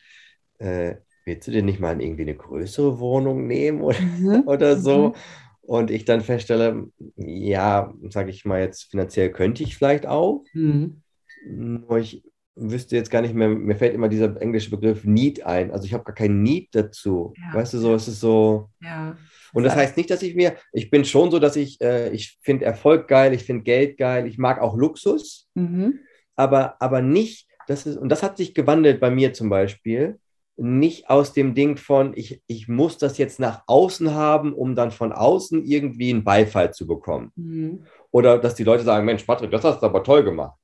äh, 0.57 0.95
willst 1.25 1.47
du 1.47 1.51
dir 1.51 1.63
nicht 1.63 1.79
mal 1.79 2.01
irgendwie 2.01 2.23
eine 2.23 2.35
größere 2.35 2.99
Wohnung 2.99 3.47
nehmen 3.47 3.81
oder, 3.81 4.01
mhm. 4.01 4.43
oder 4.47 4.77
so? 4.77 5.09
Mhm. 5.09 5.13
Und 5.61 5.91
ich 5.91 6.03
dann 6.03 6.21
feststelle, 6.21 6.87
ja, 7.15 7.93
sage 8.09 8.31
ich 8.31 8.43
mal 8.43 8.59
jetzt, 8.59 8.89
finanziell 8.89 9.31
könnte 9.31 9.63
ich 9.63 9.77
vielleicht 9.77 10.07
auch. 10.07 10.43
Mhm. 10.53 11.03
Nur 11.47 11.99
ich 11.99 12.23
wüsste 12.55 12.95
jetzt 12.95 13.11
gar 13.11 13.21
nicht 13.21 13.35
mehr, 13.35 13.49
mir 13.49 13.75
fällt 13.75 13.93
immer 13.93 14.09
dieser 14.09 14.41
englische 14.41 14.71
Begriff 14.71 15.05
Need 15.05 15.45
ein. 15.45 15.71
Also 15.71 15.85
ich 15.85 15.93
habe 15.93 16.03
gar 16.03 16.15
keinen 16.15 16.41
Need 16.41 16.69
dazu. 16.73 17.33
Ja. 17.37 17.53
Weißt 17.53 17.73
du, 17.73 17.77
so, 17.77 17.93
es 17.93 18.07
ist 18.07 18.19
so. 18.19 18.69
Ja. 18.81 19.17
Und 19.53 19.63
das 19.63 19.75
heißt 19.75 19.97
nicht, 19.97 20.09
dass 20.09 20.21
ich 20.21 20.35
mir, 20.35 20.55
ich 20.73 20.89
bin 20.89 21.05
schon 21.05 21.31
so, 21.31 21.39
dass 21.39 21.55
ich, 21.55 21.81
äh, 21.81 22.09
ich 22.09 22.37
finde 22.41 22.65
Erfolg 22.65 23.07
geil, 23.07 23.33
ich 23.33 23.43
finde 23.43 23.63
Geld 23.63 23.97
geil, 23.97 24.27
ich 24.27 24.37
mag 24.37 24.61
auch 24.61 24.75
Luxus, 24.75 25.47
mhm. 25.55 25.99
aber, 26.35 26.75
aber 26.79 27.01
nicht, 27.01 27.47
das 27.67 27.85
ist, 27.85 27.97
und 27.97 28.09
das 28.09 28.23
hat 28.23 28.37
sich 28.37 28.53
gewandelt 28.53 28.99
bei 28.99 29.09
mir 29.09 29.33
zum 29.33 29.49
Beispiel, 29.49 30.19
nicht 30.59 31.09
aus 31.09 31.33
dem 31.33 31.55
Ding 31.55 31.77
von, 31.77 32.11
ich, 32.15 32.41
ich 32.47 32.67
muss 32.67 32.97
das 32.97 33.17
jetzt 33.17 33.39
nach 33.39 33.63
außen 33.67 34.13
haben, 34.13 34.53
um 34.53 34.75
dann 34.75 34.91
von 34.91 35.13
außen 35.13 35.63
irgendwie 35.63 36.09
einen 36.09 36.23
Beifall 36.23 36.73
zu 36.73 36.85
bekommen. 36.85 37.31
Mhm. 37.35 37.85
Oder 38.11 38.37
dass 38.37 38.55
die 38.55 38.65
Leute 38.65 38.83
sagen, 38.83 39.05
Mensch, 39.05 39.23
Patrick, 39.23 39.51
das 39.51 39.63
hast 39.63 39.81
du 39.81 39.85
aber 39.85 40.03
toll 40.03 40.23
gemacht. 40.23 40.59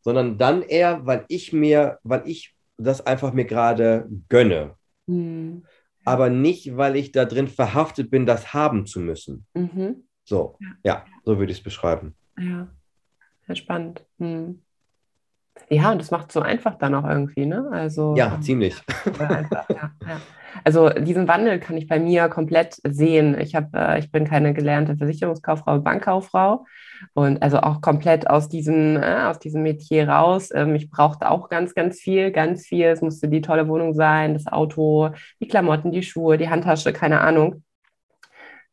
Sondern 0.00 0.38
dann 0.38 0.62
eher, 0.62 1.04
weil 1.04 1.24
ich 1.28 1.52
mir, 1.52 1.98
weil 2.02 2.22
ich 2.24 2.54
das 2.78 3.06
einfach 3.06 3.32
mir 3.32 3.44
gerade 3.44 4.08
gönne. 4.28 4.76
Mhm. 5.06 5.64
Aber 6.04 6.30
nicht, 6.30 6.76
weil 6.76 6.96
ich 6.96 7.12
da 7.12 7.24
drin 7.24 7.48
verhaftet 7.48 8.10
bin, 8.10 8.26
das 8.26 8.52
haben 8.52 8.86
zu 8.86 9.00
müssen. 9.00 9.46
Mhm. 9.54 10.04
So, 10.24 10.56
ja. 10.60 10.68
ja. 10.84 11.04
so 11.24 11.38
würde 11.38 11.52
ich 11.52 11.58
es 11.58 11.64
beschreiben. 11.64 12.14
Ja, 12.38 12.68
sehr 13.46 13.56
spannend. 13.56 14.04
Mhm. 14.18 14.60
Ja, 15.68 15.92
und 15.92 15.98
das 15.98 16.10
macht 16.10 16.28
es 16.28 16.34
so 16.34 16.40
einfach 16.40 16.76
dann 16.76 16.94
auch 16.94 17.08
irgendwie, 17.08 17.46
ne? 17.46 17.68
Also, 17.70 18.14
ja, 18.16 18.34
ähm, 18.34 18.42
ziemlich. 18.42 18.82
Einfach, 19.18 19.68
ja, 19.70 19.92
ja. 20.06 20.20
Also 20.62 20.88
diesen 20.90 21.26
Wandel 21.26 21.58
kann 21.58 21.76
ich 21.76 21.88
bei 21.88 21.98
mir 21.98 22.28
komplett 22.28 22.80
sehen. 22.84 23.38
Ich, 23.40 23.54
hab, 23.54 23.74
äh, 23.74 23.98
ich 23.98 24.12
bin 24.12 24.24
keine 24.24 24.54
gelernte 24.54 24.96
Versicherungskauffrau, 24.96 25.80
Bankkauffrau 25.80 26.66
und 27.14 27.42
also 27.42 27.58
auch 27.60 27.80
komplett 27.80 28.28
aus 28.28 28.48
diesem, 28.48 28.96
äh, 28.96 29.24
aus 29.24 29.38
diesem 29.38 29.62
Metier 29.62 30.08
raus. 30.08 30.50
Ähm, 30.54 30.74
ich 30.74 30.90
brauchte 30.90 31.30
auch 31.30 31.48
ganz, 31.48 31.74
ganz 31.74 32.00
viel, 32.00 32.30
ganz 32.30 32.66
viel. 32.66 32.86
Es 32.86 33.02
musste 33.02 33.28
die 33.28 33.40
tolle 33.40 33.68
Wohnung 33.68 33.94
sein, 33.94 34.34
das 34.34 34.46
Auto, 34.46 35.10
die 35.40 35.48
Klamotten, 35.48 35.90
die 35.90 36.02
Schuhe, 36.02 36.38
die 36.38 36.48
Handtasche, 36.48 36.92
keine 36.92 37.20
Ahnung. 37.20 37.62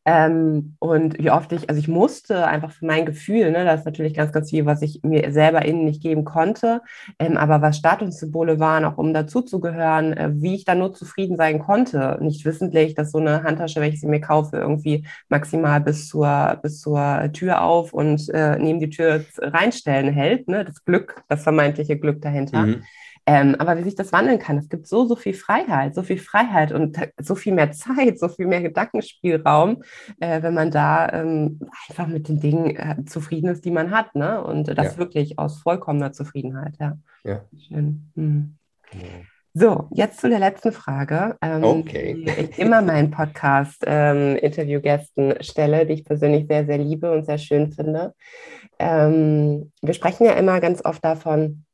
Ähm, 0.04 0.74
und 0.80 1.18
wie 1.18 1.30
oft 1.30 1.52
ich, 1.52 1.68
also 1.68 1.78
ich 1.78 1.86
musste 1.86 2.46
einfach 2.46 2.72
für 2.72 2.86
mein 2.86 3.06
Gefühl, 3.06 3.52
ne, 3.52 3.64
das 3.64 3.80
ist 3.80 3.86
natürlich 3.86 4.14
ganz, 4.14 4.32
ganz 4.32 4.50
viel, 4.50 4.66
was 4.66 4.82
ich 4.82 5.00
mir 5.04 5.30
selber 5.32 5.64
innen 5.64 5.84
nicht 5.84 6.02
geben 6.02 6.24
konnte, 6.24 6.82
ähm, 7.20 7.36
aber 7.36 7.62
was 7.62 7.76
Statussymbole 7.76 8.58
waren, 8.58 8.84
auch 8.84 8.98
um 8.98 9.14
dazuzugehören, 9.14 10.12
äh, 10.12 10.30
wie 10.34 10.56
ich 10.56 10.64
da 10.64 10.74
nur 10.74 10.92
zufrieden 10.92 11.36
sein 11.36 11.60
konnte, 11.60 12.18
nicht 12.20 12.44
wissentlich, 12.44 12.94
dass 12.94 13.12
so 13.12 13.18
eine 13.18 13.44
Handtasche, 13.44 13.80
welche 13.80 13.96
ich 13.96 14.02
mir 14.02 14.20
kaufe, 14.20 14.56
irgendwie 14.56 15.06
maximal 15.28 15.80
bis 15.80 16.08
zur, 16.08 16.58
bis 16.62 16.80
zur 16.80 17.30
Tür 17.32 17.62
auf 17.62 17.92
und 17.92 18.28
äh, 18.30 18.58
neben 18.58 18.80
die 18.80 18.90
Tür 18.90 19.24
reinstellen 19.38 20.12
hält, 20.12 20.48
ne, 20.48 20.64
das 20.64 20.84
Glück, 20.84 21.22
das 21.28 21.44
vermeintliche 21.44 21.96
Glück 21.96 22.20
dahinter. 22.20 22.66
Mhm. 22.66 22.82
Ähm, 23.26 23.54
aber 23.58 23.78
wie 23.78 23.82
sich 23.82 23.94
das 23.94 24.12
wandeln 24.12 24.38
kann, 24.38 24.58
es 24.58 24.68
gibt 24.68 24.86
so, 24.86 25.06
so 25.06 25.14
viel 25.14 25.34
Freiheit, 25.34 25.94
so 25.94 26.02
viel 26.02 26.18
Freiheit 26.18 26.72
und 26.72 26.96
so 27.20 27.34
viel 27.34 27.52
mehr 27.52 27.70
Zeit, 27.72 28.18
so 28.18 28.28
viel 28.28 28.46
mehr 28.46 28.62
Gedankenspielraum, 28.62 29.82
äh, 30.20 30.42
wenn 30.42 30.54
man 30.54 30.70
da 30.70 31.08
ähm, 31.12 31.60
einfach 31.88 32.08
mit 32.08 32.28
den 32.28 32.40
Dingen 32.40 32.76
äh, 32.76 33.04
zufrieden 33.06 33.50
ist, 33.50 33.64
die 33.64 33.70
man 33.70 33.92
hat. 33.92 34.14
Ne? 34.14 34.42
Und 34.42 34.76
das 34.76 34.94
ja. 34.94 34.98
wirklich 34.98 35.38
aus 35.38 35.60
vollkommener 35.60 36.12
Zufriedenheit. 36.12 36.74
Ja. 36.80 36.98
ja. 37.24 37.42
Schön. 37.68 38.10
Hm. 38.16 38.56
Genau. 38.90 39.04
So, 39.54 39.88
jetzt 39.90 40.18
zu 40.18 40.30
der 40.30 40.38
letzten 40.38 40.72
Frage, 40.72 41.36
ähm, 41.42 41.62
okay. 41.62 42.14
die 42.14 42.30
ich 42.40 42.58
immer 42.58 42.80
meinen 42.80 43.10
Podcast-Interviewgästen 43.10 45.32
ähm, 45.32 45.36
stelle, 45.42 45.84
die 45.84 45.92
ich 45.92 46.06
persönlich 46.06 46.46
sehr, 46.48 46.64
sehr 46.64 46.78
liebe 46.78 47.12
und 47.12 47.26
sehr 47.26 47.36
schön 47.36 47.70
finde. 47.70 48.14
Ähm, 48.78 49.70
wir 49.82 49.92
sprechen 49.92 50.24
ja 50.24 50.32
immer 50.32 50.58
ganz 50.60 50.82
oft 50.82 51.04
davon, 51.04 51.66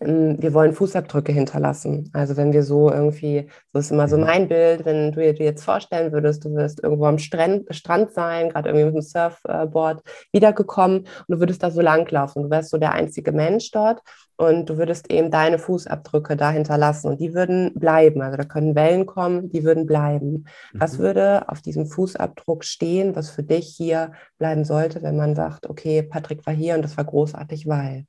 wir 0.00 0.54
wollen 0.54 0.72
Fußabdrücke 0.72 1.32
hinterlassen. 1.32 2.10
Also 2.12 2.36
wenn 2.36 2.52
wir 2.52 2.62
so 2.62 2.90
irgendwie, 2.90 3.48
so 3.72 3.78
ist 3.78 3.90
immer 3.90 4.08
so 4.08 4.16
mein 4.16 4.48
Bild, 4.48 4.84
wenn 4.84 5.12
du 5.12 5.20
dir 5.20 5.44
jetzt 5.44 5.64
vorstellen 5.64 6.12
würdest, 6.12 6.44
du 6.44 6.54
wirst 6.54 6.82
irgendwo 6.82 7.06
am 7.06 7.18
Strand, 7.18 7.66
Strand 7.74 8.12
sein, 8.12 8.48
gerade 8.48 8.68
irgendwie 8.68 8.86
mit 8.86 8.94
dem 8.94 9.02
Surfboard 9.02 10.02
wiedergekommen 10.32 11.00
und 11.00 11.28
du 11.28 11.40
würdest 11.40 11.62
da 11.62 11.70
so 11.70 11.80
langlaufen. 11.80 12.44
Du 12.44 12.50
wärst 12.50 12.70
so 12.70 12.78
der 12.78 12.92
einzige 12.92 13.32
Mensch 13.32 13.70
dort 13.70 14.02
und 14.36 14.70
du 14.70 14.78
würdest 14.78 15.10
eben 15.10 15.30
deine 15.30 15.58
Fußabdrücke 15.58 16.36
da 16.36 16.52
hinterlassen 16.52 17.08
und 17.08 17.20
die 17.20 17.34
würden 17.34 17.74
bleiben. 17.74 18.22
Also 18.22 18.36
da 18.36 18.44
können 18.44 18.76
Wellen 18.76 19.04
kommen, 19.04 19.50
die 19.50 19.64
würden 19.64 19.86
bleiben. 19.86 20.46
Mhm. 20.72 20.80
Was 20.80 20.98
würde 20.98 21.48
auf 21.48 21.60
diesem 21.60 21.86
Fußabdruck 21.86 22.64
stehen, 22.64 23.16
was 23.16 23.30
für 23.30 23.42
dich 23.42 23.74
hier 23.76 24.12
bleiben 24.38 24.64
sollte, 24.64 25.02
wenn 25.02 25.16
man 25.16 25.34
sagt, 25.34 25.68
okay, 25.68 26.02
Patrick 26.02 26.46
war 26.46 26.54
hier 26.54 26.76
und 26.76 26.82
das 26.82 26.96
war 26.96 27.04
großartig, 27.04 27.66
weil? 27.66 28.06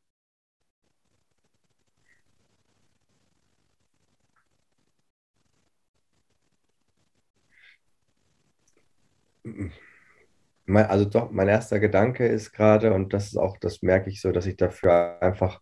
Also 10.75 11.05
doch, 11.05 11.31
mein 11.31 11.47
erster 11.47 11.79
Gedanke 11.79 12.27
ist 12.27 12.51
gerade, 12.51 12.93
und 12.93 13.13
das 13.13 13.27
ist 13.27 13.37
auch, 13.37 13.57
das 13.57 13.81
merke 13.81 14.09
ich 14.09 14.21
so, 14.21 14.31
dass 14.31 14.45
ich 14.45 14.57
dafür 14.57 15.21
einfach 15.21 15.61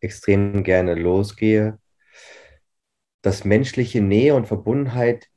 extrem 0.00 0.62
gerne 0.64 0.94
losgehe, 0.94 1.78
dass 3.22 3.44
menschliche 3.44 4.02
Nähe 4.02 4.34
und 4.34 4.46
Verbundenheit 4.46 5.28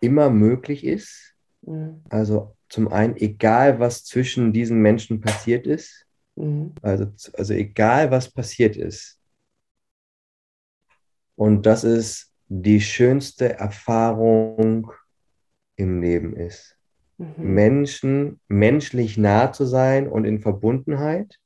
immer 0.00 0.30
möglich 0.30 0.84
ist. 0.84 1.34
Mhm. 1.62 2.04
Also 2.10 2.56
zum 2.68 2.88
einen, 2.88 3.16
egal 3.16 3.80
was 3.80 4.04
zwischen 4.04 4.52
diesen 4.52 4.80
Menschen 4.82 5.20
passiert 5.20 5.66
ist, 5.66 6.06
mhm. 6.36 6.74
also, 6.82 7.06
also 7.34 7.54
egal 7.54 8.10
was 8.10 8.30
passiert 8.30 8.76
ist. 8.76 9.18
Und 11.36 11.64
das 11.64 11.84
ist 11.84 12.34
die 12.48 12.80
schönste 12.82 13.54
Erfahrung 13.58 14.92
im 15.76 16.02
Leben 16.02 16.36
ist 16.36 16.79
mhm. 17.20 17.54
Menschen 17.54 18.40
menschlich 18.48 19.18
nah 19.18 19.52
zu 19.52 19.64
sein 19.64 20.08
und 20.08 20.24
in 20.24 20.40
Verbundenheit. 20.40 21.38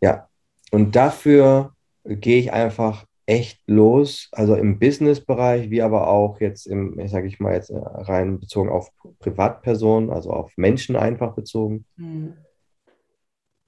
Ja, 0.00 0.28
und 0.70 0.96
dafür 0.96 1.74
gehe 2.04 2.38
ich 2.38 2.52
einfach 2.52 3.06
echt 3.26 3.60
los, 3.66 4.28
also 4.32 4.54
im 4.54 4.78
Business-Bereich, 4.78 5.70
wie 5.70 5.80
aber 5.82 6.08
auch 6.08 6.40
jetzt 6.40 6.66
im, 6.66 7.08
sage 7.08 7.26
ich 7.26 7.40
mal 7.40 7.54
jetzt 7.54 7.70
äh, 7.70 7.78
rein 7.78 8.38
bezogen 8.38 8.68
auf 8.68 8.90
Privatpersonen, 9.18 10.10
also 10.10 10.30
auf 10.30 10.52
Menschen 10.56 10.96
einfach 10.96 11.34
bezogen. 11.34 11.86
Mhm. 11.96 12.34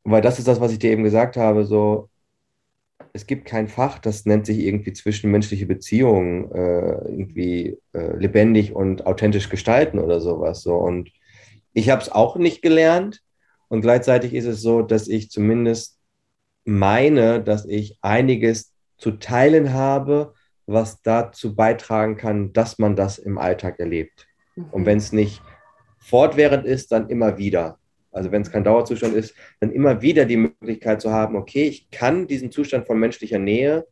Weil 0.04 0.20
das 0.20 0.38
ist 0.38 0.46
das, 0.46 0.60
was 0.60 0.72
ich 0.72 0.78
dir 0.78 0.90
eben 0.90 1.04
gesagt 1.04 1.36
habe, 1.36 1.64
so 1.64 2.10
es 3.16 3.26
gibt 3.26 3.46
kein 3.46 3.66
Fach, 3.66 3.98
das 3.98 4.26
nennt 4.26 4.44
sich 4.44 4.58
irgendwie 4.58 4.92
zwischenmenschliche 4.92 5.64
Beziehungen 5.64 6.52
äh, 6.52 7.10
irgendwie 7.10 7.78
äh, 7.94 8.14
lebendig 8.14 8.74
und 8.74 9.06
authentisch 9.06 9.48
gestalten 9.48 9.98
oder 9.98 10.20
sowas. 10.20 10.60
So. 10.60 10.74
Und 10.76 11.10
ich 11.72 11.88
habe 11.88 12.02
es 12.02 12.12
auch 12.12 12.36
nicht 12.36 12.60
gelernt. 12.60 13.22
Und 13.68 13.80
gleichzeitig 13.80 14.34
ist 14.34 14.44
es 14.44 14.60
so, 14.60 14.82
dass 14.82 15.08
ich 15.08 15.30
zumindest 15.30 15.98
meine, 16.64 17.42
dass 17.42 17.64
ich 17.64 17.98
einiges 18.02 18.74
zu 18.98 19.12
teilen 19.12 19.72
habe, 19.72 20.34
was 20.66 21.00
dazu 21.00 21.56
beitragen 21.56 22.16
kann, 22.16 22.52
dass 22.52 22.78
man 22.78 22.96
das 22.96 23.18
im 23.18 23.38
Alltag 23.38 23.80
erlebt. 23.80 24.26
Mhm. 24.56 24.66
Und 24.72 24.86
wenn 24.86 24.98
es 24.98 25.12
nicht 25.12 25.40
fortwährend 25.98 26.66
ist, 26.66 26.92
dann 26.92 27.08
immer 27.08 27.38
wieder 27.38 27.78
also 28.16 28.32
wenn 28.32 28.42
es 28.42 28.50
kein 28.50 28.64
Dauerzustand 28.64 29.14
ist, 29.14 29.34
dann 29.60 29.70
immer 29.70 30.00
wieder 30.02 30.24
die 30.24 30.38
Möglichkeit 30.38 31.00
zu 31.00 31.10
haben, 31.10 31.36
okay, 31.36 31.64
ich 31.64 31.90
kann 31.90 32.26
diesen 32.26 32.50
Zustand 32.50 32.86
von 32.86 32.98
menschlicher 32.98 33.38
Nähe 33.38 33.86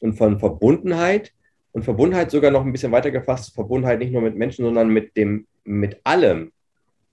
und 0.00 0.14
von 0.14 0.38
Verbundenheit 0.38 1.32
und 1.72 1.84
Verbundenheit 1.84 2.30
sogar 2.30 2.50
noch 2.50 2.64
ein 2.64 2.72
bisschen 2.72 2.92
weiter 2.92 3.10
gefasst, 3.10 3.54
Verbundenheit 3.54 3.98
nicht 3.98 4.12
nur 4.12 4.22
mit 4.22 4.36
Menschen, 4.36 4.64
sondern 4.64 4.88
mit 4.88 5.16
dem, 5.16 5.46
mit 5.64 6.00
allem, 6.04 6.52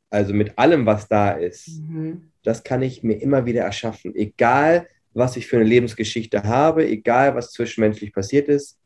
also 0.10 0.34
mit 0.34 0.58
allem, 0.58 0.86
was 0.86 1.08
da 1.08 1.32
ist. 1.32 1.82
Mhm. 1.82 2.30
Das 2.44 2.64
kann 2.64 2.84
ich 2.84 3.04
mir 3.04 3.16
immer 3.22 3.46
wieder 3.46 3.64
erschaffen, 3.64 4.16
egal 4.16 4.88
was 5.14 5.38
ich 5.38 5.48
für 5.48 5.56
eine 5.56 5.66
Lebensgeschichte 5.66 6.44
habe, 6.44 6.88
egal 6.88 7.36
was 7.36 7.52
zwischenmenschlich 7.52 8.14
passiert 8.14 8.48
ist. 8.50 8.78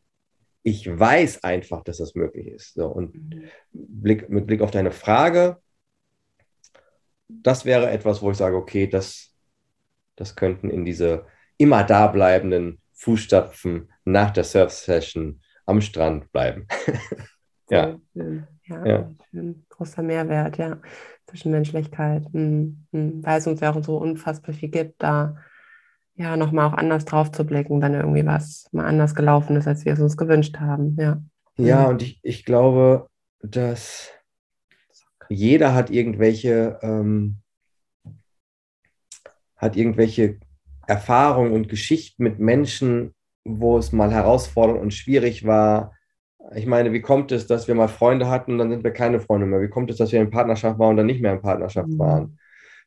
Ich 0.63 0.87
weiß 0.87 1.43
einfach, 1.43 1.83
dass 1.83 1.97
das 1.97 2.15
möglich 2.15 2.47
ist. 2.47 2.75
So, 2.75 2.87
und 2.87 3.15
mhm. 3.15 3.43
Blick, 3.71 4.29
mit 4.29 4.47
Blick 4.47 4.61
auf 4.61 4.71
deine 4.71 4.91
Frage, 4.91 5.57
das 7.29 7.63
wäre 7.63 7.89
etwas, 7.89 8.21
wo 8.21 8.31
ich 8.31 8.37
sage, 8.37 8.55
okay, 8.55 8.87
das, 8.87 9.33
das 10.15 10.35
könnten 10.35 10.69
in 10.69 10.83
diese 10.83 11.25
immer 11.57 11.83
da 11.83 12.07
bleibenden 12.07 12.81
Fußstapfen 12.93 13.91
nach 14.03 14.31
der 14.31 14.43
Surf-Session 14.43 15.41
am 15.65 15.81
Strand 15.81 16.31
bleiben. 16.31 16.67
ja. 17.69 17.97
Ja, 18.65 18.85
ja. 18.85 19.09
großer 19.69 20.01
Mehrwert, 20.01 20.57
ja. 20.57 20.79
Zwischenmenschlichkeit. 21.27 22.25
Hm, 22.33 22.85
hm. 22.91 23.23
Weil 23.23 23.39
es 23.39 23.47
uns 23.47 23.59
ja 23.61 23.71
auch 23.71 23.83
so 23.83 23.97
unfassbar 23.97 24.53
viel 24.53 24.69
gibt, 24.69 25.01
da 25.01 25.37
ja 26.15 26.35
nochmal 26.35 26.67
auch 26.67 26.73
anders 26.73 27.05
drauf 27.05 27.31
zu 27.31 27.45
blicken, 27.45 27.81
wenn 27.81 27.93
irgendwie 27.93 28.25
was 28.25 28.67
mal 28.71 28.85
anders 28.85 29.15
gelaufen 29.15 29.55
ist, 29.55 29.67
als 29.67 29.85
wir 29.85 29.93
es 29.93 29.99
uns 29.99 30.17
gewünscht 30.17 30.57
haben. 30.57 30.97
Ja, 30.99 31.21
ja 31.57 31.87
und 31.87 32.01
ich, 32.01 32.19
ich 32.23 32.45
glaube, 32.45 33.07
dass 33.41 34.11
jeder 35.29 35.73
hat 35.73 35.89
irgendwelche, 35.89 36.79
ähm, 36.81 37.37
hat 39.55 39.75
irgendwelche 39.75 40.39
Erfahrungen 40.87 41.51
und 41.53 41.69
Geschichten 41.69 42.23
mit 42.23 42.39
Menschen, 42.39 43.13
wo 43.45 43.77
es 43.77 43.91
mal 43.91 44.11
herausfordernd 44.11 44.81
und 44.81 44.93
schwierig 44.93 45.45
war. 45.45 45.93
Ich 46.55 46.65
meine, 46.65 46.93
wie 46.93 47.01
kommt 47.01 47.31
es, 47.31 47.45
dass 47.45 47.67
wir 47.67 47.75
mal 47.75 47.87
Freunde 47.87 48.27
hatten 48.27 48.53
und 48.53 48.57
dann 48.57 48.71
sind 48.71 48.83
wir 48.83 48.91
keine 48.91 49.19
Freunde 49.19 49.45
mehr? 49.45 49.61
Wie 49.61 49.69
kommt 49.69 49.91
es, 49.91 49.97
dass 49.97 50.11
wir 50.11 50.19
in 50.19 50.31
Partnerschaft 50.31 50.79
waren 50.79 50.91
und 50.91 50.97
dann 50.97 51.05
nicht 51.05 51.21
mehr 51.21 51.33
in 51.33 51.41
Partnerschaft 51.41 51.89
mhm. 51.89 51.99
waren? 51.99 52.39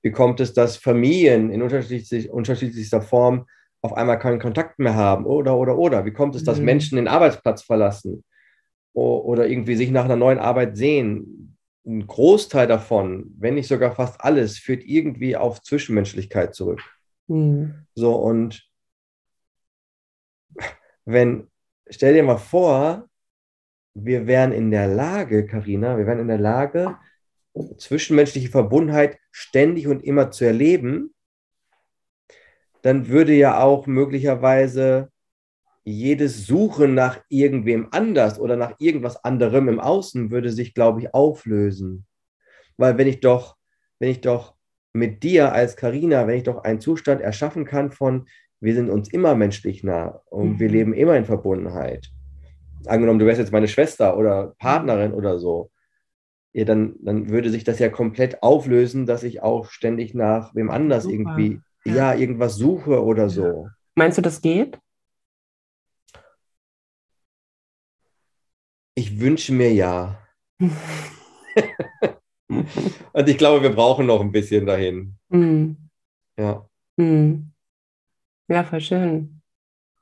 Wie 0.03 0.11
kommt 0.11 0.41
es, 0.41 0.53
dass 0.53 0.77
Familien 0.77 1.51
in 1.51 1.63
unterschiedlich, 1.63 2.29
unterschiedlichster 2.29 3.03
Form 3.03 3.47
auf 3.83 3.93
einmal 3.93 4.19
keinen 4.19 4.41
Kontakt 4.41 4.81
mehr 4.81 4.97
haben? 4.97 5.27
Oder, 5.27 5.57
oder, 5.57 5.79
oder. 5.79 6.05
Wie 6.05 6.13
kommt 6.13 6.35
es, 6.35 6.43
dass 6.43 6.59
mhm. 6.59 6.65
Menschen 6.65 6.97
den 6.97 7.09
Arbeitsplatz 7.09 7.63
verlassen? 7.63 8.25
Oder 8.95 9.47
irgendwie 9.47 9.77
sich 9.77 9.91
nach 9.91 10.05
einer 10.05 10.17
neuen 10.17 10.39
Arbeit 10.39 10.77
sehen? 10.77 11.42
Ein 11.85 12.07
Großteil 12.07 12.67
davon, 12.67 13.35
wenn 13.39 13.55
nicht 13.55 13.69
sogar 13.69 13.95
fast 13.95 14.21
alles, 14.21 14.59
führt 14.59 14.85
irgendwie 14.85 15.37
auf 15.37 15.63
Zwischenmenschlichkeit 15.63 16.55
zurück. 16.55 16.81
Mhm. 17.27 17.87
So, 17.95 18.15
und 18.15 18.69
wenn, 21.05 21.51
stell 21.89 22.15
dir 22.15 22.23
mal 22.23 22.37
vor, 22.37 23.09
wir 23.95 24.27
wären 24.27 24.53
in 24.53 24.71
der 24.71 24.89
Lage, 24.89 25.47
Karina, 25.47 25.99
wir 25.99 26.07
wären 26.07 26.21
in 26.21 26.29
der 26.29 26.39
Lage, 26.39 26.97
zwischenmenschliche 27.77 28.49
Verbundenheit 28.49 29.19
ständig 29.31 29.87
und 29.87 30.03
immer 30.03 30.31
zu 30.31 30.45
erleben, 30.45 31.15
dann 32.81 33.09
würde 33.09 33.35
ja 33.35 33.61
auch 33.61 33.87
möglicherweise 33.87 35.11
jedes 35.85 36.47
Suchen 36.47 36.95
nach 36.95 37.21
irgendwem 37.29 37.89
anders 37.91 38.39
oder 38.39 38.57
nach 38.57 38.75
irgendwas 38.79 39.25
anderem 39.25 39.69
im 39.69 39.81
Außen 39.81 40.31
würde 40.31 40.51
sich, 40.51 40.75
glaube 40.75 41.01
ich, 41.01 41.15
auflösen. 41.15 42.07
Weil 42.77 42.99
wenn 42.99 43.09
ich 43.09 43.21
doch, 43.21 43.57
wenn 43.99 44.11
ich 44.11 44.21
doch 44.21 44.55
mit 44.93 45.23
dir 45.23 45.53
als 45.53 45.77
Karina, 45.77 46.27
wenn 46.27 46.37
ich 46.37 46.45
doch 46.45 46.65
einen 46.65 46.81
Zustand 46.81 47.21
erschaffen 47.21 47.65
kann 47.65 47.91
von, 47.91 48.27
wir 48.61 48.75
sind 48.75 48.91
uns 48.91 49.13
immer 49.13 49.35
menschlich 49.35 49.83
nah 49.83 50.21
und 50.31 50.55
mhm. 50.55 50.59
wir 50.61 50.69
leben 50.69 50.95
immer 50.95 51.17
in 51.17 51.25
Verbundenheit. 51.25 52.09
Angenommen, 52.87 53.19
du 53.19 53.27
wärst 53.27 53.41
jetzt 53.41 53.53
meine 53.53 53.69
Schwester 53.69 54.17
oder 54.17 54.55
Partnerin 54.59 55.13
oder 55.13 55.39
so, 55.39 55.71
ja, 56.53 56.65
dann, 56.65 56.97
dann 57.01 57.31
würde 57.31 57.51
sich 57.51 57.65
das 57.65 57.79
ja 57.79 57.89
komplett 57.89 58.43
auflösen, 58.43 59.07
dass 59.07 59.23
ich 59.23 59.43
auch 59.43 59.71
ständig 59.71 60.15
nach 60.15 60.55
wem 60.55 60.71
anders 60.71 61.05
Super. 61.05 61.15
irgendwie, 61.15 61.61
ja. 61.85 61.95
ja. 61.95 62.15
irgendwas 62.15 62.57
suche 62.57 63.03
oder 63.03 63.29
so. 63.29 63.69
Meinst 63.95 64.19
du, 64.19 64.23
das 64.23 64.43
geht? 64.43 64.79
Ich 68.95 69.19
wünsche 69.21 69.53
mir 69.53 69.73
ja. 69.73 70.19
Und 73.13 73.29
ich 73.29 73.39
glaube, 73.39 73.63
wir 73.63 73.71
brauchen 73.71 74.07
noch 74.07 74.21
ein 74.21 74.33
bisschen 74.33 74.67
dahin. 74.67 75.17
Mm. 75.29 75.73
Ja. 76.37 76.69
Mm. 76.97 77.53
Ja, 78.49 78.65
voll 78.65 78.81
schön. 78.81 79.41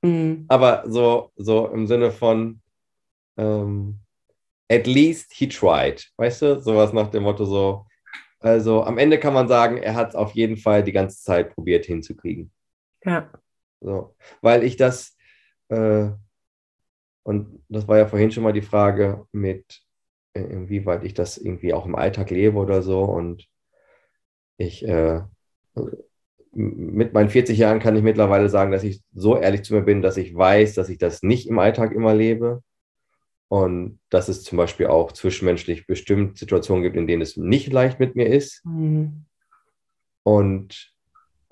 Mm. 0.02 0.46
Aber 0.48 0.84
so, 0.86 1.30
so 1.36 1.68
im 1.68 1.86
Sinne 1.86 2.10
von 2.10 2.60
ähm, 3.36 4.00
at 4.70 4.86
least 4.86 5.32
he 5.32 5.48
tried. 5.48 6.10
Weißt 6.16 6.42
du? 6.42 6.60
Sowas 6.60 6.92
nach 6.92 7.10
dem 7.10 7.24
Motto 7.24 7.44
so. 7.44 7.86
Also 8.38 8.84
am 8.84 8.98
Ende 8.98 9.18
kann 9.18 9.34
man 9.34 9.48
sagen, 9.48 9.78
er 9.78 9.94
hat 9.94 10.10
es 10.10 10.14
auf 10.14 10.32
jeden 10.32 10.56
Fall 10.56 10.82
die 10.82 10.92
ganze 10.92 11.22
Zeit 11.22 11.54
probiert 11.54 11.84
hinzukriegen. 11.84 12.50
Ja. 13.04 13.30
So. 13.80 14.14
Weil 14.40 14.64
ich 14.64 14.76
das, 14.76 15.16
äh, 15.68 16.10
und 17.22 17.62
das 17.68 17.86
war 17.88 17.98
ja 17.98 18.06
vorhin 18.06 18.30
schon 18.30 18.42
mal 18.42 18.52
die 18.52 18.62
Frage 18.62 19.26
mit, 19.32 19.82
äh, 20.34 20.42
inwieweit 20.42 21.04
ich 21.04 21.14
das 21.14 21.38
irgendwie 21.38 21.74
auch 21.74 21.86
im 21.86 21.94
Alltag 21.94 22.30
lebe 22.30 22.56
oder 22.56 22.82
so. 22.82 23.02
Und 23.02 23.46
ich, 24.56 24.86
äh, 24.86 25.22
mit 26.52 27.12
meinen 27.14 27.30
40 27.30 27.58
Jahren 27.58 27.78
kann 27.78 27.96
ich 27.96 28.02
mittlerweile 28.02 28.48
sagen, 28.48 28.72
dass 28.72 28.82
ich 28.82 29.02
so 29.12 29.36
ehrlich 29.36 29.62
zu 29.62 29.74
mir 29.74 29.82
bin, 29.82 30.02
dass 30.02 30.16
ich 30.16 30.34
weiß, 30.34 30.74
dass 30.74 30.88
ich 30.88 30.98
das 30.98 31.22
nicht 31.22 31.48
im 31.48 31.58
Alltag 31.58 31.92
immer 31.92 32.14
lebe. 32.14 32.62
Und 33.48 33.98
dass 34.10 34.28
es 34.28 34.44
zum 34.44 34.58
Beispiel 34.58 34.86
auch 34.86 35.10
zwischenmenschlich 35.10 35.86
bestimmt 35.88 36.38
Situationen 36.38 36.84
gibt, 36.84 36.96
in 36.96 37.08
denen 37.08 37.22
es 37.22 37.36
nicht 37.36 37.72
leicht 37.72 37.98
mit 37.98 38.14
mir 38.14 38.28
ist. 38.28 38.64
Mhm. 38.64 39.24
Und, 40.22 40.89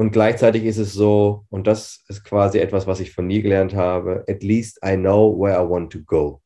und 0.01 0.13
gleichzeitig 0.13 0.65
ist 0.65 0.79
es 0.79 0.93
so, 0.93 1.45
und 1.51 1.67
das 1.67 2.05
ist 2.07 2.23
quasi 2.23 2.59
etwas, 2.59 2.87
was 2.87 3.01
ich 3.01 3.13
von 3.13 3.27
nie 3.27 3.43
gelernt 3.43 3.75
habe, 3.75 4.25
at 4.29 4.45
least 4.45 4.79
I 4.85 4.97
know 4.97 5.37
where 5.37 5.61
I 5.61 5.69
want 5.69 5.93
to 5.93 5.99
go. 6.07 6.41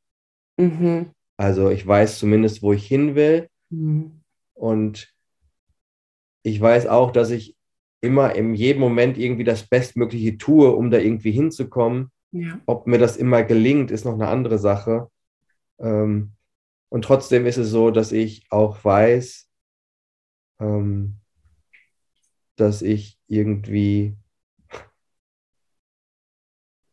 Mhm. 0.57 1.11
Also 1.37 1.69
ich 1.69 1.87
weiß 1.87 2.19
zumindest, 2.19 2.63
wo 2.63 2.73
ich 2.73 2.87
hin 2.87 3.15
will. 3.15 3.51
Mhm. 3.69 4.23
Und 4.55 5.13
ich 6.43 6.59
weiß 6.59 6.87
auch, 6.87 7.11
dass 7.11 7.31
ich 7.31 7.55
immer 8.01 8.35
in 8.35 8.55
jedem 8.55 8.81
Moment 8.81 9.19
irgendwie 9.19 9.45
das 9.45 9.69
Bestmögliche 9.69 10.39
tue, 10.39 10.75
um 10.75 10.91
da 10.91 10.97
irgendwie 10.97 11.33
hinzukommen. 11.33 12.11
Ja. 12.31 12.59
Ob 12.65 12.87
mir 12.87 12.99
das 12.99 13.19
immer 13.19 13.43
gelingt, 13.43 13.91
ist 13.91 14.07
noch 14.07 14.15
eine 14.15 14.29
andere 14.29 14.59
Sache. 14.59 15.11
Ähm, 15.79 16.33
und 16.89 17.05
trotzdem 17.05 17.45
ist 17.45 17.59
es 17.59 17.69
so, 17.69 17.91
dass 17.91 18.13
ich 18.13 18.47
auch 18.49 18.83
weiß, 18.83 19.47
ähm, 20.59 21.19
dass 22.57 22.83
ich 22.83 23.19
irgendwie 23.29 24.17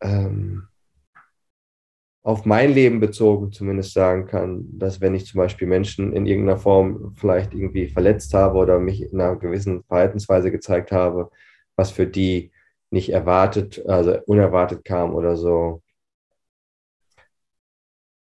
ähm, 0.02 0.68
auf 2.24 2.46
mein 2.46 2.74
Leben 2.74 3.00
bezogen 3.00 3.52
zumindest 3.52 3.94
sagen 3.94 4.26
kann, 4.26 4.66
dass 4.78 5.02
wenn 5.02 5.16
ich 5.16 5.26
zum 5.26 5.40
Beispiel 5.40 5.68
Menschen 5.68 6.14
in 6.14 6.26
irgendeiner 6.26 6.60
Form 6.60 7.16
vielleicht 7.16 7.54
irgendwie 7.54 7.88
verletzt 7.88 8.34
habe 8.34 8.58
oder 8.58 8.80
mich 8.80 9.02
in 9.02 9.20
einer 9.20 9.36
gewissen 9.36 9.84
Verhaltensweise 9.86 10.52
gezeigt 10.52 10.92
habe, 10.92 11.32
was 11.76 11.92
für 11.92 12.08
die 12.08 12.52
nicht 12.92 13.10
erwartet, 13.12 13.84
also 13.88 14.20
unerwartet 14.26 14.84
kam 14.84 15.16
oder 15.16 15.38
so, 15.38 15.82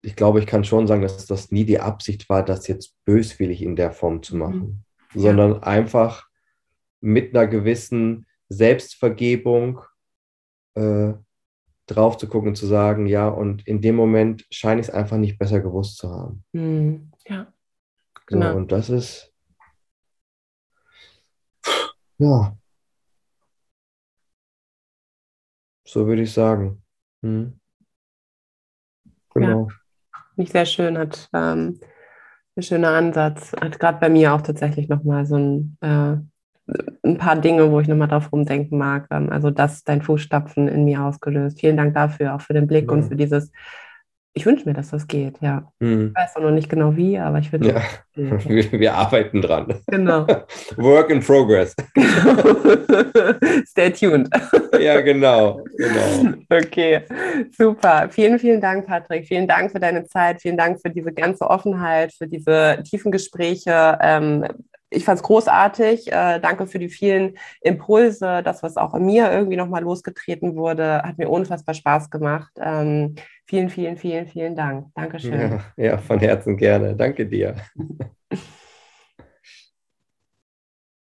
ich 0.03 0.15
glaube, 0.15 0.39
ich 0.39 0.47
kann 0.47 0.65
schon 0.65 0.87
sagen, 0.87 1.03
dass 1.03 1.27
das 1.27 1.51
nie 1.51 1.65
die 1.65 1.81
Absicht 1.81 2.29
war, 2.29 2.45
das 2.45 2.69
jetzt 2.69 2.95
böswillig 3.05 3.63
in 3.63 3.77
der 3.77 3.91
Form 3.91 4.23
zu 4.23 4.37
machen, 4.37 4.85
mhm. 5.13 5.21
sondern 5.21 5.63
einfach 5.63 6.28
mit 7.01 7.35
einer 7.35 7.47
gewissen 7.47 8.27
Selbstvergebung 8.49 9.81
äh, 10.75 11.15
drauf 11.87 12.17
zu 12.17 12.29
gucken 12.29 12.51
und 12.51 12.57
zu 12.57 12.67
sagen, 12.67 13.07
ja, 13.07 13.29
und 13.29 13.67
in 13.67 13.81
dem 13.81 13.97
Moment 13.97 14.47
scheine 14.51 14.81
ich 14.81 14.89
es 14.89 14.95
einfach 14.95 15.17
nicht 15.17 15.39
besser 15.39 15.61
gewusst 15.61 15.97
zu 15.97 16.11
haben. 16.11 16.45
Mhm. 16.53 17.13
Ja, 17.27 17.53
genau. 18.27 18.53
So, 18.53 18.57
und 18.57 18.73
das 18.73 18.91
ist, 18.91 19.33
ja, 22.19 22.57
so 25.85 26.07
würde 26.07 26.23
ich 26.23 26.33
sagen. 26.33 26.83
Hm. 27.23 27.59
Genau. 29.35 29.69
Ja 29.69 29.79
nicht 30.39 30.53
sehr 30.53 30.67
schön, 30.67 30.97
hat 30.97 31.29
ähm, 31.35 31.81
ein 32.57 32.63
schöner 32.63 32.91
Ansatz. 32.91 33.53
Hat 33.61 33.79
gerade 33.79 33.99
bei 33.99 34.09
mir 34.09 34.33
auch 34.33 34.41
tatsächlich 34.41 34.89
nochmal 34.89 35.27
so 35.27 35.37
ein, 35.37 35.77
äh, 35.81 36.17
ein 37.03 37.19
paar 37.19 37.37
Dinge, 37.37 37.71
wo 37.71 37.81
ich 37.81 37.89
nochmal 37.89 38.09
drauf 38.09 38.33
rumdenken 38.33 38.79
mag. 38.79 39.07
Ähm, 39.11 39.31
also 39.31 39.51
das 39.51 39.85
dein 39.85 40.03
Fußstapfen 40.03 40.69
in 40.69 40.85
mir 40.85 41.03
ausgelöst. 41.03 41.61
Vielen 41.61 41.77
Dank 41.77 41.95
dafür, 41.95 42.35
auch 42.35 42.41
für 42.41 42.55
den 42.55 42.67
Blick 42.67 42.87
ja. 42.87 42.93
und 42.93 43.05
für 43.05 43.17
dieses 43.17 43.51
ich 44.39 44.47
wünsche 44.47 44.69
mir, 44.69 44.75
dass 44.75 44.91
das 44.91 45.09
geht, 45.09 45.41
ja. 45.41 45.73
Hm. 45.81 46.09
Ich 46.09 46.15
weiß 46.15 46.37
auch 46.37 46.43
noch 46.43 46.53
nicht 46.53 46.69
genau 46.69 46.95
wie, 46.95 47.19
aber 47.19 47.39
ich 47.39 47.53
wünsche 47.53 47.71
ja. 47.71 47.83
wir, 48.15 48.73
wir, 48.73 48.95
arbeiten 48.95 49.43
dran. 49.43 49.75
Genau. 49.89 50.27
Work 50.77 51.11
in 51.11 51.21
progress. 51.21 51.75
Stay 53.67 53.91
tuned. 53.91 54.29
ja, 54.79 55.01
genau, 55.01 55.61
genau. 55.77 56.35
Okay, 56.51 57.01
super. 57.57 58.09
Vielen, 58.11 58.39
vielen 58.39 58.61
Dank, 58.61 58.87
Patrick. 58.87 59.27
Vielen 59.27 59.49
Dank 59.49 59.73
für 59.73 59.81
deine 59.81 60.05
Zeit. 60.05 60.41
Vielen 60.41 60.57
Dank 60.57 60.81
für 60.81 60.91
diese 60.91 61.13
ganze 61.13 61.51
Offenheit, 61.51 62.13
für 62.13 62.29
diese 62.29 62.81
tiefen 62.85 63.11
Gespräche. 63.11 63.99
Ähm, 64.01 64.45
ich 64.91 65.05
fand 65.05 65.19
es 65.19 65.23
großartig. 65.23 66.09
Äh, 66.09 66.41
danke 66.41 66.67
für 66.67 66.79
die 66.79 66.89
vielen 66.89 67.37
Impulse. 67.61 68.43
Das, 68.43 68.63
was 68.63 68.77
auch 68.77 68.95
in 68.95 69.07
mir 69.07 69.31
irgendwie 69.31 69.57
nochmal 69.57 69.83
losgetreten 69.83 70.57
wurde, 70.57 71.03
hat 71.03 71.19
mir 71.19 71.29
unfassbar 71.29 71.75
Spaß 71.75 72.11
gemacht. 72.11 72.53
Ähm, 72.61 73.17
vielen, 73.47 73.71
vielen, 73.71 73.97
vielen, 73.97 74.27
vielen 74.27 74.57
Dank. 74.57 74.87
Dankeschön. 74.95 75.61
Ja, 75.77 75.85
ja, 75.85 75.99
von 75.99 76.19
Herzen 76.19 76.57
gerne. 76.57 76.97
Danke 76.97 77.27
dir. 77.27 77.57